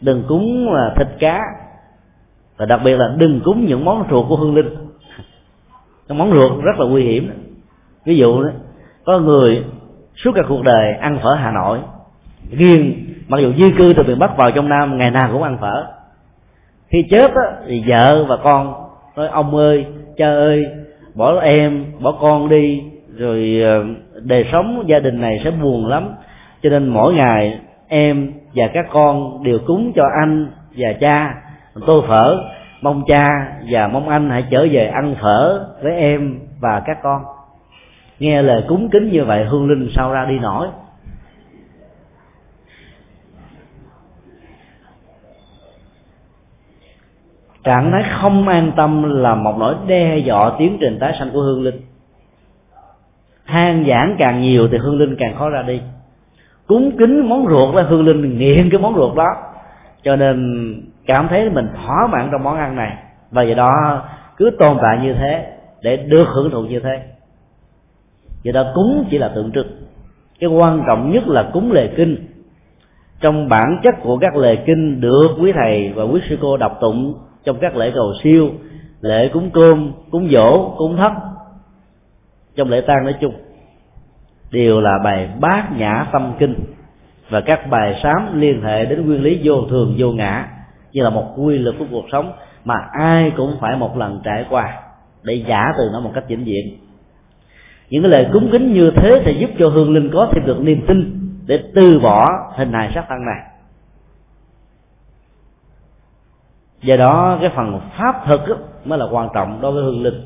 đừng 0.00 0.24
cúng 0.28 0.72
là 0.72 0.94
thịt 0.96 1.06
cá 1.18 1.40
và 2.58 2.66
đặc 2.66 2.80
biệt 2.84 2.96
là 2.96 3.14
đừng 3.16 3.40
cúng 3.44 3.66
những 3.66 3.84
món 3.84 4.04
ruột 4.10 4.28
của 4.28 4.36
hương 4.36 4.54
linh. 4.54 4.68
Cái 6.08 6.18
món 6.18 6.32
ruột 6.32 6.64
rất 6.64 6.78
là 6.78 6.86
nguy 6.86 7.04
hiểm 7.04 7.30
ví 8.04 8.16
dụ 8.16 8.42
đó 8.42 8.50
có 9.04 9.18
người 9.18 9.64
suốt 10.16 10.30
cả 10.34 10.42
cuộc 10.48 10.62
đời 10.62 10.94
ăn 11.00 11.18
phở 11.22 11.34
hà 11.34 11.50
nội. 11.50 11.78
Riêng 12.50 13.04
mặc 13.28 13.38
dù 13.40 13.52
di 13.52 13.72
cư 13.78 13.92
từ 13.96 14.02
miền 14.02 14.18
bắc 14.18 14.36
vào 14.36 14.50
trong 14.50 14.68
nam 14.68 14.98
ngày 14.98 15.10
nào 15.10 15.30
cũng 15.32 15.42
ăn 15.42 15.58
phở. 15.60 15.86
Khi 16.88 17.04
chết 17.10 17.30
á, 17.34 17.52
thì 17.66 17.84
vợ 17.86 18.24
và 18.28 18.36
con 18.36 18.74
nói 19.16 19.28
ông 19.28 19.56
ơi 19.56 19.86
cha 20.16 20.26
ơi 20.26 20.66
bỏ 21.14 21.40
em 21.40 21.84
bỏ 22.00 22.12
con 22.20 22.48
đi 22.48 22.82
rồi 23.16 23.60
ờ, 23.62 23.84
đời 24.24 24.44
sống 24.52 24.84
gia 24.86 24.98
đình 24.98 25.20
này 25.20 25.40
sẽ 25.44 25.50
buồn 25.50 25.86
lắm. 25.86 26.08
Cho 26.62 26.70
nên 26.70 26.88
mỗi 26.88 27.14
ngày 27.14 27.58
em 27.88 28.32
và 28.54 28.68
các 28.74 28.86
con 28.92 29.42
đều 29.42 29.58
cúng 29.66 29.92
cho 29.96 30.02
anh 30.20 30.46
và 30.76 30.92
cha 31.00 31.34
tô 31.86 32.04
phở. 32.08 32.44
Mong 32.82 33.02
cha 33.06 33.52
và 33.70 33.88
mong 33.88 34.08
anh 34.08 34.30
hãy 34.30 34.44
trở 34.50 34.66
về 34.70 34.86
ăn 34.86 35.14
phở 35.22 35.68
với 35.82 35.92
em 35.92 36.38
và 36.60 36.82
các 36.86 36.98
con. 37.02 37.22
Nghe 38.18 38.42
lời 38.42 38.64
cúng 38.68 38.88
kính 38.92 39.12
như 39.12 39.24
vậy, 39.24 39.44
hương 39.44 39.68
linh 39.68 39.90
sao 39.96 40.12
ra 40.12 40.24
đi 40.24 40.38
nổi. 40.38 40.68
Trạng 47.64 47.90
thái 47.90 48.04
không 48.20 48.48
an 48.48 48.72
tâm 48.76 49.20
là 49.22 49.34
một 49.34 49.54
nỗi 49.58 49.74
đe 49.86 50.18
dọa 50.18 50.52
tiến 50.58 50.76
trình 50.80 50.98
tái 51.00 51.16
sanh 51.18 51.30
của 51.32 51.40
hương 51.40 51.62
linh. 51.62 51.80
Than 53.46 53.84
giảng 53.88 54.16
càng 54.18 54.42
nhiều 54.42 54.68
thì 54.72 54.78
hương 54.78 54.98
linh 54.98 55.16
càng 55.18 55.36
khó 55.38 55.48
ra 55.48 55.62
đi. 55.62 55.80
Cúng 56.66 56.92
kính 56.98 57.28
món 57.28 57.46
ruột 57.48 57.74
là 57.74 57.82
hương 57.82 58.04
linh 58.06 58.38
nghiện 58.38 58.70
cái 58.70 58.80
món 58.80 58.94
ruột 58.94 59.16
đó. 59.16 59.28
Cho 60.02 60.16
nên 60.16 60.74
cảm 61.08 61.28
thấy 61.28 61.50
mình 61.50 61.68
thỏa 61.74 62.06
mãn 62.06 62.28
trong 62.32 62.44
món 62.44 62.56
ăn 62.56 62.76
này. 62.76 62.96
Và 63.30 63.42
do 63.42 63.54
đó 63.54 64.02
cứ 64.36 64.50
tồn 64.58 64.78
tại 64.82 64.98
như 65.02 65.14
thế 65.14 65.46
để 65.82 65.96
được 65.96 66.24
hưởng 66.34 66.50
thụ 66.50 66.62
như 66.62 66.80
thế. 66.80 67.02
Do 68.42 68.52
đó 68.52 68.64
cúng 68.74 69.04
chỉ 69.10 69.18
là 69.18 69.28
tượng 69.34 69.52
trưng. 69.52 69.66
Cái 70.40 70.50
quan 70.50 70.82
trọng 70.86 71.12
nhất 71.12 71.28
là 71.28 71.50
cúng 71.52 71.72
lề 71.72 71.88
kinh. 71.96 72.16
Trong 73.20 73.48
bản 73.48 73.80
chất 73.82 73.94
của 74.02 74.18
các 74.18 74.36
lề 74.36 74.56
kinh 74.56 75.00
được 75.00 75.28
quý 75.40 75.52
thầy 75.52 75.92
và 75.94 76.02
quý 76.02 76.20
sư 76.28 76.38
cô 76.40 76.56
đọc 76.56 76.78
tụng 76.80 77.14
trong 77.44 77.58
các 77.60 77.76
lễ 77.76 77.92
cầu 77.94 78.12
siêu, 78.22 78.50
lễ 79.00 79.30
cúng 79.32 79.50
cơm, 79.52 79.92
cúng 80.10 80.28
dỗ, 80.32 80.74
cúng 80.78 80.96
thất, 80.96 81.12
trong 82.56 82.70
lễ 82.70 82.80
tang 82.86 83.04
nói 83.04 83.14
chung, 83.20 83.34
đều 84.50 84.80
là 84.80 84.98
bài 85.04 85.28
bát 85.40 85.68
nhã 85.76 86.06
tâm 86.12 86.32
kinh. 86.38 86.54
Và 87.30 87.40
các 87.40 87.70
bài 87.70 88.00
sám 88.02 88.40
liên 88.40 88.62
hệ 88.62 88.84
đến 88.84 89.06
nguyên 89.06 89.22
lý 89.22 89.40
vô 89.44 89.54
thường, 89.70 89.94
vô 89.98 90.12
ngã 90.12 90.48
như 90.98 91.04
là 91.04 91.10
một 91.10 91.34
quy 91.36 91.58
luật 91.58 91.74
của 91.78 91.84
cuộc 91.90 92.04
sống 92.12 92.32
mà 92.64 92.74
ai 92.92 93.32
cũng 93.36 93.56
phải 93.60 93.76
một 93.76 93.96
lần 93.96 94.20
trải 94.24 94.44
qua 94.50 94.80
để 95.22 95.44
giả 95.48 95.72
từ 95.78 95.90
nó 95.92 96.00
một 96.00 96.10
cách 96.14 96.24
vĩnh 96.28 96.44
viễn. 96.44 96.78
Những 97.90 98.02
cái 98.02 98.10
lời 98.10 98.26
cúng 98.32 98.48
kính 98.52 98.72
như 98.72 98.90
thế 98.96 99.22
sẽ 99.24 99.32
giúp 99.40 99.50
cho 99.58 99.68
hương 99.68 99.94
linh 99.94 100.10
có 100.12 100.28
thêm 100.32 100.46
được 100.46 100.60
niềm 100.60 100.84
tin 100.86 101.18
để 101.46 101.62
từ 101.74 101.98
bỏ 101.98 102.28
hình 102.56 102.72
hài 102.72 102.90
sắc 102.94 103.04
thân 103.08 103.18
này. 103.26 103.42
Do 106.82 106.96
đó, 106.96 107.38
cái 107.40 107.50
phần 107.56 107.80
pháp 107.98 108.24
thực 108.26 108.40
mới 108.84 108.98
là 108.98 109.06
quan 109.10 109.28
trọng 109.34 109.58
đối 109.60 109.72
với 109.72 109.82
hương 109.82 110.02
linh. 110.02 110.22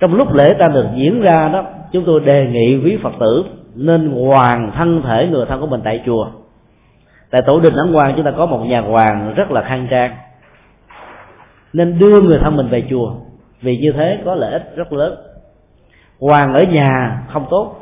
Trong 0.00 0.14
lúc 0.14 0.34
lễ 0.34 0.54
ta 0.58 0.68
được 0.68 0.86
diễn 0.94 1.20
ra 1.20 1.48
đó, 1.48 1.64
chúng 1.92 2.04
tôi 2.04 2.20
đề 2.20 2.46
nghị 2.46 2.80
quý 2.84 2.98
phật 3.02 3.12
tử 3.20 3.44
nên 3.74 4.26
hoàn 4.26 4.72
thân 4.72 5.02
thể 5.02 5.28
người 5.30 5.46
thân 5.46 5.60
của 5.60 5.66
mình 5.66 5.80
tại 5.84 6.02
chùa 6.06 6.26
tại 7.30 7.42
tổ 7.46 7.60
đình 7.60 7.74
ấn 7.74 7.92
quan 7.92 8.12
chúng 8.16 8.24
ta 8.24 8.30
có 8.30 8.46
một 8.46 8.58
nhà 8.58 8.80
hoàng 8.80 9.34
rất 9.36 9.50
là 9.50 9.62
khang 9.62 9.86
trang. 9.90 10.16
Nên 11.72 11.98
đưa 11.98 12.20
người 12.20 12.38
thân 12.42 12.56
mình 12.56 12.68
về 12.68 12.84
chùa. 12.90 13.12
Vì 13.62 13.76
như 13.76 13.92
thế 13.92 14.18
có 14.24 14.34
lợi 14.34 14.52
ích 14.52 14.76
rất 14.76 14.92
lớn. 14.92 15.14
Hoàng 16.20 16.54
ở 16.54 16.60
nhà 16.62 17.22
không 17.28 17.46
tốt. 17.50 17.74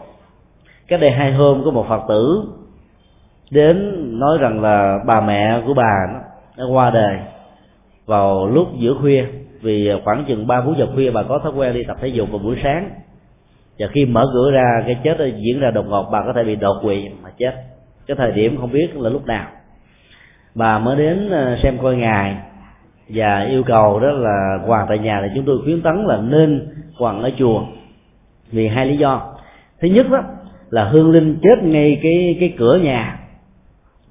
Cái 0.89 0.99
đây 0.99 1.11
hai 1.11 1.33
hôm 1.33 1.63
có 1.65 1.71
một 1.71 1.87
phật 1.89 2.03
tử 2.09 2.43
đến 3.51 3.93
nói 4.21 4.39
rằng 4.41 4.63
là 4.63 4.99
bà 5.07 5.21
mẹ 5.21 5.63
của 5.67 5.75
bà 5.75 5.95
nó 6.59 6.67
qua 6.69 6.91
đời 6.91 7.19
vào 8.07 8.47
lúc 8.47 8.69
giữa 8.79 8.95
khuya. 9.01 9.25
Vì 9.63 9.91
khoảng 10.05 10.25
chừng 10.29 10.47
ba 10.47 10.61
bốn 10.61 10.79
giờ 10.79 10.87
khuya 10.95 11.11
bà 11.11 11.23
có 11.23 11.39
thói 11.39 11.53
quen 11.57 11.75
đi 11.75 11.85
tập 11.89 11.97
thể 12.01 12.09
dục 12.09 12.31
vào 12.31 12.39
buổi 12.39 12.57
sáng. 12.63 12.91
Và 13.79 13.87
khi 13.93 14.05
mở 14.05 14.31
cửa 14.33 14.51
ra, 14.51 14.83
cái 14.87 14.97
chết 15.05 15.17
diễn 15.37 15.61
ra 15.61 15.71
đột 15.71 15.87
ngột, 15.89 16.09
bà 16.13 16.23
có 16.27 16.33
thể 16.33 16.45
bị 16.45 16.57
đột 16.57 16.77
quỵ 16.83 17.09
mà 17.23 17.31
chết 17.39 17.53
cái 18.07 18.17
thời 18.17 18.33
điểm 18.33 18.57
không 18.61 18.73
biết 18.73 18.97
là 18.97 19.11
lúc 19.11 19.27
nào. 19.27 19.47
Bà 20.55 20.79
mới 20.79 20.97
đến 20.97 21.31
ờ, 21.31 21.57
xem 21.63 21.79
coi 21.83 21.97
ngài 21.97 22.37
và 23.09 23.41
yêu 23.41 23.63
cầu 23.63 24.01
đó 24.01 24.11
là 24.11 24.59
hoàng 24.67 24.87
tại 24.89 24.99
nhà 24.99 25.21
thì 25.23 25.29
chúng 25.35 25.45
tôi 25.45 25.59
khuyến 25.65 25.83
tấn 25.83 26.05
là 26.05 26.17
nên 26.17 26.69
hoàng 26.99 27.23
ở 27.23 27.31
chùa 27.39 27.63
vì 28.53 28.69
hai 28.69 28.87
lý 28.87 28.97
do. 28.97 29.35
Thứ 29.81 29.89
nhất 29.89 30.07
đó 30.11 30.23
là 30.71 30.85
hương 30.85 31.11
linh 31.11 31.39
chết 31.43 31.63
ngay 31.63 32.01
cái 32.03 32.37
cái 32.41 32.55
cửa 32.59 32.77
nhà. 32.77 33.19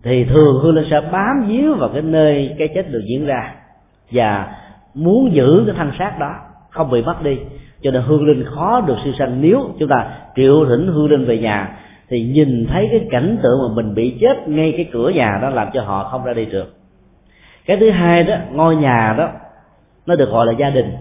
Thì 0.04 0.26
thường 0.26 0.60
hương 0.64 0.76
linh 0.76 0.88
sẽ 0.92 1.02
bám 1.12 1.46
víu 1.48 1.76
vào 1.76 1.90
cái 1.94 2.02
nơi 2.02 2.56
cái 2.58 2.68
chết 2.76 2.92
được 2.92 3.02
diễn 3.10 3.26
ra 3.26 3.54
và 4.12 4.56
muốn 4.94 5.34
giữ 5.34 5.64
cái 5.66 5.76
thân 5.78 5.92
xác 6.00 6.20
đó, 6.20 6.36
không 6.70 6.92
bị 6.92 7.02
mất 7.02 7.24
đi. 7.24 7.38
Cho 7.82 7.92
nên 7.92 8.02
hương 8.02 8.26
linh 8.26 8.44
khó 8.44 8.82
được 8.82 8.96
siêu 9.04 9.14
sanh. 9.20 9.42
Nếu 9.42 9.70
chúng 9.80 9.90
ta 9.90 10.08
triệu 10.36 10.66
thỉnh 10.66 10.88
hương 10.88 11.10
linh 11.10 11.26
về 11.26 11.38
nhà 11.38 11.78
thì 12.10 12.24
nhìn 12.24 12.68
thấy 12.70 12.88
cái 12.92 13.08
cảnh 13.12 13.38
tượng 13.44 13.60
mà 13.62 13.76
mình 13.76 13.96
bị 13.96 14.18
chết 14.22 14.48
ngay 14.48 14.74
cái 14.78 14.86
cửa 14.92 15.10
nhà 15.10 15.40
đó 15.42 15.50
làm 15.50 15.68
cho 15.74 15.82
họ 15.82 16.04
không 16.04 16.24
ra 16.24 16.34
đi 16.34 16.46
được. 16.46 16.74
Cái 17.66 17.78
thứ 17.78 17.92
hai 17.92 18.24
đó, 18.24 18.36
ngôi 18.52 18.76
nhà 18.76 19.16
đó, 19.18 19.30
nó 20.06 20.16
được 20.16 20.30
gọi 20.30 20.46
là 20.46 20.54
gia 20.54 20.70
đình. 20.70 20.92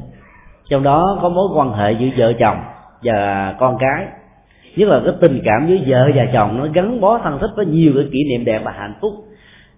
Trong 0.70 0.82
đó 0.82 1.18
có 1.22 1.28
mối 1.28 1.48
quan 1.55 1.72
hệ 1.72 1.93
giữa 1.93 2.09
vợ 2.16 2.32
chồng 2.39 2.59
và 3.02 3.55
con 3.59 3.76
cái. 3.81 4.06
Nhất 4.76 4.89
là 4.89 5.01
cái 5.05 5.14
tình 5.20 5.40
cảm 5.44 5.66
giữa 5.68 5.76
vợ 5.86 6.10
và 6.14 6.26
chồng 6.32 6.59
nó 6.59 6.66
gắn 6.72 7.01
bó 7.01 7.18
thân 7.18 7.39
thích 7.39 7.51
với 7.56 7.66
nhiều 7.66 7.93
cái 7.94 8.05
kỷ 8.12 8.18
niệm 8.31 8.44
đẹp 8.44 8.62
và 8.64 8.72
hạnh 8.76 8.94
phúc. 9.01 9.12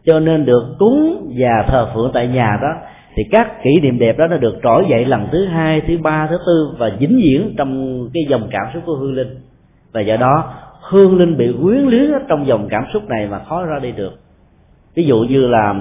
Cho 0.05 0.21
nên 0.21 0.45
được 0.45 0.77
cúng 0.79 1.33
và 1.39 1.65
thờ 1.69 1.91
phượng 1.95 2.11
tại 2.15 2.27
nhà 2.29 2.59
đó, 2.63 2.69
thì 3.15 3.23
các 3.31 3.63
kỷ 3.63 3.81
niệm 3.81 3.99
đẹp 3.99 4.19
đó 4.19 4.27
nó 4.27 4.37
được 4.37 4.59
trỗi 4.63 4.87
dậy 4.91 5.05
lần 5.05 5.29
thứ 5.33 5.47
hai, 5.47 5.81
thứ 5.81 5.99
ba, 5.99 6.27
thứ 6.31 6.39
tư 6.47 6.75
và 6.79 6.91
dính 7.01 7.21
diễn 7.23 7.55
trong 7.59 8.01
cái 8.15 8.25
dòng 8.29 8.49
cảm 8.51 8.67
xúc 8.75 8.83
của 8.87 8.95
hương 8.95 9.15
linh. 9.15 9.41
Và 9.93 10.01
do 10.01 10.17
đó 10.17 10.55
hương 10.89 11.19
linh 11.19 11.37
bị 11.37 11.55
quyến 11.63 11.83
luyến 11.83 12.11
trong 12.29 12.47
dòng 12.47 12.69
cảm 12.71 12.85
xúc 12.93 13.09
này 13.09 13.27
mà 13.31 13.39
khó 13.39 13.65
ra 13.65 13.79
đi 13.79 13.93
được. 13.93 14.13
Ví 14.95 15.05
dụ 15.05 15.19
như 15.29 15.47
là 15.47 15.75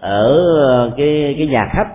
ở 0.00 0.44
ờ, 0.66 0.90
cái 0.96 1.34
cái 1.38 1.46
nhà 1.46 1.68
khách 1.72 1.88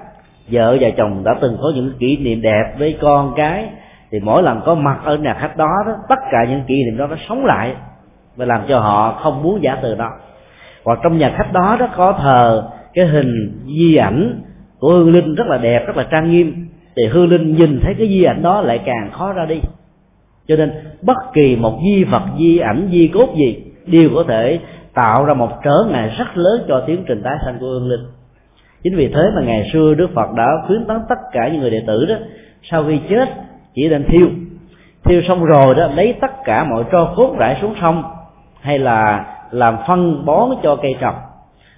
vợ 0.52 0.78
và 0.82 0.90
chồng 0.98 1.24
đã 1.24 1.36
từng 1.42 1.58
có 1.62 1.72
những 1.76 1.92
kỷ 2.00 2.18
niệm 2.18 2.42
đẹp 2.42 2.74
với 2.80 2.98
con 3.02 3.34
cái 3.36 3.70
thì 4.12 4.20
mỗi 4.20 4.44
lần 4.44 4.62
có 4.66 4.76
mặt 4.76 5.00
ở 5.04 5.16
nhà 5.16 5.34
khách 5.34 5.58
đó, 5.58 5.70
đó 5.86 5.96
tất 6.10 6.20
cả 6.32 6.46
những 6.50 6.62
kỷ 6.68 6.84
niệm 6.84 6.98
đó 6.98 7.08
nó 7.08 7.16
sống 7.30 7.46
lại 7.46 7.74
và 8.36 8.46
làm 8.46 8.62
cho 8.68 8.80
họ 8.80 9.20
không 9.24 9.44
muốn 9.44 9.64
giả 9.64 9.78
từ 9.82 9.96
đó. 9.96 10.10
Hoặc 10.86 11.00
trong 11.04 11.18
nhà 11.18 11.34
khách 11.38 11.54
đó 11.54 11.78
đó 11.80 11.88
có 11.98 12.14
thờ 12.24 12.70
cái 12.94 13.06
hình 13.06 13.52
di 13.66 13.96
ảnh 13.96 14.42
của 14.80 14.90
hương 14.90 15.12
linh 15.12 15.36
rất 15.36 15.48
là 15.48 15.58
đẹp 15.58 15.88
rất 15.88 15.98
là 15.98 16.08
trang 16.12 16.32
nghiêm 16.32 16.68
thì 16.96 17.08
hương 17.08 17.30
linh 17.30 17.56
nhìn 17.56 17.80
thấy 17.84 17.96
cái 17.98 18.08
di 18.08 18.24
ảnh 18.24 18.42
đó 18.42 18.62
lại 18.62 18.80
càng 18.86 19.10
khó 19.12 19.34
ra 19.34 19.46
đi 19.46 19.60
cho 20.52 20.58
nên 20.58 20.72
bất 21.02 21.18
kỳ 21.34 21.56
một 21.56 21.80
di 21.84 22.04
vật, 22.04 22.22
di 22.40 22.58
ảnh, 22.58 22.90
di 22.92 23.08
cốt 23.14 23.28
gì 23.36 23.64
đều 23.86 24.10
có 24.16 24.24
thể 24.28 24.60
tạo 24.94 25.26
ra 25.26 25.34
một 25.34 25.50
trở 25.64 25.86
ngại 25.92 26.16
rất 26.18 26.38
lớn 26.38 26.66
cho 26.68 26.84
tiến 26.88 27.04
trình 27.08 27.22
tái 27.24 27.38
sanh 27.46 27.58
của 27.60 27.66
hương 27.66 27.90
linh. 27.90 28.06
Chính 28.84 28.96
vì 28.96 29.08
thế 29.08 29.22
mà 29.36 29.42
ngày 29.42 29.70
xưa 29.74 29.94
đức 29.94 30.10
phật 30.14 30.34
đã 30.38 30.48
khuyến 30.68 30.86
tấn 30.86 30.98
tất 31.10 31.20
cả 31.32 31.48
những 31.48 31.62
người 31.62 31.70
đệ 31.70 31.84
tử 31.88 32.06
đó, 32.06 32.16
sau 32.72 32.84
khi 32.88 33.00
chết, 33.10 33.30
chỉ 33.74 33.90
nên 33.90 34.04
thiêu. 34.04 34.28
Thiêu 35.04 35.22
xong 35.28 35.46
rồi 35.46 35.76
đó, 35.76 35.88
lấy 35.96 36.14
tất 36.22 36.32
cả 36.46 36.64
mọi 36.64 36.84
tro 36.92 37.14
cốt 37.16 37.36
rải 37.38 37.58
xuống 37.62 37.76
sông, 37.82 38.04
hay 38.62 38.80
là 38.80 39.26
làm 39.52 39.78
phân 39.88 40.26
bón 40.26 40.50
cho 40.64 40.76
cây 40.76 40.96
trồng. 41.00 41.16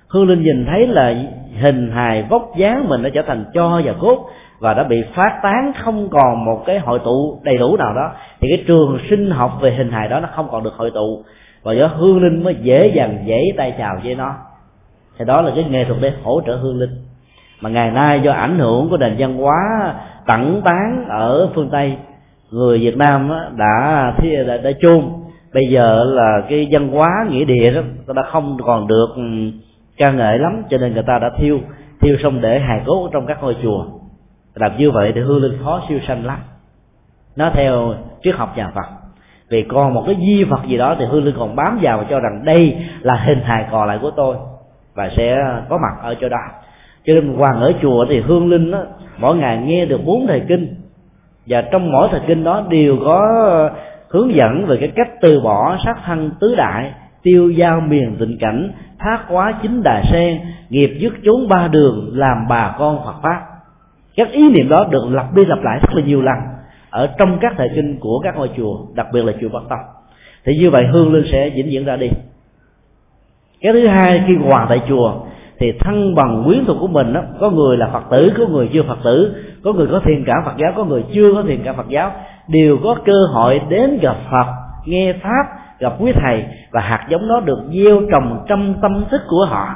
Hương 0.07 0.27
linh 0.27 0.43
nhìn 0.43 0.65
thấy 0.65 0.87
là 0.87 1.13
hình 1.61 1.91
hài 1.91 2.23
vóc 2.23 2.51
dáng 2.57 2.89
mình 2.89 3.03
đã 3.03 3.09
trở 3.13 3.21
thành 3.21 3.45
cho 3.53 3.81
và 3.85 3.93
cốt 3.99 4.29
và 4.63 4.73
đã 4.73 4.83
bị 4.83 5.03
phát 5.15 5.39
tán 5.43 5.73
không 5.83 6.09
còn 6.09 6.45
một 6.45 6.63
cái 6.65 6.79
hội 6.79 6.99
tụ 7.03 7.39
đầy 7.43 7.57
đủ 7.57 7.77
nào 7.77 7.93
đó 7.93 8.11
thì 8.39 8.47
cái 8.49 8.63
trường 8.67 8.97
sinh 9.09 9.31
học 9.31 9.51
về 9.61 9.71
hình 9.71 9.91
hài 9.91 10.07
đó 10.07 10.19
nó 10.19 10.29
không 10.35 10.47
còn 10.51 10.63
được 10.63 10.73
hội 10.77 10.91
tụ. 10.93 11.23
Và 11.63 11.73
do 11.73 11.87
hương 11.87 12.23
linh 12.23 12.43
mới 12.43 12.55
dễ 12.61 12.91
dàng 12.95 13.23
dễ 13.25 13.51
tay 13.57 13.73
chào 13.77 13.99
với 14.03 14.15
nó. 14.15 14.33
Thì 15.17 15.25
đó 15.25 15.41
là 15.41 15.51
cái 15.55 15.63
nghệ 15.63 15.85
thuật 15.85 15.97
để 16.01 16.11
hỗ 16.23 16.41
trợ 16.45 16.55
hương 16.55 16.79
linh. 16.79 16.89
Mà 17.61 17.69
ngày 17.69 17.91
nay 17.91 18.21
do 18.23 18.31
ảnh 18.31 18.59
hưởng 18.59 18.89
của 18.89 18.97
nền 18.97 19.15
văn 19.17 19.37
hóa 19.37 19.93
tẳng 20.25 20.61
tán 20.65 21.05
ở 21.09 21.49
phương 21.55 21.69
tây 21.69 21.97
người 22.51 22.79
việt 22.79 22.97
nam 22.97 23.31
đã 23.57 24.13
đã, 24.47 24.57
đã 24.57 24.71
chôn. 24.81 25.01
Bây 25.53 25.63
giờ 25.69 26.03
là 26.03 26.41
cái 26.49 26.67
văn 26.71 26.89
hóa 26.89 27.09
nghĩa 27.29 27.45
địa 27.45 27.71
đó 27.71 27.81
đã 28.15 28.23
không 28.23 28.57
còn 28.65 28.87
được 28.87 29.07
ừ, 29.15 29.21
ca 29.97 30.11
ngợi 30.11 30.39
lắm 30.39 30.63
cho 30.69 30.77
nên 30.77 30.93
người 30.93 31.03
ta 31.03 31.19
đã 31.19 31.29
thiêu 31.37 31.59
thiêu 32.01 32.15
xong 32.23 32.41
để 32.41 32.59
hài 32.59 32.81
cốt 32.85 33.09
trong 33.13 33.25
các 33.25 33.43
ngôi 33.43 33.55
chùa 33.63 33.85
làm 34.55 34.77
như 34.77 34.91
vậy 34.91 35.11
thì 35.15 35.21
hương 35.21 35.41
linh 35.43 35.63
khó 35.63 35.81
siêu 35.89 35.99
sanh 36.07 36.25
lắm. 36.25 36.37
Nó 37.35 37.51
theo 37.53 37.93
triết 38.23 38.35
học 38.35 38.53
nhà 38.57 38.71
phật. 38.75 38.87
Vì 39.49 39.63
còn 39.63 39.93
một 39.93 40.03
cái 40.05 40.15
di 40.19 40.43
vật 40.43 40.59
gì 40.67 40.77
đó 40.77 40.95
thì 40.99 41.05
hương 41.05 41.25
linh 41.25 41.35
còn 41.37 41.55
bám 41.55 41.79
vào 41.81 41.97
và 41.97 42.03
cho 42.09 42.19
rằng 42.19 42.41
đây 42.45 42.77
là 43.01 43.15
hình 43.15 43.39
hài 43.43 43.65
còn 43.71 43.87
lại 43.87 43.99
của 44.01 44.11
tôi 44.11 44.35
và 44.95 45.09
sẽ 45.17 45.37
có 45.69 45.77
mặt 45.77 46.01
ở 46.01 46.15
chỗ 46.21 46.29
đó. 46.29 46.37
Cho 47.05 47.13
nên 47.13 47.33
hoàng 47.33 47.61
ở 47.61 47.73
chùa 47.81 48.05
thì 48.09 48.19
hương 48.19 48.49
linh 48.49 48.71
đó, 48.71 48.83
mỗi 49.17 49.37
ngày 49.37 49.57
nghe 49.57 49.85
được 49.85 50.01
bốn 50.05 50.27
thời 50.27 50.41
kinh. 50.47 50.75
Và 51.47 51.61
trong 51.61 51.91
mỗi 51.91 52.07
thời 52.11 52.21
kinh 52.27 52.43
đó 52.43 52.63
đều 52.69 52.97
có 53.05 53.19
hướng 54.09 54.35
dẫn 54.35 54.65
về 54.65 54.77
cái 54.79 54.91
cách 54.95 55.09
từ 55.21 55.39
bỏ 55.43 55.77
sát 55.85 55.97
thân 56.05 56.31
tứ 56.39 56.55
đại 56.55 56.93
tiêu 57.23 57.49
giao 57.51 57.81
miền 57.81 58.15
tịnh 58.19 58.37
cảnh 58.39 58.71
thác 58.99 59.19
quá 59.29 59.53
chính 59.61 59.83
đà 59.83 60.01
sen 60.11 60.39
nghiệp 60.69 60.97
dứt 60.99 61.13
chốn 61.25 61.47
ba 61.47 61.67
đường 61.67 62.09
làm 62.13 62.47
bà 62.49 62.75
con 62.79 62.99
phật 63.05 63.15
pháp 63.23 63.41
các 64.15 64.31
ý 64.31 64.49
niệm 64.49 64.69
đó 64.69 64.87
được 64.91 65.03
lặp 65.11 65.35
đi 65.35 65.45
lặp 65.45 65.63
lại 65.63 65.79
rất 65.81 65.93
là 65.95 66.01
nhiều 66.05 66.21
lần 66.21 66.37
ở 66.89 67.07
trong 67.17 67.37
các 67.41 67.53
thời 67.57 67.69
kinh 67.75 67.99
của 67.99 68.19
các 68.23 68.37
ngôi 68.37 68.49
chùa 68.57 68.77
đặc 68.95 69.07
biệt 69.13 69.25
là 69.25 69.33
chùa 69.41 69.49
Bắc 69.49 69.61
Tông. 69.69 69.79
Thì 70.45 70.57
như 70.57 70.69
vậy 70.69 70.85
hương 70.91 71.13
linh 71.13 71.25
sẽ 71.31 71.49
vĩnh 71.49 71.65
viễn 71.65 71.85
ra 71.85 71.95
đi. 71.95 72.09
Cái 73.61 73.73
thứ 73.73 73.87
hai 73.87 74.23
khi 74.27 74.35
hoàng 74.35 74.65
tại 74.69 74.81
chùa 74.89 75.13
thì 75.59 75.71
thân 75.79 76.15
bằng 76.15 76.43
quyến 76.45 76.65
thuộc 76.65 76.77
của 76.79 76.87
mình 76.87 77.13
đó, 77.13 77.21
có 77.39 77.49
người 77.49 77.77
là 77.77 77.89
phật 77.93 78.03
tử 78.11 78.31
có 78.37 78.45
người 78.45 78.69
chưa 78.73 78.83
phật 78.83 78.97
tử 79.03 79.35
có 79.63 79.73
người 79.73 79.87
có 79.91 79.99
thiền 79.99 80.23
cảm 80.25 80.37
phật 80.45 80.53
giáo 80.57 80.71
có 80.75 80.85
người 80.85 81.03
chưa 81.13 81.33
có 81.33 81.43
thiền 81.43 81.61
cảm 81.63 81.75
phật 81.75 81.89
giáo 81.89 82.11
đều 82.47 82.77
có 82.83 82.95
cơ 83.05 83.25
hội 83.33 83.61
đến 83.69 83.99
gặp 84.01 84.15
phật 84.31 84.45
nghe 84.85 85.13
pháp 85.13 85.43
gặp 85.79 85.93
quý 85.99 86.11
thầy 86.15 86.43
và 86.71 86.81
hạt 86.81 87.07
giống 87.09 87.27
đó 87.27 87.39
được 87.45 87.59
gieo 87.73 88.01
trồng 88.11 88.45
trong 88.47 88.73
tâm 88.81 89.05
thức 89.11 89.21
của 89.27 89.45
họ. 89.45 89.75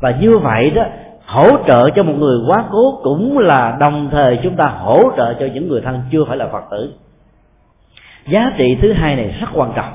Và 0.00 0.14
như 0.20 0.38
vậy 0.38 0.70
đó 0.70 0.82
hỗ 1.28 1.64
trợ 1.66 1.90
cho 1.90 2.02
một 2.02 2.14
người 2.18 2.38
quá 2.46 2.64
cố 2.70 3.00
cũng 3.02 3.38
là 3.38 3.76
đồng 3.80 4.08
thời 4.12 4.38
chúng 4.42 4.56
ta 4.56 4.64
hỗ 4.64 5.02
trợ 5.16 5.34
cho 5.40 5.46
những 5.54 5.68
người 5.68 5.80
thân 5.80 6.00
chưa 6.10 6.24
phải 6.24 6.36
là 6.36 6.48
phật 6.52 6.64
tử. 6.70 6.92
Giá 8.28 8.52
trị 8.58 8.76
thứ 8.82 8.92
hai 8.92 9.16
này 9.16 9.34
rất 9.40 9.46
quan 9.54 9.72
trọng. 9.76 9.92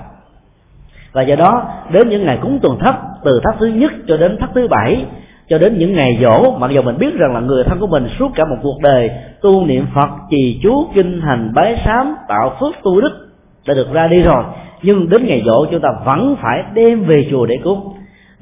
Và 1.13 1.21
do 1.21 1.35
đó, 1.35 1.63
đến 1.91 2.09
những 2.09 2.25
ngày 2.25 2.39
cúng 2.41 2.59
tuần 2.61 2.79
thất, 2.79 2.95
từ 3.23 3.41
thất 3.43 3.55
thứ 3.59 3.65
nhất 3.65 3.91
cho 4.07 4.17
đến 4.17 4.37
thất 4.39 4.49
thứ 4.55 4.67
bảy, 4.67 5.05
cho 5.49 5.57
đến 5.57 5.77
những 5.77 5.93
ngày 5.93 6.19
dỗ 6.21 6.51
mặc 6.51 6.71
dù 6.71 6.81
mình 6.81 6.97
biết 6.97 7.15
rằng 7.15 7.33
là 7.33 7.39
người 7.39 7.63
thân 7.63 7.79
của 7.79 7.87
mình 7.87 8.07
suốt 8.19 8.31
cả 8.35 8.45
một 8.45 8.57
cuộc 8.61 8.77
đời 8.83 9.11
tu 9.41 9.65
niệm 9.65 9.85
phật, 9.95 10.09
trì 10.29 10.59
chú, 10.63 10.87
kinh 10.95 11.21
hành, 11.21 11.51
bái 11.55 11.81
sám, 11.85 12.15
tạo 12.27 12.55
phước 12.59 12.75
tu 12.83 13.01
đức 13.01 13.27
đã 13.67 13.73
được 13.73 13.93
ra 13.93 14.07
đi 14.07 14.21
rồi. 14.21 14.43
Nhưng 14.81 15.09
đến 15.09 15.25
ngày 15.27 15.43
dỗ 15.45 15.65
chúng 15.71 15.81
ta 15.81 15.89
vẫn 16.05 16.35
phải 16.41 16.63
đem 16.73 17.03
về 17.03 17.27
chùa 17.31 17.45
để 17.45 17.55
cúng 17.63 17.93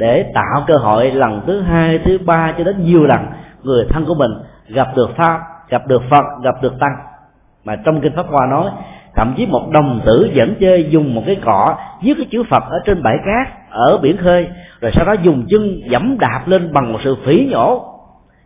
để 0.01 0.31
tạo 0.33 0.63
cơ 0.67 0.73
hội 0.79 1.11
lần 1.11 1.41
thứ 1.47 1.61
hai, 1.61 1.99
thứ 2.05 2.17
ba 2.25 2.53
cho 2.57 2.63
đến 2.63 2.75
nhiều 2.85 3.03
lần 3.03 3.19
người 3.63 3.85
thân 3.89 4.05
của 4.05 4.15
mình 4.15 4.31
gặp 4.67 4.87
được 4.95 5.09
pháp, 5.17 5.39
gặp 5.69 5.87
được 5.87 6.01
phật, 6.09 6.23
gặp 6.43 6.55
được 6.61 6.79
tăng. 6.79 6.95
Mà 7.65 7.75
trong 7.75 8.01
kinh 8.01 8.15
pháp 8.15 8.25
hoa 8.27 8.47
nói, 8.47 8.71
thậm 9.15 9.33
chí 9.37 9.45
một 9.45 9.69
đồng 9.71 10.01
tử 10.05 10.29
dẫn 10.33 10.55
chơi 10.59 10.87
dùng 10.89 11.15
một 11.15 11.23
cái 11.25 11.37
cọ 11.45 11.75
viết 12.01 12.13
cái 12.17 12.27
chữ 12.31 12.43
phật 12.49 12.63
ở 12.69 12.79
trên 12.85 13.03
bãi 13.03 13.17
cát, 13.25 13.53
ở 13.69 13.97
biển 14.01 14.17
khơi, 14.17 14.47
rồi 14.81 14.91
sau 14.95 15.05
đó 15.05 15.13
dùng 15.23 15.45
chân 15.49 15.79
dẫm 15.91 16.17
đạp 16.19 16.41
lên 16.45 16.73
bằng 16.73 16.93
một 16.93 16.99
sự 17.03 17.15
phỉ 17.25 17.47
nhổ. 17.51 17.85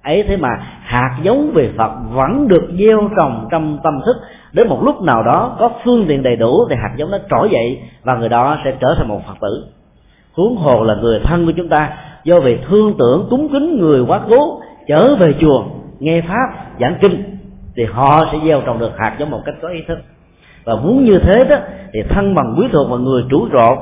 Ấy 0.04 0.24
thế 0.28 0.38
mà 0.38 0.50
hạt 0.84 1.18
giống 1.24 1.52
về 1.54 1.70
phật 1.78 1.92
vẫn 2.14 2.48
được 2.48 2.68
gieo 2.80 3.10
trồng 3.18 3.48
trong 3.52 3.80
tâm 3.84 4.02
thức. 4.06 4.16
Đến 4.54 4.68
một 4.68 4.84
lúc 4.84 5.02
nào 5.02 5.24
đó 5.24 5.56
có 5.60 5.70
phương 5.84 6.06
tiện 6.08 6.24
đầy 6.24 6.36
đủ 6.36 6.68
thì 6.70 6.76
hạt 6.76 6.94
giống 6.96 7.12
nó 7.12 7.18
trỗi 7.30 7.50
dậy 7.52 7.82
và 8.04 8.16
người 8.16 8.30
đó 8.30 8.58
sẽ 8.64 8.74
trở 8.80 8.96
thành 8.98 9.08
một 9.08 9.22
phật 9.28 9.36
tử 9.42 9.75
huống 10.36 10.56
hồ 10.56 10.84
là 10.84 10.96
người 10.96 11.20
thân 11.24 11.46
của 11.46 11.52
chúng 11.58 11.70
ta. 11.70 11.98
Do 12.24 12.40
vì 12.40 12.58
thương 12.68 12.94
tưởng 13.00 13.28
cúng 13.30 13.50
kính 13.52 13.80
người 13.80 14.06
quá 14.08 14.22
cố 14.30 14.62
trở 14.88 15.16
về 15.16 15.34
chùa 15.42 15.64
nghe 16.00 16.22
pháp 16.22 16.48
giảng 16.80 16.96
kinh 17.02 17.24
thì 17.76 17.84
họ 17.84 18.20
sẽ 18.32 18.38
gieo 18.46 18.62
trồng 18.62 18.80
được 18.80 18.92
hạt 18.98 19.16
giống 19.20 19.32
một 19.32 19.42
cách 19.46 19.56
có 19.62 19.68
ý 19.68 19.80
thức. 19.88 20.00
Và 20.66 20.76
muốn 20.76 21.06
như 21.06 21.20
thế 21.20 21.44
đó 21.50 21.58
thì 21.94 22.00
thân 22.10 22.36
bằng 22.36 22.56
quý 22.60 22.68
thuộc 22.72 22.90
và 22.90 22.98
người 22.98 23.24
chủ 23.30 23.48
rột 23.54 23.78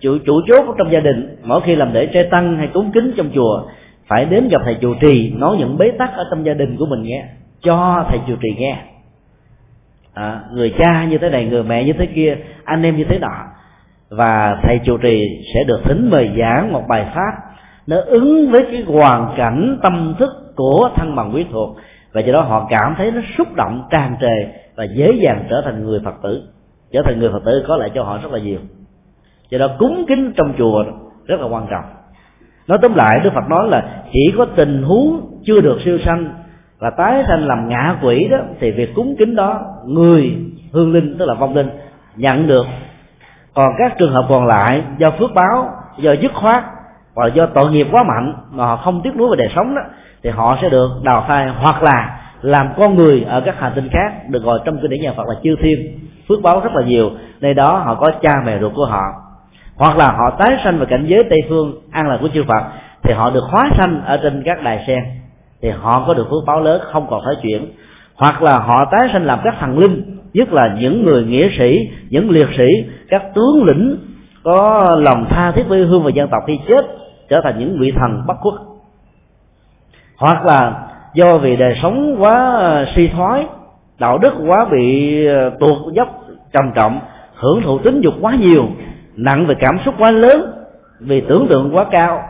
chủ 0.00 0.18
chủ 0.26 0.40
chốt 0.48 0.74
trong 0.78 0.92
gia 0.92 1.00
đình 1.00 1.36
mỗi 1.44 1.60
khi 1.64 1.76
làm 1.76 1.94
lễ 1.94 2.06
trai 2.06 2.24
tăng 2.30 2.56
hay 2.56 2.68
cúng 2.74 2.90
kính 2.94 3.12
trong 3.16 3.30
chùa 3.34 3.62
phải 4.06 4.24
đến 4.24 4.48
gặp 4.48 4.60
thầy 4.64 4.76
chủ 4.80 4.94
trì 5.00 5.32
nói 5.36 5.56
những 5.58 5.78
bế 5.78 5.90
tắc 5.90 6.12
ở 6.16 6.24
trong 6.30 6.46
gia 6.46 6.54
đình 6.54 6.76
của 6.76 6.86
mình 6.86 7.02
nghe 7.02 7.24
cho 7.62 8.04
thầy 8.08 8.20
chủ 8.26 8.34
trì 8.42 8.48
nghe. 8.58 8.76
À, 10.14 10.40
người 10.52 10.74
cha 10.78 11.04
như 11.04 11.18
thế 11.18 11.30
này 11.30 11.46
người 11.46 11.62
mẹ 11.62 11.84
như 11.84 11.92
thế 11.92 12.06
kia 12.06 12.36
anh 12.64 12.82
em 12.82 12.96
như 12.96 13.04
thế 13.04 13.18
nọ 13.18 13.32
và 14.10 14.60
thầy 14.62 14.80
chủ 14.84 14.98
trì 14.98 15.44
sẽ 15.54 15.64
được 15.64 15.80
thính 15.84 16.10
mời 16.10 16.30
giảng 16.38 16.72
một 16.72 16.82
bài 16.88 17.06
pháp 17.14 17.32
nó 17.88 17.96
ứng 18.06 18.50
với 18.50 18.66
cái 18.72 18.82
hoàn 18.82 19.34
cảnh 19.36 19.78
tâm 19.82 20.14
thức 20.18 20.30
của 20.56 20.90
thân 20.96 21.16
bằng 21.16 21.34
quý 21.34 21.46
thuộc. 21.52 21.76
Và 22.12 22.20
do 22.20 22.32
đó 22.32 22.40
họ 22.40 22.66
cảm 22.70 22.94
thấy 22.98 23.10
nó 23.10 23.20
xúc 23.38 23.54
động, 23.54 23.82
tràn 23.90 24.16
trề 24.20 24.46
và 24.76 24.84
dễ 24.84 25.12
dàng 25.22 25.44
trở 25.50 25.62
thành 25.64 25.84
người 25.84 26.00
phật 26.04 26.14
tử. 26.22 26.42
Trở 26.92 27.02
thành 27.04 27.18
người 27.18 27.30
phật 27.32 27.44
tử 27.44 27.64
có 27.68 27.76
lại 27.76 27.90
cho 27.94 28.02
họ 28.02 28.18
rất 28.22 28.32
là 28.32 28.38
nhiều. 28.38 28.58
Do 29.50 29.58
đó 29.58 29.68
cúng 29.78 30.04
kính 30.08 30.32
trong 30.36 30.52
chùa 30.58 30.84
rất 31.26 31.40
là 31.40 31.46
quan 31.46 31.66
trọng. 31.70 31.84
Nói 32.66 32.78
tóm 32.82 32.94
lại, 32.94 33.20
đức 33.24 33.30
phật 33.34 33.48
nói 33.48 33.68
là 33.68 34.02
chỉ 34.12 34.32
có 34.38 34.44
tình 34.56 34.82
huống 34.82 35.20
chưa 35.44 35.60
được 35.60 35.78
siêu 35.84 35.98
sanh 36.06 36.28
và 36.78 36.90
tái 36.90 37.24
sanh 37.28 37.46
làm 37.46 37.68
ngạ 37.68 37.96
quỷ 38.02 38.28
đó, 38.30 38.38
thì 38.60 38.70
việc 38.70 38.94
cúng 38.94 39.14
kính 39.18 39.34
đó 39.34 39.60
người 39.86 40.32
hương 40.72 40.92
linh, 40.92 41.16
tức 41.18 41.24
là 41.24 41.34
vong 41.34 41.56
linh, 41.56 41.68
nhận 42.16 42.46
được 42.46 42.66
còn 43.58 43.74
các 43.78 43.98
trường 43.98 44.12
hợp 44.12 44.26
còn 44.28 44.46
lại 44.46 44.82
do 44.98 45.10
phước 45.18 45.30
báo, 45.34 45.70
do 45.96 46.12
dứt 46.12 46.32
khoát 46.34 46.64
hoặc 47.16 47.34
do 47.34 47.46
tội 47.46 47.70
nghiệp 47.70 47.86
quá 47.92 48.02
mạnh 48.02 48.34
mà 48.50 48.66
họ 48.66 48.76
không 48.76 49.00
tiếc 49.04 49.16
nuối 49.16 49.28
về 49.30 49.36
đời 49.36 49.48
sống 49.56 49.74
đó, 49.74 49.82
thì 50.22 50.30
họ 50.30 50.58
sẽ 50.62 50.68
được 50.68 50.88
đào 51.02 51.26
thai 51.28 51.48
hoặc 51.48 51.82
là 51.82 52.20
làm 52.42 52.68
con 52.76 52.96
người 52.96 53.24
ở 53.28 53.40
các 53.40 53.54
hành 53.58 53.72
tinh 53.74 53.88
khác, 53.92 54.12
được 54.28 54.42
gọi 54.42 54.58
trong 54.64 54.78
kinh 54.82 54.90
điển 54.90 55.02
nhà 55.02 55.12
Phật 55.16 55.28
là 55.28 55.34
chư 55.42 55.56
thiên. 55.60 55.98
Phước 56.28 56.42
báo 56.42 56.60
rất 56.60 56.72
là 56.74 56.82
nhiều, 56.82 57.10
nơi 57.40 57.54
đó 57.54 57.82
họ 57.84 57.94
có 57.94 58.06
cha 58.22 58.42
mẹ 58.44 58.58
ruột 58.60 58.72
của 58.74 58.86
họ. 58.86 59.02
Hoặc 59.76 59.96
là 59.96 60.12
họ 60.12 60.30
tái 60.30 60.58
sanh 60.64 60.78
vào 60.78 60.86
cảnh 60.90 61.04
giới 61.06 61.20
tây 61.30 61.38
phương, 61.48 61.72
an 61.92 62.08
lạc 62.08 62.18
của 62.20 62.28
chư 62.34 62.44
Phật, 62.48 62.64
thì 63.02 63.14
họ 63.14 63.30
được 63.30 63.44
hóa 63.50 63.62
sanh 63.78 64.02
ở 64.04 64.16
trên 64.22 64.42
các 64.44 64.62
đài 64.62 64.84
sen, 64.86 65.04
thì 65.62 65.70
họ 65.70 66.04
có 66.06 66.14
được 66.14 66.26
phước 66.30 66.46
báo 66.46 66.60
lớn, 66.60 66.80
không 66.92 67.06
còn 67.10 67.22
phải 67.24 67.34
chuyển. 67.42 67.72
Hoặc 68.16 68.42
là 68.42 68.58
họ 68.58 68.84
tái 68.84 69.08
sanh 69.12 69.26
làm 69.26 69.38
các 69.44 69.54
thần 69.60 69.78
linh 69.78 70.17
nhất 70.38 70.52
là 70.52 70.76
những 70.80 71.04
người 71.04 71.24
nghĩa 71.24 71.48
sĩ, 71.58 71.90
những 72.10 72.30
liệt 72.30 72.48
sĩ, 72.58 72.68
các 73.08 73.22
tướng 73.34 73.64
lĩnh 73.64 73.96
có 74.42 74.80
lòng 74.98 75.26
tha 75.30 75.52
thiết 75.52 75.62
với 75.68 75.84
hương 75.84 76.04
và 76.04 76.10
dân 76.10 76.28
tộc 76.28 76.42
khi 76.46 76.58
chết, 76.68 76.86
trở 77.28 77.40
thành 77.44 77.58
những 77.58 77.78
vị 77.80 77.92
thần 77.96 78.22
bất 78.26 78.34
khuất 78.40 78.54
hoặc 80.18 80.46
là 80.46 80.72
do 81.14 81.38
vì 81.38 81.56
đời 81.56 81.76
sống 81.82 82.16
quá 82.18 82.56
à, 82.58 82.86
suy 82.96 83.08
thoái, 83.08 83.46
đạo 83.98 84.18
đức 84.18 84.34
quá 84.46 84.66
bị 84.70 85.16
à, 85.26 85.50
tuột 85.60 85.92
dốc, 85.94 86.08
trầm 86.52 86.72
trọng, 86.74 87.00
hưởng 87.34 87.62
thụ 87.64 87.78
tính 87.78 88.00
dục 88.00 88.14
quá 88.20 88.36
nhiều, 88.40 88.66
nặng 89.16 89.46
về 89.46 89.54
cảm 89.60 89.78
xúc 89.84 89.94
quá 89.98 90.10
lớn, 90.10 90.52
vì 91.00 91.20
tưởng 91.20 91.46
tượng 91.48 91.76
quá 91.76 91.84
cao 91.90 92.22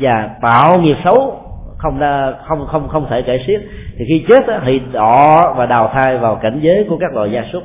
và 0.00 0.30
tạo 0.42 0.80
nghiệp 0.80 0.96
xấu 1.04 1.45
không 1.78 2.00
không 2.44 2.66
không 2.66 2.88
không 2.88 3.06
thể 3.10 3.22
kể 3.22 3.44
xiết. 3.46 3.60
Thì 3.98 4.04
khi 4.08 4.24
chết 4.28 4.60
thì 4.64 4.80
đọ 4.92 5.54
và 5.56 5.66
đào 5.66 5.92
thai 5.94 6.18
vào 6.18 6.36
cảnh 6.36 6.58
giới 6.60 6.86
của 6.88 6.96
các 7.00 7.14
loài 7.14 7.30
gia 7.32 7.44
súc 7.52 7.62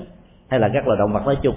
hay 0.49 0.59
là 0.59 0.69
các 0.73 0.87
loài 0.87 0.99
động 0.99 1.13
vật 1.13 1.25
nói 1.25 1.37
chung. 1.41 1.55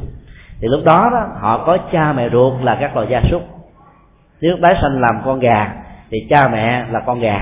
Thì 0.60 0.68
lúc 0.68 0.80
đó, 0.84 1.10
đó 1.12 1.26
họ 1.40 1.64
có 1.66 1.78
cha 1.92 2.12
mẹ 2.12 2.28
ruột 2.30 2.52
là 2.62 2.76
các 2.80 2.96
loài 2.96 3.08
gia 3.10 3.22
súc. 3.30 3.42
Nếu 4.40 4.56
tái 4.62 4.74
sanh 4.82 5.00
làm 5.00 5.22
con 5.24 5.40
gà 5.40 5.72
thì 6.10 6.18
cha 6.30 6.48
mẹ 6.48 6.84
là 6.90 7.00
con 7.00 7.20
gà. 7.20 7.40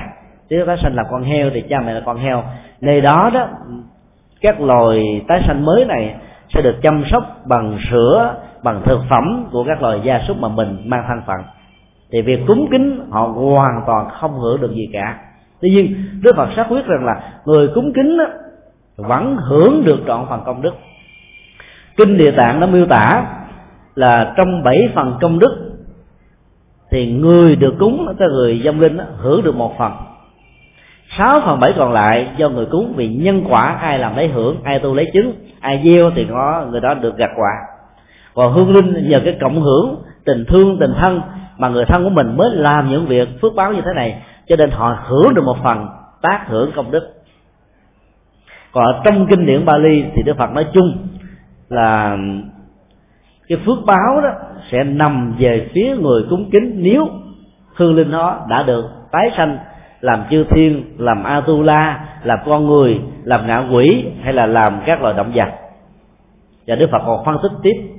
Nếu 0.49 0.65
tái 0.65 0.77
sanh 0.83 0.95
làm 0.95 1.05
con 1.11 1.23
heo 1.23 1.49
thì 1.53 1.63
cha 1.69 1.79
mẹ 1.85 1.93
là 1.93 2.01
con 2.05 2.17
heo. 2.17 2.43
Nơi 2.81 3.01
đó 3.01 3.29
đó 3.33 3.47
các 4.41 4.61
loài 4.61 5.21
tái 5.27 5.41
sanh 5.47 5.65
mới 5.65 5.85
này 5.85 6.15
sẽ 6.53 6.61
được 6.61 6.75
chăm 6.81 7.03
sóc 7.11 7.23
bằng 7.45 7.79
sữa 7.91 8.35
bằng 8.63 8.81
thực 8.85 8.99
phẩm 9.09 9.47
của 9.51 9.63
các 9.63 9.81
loài 9.81 9.99
gia 10.03 10.19
súc 10.27 10.37
mà 10.37 10.47
mình 10.47 10.81
mang 10.85 11.03
thân 11.07 11.21
phận 11.25 11.43
thì 12.13 12.21
việc 12.21 12.39
cúng 12.47 12.67
kính 12.71 13.07
họ 13.09 13.21
hoàn 13.21 13.83
toàn 13.87 14.09
không 14.09 14.39
hưởng 14.39 14.61
được 14.61 14.71
gì 14.73 14.89
cả. 14.93 15.17
Tuy 15.61 15.69
nhiên 15.69 15.95
đức 16.21 16.35
phật 16.35 16.49
xác 16.55 16.65
quyết 16.69 16.85
rằng 16.85 17.05
là 17.05 17.21
người 17.45 17.67
cúng 17.75 17.93
kính 17.95 18.17
đó, 18.17 18.25
vẫn 18.97 19.37
hưởng 19.37 19.83
được 19.85 19.97
trọn 20.07 20.25
phần 20.29 20.41
công 20.45 20.61
đức. 20.61 20.73
Kinh 21.97 22.17
địa 22.17 22.31
tạng 22.31 22.59
nó 22.59 22.67
miêu 22.67 22.85
tả 22.85 23.25
là 23.95 24.33
trong 24.37 24.63
bảy 24.63 24.89
phần 24.95 25.17
công 25.21 25.39
đức 25.39 25.71
thì 26.91 27.11
người 27.11 27.55
được 27.55 27.73
cúng 27.79 28.15
cái 28.19 28.27
người 28.27 28.61
dâm 28.65 28.79
linh 28.79 28.97
đó, 28.97 29.03
hưởng 29.17 29.43
được 29.43 29.55
một 29.55 29.77
phần. 29.77 29.91
Sáu 31.17 31.41
phần 31.45 31.59
bảy 31.59 31.73
còn 31.77 31.93
lại 31.93 32.27
do 32.37 32.49
người 32.49 32.65
cúng 32.65 32.93
vì 32.95 33.07
nhân 33.07 33.43
quả 33.49 33.77
ai 33.81 33.99
làm 33.99 34.15
lấy 34.15 34.27
hưởng 34.27 34.57
ai 34.63 34.79
tu 34.79 34.93
lấy 34.93 35.05
chứng 35.13 35.33
ai 35.59 35.81
gieo 35.85 36.11
thì 36.15 36.27
có 36.29 36.65
người 36.71 36.81
đó 36.81 36.93
được 36.93 37.17
gặt 37.17 37.29
quả. 37.35 37.51
Còn 38.33 38.53
hương 38.53 38.75
linh 38.75 39.09
nhờ 39.09 39.21
cái 39.25 39.37
cộng 39.41 39.61
hưởng 39.61 39.95
tình 40.25 40.45
thương, 40.47 40.77
tình 40.79 40.93
thân 41.01 41.21
mà 41.57 41.69
người 41.69 41.85
thân 41.85 42.03
của 42.03 42.09
mình 42.09 42.37
mới 42.37 42.49
làm 42.51 42.89
những 42.89 43.05
việc 43.05 43.29
phước 43.41 43.55
báo 43.55 43.73
như 43.73 43.81
thế 43.85 43.93
này, 43.95 44.21
cho 44.47 44.55
nên 44.55 44.71
họ 44.71 44.97
hưởng 45.07 45.33
được 45.35 45.43
một 45.45 45.57
phần 45.63 45.87
tác 46.21 46.45
hưởng 46.47 46.71
công 46.75 46.91
đức. 46.91 47.09
Còn 48.71 48.85
ở 48.85 49.01
trong 49.05 49.27
kinh 49.27 49.45
điển 49.45 49.65
Bali 49.65 50.03
thì 50.15 50.23
Đức 50.23 50.37
Phật 50.37 50.51
nói 50.51 50.65
chung 50.73 50.97
là 51.69 52.17
cái 53.47 53.57
phước 53.65 53.77
báo 53.85 54.21
đó 54.21 54.29
sẽ 54.71 54.83
nằm 54.83 55.35
về 55.39 55.69
phía 55.73 55.95
người 56.01 56.23
cúng 56.29 56.49
kính 56.51 56.73
nếu 56.75 57.07
hương 57.75 57.95
linh 57.95 58.11
đó 58.11 58.45
đã 58.49 58.63
được 58.63 58.89
tái 59.11 59.31
sanh, 59.37 59.57
làm 60.01 60.23
chư 60.29 60.43
thiên, 60.49 60.83
làm 60.97 61.23
atula, 61.23 62.05
làm 62.23 62.39
con 62.45 62.67
người, 62.67 63.01
làm 63.23 63.47
ngạ 63.47 63.67
quỷ 63.71 64.05
hay 64.23 64.33
là 64.33 64.45
làm 64.45 64.81
các 64.85 65.01
loài 65.01 65.13
động 65.13 65.31
vật. 65.35 65.49
Và 66.67 66.75
đức 66.75 66.87
phật 66.91 67.01
còn 67.05 67.25
phân 67.25 67.37
tích 67.43 67.51
tiếp 67.63 67.89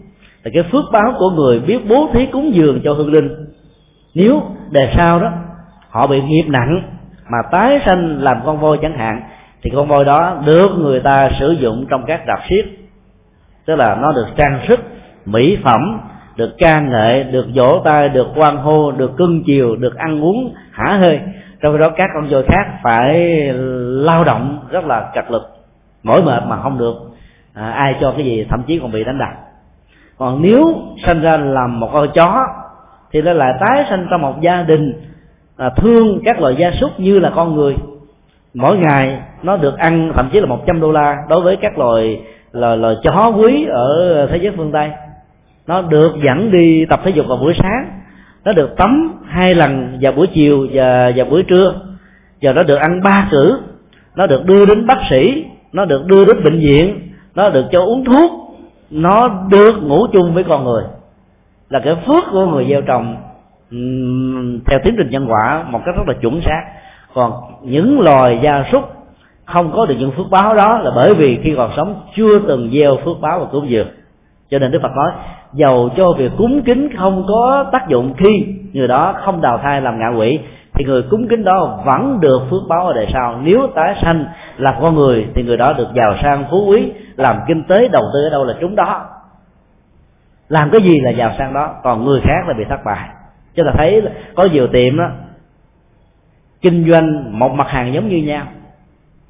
là 0.44 0.50
cái 0.54 0.62
phước 0.72 0.84
báo 0.92 1.14
của 1.18 1.30
người 1.30 1.60
biết 1.60 1.78
bố 1.88 2.08
thí 2.12 2.26
cúng 2.32 2.54
dường 2.54 2.80
cho 2.84 2.92
hương 2.92 3.12
linh. 3.12 3.28
Nếu 4.14 4.42
đề 4.70 4.94
sau 4.98 5.20
đó 5.20 5.32
họ 5.90 6.06
bị 6.06 6.22
nghiệp 6.22 6.44
nặng 6.48 6.82
mà 7.28 7.38
tái 7.52 7.80
sanh 7.86 8.22
làm 8.22 8.36
con 8.44 8.60
voi 8.60 8.78
chẳng 8.82 8.98
hạn 8.98 9.22
thì 9.62 9.70
con 9.74 9.88
voi 9.88 10.04
đó 10.04 10.42
được 10.44 10.68
người 10.78 11.00
ta 11.00 11.30
sử 11.40 11.50
dụng 11.60 11.86
trong 11.90 12.04
các 12.06 12.20
rạp 12.26 12.38
xiếc, 12.50 12.62
tức 13.66 13.74
là 13.74 13.98
nó 14.02 14.12
được 14.12 14.26
trang 14.36 14.60
sức 14.68 14.80
mỹ 15.26 15.58
phẩm 15.64 16.00
được 16.36 16.50
ca 16.58 16.80
ngợi 16.80 17.24
được 17.24 17.46
vỗ 17.54 17.82
tay 17.84 18.08
được 18.08 18.26
quan 18.36 18.56
hô 18.56 18.92
được 18.92 19.16
cưng 19.16 19.42
chiều 19.46 19.76
được 19.76 19.96
ăn 19.96 20.24
uống 20.24 20.54
hả 20.72 20.96
hơi 21.00 21.20
trong 21.60 21.72
khi 21.72 21.78
đó 21.78 21.88
các 21.96 22.10
con 22.14 22.30
voi 22.30 22.42
khác 22.48 22.78
phải 22.82 23.38
lao 24.04 24.24
động 24.24 24.58
rất 24.70 24.84
là 24.84 25.10
cật 25.14 25.30
lực 25.30 25.42
mỏi 26.02 26.22
mệt 26.22 26.42
mà 26.46 26.62
không 26.62 26.78
được 26.78 26.94
à, 27.54 27.70
ai 27.70 27.96
cho 28.00 28.12
cái 28.16 28.24
gì 28.24 28.46
thậm 28.50 28.62
chí 28.66 28.78
còn 28.78 28.92
bị 28.92 29.04
đánh 29.04 29.18
đập 29.18 29.28
còn 30.18 30.42
nếu 30.42 30.74
sinh 31.08 31.20
ra 31.20 31.30
làm 31.36 31.80
một 31.80 31.90
con 31.92 32.08
chó 32.14 32.46
thì 33.12 33.22
nó 33.22 33.32
lại 33.32 33.54
tái 33.60 33.84
sinh 33.90 34.06
trong 34.10 34.22
một 34.22 34.40
gia 34.40 34.62
đình 34.62 34.92
à, 35.56 35.70
thương 35.76 36.20
các 36.24 36.40
loài 36.40 36.56
gia 36.58 36.70
súc 36.80 37.00
như 37.00 37.18
là 37.18 37.32
con 37.36 37.54
người. 37.54 37.76
Mỗi 38.54 38.76
ngày 38.76 39.20
nó 39.42 39.56
được 39.56 39.78
ăn 39.78 40.12
thậm 40.14 40.28
chí 40.32 40.40
là 40.40 40.46
100 40.46 40.80
đô 40.80 40.92
la 40.92 41.16
đối 41.28 41.40
với 41.40 41.56
các 41.60 41.78
loài 41.78 42.20
loài, 42.52 42.76
loài 42.76 42.96
chó 43.02 43.32
quý 43.36 43.66
ở 43.70 44.26
thế 44.30 44.38
giới 44.42 44.52
phương 44.56 44.72
tây. 44.72 44.90
Nó 45.66 45.82
được 45.82 46.12
dẫn 46.26 46.50
đi 46.50 46.86
tập 46.90 47.00
thể 47.04 47.10
dục 47.14 47.26
vào 47.28 47.38
buổi 47.38 47.54
sáng. 47.62 48.00
Nó 48.44 48.52
được 48.52 48.76
tắm 48.76 49.12
hai 49.26 49.54
lần 49.54 49.98
vào 50.00 50.12
buổi 50.12 50.26
chiều 50.34 50.66
và 50.72 51.12
vào 51.16 51.26
buổi 51.30 51.42
trưa. 51.42 51.74
Giờ 52.40 52.52
nó 52.52 52.62
được 52.62 52.78
ăn 52.80 53.00
ba 53.02 53.28
cử. 53.30 53.58
Nó 54.16 54.26
được 54.26 54.44
đưa 54.44 54.66
đến 54.66 54.86
bác 54.86 54.98
sĩ. 55.10 55.44
Nó 55.72 55.84
được 55.84 56.06
đưa 56.06 56.24
đến 56.24 56.44
bệnh 56.44 56.58
viện. 56.58 57.10
Nó 57.34 57.50
được 57.50 57.64
cho 57.72 57.80
uống 57.80 58.04
thuốc 58.04 58.43
nó 58.90 59.28
được 59.50 59.82
ngủ 59.82 60.06
chung 60.12 60.34
với 60.34 60.44
con 60.44 60.64
người. 60.64 60.82
Là 61.68 61.80
cái 61.84 61.96
phước 62.06 62.24
của 62.32 62.46
người 62.46 62.66
gieo 62.70 62.82
trồng 62.82 63.16
ừ, 63.70 63.78
theo 64.66 64.80
tiến 64.84 64.94
trình 64.98 65.10
nhân 65.10 65.26
quả 65.28 65.64
một 65.70 65.80
cách 65.86 65.94
rất 65.96 66.08
là 66.08 66.14
chuẩn 66.20 66.40
xác. 66.44 66.62
Còn 67.14 67.32
những 67.62 68.00
loài 68.00 68.40
gia 68.42 68.64
súc 68.72 68.90
không 69.44 69.72
có 69.72 69.86
được 69.86 69.94
những 69.98 70.12
phước 70.16 70.30
báo 70.30 70.54
đó 70.54 70.78
là 70.78 70.90
bởi 70.96 71.14
vì 71.14 71.38
khi 71.42 71.54
còn 71.56 71.70
sống 71.76 71.94
chưa 72.16 72.38
từng 72.48 72.70
gieo 72.74 72.96
phước 73.04 73.20
báo 73.20 73.40
và 73.40 73.46
cúng 73.52 73.70
dường. 73.70 73.88
Cho 74.50 74.58
nên 74.58 74.70
đức 74.70 74.78
phật 74.82 74.96
nói, 74.96 75.10
dầu 75.52 75.90
cho 75.96 76.04
việc 76.18 76.32
cúng 76.38 76.62
kính 76.64 76.88
không 76.98 77.24
có 77.28 77.66
tác 77.72 77.88
dụng 77.88 78.14
khi 78.16 78.46
người 78.72 78.88
đó 78.88 79.14
không 79.24 79.40
đào 79.40 79.58
thai 79.58 79.80
làm 79.80 79.98
ngạ 79.98 80.18
quỷ, 80.18 80.38
thì 80.74 80.84
người 80.84 81.02
cúng 81.02 81.28
kính 81.28 81.44
đó 81.44 81.78
vẫn 81.86 82.20
được 82.20 82.42
phước 82.50 82.62
báo 82.68 82.86
ở 82.86 82.92
đời 82.92 83.06
sau. 83.12 83.40
Nếu 83.42 83.66
tái 83.74 83.94
sanh 84.02 84.24
là 84.56 84.78
con 84.80 84.94
người, 84.94 85.26
thì 85.34 85.42
người 85.42 85.56
đó 85.56 85.72
được 85.72 85.88
giàu 85.94 86.16
sang 86.22 86.44
phú 86.50 86.66
quý 86.68 86.92
làm 87.16 87.40
kinh 87.46 87.64
tế, 87.64 87.88
đầu 87.88 88.02
tư 88.14 88.24
ở 88.24 88.30
đâu 88.30 88.44
là 88.44 88.54
chúng 88.60 88.76
đó. 88.76 89.06
Làm 90.48 90.70
cái 90.70 90.80
gì 90.80 91.00
là 91.00 91.10
giàu 91.10 91.34
sang 91.38 91.54
đó. 91.54 91.74
Còn 91.82 92.04
người 92.04 92.20
khác 92.24 92.48
là 92.48 92.54
bị 92.54 92.64
thất 92.68 92.84
bại. 92.84 93.08
Cho 93.54 93.64
ta 93.64 93.70
thấy 93.78 94.02
có 94.34 94.44
nhiều 94.52 94.66
tiệm 94.66 94.96
đó, 94.96 95.08
kinh 96.60 96.90
doanh 96.90 97.38
một 97.38 97.52
mặt 97.52 97.66
hàng 97.68 97.94
giống 97.94 98.08
như 98.08 98.16
nhau. 98.16 98.46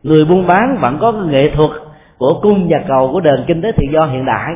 Người 0.02 0.24
buôn 0.24 0.46
bán 0.46 0.78
vẫn 0.80 0.98
có 1.00 1.12
cái 1.12 1.22
nghệ 1.22 1.50
thuật 1.56 1.70
của 2.18 2.40
cung 2.42 2.66
và 2.68 2.78
cầu 2.88 3.10
của 3.12 3.20
nền 3.20 3.44
kinh 3.46 3.62
tế 3.62 3.72
tự 3.76 3.82
do 3.92 4.06
hiện 4.06 4.24
đại. 4.24 4.54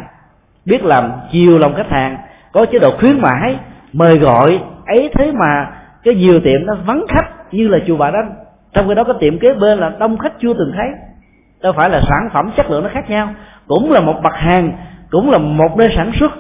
Biết 0.64 0.84
làm 0.84 1.12
chiều 1.32 1.59
lòng 1.59 1.74
khách 1.74 1.90
hàng, 1.90 2.18
có 2.52 2.66
chế 2.72 2.78
độ 2.78 2.90
khuyến 2.98 3.20
mãi, 3.20 3.59
mời 3.92 4.12
gọi, 4.20 4.60
ấy 4.86 5.10
thế 5.14 5.32
mà 5.32 5.70
cái 6.02 6.14
nhiều 6.14 6.40
tiệm 6.44 6.66
nó 6.66 6.74
vắng 6.86 7.05
khách 7.09 7.55
như 7.55 7.68
là 7.68 7.78
chùa 7.86 7.96
bà 7.96 8.10
đanh. 8.10 8.34
Trong 8.72 8.88
khi 8.88 8.94
đó 8.94 9.05
có 9.05 9.12
tiệm 9.12 9.38
kế 9.38 9.55
bên 9.55 9.78
là 9.78 9.92
đông 9.98 10.18
khách 10.18 10.32
chưa 10.40 10.55
từng 10.59 10.72
thấy 10.76 10.88
đâu 11.62 11.72
phải 11.72 11.90
là 11.90 12.01
sản 12.09 12.28
phẩm 12.32 12.51
chất 12.56 12.70
lượng 12.70 12.82
nó 12.82 12.90
khác 12.93 13.10
nhau. 13.10 13.28
Cũng 13.68 13.93
là 13.93 14.01
một 14.01 14.20
mặt 14.22 14.35
hàng, 14.35 14.72
cũng 15.10 15.30
là 15.30 15.39
một 15.39 15.76
nơi 15.76 15.89
sản 15.97 16.12
xuất, 16.20 16.32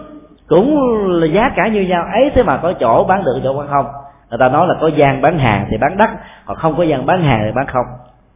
cũng 0.48 0.78
là 1.06 1.26
giá 1.26 1.50
cả 1.56 1.68
như 1.68 1.80
nhau. 1.80 2.04
Ấy 2.12 2.30
thế 2.34 2.42
mà 2.42 2.56
có 2.56 2.72
chỗ 2.80 3.04
bán 3.04 3.24
được, 3.24 3.40
chỗ 3.44 3.58
bán 3.58 3.68
không? 3.68 3.86
Người 4.30 4.38
ta 4.38 4.48
nói 4.48 4.66
là 4.66 4.74
có 4.80 4.90
gian 4.96 5.22
bán 5.22 5.38
hàng 5.38 5.66
thì 5.70 5.76
bán 5.80 5.96
đắt, 5.96 6.10
còn 6.46 6.56
không 6.56 6.76
có 6.76 6.82
gian 6.82 7.06
bán 7.06 7.22
hàng 7.22 7.42
thì 7.44 7.52
bán 7.54 7.66
không. 7.66 7.86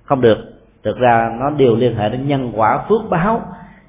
Không 0.04 0.20
được. 0.20 0.38
Thực 0.84 0.98
ra 0.98 1.30
nó 1.40 1.50
đều 1.50 1.76
liên 1.76 1.96
hệ 1.96 2.08
đến 2.08 2.28
nhân 2.28 2.52
quả 2.54 2.78
phước 2.88 3.00
báo, 3.10 3.40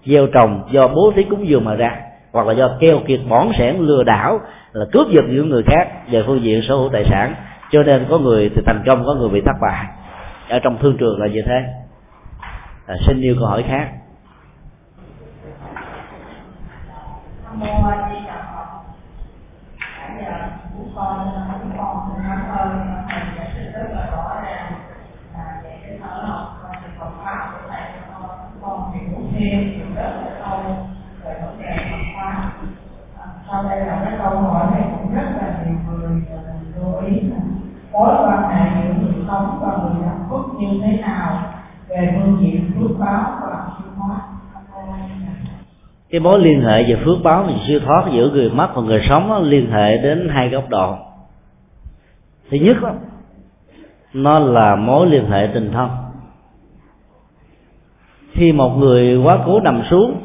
gieo 0.06 0.28
trồng 0.28 0.62
do 0.72 0.82
bố 0.88 1.14
thí 1.16 1.24
cúng 1.24 1.48
dường 1.48 1.66
mà 1.66 1.76
ra, 1.76 1.96
hoặc 2.34 2.48
là 2.48 2.54
do 2.54 2.70
keo 2.80 3.00
kiệt 3.08 3.20
bỏn 3.30 3.52
sẻn 3.60 3.76
lừa 3.80 4.04
đảo, 4.04 4.40
là 4.74 4.86
cướp 4.92 5.08
giật 5.10 5.26
những 5.28 5.50
người 5.50 5.64
khác 5.64 5.88
về 6.12 6.24
phương 6.28 6.44
diện 6.44 6.62
sở 6.68 6.76
hữu 6.76 6.90
tài 6.94 7.06
sản. 7.10 7.34
Cho 7.72 7.84
nên 7.84 8.06
có 8.10 8.18
người 8.18 8.52
thì 8.56 8.62
thành 8.66 8.84
công, 8.86 9.06
có 9.06 9.14
người 9.14 9.30
bị 9.30 9.42
thất 9.42 9.56
bại. 9.62 9.86
Ở 10.50 10.60
trong 10.60 10.78
thương 10.78 10.98
trường 10.98 11.22
là 11.22 11.28
như 11.28 11.42
thế 11.46 11.64
à, 12.86 12.96
xin 13.08 13.22
yêu 13.22 13.36
câu 13.40 13.48
hỏi 13.48 13.64
khác. 13.68 13.92
Con 17.46 17.60
rất 17.60 17.68
là 21.36 21.48
cái 21.52 21.78
con 21.78 22.12
rất 22.24 22.34
là 22.38 23.04
sau 33.48 33.64
đây 33.64 33.80
là 33.86 34.18
câu 34.24 34.42
hỏi 34.42 34.68
này 34.72 34.84
cũng 34.92 35.16
rất 35.16 35.22
là 35.22 35.64
nhiều 35.66 35.76
người 35.88 36.22
lưu 36.76 36.96
ý 36.96 37.22
mối 37.92 38.10
quan 38.26 38.50
hệ 38.50 38.84
giữa 38.84 38.94
người 38.94 39.14
sống 39.28 39.60
và 39.62 39.78
người 39.78 40.06
làm 40.06 40.18
phước 40.30 40.60
như 40.60 40.68
thế 40.84 40.98
nào 41.02 41.44
về 41.88 42.16
phương 42.16 42.38
diện 42.42 42.63
phước 42.84 43.00
báo 43.00 43.24
và 43.42 43.68
siêu 43.78 43.92
thoát 43.98 44.20
cái 46.10 46.20
mối 46.20 46.40
liên 46.40 46.62
hệ 46.62 46.84
về 46.84 47.02
phước 47.06 47.18
báo 47.24 47.44
và 47.44 47.54
siêu 47.68 47.80
thoát 47.86 48.06
giữa 48.14 48.30
người 48.30 48.50
mất 48.50 48.70
và 48.76 48.82
người 48.82 49.02
sống 49.10 49.44
liên 49.44 49.72
hệ 49.72 49.98
đến 49.98 50.30
hai 50.30 50.50
góc 50.50 50.70
độ. 50.70 50.96
Thứ 52.50 52.58
nhất 52.58 52.78
đó, 52.82 52.92
nó 54.14 54.40
là 54.40 54.76
mối 54.76 55.08
liên 55.08 55.30
hệ 55.30 55.50
tình 55.54 55.72
thân. 55.72 55.90
Khi 58.32 58.52
một 58.52 58.78
người 58.78 59.18
quá 59.24 59.40
cố 59.46 59.60
nằm 59.60 59.84
xuống 59.90 60.16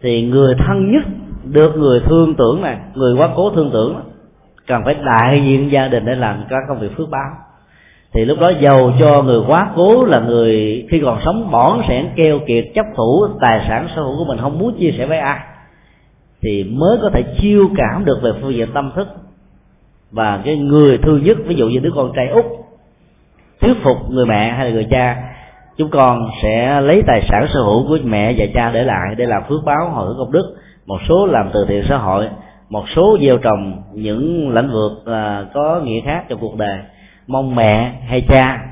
thì 0.00 0.22
người 0.22 0.54
thân 0.66 0.92
nhất 0.92 1.02
được 1.44 1.76
người 1.76 2.00
thương 2.06 2.34
tưởng 2.34 2.62
này 2.62 2.78
người 2.94 3.14
quá 3.18 3.30
cố 3.36 3.50
thương 3.50 3.70
tưởng 3.72 4.00
cần 4.66 4.82
phải 4.84 4.94
đại 4.94 5.42
diện 5.44 5.70
gia 5.72 5.88
đình 5.88 6.04
để 6.04 6.14
làm 6.14 6.44
các 6.48 6.58
công 6.68 6.80
việc 6.80 6.96
phước 6.96 7.10
báo 7.10 7.30
thì 8.16 8.24
lúc 8.24 8.38
đó 8.40 8.52
giàu 8.60 8.92
cho 9.00 9.22
người 9.22 9.40
quá 9.46 9.70
cố 9.76 10.04
là 10.04 10.20
người 10.20 10.84
khi 10.90 11.00
còn 11.04 11.18
sống 11.24 11.50
bỏn 11.50 11.80
sẻn 11.88 12.08
keo 12.16 12.38
kiệt, 12.46 12.64
chấp 12.74 12.86
thủ 12.96 13.26
tài 13.40 13.64
sản 13.68 13.88
sở 13.96 14.02
hữu 14.02 14.16
của 14.18 14.24
mình, 14.24 14.38
không 14.40 14.58
muốn 14.58 14.76
chia 14.78 14.94
sẻ 14.98 15.06
với 15.06 15.18
ai. 15.18 15.38
Thì 16.42 16.64
mới 16.64 16.98
có 17.02 17.10
thể 17.10 17.22
chiêu 17.40 17.68
cảm 17.76 18.04
được 18.04 18.18
về 18.22 18.30
phương 18.42 18.54
diện 18.54 18.68
tâm 18.74 18.90
thức. 18.96 19.08
Và 20.10 20.40
cái 20.44 20.56
người 20.56 20.98
thương 20.98 21.24
nhất, 21.24 21.36
ví 21.46 21.54
dụ 21.54 21.68
như 21.68 21.78
đứa 21.78 21.90
con 21.96 22.12
trai 22.16 22.28
út, 22.28 22.44
thuyết 23.60 23.74
phục 23.84 23.96
người 24.10 24.26
mẹ 24.26 24.52
hay 24.52 24.66
là 24.66 24.72
người 24.72 24.86
cha, 24.90 25.16
chúng 25.76 25.90
con 25.90 26.30
sẽ 26.42 26.80
lấy 26.80 27.02
tài 27.06 27.22
sản 27.28 27.46
sở 27.54 27.60
hữu 27.60 27.88
của 27.88 27.98
mẹ 28.04 28.34
và 28.38 28.44
cha 28.54 28.70
để 28.70 28.82
lại 28.82 29.14
để 29.16 29.26
làm 29.26 29.42
phước 29.48 29.64
báo 29.64 29.90
hồi 29.90 30.06
hướng 30.06 30.18
công 30.18 30.32
đức. 30.32 30.56
Một 30.86 30.98
số 31.08 31.26
làm 31.26 31.50
từ 31.54 31.64
thiện 31.68 31.84
xã 31.88 31.96
hội, 31.96 32.28
một 32.70 32.84
số 32.96 33.18
gieo 33.26 33.38
trồng 33.38 33.82
những 33.92 34.50
lĩnh 34.54 34.70
vực 34.72 34.92
à, 35.06 35.44
có 35.54 35.80
nghĩa 35.84 36.00
khác 36.00 36.24
trong 36.28 36.38
cuộc 36.38 36.56
đời 36.56 36.78
mong 37.26 37.54
mẹ 37.54 37.92
hay 38.06 38.26
cha 38.28 38.66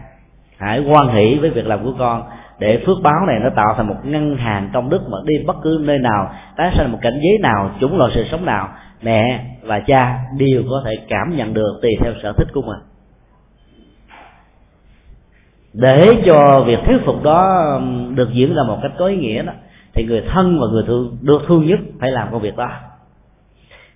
hãy 0.59 0.85
quan 0.89 1.09
hỷ 1.09 1.39
với 1.41 1.51
việc 1.51 1.67
làm 1.67 1.85
của 1.85 1.95
con 1.99 2.23
để 2.59 2.83
phước 2.87 2.97
báo 3.03 3.27
này 3.27 3.39
nó 3.43 3.51
tạo 3.51 3.75
thành 3.77 3.89
một 3.89 3.97
ngân 4.05 4.37
hàng 4.37 4.71
công 4.73 4.91
đức 4.91 5.01
mà 5.11 5.19
đi 5.25 5.35
bất 5.47 5.57
cứ 5.63 5.79
nơi 5.81 5.99
nào 5.99 6.33
tái 6.57 6.73
sinh 6.79 6.93
một 6.93 6.99
cảnh 7.03 7.21
giới 7.23 7.39
nào 7.43 7.71
chủng 7.81 7.99
loại 7.99 8.11
sự 8.15 8.25
sống 8.31 8.45
nào 8.45 8.69
mẹ 9.03 9.45
và 9.63 9.81
cha 9.81 10.19
đều 10.39 10.63
có 10.71 10.83
thể 10.85 10.93
cảm 11.09 11.37
nhận 11.37 11.55
được 11.55 11.79
tùy 11.83 11.91
theo 12.01 12.13
sở 12.23 12.33
thích 12.33 12.49
của 12.55 12.63
mình. 12.63 12.79
Để 15.73 16.01
cho 16.27 16.65
việc 16.67 16.79
thuyết 16.87 16.99
phục 17.07 17.23
đó 17.23 17.41
được 18.15 18.29
diễn 18.33 18.55
ra 18.55 18.63
một 18.69 18.79
cách 18.83 18.93
có 18.99 19.07
ý 19.07 19.17
nghĩa 19.17 19.43
đó 19.43 19.53
thì 19.95 20.05
người 20.05 20.23
thân 20.33 20.61
và 20.61 20.67
người 20.73 20.85
thương 20.87 21.17
được 21.21 21.43
thương 21.49 21.67
nhất 21.67 21.81
phải 22.01 22.11
làm 22.11 22.29
công 22.33 22.41
việc 22.41 22.57
đó. 22.57 22.71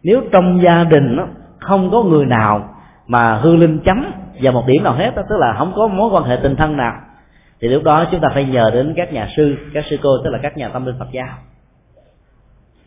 Nếu 0.02 0.20
trong 0.32 0.60
gia 0.64 0.85
đình 0.85 1.16
đó, 1.16 1.26
không 1.59 1.90
có 1.90 2.02
người 2.02 2.26
nào 2.26 2.74
mà 3.06 3.39
hương 3.43 3.59
linh 3.59 3.78
chấm 3.85 4.12
vào 4.43 4.52
một 4.52 4.66
điểm 4.66 4.82
nào 4.82 4.93
hết 4.93 5.10
đó, 5.16 5.23
tức 5.28 5.36
là 5.39 5.55
không 5.59 5.73
có 5.77 5.86
mối 5.86 6.10
quan 6.12 6.24
hệ 6.24 6.36
tình 6.43 6.56
thân 6.56 6.77
nào. 6.77 6.94
Thì 7.60 7.69
lúc 7.69 7.82
đó 7.85 8.06
chúng 8.10 8.20
ta 8.20 8.28
phải 8.35 8.44
nhờ 8.44 8.70
đến 8.70 8.94
các 8.97 9.12
nhà 9.12 9.28
sư 9.36 9.56
các 9.74 9.85
sư 9.90 9.97
cô 10.02 10.19
tức 10.24 10.31
là 10.31 10.39
các 10.43 10.56
nhà 10.56 10.69
tâm 10.69 10.86
linh 10.86 10.98
phật 10.98 11.09
giáo. 11.12 11.28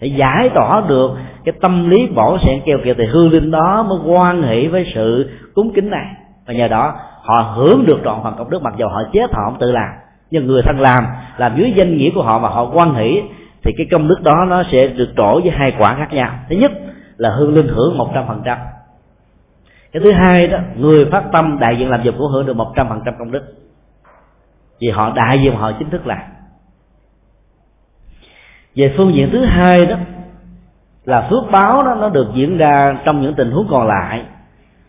Để 0.01 0.07
giải 0.07 0.49
tỏa 0.53 0.81
được 0.87 1.11
cái 1.45 1.53
tâm 1.61 1.89
lý 1.89 2.07
bỏ 2.07 2.37
sẹn 2.45 2.61
keo 2.65 2.77
kiệt 2.83 2.95
thì 2.99 3.05
hương 3.05 3.31
linh 3.31 3.51
đó 3.51 3.85
mới 3.89 3.99
quan 4.05 4.43
hệ 4.43 4.67
với 4.67 4.91
sự 4.95 5.29
cúng 5.55 5.71
kính 5.75 5.89
này. 5.89 6.05
Và 6.47 6.53
nhờ 6.53 6.67
đó 6.67 6.93
họ 7.21 7.53
hưởng 7.55 7.85
được 7.85 7.99
trọn 8.03 8.19
phần 8.23 8.33
công 8.37 8.49
đức 8.49 8.61
mặc 8.61 8.73
dù 8.77 8.87
họ 8.87 9.01
chết 9.13 9.31
họ 9.33 9.41
không 9.45 9.59
tự 9.59 9.71
làm. 9.71 9.89
Nhưng 10.31 10.47
người 10.47 10.61
thân 10.61 10.79
làm 10.79 11.03
làm 11.37 11.57
dưới 11.57 11.73
danh 11.77 11.97
nghĩa 11.97 12.09
của 12.15 12.23
họ 12.23 12.39
mà 12.39 12.49
họ 12.49 12.71
quan 12.73 12.93
hỷ 12.93 13.21
thì 13.63 13.71
cái 13.77 13.87
công 13.91 14.07
đức 14.07 14.21
đó 14.21 14.45
nó 14.47 14.63
sẽ 14.71 14.87
được 14.87 15.09
trổ 15.17 15.41
với 15.41 15.51
hai 15.51 15.73
quả 15.79 15.95
khác 15.97 16.13
nhau. 16.13 16.31
Thứ 16.49 16.55
nhất 16.55 16.71
là 17.17 17.29
hương 17.29 17.55
linh 17.55 17.67
hưởng 17.67 17.97
một 17.97 18.11
trăm 18.13 18.23
phần 18.27 18.41
trăm 18.45 18.57
cái 19.93 20.01
thứ 20.05 20.11
hai 20.11 20.47
đó, 20.47 20.59
người 20.77 21.05
phát 21.11 21.23
tâm 21.31 21.59
đại 21.59 21.75
diện 21.79 21.89
làm 21.89 22.03
việc 22.03 22.13
của 22.17 22.27
hưởng 22.27 22.45
được 22.45 22.55
một 22.55 22.73
trăm 22.75 22.89
phần 22.89 23.01
trăm 23.05 23.13
công 23.19 23.31
đức. 23.31 23.43
Vì 24.79 24.89
họ 24.89 25.13
đại 25.15 25.39
diện, 25.43 25.55
họ 25.55 25.71
chính 25.79 25.89
thức 25.89 26.07
làm. 26.07 26.21
Về 28.75 28.93
phương 28.97 29.13
diện 29.15 29.29
thứ 29.31 29.45
hai 29.45 29.85
đó, 29.85 29.95
là 31.05 31.27
phước 31.29 31.51
báo 31.51 31.73
đó, 31.85 31.97
nó 31.99 32.09
được 32.09 32.27
diễn 32.35 32.57
ra 32.57 32.97
trong 33.05 33.21
những 33.21 33.33
tình 33.33 33.51
huống 33.51 33.67
còn 33.69 33.87
lại. 33.87 34.21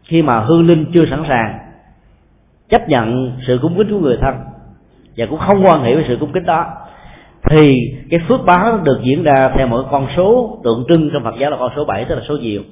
Khi 0.04 0.22
mà 0.22 0.40
hương 0.40 0.66
linh 0.66 0.86
chưa 0.94 1.04
sẵn 1.10 1.24
sàng, 1.28 1.58
chấp 2.68 2.88
nhận 2.88 3.32
sự 3.46 3.58
cúng 3.62 3.74
kính 3.78 3.90
của 3.90 3.98
người 3.98 4.18
thân, 4.20 4.34
và 5.16 5.26
cũng 5.30 5.38
không 5.38 5.64
quan 5.64 5.82
hệ 5.82 5.94
với 5.94 6.04
sự 6.08 6.16
cúng 6.20 6.32
kính 6.32 6.44
đó, 6.44 6.66
thì 7.50 7.76
cái 8.10 8.20
phước 8.28 8.40
báo 8.46 8.78
được 8.78 9.00
diễn 9.04 9.22
ra 9.22 9.42
theo 9.54 9.66
một 9.66 9.84
con 9.90 10.06
số 10.16 10.60
tượng 10.64 10.84
trưng 10.88 11.10
trong 11.12 11.24
Phật 11.24 11.34
giáo 11.40 11.50
là 11.50 11.56
con 11.60 11.70
số 11.76 11.84
7 11.84 12.04
tức 12.04 12.14
là 12.14 12.22
số 12.28 12.36
nhiều. 12.36 12.62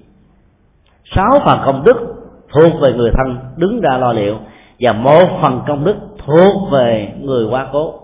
Sáu 1.17 1.31
phần 1.45 1.61
công 1.65 1.85
đức 1.85 2.20
thuộc 2.53 2.81
về 2.81 2.93
người 2.93 3.11
thân 3.17 3.39
đứng 3.57 3.81
ra 3.81 3.97
lo 3.97 4.13
liệu, 4.13 4.39
và 4.81 4.93
một 4.93 5.39
phần 5.43 5.63
công 5.67 5.85
đức 5.85 5.97
thuộc 6.27 6.71
về 6.73 7.13
người 7.21 7.47
quá 7.51 7.67
cố. 7.73 7.95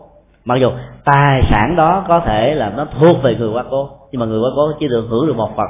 Mặc 0.45 0.57
dù 0.61 0.71
tài 1.05 1.43
sản 1.51 1.77
đó 1.77 2.05
có 2.09 2.21
thể 2.21 2.55
là 2.55 2.73
nó 2.77 2.87
thuộc 3.01 3.23
về 3.23 3.35
người 3.35 3.51
quá 3.53 3.65
cố, 3.71 3.89
nhưng 4.13 4.21
mà 4.21 4.27
người 4.27 4.41
quá 4.41 4.51
cố 4.57 4.73
chỉ 4.81 4.89
được 4.89 5.07
hưởng 5.11 5.27
được 5.27 5.37
một 5.37 5.57
phần, 5.57 5.67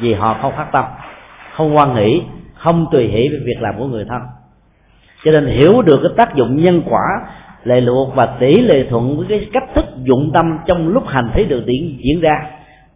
vì 0.00 0.14
họ 0.14 0.36
không 0.42 0.52
phát 0.56 0.72
tâm, 0.72 0.84
không 1.56 1.76
quan 1.76 1.94
nghĩ 1.94 2.22
không 2.54 2.86
tùy 2.92 3.08
hỷ 3.08 3.28
với 3.28 3.40
việc 3.44 3.60
làm 3.60 3.78
của 3.78 3.86
người 3.86 4.04
thân. 4.08 4.20
Cho 5.24 5.30
nên 5.30 5.46
hiểu 5.46 5.82
được 5.82 6.00
cái 6.02 6.12
tác 6.16 6.34
dụng 6.34 6.62
nhân 6.62 6.82
quả, 6.90 7.02
lệ 7.64 7.80
luộc 7.80 8.14
và 8.14 8.26
tỷ 8.26 8.52
lệ 8.52 8.86
thuận 8.90 9.16
với 9.16 9.26
cái 9.28 9.48
cách 9.52 9.68
thức 9.74 9.84
dụng 10.02 10.30
tâm 10.34 10.58
trong 10.66 10.88
lúc 10.88 11.06
hành 11.06 11.30
thế 11.34 11.44
được 11.44 11.62
diễn 11.66 11.98
diễn 12.04 12.20
ra, 12.20 12.46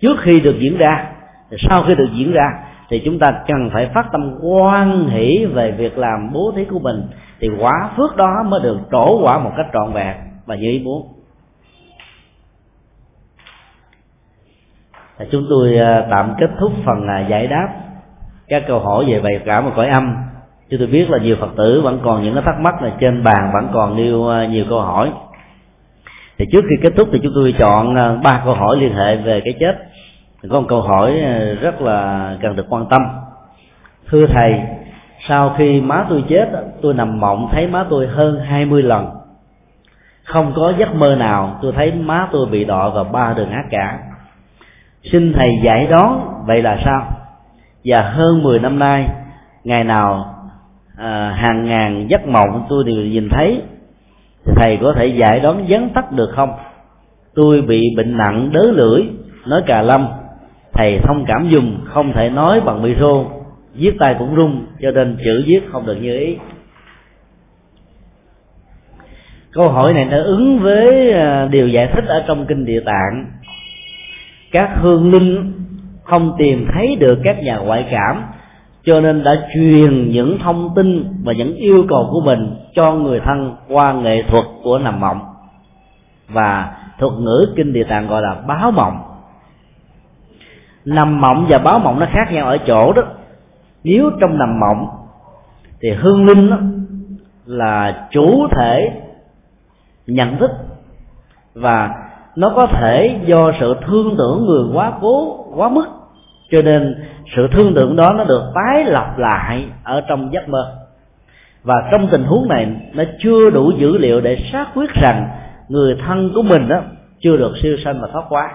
trước 0.01 0.17
khi 0.23 0.41
được 0.41 0.57
diễn 0.59 0.79
ra 0.79 1.07
sau 1.69 1.85
khi 1.89 1.95
được 1.95 2.09
diễn 2.15 2.33
ra 2.33 2.53
thì 2.89 3.03
chúng 3.05 3.19
ta 3.19 3.33
cần 3.47 3.71
phải 3.73 3.91
phát 3.95 4.07
tâm 4.13 4.35
quan 4.43 5.09
hỷ 5.09 5.47
về 5.47 5.73
việc 5.73 5.99
làm 5.99 6.33
bố 6.33 6.53
thí 6.57 6.65
của 6.65 6.79
mình. 6.79 7.03
Thì 7.41 7.51
quả 7.59 7.91
phước 7.97 8.17
đó 8.17 8.43
mới 8.47 8.61
được 8.63 8.79
trổ 8.93 9.21
quả 9.23 9.39
một 9.39 9.53
cách 9.57 9.67
trọn 9.73 9.93
vẹn 9.93 10.17
và 10.47 10.55
như 10.55 10.71
ý 10.71 10.83
muốn. 10.85 11.09
Chúng 15.31 15.47
tôi 15.51 15.79
à, 15.79 16.07
tạm 16.11 16.35
kết 16.39 16.51
thúc 16.61 16.73
phần 16.85 17.09
à, 17.09 17.27
giải 17.31 17.47
đáp 17.47 17.69
các 18.49 18.63
câu 18.69 18.81
hỏi 18.81 19.05
về 19.09 19.21
bài 19.21 19.41
cả 19.45 19.61
một 19.61 19.71
cõi 19.77 19.89
âm. 19.89 20.17
Chúng 20.71 20.79
tôi 20.79 20.89
biết 20.89 21.11
là 21.11 21.19
nhiều 21.19 21.37
phật 21.41 21.51
tử 21.57 21.81
vẫn 21.85 22.01
còn 22.05 22.25
những 22.25 22.35
cái 22.35 22.43
thắc 22.43 22.61
mắc 22.61 22.83
là 22.83 22.93
trên 23.01 23.25
bàn, 23.25 23.51
vẫn 23.55 23.69
còn 23.73 23.97
nêu 23.97 24.29
à, 24.29 24.47
nhiều 24.47 24.65
câu 24.69 24.81
hỏi. 24.81 25.11
Thì 26.39 26.45
trước 26.53 26.65
khi 26.69 26.77
kết 26.83 26.93
thúc 26.97 27.09
thì 27.13 27.19
chúng 27.23 27.33
tôi 27.35 27.55
chọn 27.59 27.95
ba 28.23 28.43
câu 28.45 28.55
hỏi 28.55 28.77
liên 28.77 28.95
hệ 28.95 29.17
về 29.17 29.41
cái 29.45 29.55
chết 29.61 29.77
có 30.43 30.61
một 30.61 30.67
câu 30.69 30.81
hỏi 30.81 31.21
ờ, 31.21 31.55
rất 31.55 31.83
là 31.83 32.31
cần 32.43 32.57
được 32.57 32.67
quan 32.69 32.87
tâm. 32.91 33.03
Thưa 34.11 34.27
thầy 34.27 34.61
sau 35.29 35.55
khi 35.59 35.81
má 35.81 36.07
tôi 36.09 36.25
chết 36.29 36.49
tôi 36.83 36.95
nằm 36.95 37.21
mộng 37.21 37.49
thấy 37.53 37.67
má 37.67 37.87
tôi 37.91 38.07
hơn 38.07 38.41
20 38.41 38.83
lần. 38.83 39.07
Không 40.25 40.53
có 40.57 40.73
giấc 40.79 40.95
mơ 40.95 41.17
nào 41.19 41.59
tôi 41.63 41.73
thấy 41.73 41.93
má 41.93 42.29
tôi 42.33 42.47
bị 42.47 42.65
đọa 42.65 42.89
vào 42.89 43.05
ba 43.05 43.35
đường 43.37 43.51
ác 43.51 43.65
cả. 43.71 43.99
Xin 45.13 45.33
thầy 45.33 45.49
giải 45.65 45.87
đón 45.87 46.43
vậy 46.47 46.63
là 46.63 46.79
sao? 46.85 47.07
Và 47.85 48.03
hơn 48.03 48.43
10 48.43 48.59
năm 48.59 48.79
nay 48.79 49.09
ngày 49.65 49.85
nào 49.85 50.35
à, 50.97 51.37
hàng 51.37 51.67
ngàn 51.67 52.07
giấc 52.11 52.27
mộng 52.27 52.67
tôi 52.69 52.85
đều 52.85 52.97
nhìn 52.97 53.29
thấy 53.29 53.63
thì 54.45 54.53
thầy 54.57 54.79
có 54.83 54.95
thể 54.97 55.07
giải 55.07 55.41
đón 55.41 55.67
dấn 55.71 55.91
tắt 55.95 56.13
được 56.13 56.31
không? 56.37 56.53
Tôi 57.35 57.63
bị 57.63 57.81
bệnh 57.97 58.17
nặng 58.17 58.51
đớ 58.53 58.63
lưỡi 58.73 59.03
nói 59.47 59.63
cà 59.67 59.83
lâm 59.83 60.09
thầy 60.77 60.99
thông 61.03 61.25
cảm 61.27 61.49
dùng, 61.49 61.81
không 61.85 62.13
thể 62.13 62.31
nói 62.31 62.61
bằng 62.61 62.83
micro. 62.83 63.25
Viết 63.75 63.97
tay 63.99 64.17
cũng 64.19 64.37
rung, 64.37 64.67
cho 64.83 64.91
nên 64.91 65.17
chữ 65.25 65.45
viết 65.47 65.61
không 65.73 65.87
được 65.87 65.95
như 65.95 66.19
ý. 66.19 66.37
Câu 69.53 69.71
hỏi 69.71 69.95
này 69.95 70.05
nó 70.05 70.23
ứng 70.23 70.59
với 70.59 71.13
à, 71.13 71.49
điều 71.51 71.69
giải 71.69 71.89
thích 71.95 72.05
ở 72.07 72.25
trong 72.27 72.47
kinh 72.47 72.65
địa 72.65 72.81
tạng. 72.81 73.27
Các 74.53 74.71
hương 74.81 75.13
linh 75.13 75.53
không 76.03 76.35
tìm 76.39 76.67
thấy 76.73 76.97
được 76.97 77.19
các 77.25 77.43
nhà 77.43 77.57
ngoại 77.57 77.85
cảm, 77.91 78.23
cho 78.85 79.01
nên 79.01 79.25
đã 79.25 79.37
truyền 79.55 80.11
những 80.11 80.39
thông 80.39 80.71
tin 80.77 81.05
và 81.25 81.33
những 81.33 81.55
yêu 81.55 81.85
cầu 81.89 82.09
của 82.13 82.21
mình 82.21 82.55
cho 82.75 82.93
người 82.93 83.21
thân 83.21 83.57
qua 83.69 83.93
nghệ 83.93 84.23
thuật 84.29 84.45
của 84.63 84.79
nằm 84.79 85.01
mộng. 85.01 85.21
Và 86.29 86.75
thuật 86.99 87.13
ngữ 87.13 87.53
kinh 87.57 87.73
địa 87.73 87.85
tạng 87.85 88.09
gọi 88.09 88.23
là 88.23 88.37
báo 88.49 88.71
mộng 88.71 89.06
nằm 90.87 91.21
mộng 91.21 91.47
và 91.49 91.59
báo 91.59 91.79
mộng 91.79 92.01
nó 92.01 92.07
khác 92.13 92.33
nhau 92.33 92.47
ở 92.47 92.59
chỗ 92.67 92.93
đó. 92.93 93.03
Nếu 93.85 94.11
trong 94.21 94.39
nằm 94.39 94.61
mộng 94.61 94.89
thì 95.81 95.91
hương 95.91 96.25
linh 96.25 96.51
đó 96.51 96.57
là 97.47 98.07
chủ 98.11 98.47
thể 98.51 98.91
nhận 100.07 100.39
thức 100.39 100.51
và 101.55 101.91
nó 102.37 102.53
có 102.57 102.67
thể 102.67 103.21
do 103.27 103.53
sự 103.61 103.75
thương 103.87 104.15
tưởng 104.19 104.47
người 104.47 104.65
quá 104.75 104.93
cố, 105.01 105.45
quá 105.55 105.69
mức. 105.69 105.87
Cho 106.51 106.63
nên 106.63 107.05
sự 107.37 107.49
thương 107.53 107.75
tưởng 107.75 107.97
đó 107.97 108.13
nó 108.17 108.25
được 108.25 108.53
tái 108.55 108.85
lập 108.85 109.19
lại 109.19 109.65
ở 109.85 110.01
trong 110.09 110.33
giấc 110.33 110.49
mơ. 110.49 110.75
Và 111.63 111.89
trong 111.93 112.09
tình 112.11 112.25
huống 112.25 112.49
này 112.49 112.67
nó 112.95 113.05
chưa 113.19 113.51
đủ 113.51 113.71
dữ 113.79 113.99
liệu 113.99 114.21
để 114.21 114.37
xác 114.53 114.67
quyết 114.75 114.91
rằng 114.95 115.29
người 115.69 115.97
thân 116.07 116.31
của 116.35 116.43
mình 116.43 116.69
đó 116.69 116.81
chưa 117.21 117.37
được 117.37 117.53
siêu 117.63 117.77
sanh 117.85 118.01
và 118.01 118.09
thoát 118.13 118.25
quá 118.29 118.51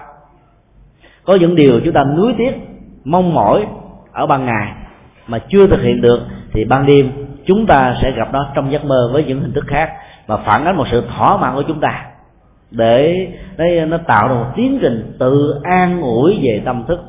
có 1.24 1.34
những 1.40 1.54
điều 1.54 1.80
chúng 1.84 1.94
ta 1.94 2.04
nuối 2.04 2.34
tiếc, 2.38 2.52
mong 3.04 3.34
mỏi 3.34 3.66
ở 4.12 4.26
ban 4.26 4.46
ngày 4.46 4.72
mà 5.26 5.38
chưa 5.48 5.66
thực 5.66 5.80
hiện 5.82 6.00
được 6.00 6.18
thì 6.52 6.64
ban 6.64 6.86
đêm 6.86 7.12
chúng 7.46 7.66
ta 7.66 7.96
sẽ 8.02 8.10
gặp 8.10 8.28
nó 8.32 8.46
trong 8.54 8.72
giấc 8.72 8.84
mơ 8.84 9.10
với 9.12 9.24
những 9.24 9.40
hình 9.40 9.52
thức 9.52 9.64
khác 9.66 9.92
và 10.26 10.36
phản 10.36 10.64
ánh 10.64 10.76
một 10.76 10.86
sự 10.90 11.02
thỏa 11.16 11.36
mãn 11.36 11.54
của 11.54 11.62
chúng 11.68 11.80
ta. 11.80 12.04
Để 12.70 13.28
nó 13.88 13.98
tạo 14.06 14.28
ra 14.28 14.34
một 14.34 14.46
tiến 14.56 14.78
trình 14.82 15.16
tự 15.18 15.60
an 15.62 16.00
ủi 16.00 16.38
về 16.42 16.62
tâm 16.64 16.84
thức. 16.88 17.00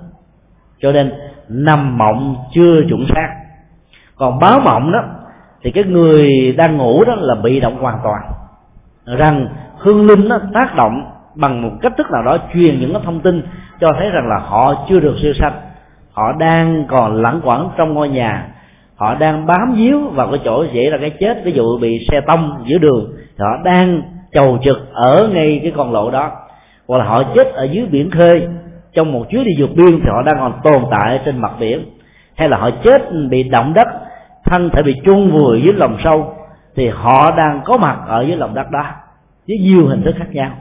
Cho 0.80 0.92
nên 0.92 1.14
nằm 1.50 1.98
mộng 1.98 2.36
chưa 2.56 2.82
chuẩn 2.90 3.06
xác. 3.16 3.30
Còn 4.16 4.40
báo 4.40 4.60
mộng 4.60 4.92
đó, 4.92 5.00
thì 5.64 5.72
cái 5.72 5.84
người 5.84 6.52
đang 6.58 6.78
ngủ 6.78 7.04
đó 7.04 7.16
là 7.16 7.36
bị 7.36 7.60
động 7.60 7.78
hoàn 7.78 8.00
toàn. 8.04 8.22
Rằng 9.18 9.48
hương 9.78 10.08
linh 10.08 10.28
nó 10.28 10.40
tác 10.54 10.76
động 10.76 11.04
bằng 11.36 11.62
một 11.62 11.72
cách 11.82 11.94
thức 11.98 12.08
nào 12.12 12.24
đó 12.24 12.38
truyền 12.54 12.80
những 12.80 12.94
cái 12.94 13.02
thông 13.06 13.20
tin 13.20 13.42
cho 13.84 13.94
thấy 14.00 14.10
rằng 14.10 14.28
là 14.28 14.38
họ 14.38 14.86
chưa 14.90 15.00
được 15.00 15.16
siêu 15.22 15.34
sanh. 15.40 15.54
Họ 16.14 16.32
đang 16.40 16.86
còn 16.88 17.22
lẳng 17.22 17.42
quẩn 17.44 17.70
trong 17.78 17.94
ngôi 17.94 18.10
nhà. 18.10 18.48
Họ 18.96 19.16
đang 19.16 19.46
bám 19.46 19.76
víu 19.76 20.00
vào 20.08 20.28
cái 20.32 20.40
chỗ 20.46 20.66
dễ 20.74 20.90
là 20.90 20.98
cái 20.98 21.10
chết. 21.20 21.44
Ví 21.44 21.52
dụ 21.52 21.78
bị 21.82 22.08
xe 22.12 22.22
tông 22.22 22.64
giữa 22.68 22.78
đường, 22.78 23.14
thì 23.18 23.44
họ 23.44 23.58
đang 23.64 24.02
chầu 24.32 24.60
trực 24.64 24.94
ở 24.94 25.28
ngay 25.34 25.60
cái 25.64 25.74
con 25.76 25.94
lộ 25.94 26.12
đó. 26.12 26.32
Hoặc 26.88 26.98
là 26.98 27.06
họ 27.06 27.24
chết 27.36 27.54
ở 27.54 27.64
dưới 27.64 27.86
biển 27.86 28.12
khơi, 28.12 28.48
trong 28.94 29.12
một 29.12 29.26
chuyến 29.30 29.44
đi 29.44 29.52
vượt 29.60 29.70
biên, 29.76 30.00
thì 30.00 30.10
họ 30.10 30.22
đang 30.22 30.36
còn 30.40 30.54
tồn 30.64 30.84
tại 30.92 31.20
trên 31.26 31.38
mặt 31.38 31.52
biển. 31.60 31.86
Hay 32.38 32.50
là 32.50 32.58
họ 32.58 32.70
chết 32.84 33.02
bị 33.30 33.44
động 33.44 33.74
đất, 33.74 33.88
thân 34.46 34.70
thể 34.70 34.84
bị 34.84 34.94
chôn 35.06 35.32
vùi 35.32 35.62
dưới 35.62 35.74
lòng 35.74 35.98
sâu, 36.04 36.34
thì 36.76 36.90
họ 36.90 37.32
đang 37.38 37.62
có 37.66 37.78
mặt 37.78 37.98
ở 38.08 38.22
dưới 38.28 38.38
lòng 38.38 38.54
đất 38.54 38.72
đó, 38.72 38.86
với 39.48 39.58
nhiều 39.58 39.88
hình 39.88 40.04
thức 40.04 40.16
khác 40.18 40.28
nhau. 40.32 40.52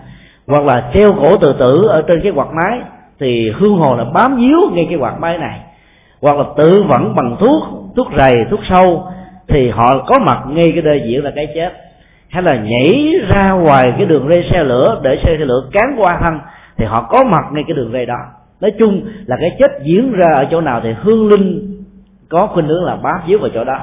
Hoặc 0.47 0.65
là 0.65 0.91
treo 0.95 1.15
cổ 1.23 1.37
tự 1.37 1.53
tử 1.59 1.87
ở 1.89 2.03
trên 2.03 2.21
cái 2.23 2.33
quạt 2.33 2.49
máy 2.55 2.81
thì 3.23 3.51
hương 3.51 3.77
hồn 3.77 3.99
là 3.99 4.05
bám 4.05 4.37
víu 4.37 4.59
ngay 4.73 4.87
cái 4.89 4.99
quạt 4.99 5.21
máy 5.21 5.39
này. 5.39 5.61
Hoặc 6.23 6.37
là 6.37 6.45
tự 6.57 6.83
vẫn 6.83 7.15
bằng 7.17 7.37
thuốc 7.41 7.63
thuốc 7.97 8.09
rầy 8.19 8.45
thuốc 8.51 8.61
sâu 8.71 9.05
thì 9.49 9.69
họ 9.69 9.99
có 10.07 10.19
mặt 10.19 10.43
ngay 10.49 10.67
cái 10.75 10.83
nơi 10.83 11.03
diễn 11.07 11.25
là 11.25 11.31
cái 11.35 11.47
chết. 11.55 11.73
Hay 12.29 12.43
là 12.43 12.57
nhảy 12.57 13.15
ra 13.29 13.53
ngoài 13.53 13.93
cái 13.97 14.07
đường 14.07 14.29
ray 14.29 14.49
xe 14.53 14.65
lửa 14.65 15.01
để 15.03 15.17
xe, 15.25 15.37
xe 15.39 15.45
lửa 15.45 15.69
cán 15.73 15.95
qua 15.97 16.19
thân 16.23 16.39
thì 16.77 16.85
họ 16.85 17.07
có 17.11 17.25
mặt 17.25 17.45
ngay 17.53 17.65
cái 17.67 17.77
đường 17.77 17.93
ray 17.93 18.07
đó. 18.07 18.19
Nói 18.61 18.73
chung 18.79 19.03
là 19.27 19.37
cái 19.41 19.51
chết 19.59 19.83
diễn 19.83 20.13
ra 20.13 20.35
ở 20.37 20.47
chỗ 20.51 20.61
nào 20.61 20.81
thì 20.85 20.95
hương 21.03 21.29
linh 21.29 21.77
có 22.29 22.47
khuynh 22.47 22.67
hướng 22.67 22.85
là 22.85 22.97
bám 22.97 23.21
víu 23.27 23.39
vào 23.39 23.51
chỗ 23.55 23.65
đó. 23.65 23.79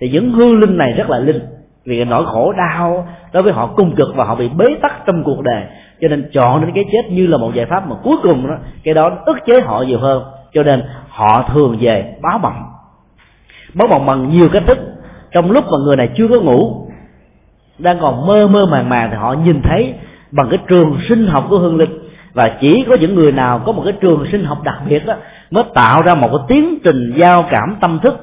Thì 0.00 0.08
những 0.08 0.32
hương 0.32 0.60
linh 0.60 0.78
này 0.78 0.92
rất 0.92 1.10
là 1.10 1.18
linh 1.18 1.40
vì 1.86 1.96
cái 1.96 2.04
nỗi 2.04 2.24
khổ 2.26 2.52
đau 2.52 3.06
đối 3.32 3.42
với 3.42 3.52
họ 3.52 3.66
cung 3.66 3.94
cực 3.96 4.08
và 4.14 4.24
họ 4.24 4.34
bị 4.34 4.48
bế 4.56 4.64
tắc 4.82 5.06
trong 5.06 5.22
cuộc 5.24 5.42
đời 5.42 5.62
cho 6.02 6.08
nên 6.08 6.30
chọn 6.32 6.60
đến 6.60 6.70
cái 6.74 6.84
chết 6.92 7.10
như 7.10 7.26
là 7.26 7.38
một 7.38 7.54
giải 7.54 7.66
pháp 7.66 7.88
mà 7.88 7.96
cuối 8.02 8.16
cùng 8.22 8.46
đó, 8.48 8.54
cái 8.84 8.94
đó 8.94 9.10
ức 9.26 9.36
chế 9.46 9.54
họ 9.64 9.82
nhiều 9.82 9.98
hơn. 9.98 10.24
Cho 10.52 10.62
nên 10.62 10.82
họ 11.08 11.50
thường 11.54 11.78
về 11.80 12.14
báo 12.22 12.38
mộng 12.38 12.62
báo 13.74 13.88
mộng 13.88 14.06
bằng 14.06 14.30
nhiều 14.30 14.48
cách 14.52 14.62
thức. 14.66 14.78
Trong 15.30 15.50
lúc 15.50 15.64
mà 15.64 15.78
người 15.84 15.96
này 15.96 16.08
chưa 16.16 16.28
có 16.28 16.40
ngủ, 16.40 16.86
đang 17.78 17.98
còn 18.00 18.26
mơ 18.26 18.48
mơ 18.48 18.66
màng 18.70 18.88
màng 18.88 19.10
thì 19.10 19.16
họ 19.16 19.32
nhìn 19.44 19.62
thấy 19.62 19.94
bằng 20.30 20.46
cái 20.50 20.58
trường 20.68 20.98
sinh 21.08 21.26
học 21.26 21.44
của 21.50 21.58
hương 21.58 21.76
linh 21.76 21.98
và 22.34 22.44
chỉ 22.60 22.84
có 22.88 22.96
những 23.00 23.14
người 23.14 23.32
nào 23.32 23.60
có 23.66 23.72
một 23.72 23.82
cái 23.84 23.94
trường 24.00 24.26
sinh 24.32 24.44
học 24.44 24.58
đặc 24.64 24.76
biệt 24.88 25.06
đó 25.06 25.14
mới 25.50 25.64
tạo 25.74 26.02
ra 26.02 26.14
một 26.14 26.28
cái 26.28 26.46
tiến 26.48 26.78
trình 26.84 27.14
giao 27.20 27.44
cảm 27.50 27.76
tâm 27.80 27.98
thức, 28.02 28.14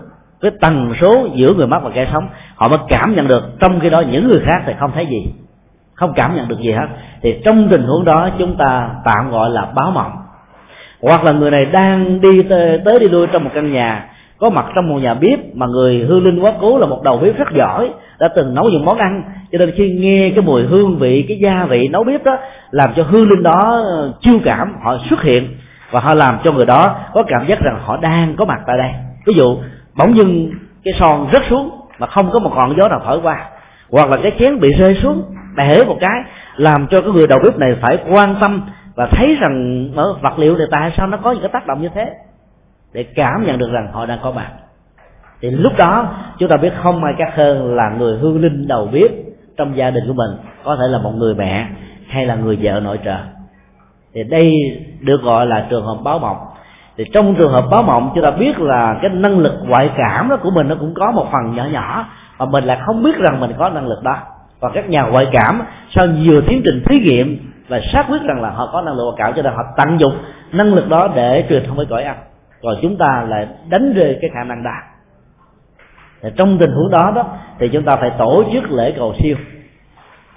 cái 0.42 0.52
tần 0.62 0.94
số 1.02 1.28
giữa 1.36 1.54
người 1.56 1.68
mất 1.68 1.80
và 1.84 1.90
kẻ 1.96 2.10
sống. 2.14 2.28
Họ 2.56 2.68
mới 2.68 2.80
cảm 2.88 3.16
nhận 3.16 3.28
được 3.28 3.44
trong 3.60 3.80
khi 3.80 3.90
đó 3.90 4.04
những 4.12 4.28
người 4.28 4.42
khác 4.46 4.64
thì 4.66 4.74
không 4.80 4.92
thấy 4.96 5.06
gì 5.06 5.32
không 6.00 6.14
cảm 6.16 6.36
nhận 6.36 6.48
được 6.48 6.60
gì 6.60 6.72
hết. 6.72 6.88
Thì 7.22 7.42
trong 7.46 7.68
tình 7.72 7.84
huống 7.84 8.06
đó 8.06 8.30
chúng 8.40 8.56
ta 8.56 8.90
tạm 9.06 9.32
gọi 9.32 9.50
là 9.50 9.68
báo 9.76 9.92
mộng. 9.92 10.12
Hoặc 11.02 11.24
là 11.24 11.32
người 11.32 11.52
này 11.52 11.66
đang 11.66 12.22
đi 12.22 12.44
tới, 12.86 13.00
đi 13.00 13.08
lui 13.08 13.28
trong 13.32 13.44
một 13.44 13.52
căn 13.54 13.72
nhà 13.74 14.06
có 14.40 14.50
mặt 14.50 14.66
trong 14.76 14.90
một 14.90 14.98
nhà 15.00 15.14
bếp 15.14 15.40
mà 15.56 15.68
người 15.68 16.06
hương 16.10 16.26
linh 16.26 16.40
quá 16.40 16.54
cố 16.62 16.78
là 16.78 16.86
một 16.86 17.04
đầu 17.04 17.18
bếp 17.18 17.38
rất 17.38 17.48
giỏi 17.52 17.90
đã 18.20 18.28
từng 18.36 18.56
nấu 18.56 18.70
những 18.70 18.86
món 18.86 18.98
ăn. 18.98 19.24
Cho 19.52 19.58
nên 19.58 19.72
khi 19.78 19.90
nghe 20.00 20.32
cái 20.36 20.42
mùi 20.42 20.64
hương 20.64 20.98
vị 21.00 21.26
cái 21.28 21.40
gia 21.42 21.66
vị 21.66 21.88
nấu 21.88 22.04
bếp 22.04 22.24
đó 22.24 22.38
làm 22.72 22.90
cho 22.96 23.04
hương 23.04 23.30
linh 23.30 23.44
đó 23.44 23.82
ờ, 23.86 24.14
chiêu 24.22 24.40
cảm 24.46 24.76
họ 24.84 24.98
xuất 25.10 25.22
hiện. 25.22 25.48
Và 25.92 26.00
họ 26.00 26.14
làm 26.14 26.38
cho 26.44 26.52
người 26.52 26.66
đó 26.66 26.96
có 27.14 27.24
cảm 27.28 27.48
giác 27.48 27.60
rằng 27.62 27.80
họ 27.84 27.98
đang 27.98 28.36
có 28.36 28.46
mặt 28.46 28.60
tại 28.68 28.78
đây. 28.78 28.92
Ví 29.26 29.34
dụ 29.34 29.58
bỗng 29.98 30.18
dưng 30.18 30.52
cái 30.84 30.94
son 31.00 31.28
rớt 31.34 31.42
xuống 31.50 31.70
mà 32.00 32.08
không 32.08 32.32
có 32.32 32.40
một 32.40 32.52
ngọn 32.56 32.76
gió 32.78 32.88
nào 32.88 33.02
thổi 33.06 33.20
qua. 33.24 33.46
Hoặc 33.92 34.10
là 34.10 34.18
cái 34.24 34.32
chén 34.40 34.60
bị 34.60 34.74
rơi 34.74 34.98
xuống 35.04 35.24
bể 35.60 35.86
một 35.86 35.98
cái, 36.00 36.24
làm 36.56 36.88
cho 36.88 36.98
cái 37.02 37.12
người 37.12 37.28
đầu 37.28 37.40
bếp 37.44 37.58
này 37.58 37.76
phải 37.82 37.98
quan 38.10 38.36
tâm 38.42 38.62
và 38.96 39.08
thấy 39.12 39.36
rằng 39.40 39.88
ở 39.96 40.14
vật 40.22 40.40
liệu 40.40 40.58
này 40.58 40.68
tại 40.72 40.94
sao 40.98 41.08
nó 41.08 41.18
có 41.18 41.32
những 41.32 41.42
cái 41.42 41.52
tác 41.54 41.68
động 41.68 41.82
như 41.82 41.90
thế? 41.96 42.14
Để 42.94 43.06
cảm 43.16 43.46
nhận 43.46 43.58
được 43.58 43.72
rằng 43.72 43.88
họ 43.92 44.06
đang 44.06 44.20
có 44.24 44.32
bạn 44.32 44.52
thì 45.42 45.50
lúc 45.52 45.74
đó, 45.78 46.08
chúng 46.38 46.50
ta 46.50 46.58
biết 46.58 46.74
không 46.84 47.04
ai 47.04 47.14
khác 47.18 47.32
hơn 47.36 47.76
là 47.76 47.90
người 47.90 48.18
hương 48.18 48.42
linh 48.42 48.68
đầu 48.68 48.90
bếp 48.92 49.12
trong 49.58 49.78
gia 49.78 49.90
đình 49.90 50.04
của 50.08 50.14
mình. 50.14 50.32
Có 50.64 50.76
thể 50.76 50.88
là 50.88 50.98
một 50.98 51.12
người 51.16 51.36
mẹ 51.36 51.68
hay 52.08 52.26
là 52.26 52.36
người 52.36 52.60
vợ 52.62 52.80
nội 52.80 53.00
trợ. 53.06 53.18
Thì 54.14 54.24
đây 54.24 54.52
được 55.02 55.22
gọi 55.24 55.46
là 55.46 55.68
trường 55.70 55.86
hợp 55.86 55.98
báo 56.04 56.20
mộng. 56.20 56.38
Thì 56.98 57.04
trong 57.14 57.36
trường 57.36 57.52
hợp 57.52 57.64
báo 57.72 57.84
mộng, 57.84 58.12
chúng 58.16 58.24
ta 58.24 58.32
biết 58.32 58.60
là 58.60 59.00
cái 59.02 59.12
năng 59.12 59.40
lực 59.40 59.54
ngoại 59.68 59.90
cảm 59.98 60.30
đó 60.30 60.38
của 60.44 60.52
mình 60.52 60.68
nó 60.68 60.76
cũng 60.80 60.94
có 60.94 61.12
một 61.12 61.28
phần 61.32 61.56
nhỏ 61.56 61.66
nhỏ, 61.72 62.06
mà 62.40 62.46
mình 62.46 62.64
lại 62.64 62.80
không 62.86 63.04
biết 63.04 63.18
rằng 63.18 63.40
mình 63.40 63.52
có 63.58 63.70
năng 63.70 63.88
lực 63.88 64.04
đó 64.04 64.18
và 64.60 64.70
các 64.74 64.90
nhà 64.90 65.02
ngoại 65.02 65.28
cảm 65.32 65.62
sau 65.96 66.08
nhiều 66.08 66.42
tiến 66.48 66.62
trình 66.66 66.84
thí 66.86 66.96
nghiệm 67.04 67.52
và 67.68 67.80
xác 67.94 68.06
quyết 68.10 68.22
rằng 68.22 68.42
là 68.42 68.50
họ 68.50 68.70
có 68.74 68.82
năng 68.82 68.96
lực 68.96 69.04
ngoại 69.04 69.24
cảm 69.26 69.36
cho 69.36 69.42
nên 69.42 69.54
họ 69.54 69.64
tận 69.78 70.00
dụng 70.00 70.18
năng 70.52 70.74
lực 70.74 70.90
đó 70.90 71.10
để 71.16 71.46
truyền 71.50 71.68
thông 71.68 71.78
với 71.78 71.86
cõi 71.90 72.04
âm. 72.04 72.16
Còn 72.62 72.76
chúng 72.82 72.98
ta 72.98 73.26
lại 73.30 73.48
đánh 73.70 73.94
rơi 73.94 74.18
cái 74.22 74.30
khả 74.34 74.44
năng 74.44 74.64
đó. 74.64 74.72
Thì 76.22 76.30
trong 76.38 76.58
tình 76.60 76.72
huống 76.72 76.92
đó 76.92 77.12
đó, 77.16 77.38
thì 77.60 77.70
chúng 77.74 77.84
ta 77.84 77.96
phải 77.96 78.12
tổ 78.18 78.44
chức 78.54 78.72
lễ 78.72 78.94
cầu 78.98 79.16
siêu. 79.20 79.36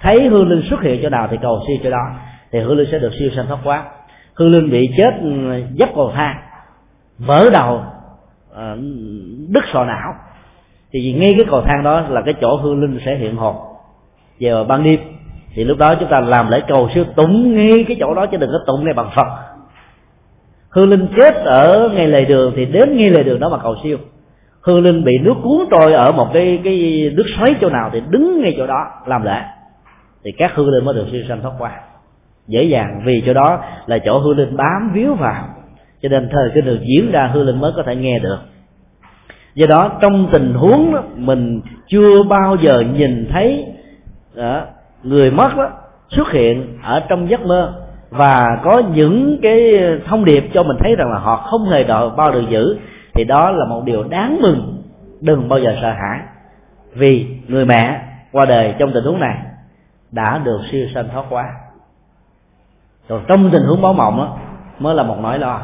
Thấy 0.01 0.27
hương 0.29 0.49
linh 0.49 0.63
xuất 0.69 0.81
hiện 0.81 0.99
chỗ 1.03 1.09
nào 1.09 1.27
thì 1.31 1.37
cầu 1.41 1.59
siêu 1.67 1.77
chỗ 1.83 1.89
đó, 1.89 2.11
thì 2.51 2.59
hương 2.59 2.77
linh 2.77 2.87
sẽ 2.91 2.99
được 2.99 3.11
siêu 3.19 3.29
sanh 3.35 3.47
thoát 3.47 3.59
quá 3.63 3.83
hương 4.35 4.51
linh 4.51 4.71
bị 4.71 4.89
chết 4.97 5.13
ừ, 5.21 5.61
dấp 5.79 5.89
cầu 5.95 6.11
thang 6.15 6.35
vỡ 7.17 7.49
đầu 7.53 7.81
ờ, 8.53 8.77
đứt 9.49 9.63
sọ 9.73 9.85
não. 9.85 10.13
Thì 10.91 11.13
ngay 11.13 11.33
cái 11.37 11.45
cầu 11.49 11.61
thang 11.61 11.83
đó 11.83 12.01
là 12.09 12.21
cái 12.21 12.33
chỗ 12.41 12.55
hương 12.55 12.81
linh 12.81 12.99
sẽ 13.05 13.15
hiện 13.15 13.35
hồn 13.35 13.55
vào 14.45 14.63
ban 14.63 14.83
đêm. 14.83 14.99
Thì 15.55 15.63
lúc 15.63 15.77
đó 15.77 15.95
chúng 15.99 16.09
ta 16.09 16.19
làm 16.19 16.49
lễ 16.49 16.61
cầu 16.67 16.89
siêu 16.95 17.03
tụng 17.15 17.55
ngay 17.55 17.85
cái 17.87 17.97
chỗ 17.99 18.13
đó 18.13 18.25
chứ 18.25 18.37
đừng 18.37 18.49
có 18.51 18.59
tụng 18.67 18.85
ngay 18.85 18.93
bằng 18.93 19.09
phật. 19.15 19.27
Hương 20.69 20.89
linh 20.89 21.07
chết 21.17 21.35
ở 21.35 21.89
ngay 21.93 22.07
lề 22.07 22.25
đường 22.25 22.53
thì 22.55 22.65
đến 22.65 22.97
ngay 22.97 23.11
lề 23.11 23.23
đường 23.23 23.39
đó 23.39 23.49
mà 23.49 23.57
cầu 23.57 23.75
siêu. 23.83 23.97
Hương 24.61 24.83
linh 24.83 25.03
bị 25.03 25.17
nước 25.17 25.33
cuốn 25.43 25.67
trôi 25.71 25.93
ở 25.93 26.11
một 26.11 26.29
cái 26.33 26.59
cái 26.63 27.09
nước 27.13 27.25
xoáy 27.37 27.51
chỗ 27.61 27.69
nào 27.69 27.89
thì 27.93 28.01
đứng 28.09 28.41
ngay 28.41 28.53
chỗ 28.57 28.67
đó 28.67 28.85
làm 29.05 29.25
lễ. 29.25 29.41
Thì 30.23 30.31
các 30.31 30.51
hương 30.55 30.69
linh 30.69 30.85
mới 30.85 30.95
được 30.95 31.05
siêu 31.11 31.21
sanh 31.29 31.41
thoát 31.41 31.53
qua. 31.59 31.71
Dễ 32.47 32.63
dàng 32.63 33.01
vì 33.05 33.23
chỗ 33.25 33.33
đó 33.33 33.63
là 33.85 33.97
chỗ 34.05 34.19
hương 34.19 34.37
linh 34.37 34.57
bám 34.57 34.91
víu 34.93 35.13
vào. 35.13 35.43
Cho 36.01 36.09
nên 36.09 36.29
thời 36.31 36.49
cái 36.53 36.61
được 36.61 36.79
diễn 36.81 37.11
ra 37.11 37.29
hương 37.33 37.45
linh 37.45 37.59
mới 37.59 37.71
có 37.75 37.83
thể 37.83 37.95
nghe 37.95 38.19
được. 38.19 38.37
Do 39.55 39.67
đó 39.69 39.91
trong 40.01 40.27
tình 40.31 40.53
huống 40.53 40.93
đó, 40.93 41.03
mình 41.15 41.61
chưa 41.87 42.23
bao 42.23 42.57
giờ 42.61 42.79
nhìn 42.79 43.27
thấy 43.31 43.65
đó, 44.35 44.61
người 45.03 45.31
mất 45.31 45.49
đó, 45.57 45.69
xuất 46.09 46.31
hiện 46.31 46.77
ở 46.83 46.99
trong 47.09 47.29
giấc 47.29 47.45
mơ 47.45 47.73
và 48.09 48.59
có 48.63 48.81
những 48.93 49.39
cái 49.41 49.71
thông 50.07 50.25
điệp 50.25 50.49
cho 50.53 50.63
mình 50.63 50.77
thấy 50.79 50.95
rằng 50.95 51.11
là 51.11 51.19
họ 51.19 51.35
không 51.35 51.65
hề 51.65 51.83
đòi 51.83 52.09
bao 52.17 52.31
được 52.31 52.43
giữ 52.49 52.77
thì 53.13 53.23
đó 53.23 53.51
là 53.51 53.65
một 53.65 53.81
điều 53.85 54.03
đáng 54.03 54.41
mừng. 54.41 54.83
Đừng 55.21 55.49
bao 55.49 55.59
giờ 55.59 55.75
sợ 55.81 55.89
hãi 55.89 56.19
vì 56.93 57.27
người 57.47 57.65
mẹ 57.65 58.01
qua 58.31 58.45
đời 58.45 58.75
trong 58.77 58.91
tình 58.93 59.03
huống 59.03 59.19
này 59.19 59.37
đã 60.11 60.37
được 60.43 60.59
siêu 60.71 60.85
sanh 60.95 61.05
thoát 61.13 61.23
quá 61.29 61.45
rồi 63.09 63.21
trong 63.27 63.49
tình 63.53 63.63
huống 63.63 63.81
báo 63.81 63.93
mộng 63.93 64.17
đó, 64.17 64.37
mới 64.79 64.95
là 64.95 65.03
một 65.03 65.17
nỗi 65.21 65.39
lo. 65.39 65.61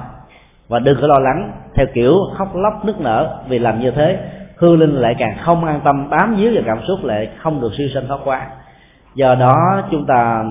Và 0.67 0.79
đừng 0.79 0.97
có 1.01 1.07
lo 1.07 1.19
lắng 1.19 1.51
theo 1.75 1.85
kiểu 1.93 2.13
khóc 2.37 2.55
lóc 2.55 2.85
nức 2.85 3.01
nở 3.01 3.39
vì 3.47 3.59
làm 3.59 3.81
như 3.81 3.91
thế 3.91 4.19
hương 4.57 4.79
linh 4.79 4.95
lại 4.95 5.15
càng 5.19 5.37
không 5.43 5.65
an 5.65 5.81
tâm 5.83 6.09
bám 6.09 6.35
víu 6.35 6.51
vào 6.53 6.63
cảm 6.65 6.79
xúc 6.87 6.99
lại 7.03 7.29
không 7.37 7.61
được 7.61 7.71
siêu 7.77 7.87
sanh 7.93 8.07
thoát 8.07 8.19
qua 8.23 8.47
do 9.15 9.35
đó 9.35 9.83
chúng 9.91 10.05
ta 10.05 10.43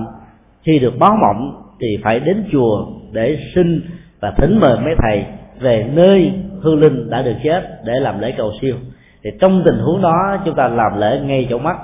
khi 0.63 0.79
được 0.79 0.93
báo 0.99 1.17
mộng 1.21 1.63
thì 1.79 1.87
phải 2.03 2.19
đến 2.19 2.43
chùa 2.51 2.85
để 3.11 3.37
xin 3.55 3.81
và 4.19 4.31
thỉnh 4.37 4.59
mời 4.59 4.79
mấy 4.79 4.95
thầy 4.97 5.25
về 5.59 5.89
nơi 5.93 6.31
hương 6.61 6.79
linh 6.79 7.09
đã 7.09 7.21
được 7.21 7.35
chết 7.43 7.61
để 7.85 7.93
làm 7.99 8.19
lễ 8.19 8.33
cầu 8.37 8.51
siêu. 8.61 8.75
Thì 9.23 9.29
trong 9.41 9.61
tình 9.65 9.77
huống 9.79 10.01
đó 10.01 10.37
chúng 10.45 10.55
ta 10.55 10.67
làm 10.67 10.99
lễ 10.99 11.19
ngay 11.23 11.47
chỗ 11.49 11.57
mắt. 11.57 11.77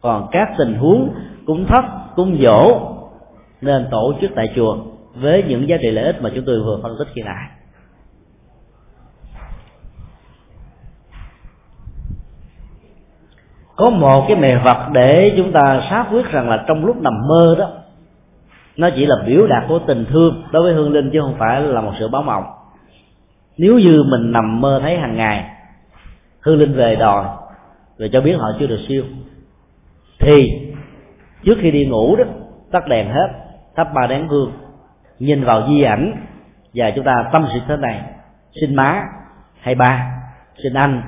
Còn 0.00 0.28
các 0.30 0.48
tình 0.58 0.74
huống 0.74 1.10
cúng 1.46 1.66
thấp 1.68 1.84
cúng 2.16 2.38
dỗ 2.42 2.80
nên 3.60 3.86
tổ 3.90 4.14
chức 4.20 4.30
tại 4.34 4.50
chùa 4.56 4.76
với 5.14 5.44
những 5.48 5.68
giá 5.68 5.76
trị 5.82 5.90
lợi 5.90 6.04
ích 6.04 6.22
mà 6.22 6.30
chúng 6.34 6.44
tôi 6.46 6.62
vừa 6.66 6.78
phân 6.82 6.96
tích 6.98 7.08
khi 7.14 7.22
nãy. 7.22 7.57
Có 13.78 13.90
một 13.90 14.24
cái 14.28 14.36
mề 14.36 14.56
vật 14.56 14.88
để 14.92 15.34
chúng 15.36 15.52
ta 15.52 15.80
xác 15.90 16.04
quyết 16.10 16.26
rằng 16.26 16.48
là 16.48 16.64
trong 16.66 16.84
lúc 16.84 17.02
nằm 17.02 17.12
mơ 17.28 17.56
đó, 17.58 17.70
nó 18.76 18.90
chỉ 18.96 19.06
là 19.06 19.16
biểu 19.26 19.46
đạt 19.46 19.64
của 19.68 19.78
tình 19.86 20.04
thương 20.10 20.42
đối 20.52 20.62
với 20.62 20.74
hương 20.74 20.92
linh 20.92 21.10
chứ 21.12 21.20
không 21.20 21.34
phải 21.38 21.60
là 21.60 21.80
một 21.80 21.92
sự 21.98 22.08
báo 22.08 22.22
mộng. 22.22 22.44
Nếu 23.58 23.78
như 23.78 24.02
mình 24.10 24.32
nằm 24.32 24.60
mơ 24.60 24.78
thấy 24.82 24.98
hàng 24.98 25.16
ngày, 25.16 25.50
hương 26.40 26.58
linh 26.58 26.74
về 26.74 26.96
đòi 26.96 27.24
rồi 27.98 28.10
cho 28.12 28.20
biết 28.20 28.32
họ 28.38 28.48
chưa 28.58 28.66
được 28.66 28.80
siêu, 28.88 29.04
thì 30.18 30.34
trước 31.44 31.54
khi 31.60 31.70
đi 31.70 31.86
ngủ 31.86 32.16
đó, 32.16 32.24
tắt 32.72 32.88
đèn 32.88 33.08
hết, 33.08 33.28
thắp 33.76 33.88
ba 33.94 34.06
nén 34.06 34.28
hương, 34.28 34.52
nhìn 35.18 35.44
vào 35.44 35.66
di 35.68 35.82
ảnh 35.82 36.12
và 36.74 36.90
chúng 36.94 37.04
ta 37.04 37.28
tâm 37.32 37.46
sự 37.52 37.60
thế 37.68 37.76
này 37.76 38.02
xin 38.60 38.74
má 38.74 39.02
hay 39.60 39.74
ba? 39.74 40.06
Xin 40.62 40.74
anh 40.74 41.02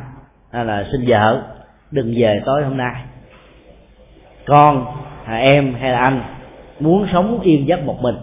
hay 0.52 0.64
là 0.64 0.86
xin 0.92 1.04
vợ? 1.06 1.42
Đừng 1.90 2.14
về 2.16 2.42
tối 2.46 2.64
hôm 2.64 2.76
nay. 2.76 2.94
Con 4.46 4.86
à, 5.24 5.36
em 5.36 5.74
hay 5.80 5.90
là 5.90 5.98
anh 5.98 6.22
muốn 6.80 7.06
sống 7.12 7.40
yên 7.40 7.68
giấc 7.68 7.84
một 7.84 8.02
mình. 8.02 8.16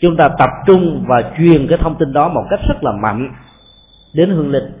Chúng 0.00 0.16
ta 0.16 0.28
tập 0.38 0.50
trung 0.66 1.04
và 1.08 1.22
truyền 1.38 1.66
cái 1.68 1.78
thông 1.82 1.94
tin 1.94 2.12
đó 2.12 2.28
một 2.28 2.44
cách 2.50 2.60
rất 2.68 2.84
là 2.84 2.92
mạnh 2.92 3.34
đến 4.14 4.30
hương 4.30 4.50
linh. 4.50 4.72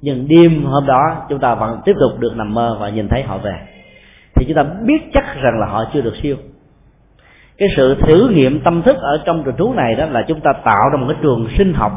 Nhưng 0.00 0.28
đêm 0.28 0.64
hôm 0.64 0.86
đó 0.86 1.26
chúng 1.28 1.38
ta 1.38 1.54
vẫn 1.54 1.80
tiếp 1.84 1.92
tục 2.00 2.20
được 2.20 2.36
nằm 2.36 2.54
mơ 2.54 2.76
và 2.80 2.88
nhìn 2.88 3.08
thấy 3.08 3.22
họ 3.22 3.38
về. 3.38 3.60
Thì 4.34 4.44
chúng 4.48 4.56
ta 4.56 4.62
biết 4.62 5.02
chắc 5.14 5.24
rằng 5.42 5.60
là 5.60 5.66
họ 5.66 5.84
chưa 5.92 6.00
được 6.00 6.14
siêu. 6.22 6.36
Cái 7.58 7.68
sự 7.76 7.94
thử 7.94 8.28
nghiệm 8.28 8.60
tâm 8.60 8.82
thức 8.82 8.96
ở 8.96 9.22
trong 9.24 9.42
trường 9.44 9.56
trú 9.58 9.72
này 9.72 9.94
đó 9.94 10.06
là 10.06 10.24
chúng 10.28 10.40
ta 10.40 10.52
tạo 10.64 10.90
ra 10.92 10.96
một 11.00 11.06
cái 11.08 11.16
trường 11.22 11.48
sinh 11.58 11.74
học 11.74 11.92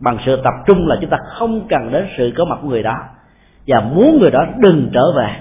bằng 0.00 0.18
sự 0.26 0.40
tập 0.44 0.54
trung 0.66 0.86
là 0.88 0.96
chúng 1.00 1.10
ta 1.10 1.16
không 1.38 1.66
cần 1.68 1.92
đến 1.92 2.06
sự 2.18 2.32
có 2.36 2.44
mặt 2.44 2.58
của 2.62 2.68
người 2.68 2.82
đó 2.82 2.96
và 3.68 3.80
muốn 3.80 4.18
người 4.18 4.30
đó 4.30 4.46
đừng 4.58 4.90
trở 4.92 5.12
về, 5.16 5.36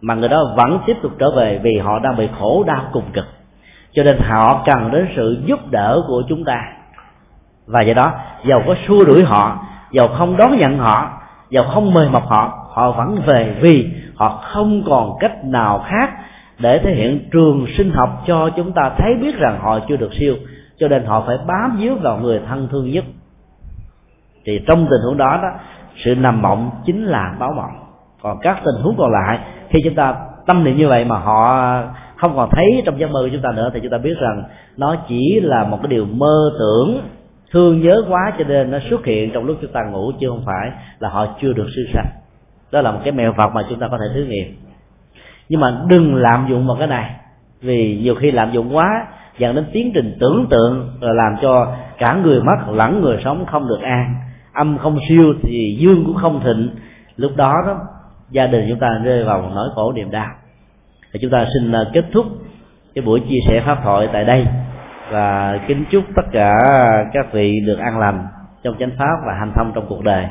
mà 0.00 0.14
người 0.14 0.28
đó 0.28 0.54
vẫn 0.56 0.80
tiếp 0.86 0.96
tục 1.02 1.12
trở 1.18 1.30
về 1.36 1.60
vì 1.62 1.78
họ 1.78 1.98
đang 1.98 2.16
bị 2.16 2.28
khổ 2.38 2.64
đau 2.66 2.84
cùng 2.92 3.04
cực. 3.12 3.24
Cho 3.92 4.02
nên 4.02 4.18
họ 4.18 4.62
cần 4.66 4.90
đến 4.90 5.08
sự 5.16 5.42
giúp 5.46 5.70
đỡ 5.70 6.02
của 6.08 6.22
chúng 6.28 6.44
ta. 6.44 6.62
Và 7.66 7.82
do 7.82 7.94
đó, 7.94 8.12
dầu 8.44 8.62
có 8.66 8.74
xua 8.88 9.04
đuổi 9.04 9.24
họ, 9.24 9.58
dầu 9.90 10.08
không 10.08 10.36
đón 10.36 10.58
nhận 10.58 10.78
họ, 10.78 11.10
dầu 11.50 11.64
không 11.74 11.94
mời 11.94 12.08
mọc 12.08 12.26
họ 12.26 12.62
họ 12.72 12.90
vẫn 12.90 13.22
về 13.26 13.56
vì 13.60 13.90
họ 14.14 14.42
không 14.52 14.82
còn 14.86 15.16
cách 15.20 15.44
nào 15.44 15.84
khác 15.88 16.10
để 16.58 16.78
thể 16.78 16.94
hiện 16.94 17.28
trường 17.32 17.66
sinh 17.78 17.90
học 17.90 18.22
cho 18.26 18.50
chúng 18.56 18.72
ta 18.72 18.90
thấy 18.98 19.14
biết 19.14 19.36
rằng 19.38 19.58
họ 19.62 19.78
chưa 19.88 19.96
được 19.96 20.10
siêu. 20.20 20.36
Cho 20.78 20.88
nên 20.88 21.04
họ 21.04 21.24
phải 21.26 21.36
bám 21.46 21.76
víu 21.80 21.94
vào 21.94 22.18
người 22.18 22.40
thân 22.48 22.68
thương 22.70 22.90
nhất. 22.90 23.04
Thì 24.44 24.60
trong 24.66 24.86
tình 24.90 25.00
huống 25.04 25.16
đó 25.16 25.38
đó 25.42 25.48
sự 26.04 26.14
nằm 26.14 26.42
mộng 26.42 26.70
chính 26.86 27.04
là 27.04 27.34
báo 27.38 27.52
mộng. 27.56 27.72
Còn 28.22 28.38
các 28.42 28.58
tình 28.64 28.82
huống 28.82 28.94
còn 28.98 29.12
lại, 29.12 29.38
khi 29.68 29.80
chúng 29.84 29.94
ta 29.94 30.14
tâm 30.46 30.64
niệm 30.64 30.76
như 30.76 30.88
vậy 30.88 31.04
mà 31.04 31.18
họ 31.18 31.82
không 32.16 32.36
còn 32.36 32.48
thấy 32.52 32.82
trong 32.84 33.00
giấc 33.00 33.10
mơ 33.10 33.20
của 33.22 33.28
chúng 33.32 33.42
ta 33.42 33.52
nữa, 33.52 33.70
thì 33.74 33.80
chúng 33.82 33.90
ta 33.90 33.98
biết 33.98 34.14
rằng 34.20 34.42
nó 34.76 34.96
chỉ 35.08 35.40
là 35.42 35.64
một 35.64 35.78
cái 35.82 35.88
điều 35.88 36.06
mơ 36.06 36.50
tưởng, 36.58 37.00
thương 37.52 37.80
nhớ 37.80 38.04
quá 38.08 38.32
cho 38.38 38.44
nên 38.44 38.70
nó 38.70 38.78
xuất 38.90 39.04
hiện 39.04 39.30
trong 39.32 39.44
lúc 39.44 39.56
chúng 39.60 39.72
ta 39.72 39.80
ngủ, 39.84 40.12
chứ 40.20 40.28
không 40.28 40.42
phải 40.46 40.70
là 40.98 41.08
họ 41.08 41.26
chưa 41.40 41.52
được 41.52 41.66
siêu 41.76 41.84
sanh 41.94 42.06
đó 42.72 42.80
là 42.80 42.90
một 42.90 43.00
cái 43.04 43.12
mèo 43.12 43.32
Phật 43.32 43.54
mà 43.54 43.62
chúng 43.68 43.78
ta 43.78 43.88
có 43.88 43.98
thể 43.98 44.04
thử 44.14 44.24
nghiệm. 44.24 44.56
Nhưng 45.48 45.60
mà 45.60 45.80
đừng 45.88 46.14
lạm 46.14 46.46
dụng 46.50 46.66
vào 46.66 46.76
cái 46.78 46.86
này, 46.86 47.10
vì 47.60 48.00
nhiều 48.02 48.14
khi 48.14 48.30
lạm 48.30 48.52
dụng 48.52 48.76
quá, 48.76 49.06
dẫn 49.38 49.54
đến 49.54 49.64
tiến 49.72 49.90
trình 49.94 50.16
tưởng 50.20 50.46
tượng 50.50 50.90
rồi 51.00 51.14
làm 51.14 51.36
cho 51.42 51.74
cả 51.98 52.16
người 52.22 52.40
mất 52.42 52.56
lẫn 52.72 53.00
người 53.00 53.20
sống 53.24 53.46
không 53.46 53.68
được 53.68 53.80
an 53.82 54.14
âm 54.54 54.78
không 54.78 54.98
siêu 55.08 55.34
thì 55.42 55.76
dương 55.80 56.04
cũng 56.06 56.16
không 56.16 56.40
thịnh. 56.44 56.70
Lúc 57.16 57.36
đó 57.36 57.62
đó, 57.66 57.80
gia 58.30 58.46
đình 58.46 58.66
chúng 58.68 58.78
ta 58.78 59.00
rơi 59.04 59.24
vào 59.24 59.50
nỗi 59.54 59.68
khổ 59.74 59.92
niềm 59.92 60.10
đau. 60.10 60.28
Thì 61.12 61.18
chúng 61.22 61.30
ta 61.30 61.46
xin 61.54 61.72
à, 61.72 61.84
kết 61.92 62.04
thúc 62.12 62.26
cái 62.94 63.04
buổi 63.04 63.20
chia 63.20 63.38
sẻ 63.48 63.62
pháp 63.66 63.78
thoại 63.84 64.08
tại 64.12 64.24
đây 64.24 64.46
và 65.10 65.58
kính 65.68 65.84
chúc 65.90 66.04
tất 66.16 66.22
cả 66.32 66.58
các 67.12 67.32
vị 67.32 67.60
được 67.66 67.78
an 67.78 67.98
lành 67.98 68.26
trong 68.62 68.74
chánh 68.78 68.90
pháp 68.98 69.16
và 69.26 69.34
hành 69.38 69.52
thông 69.54 69.72
trong 69.74 69.86
cuộc 69.88 70.04
đời. 70.04 70.26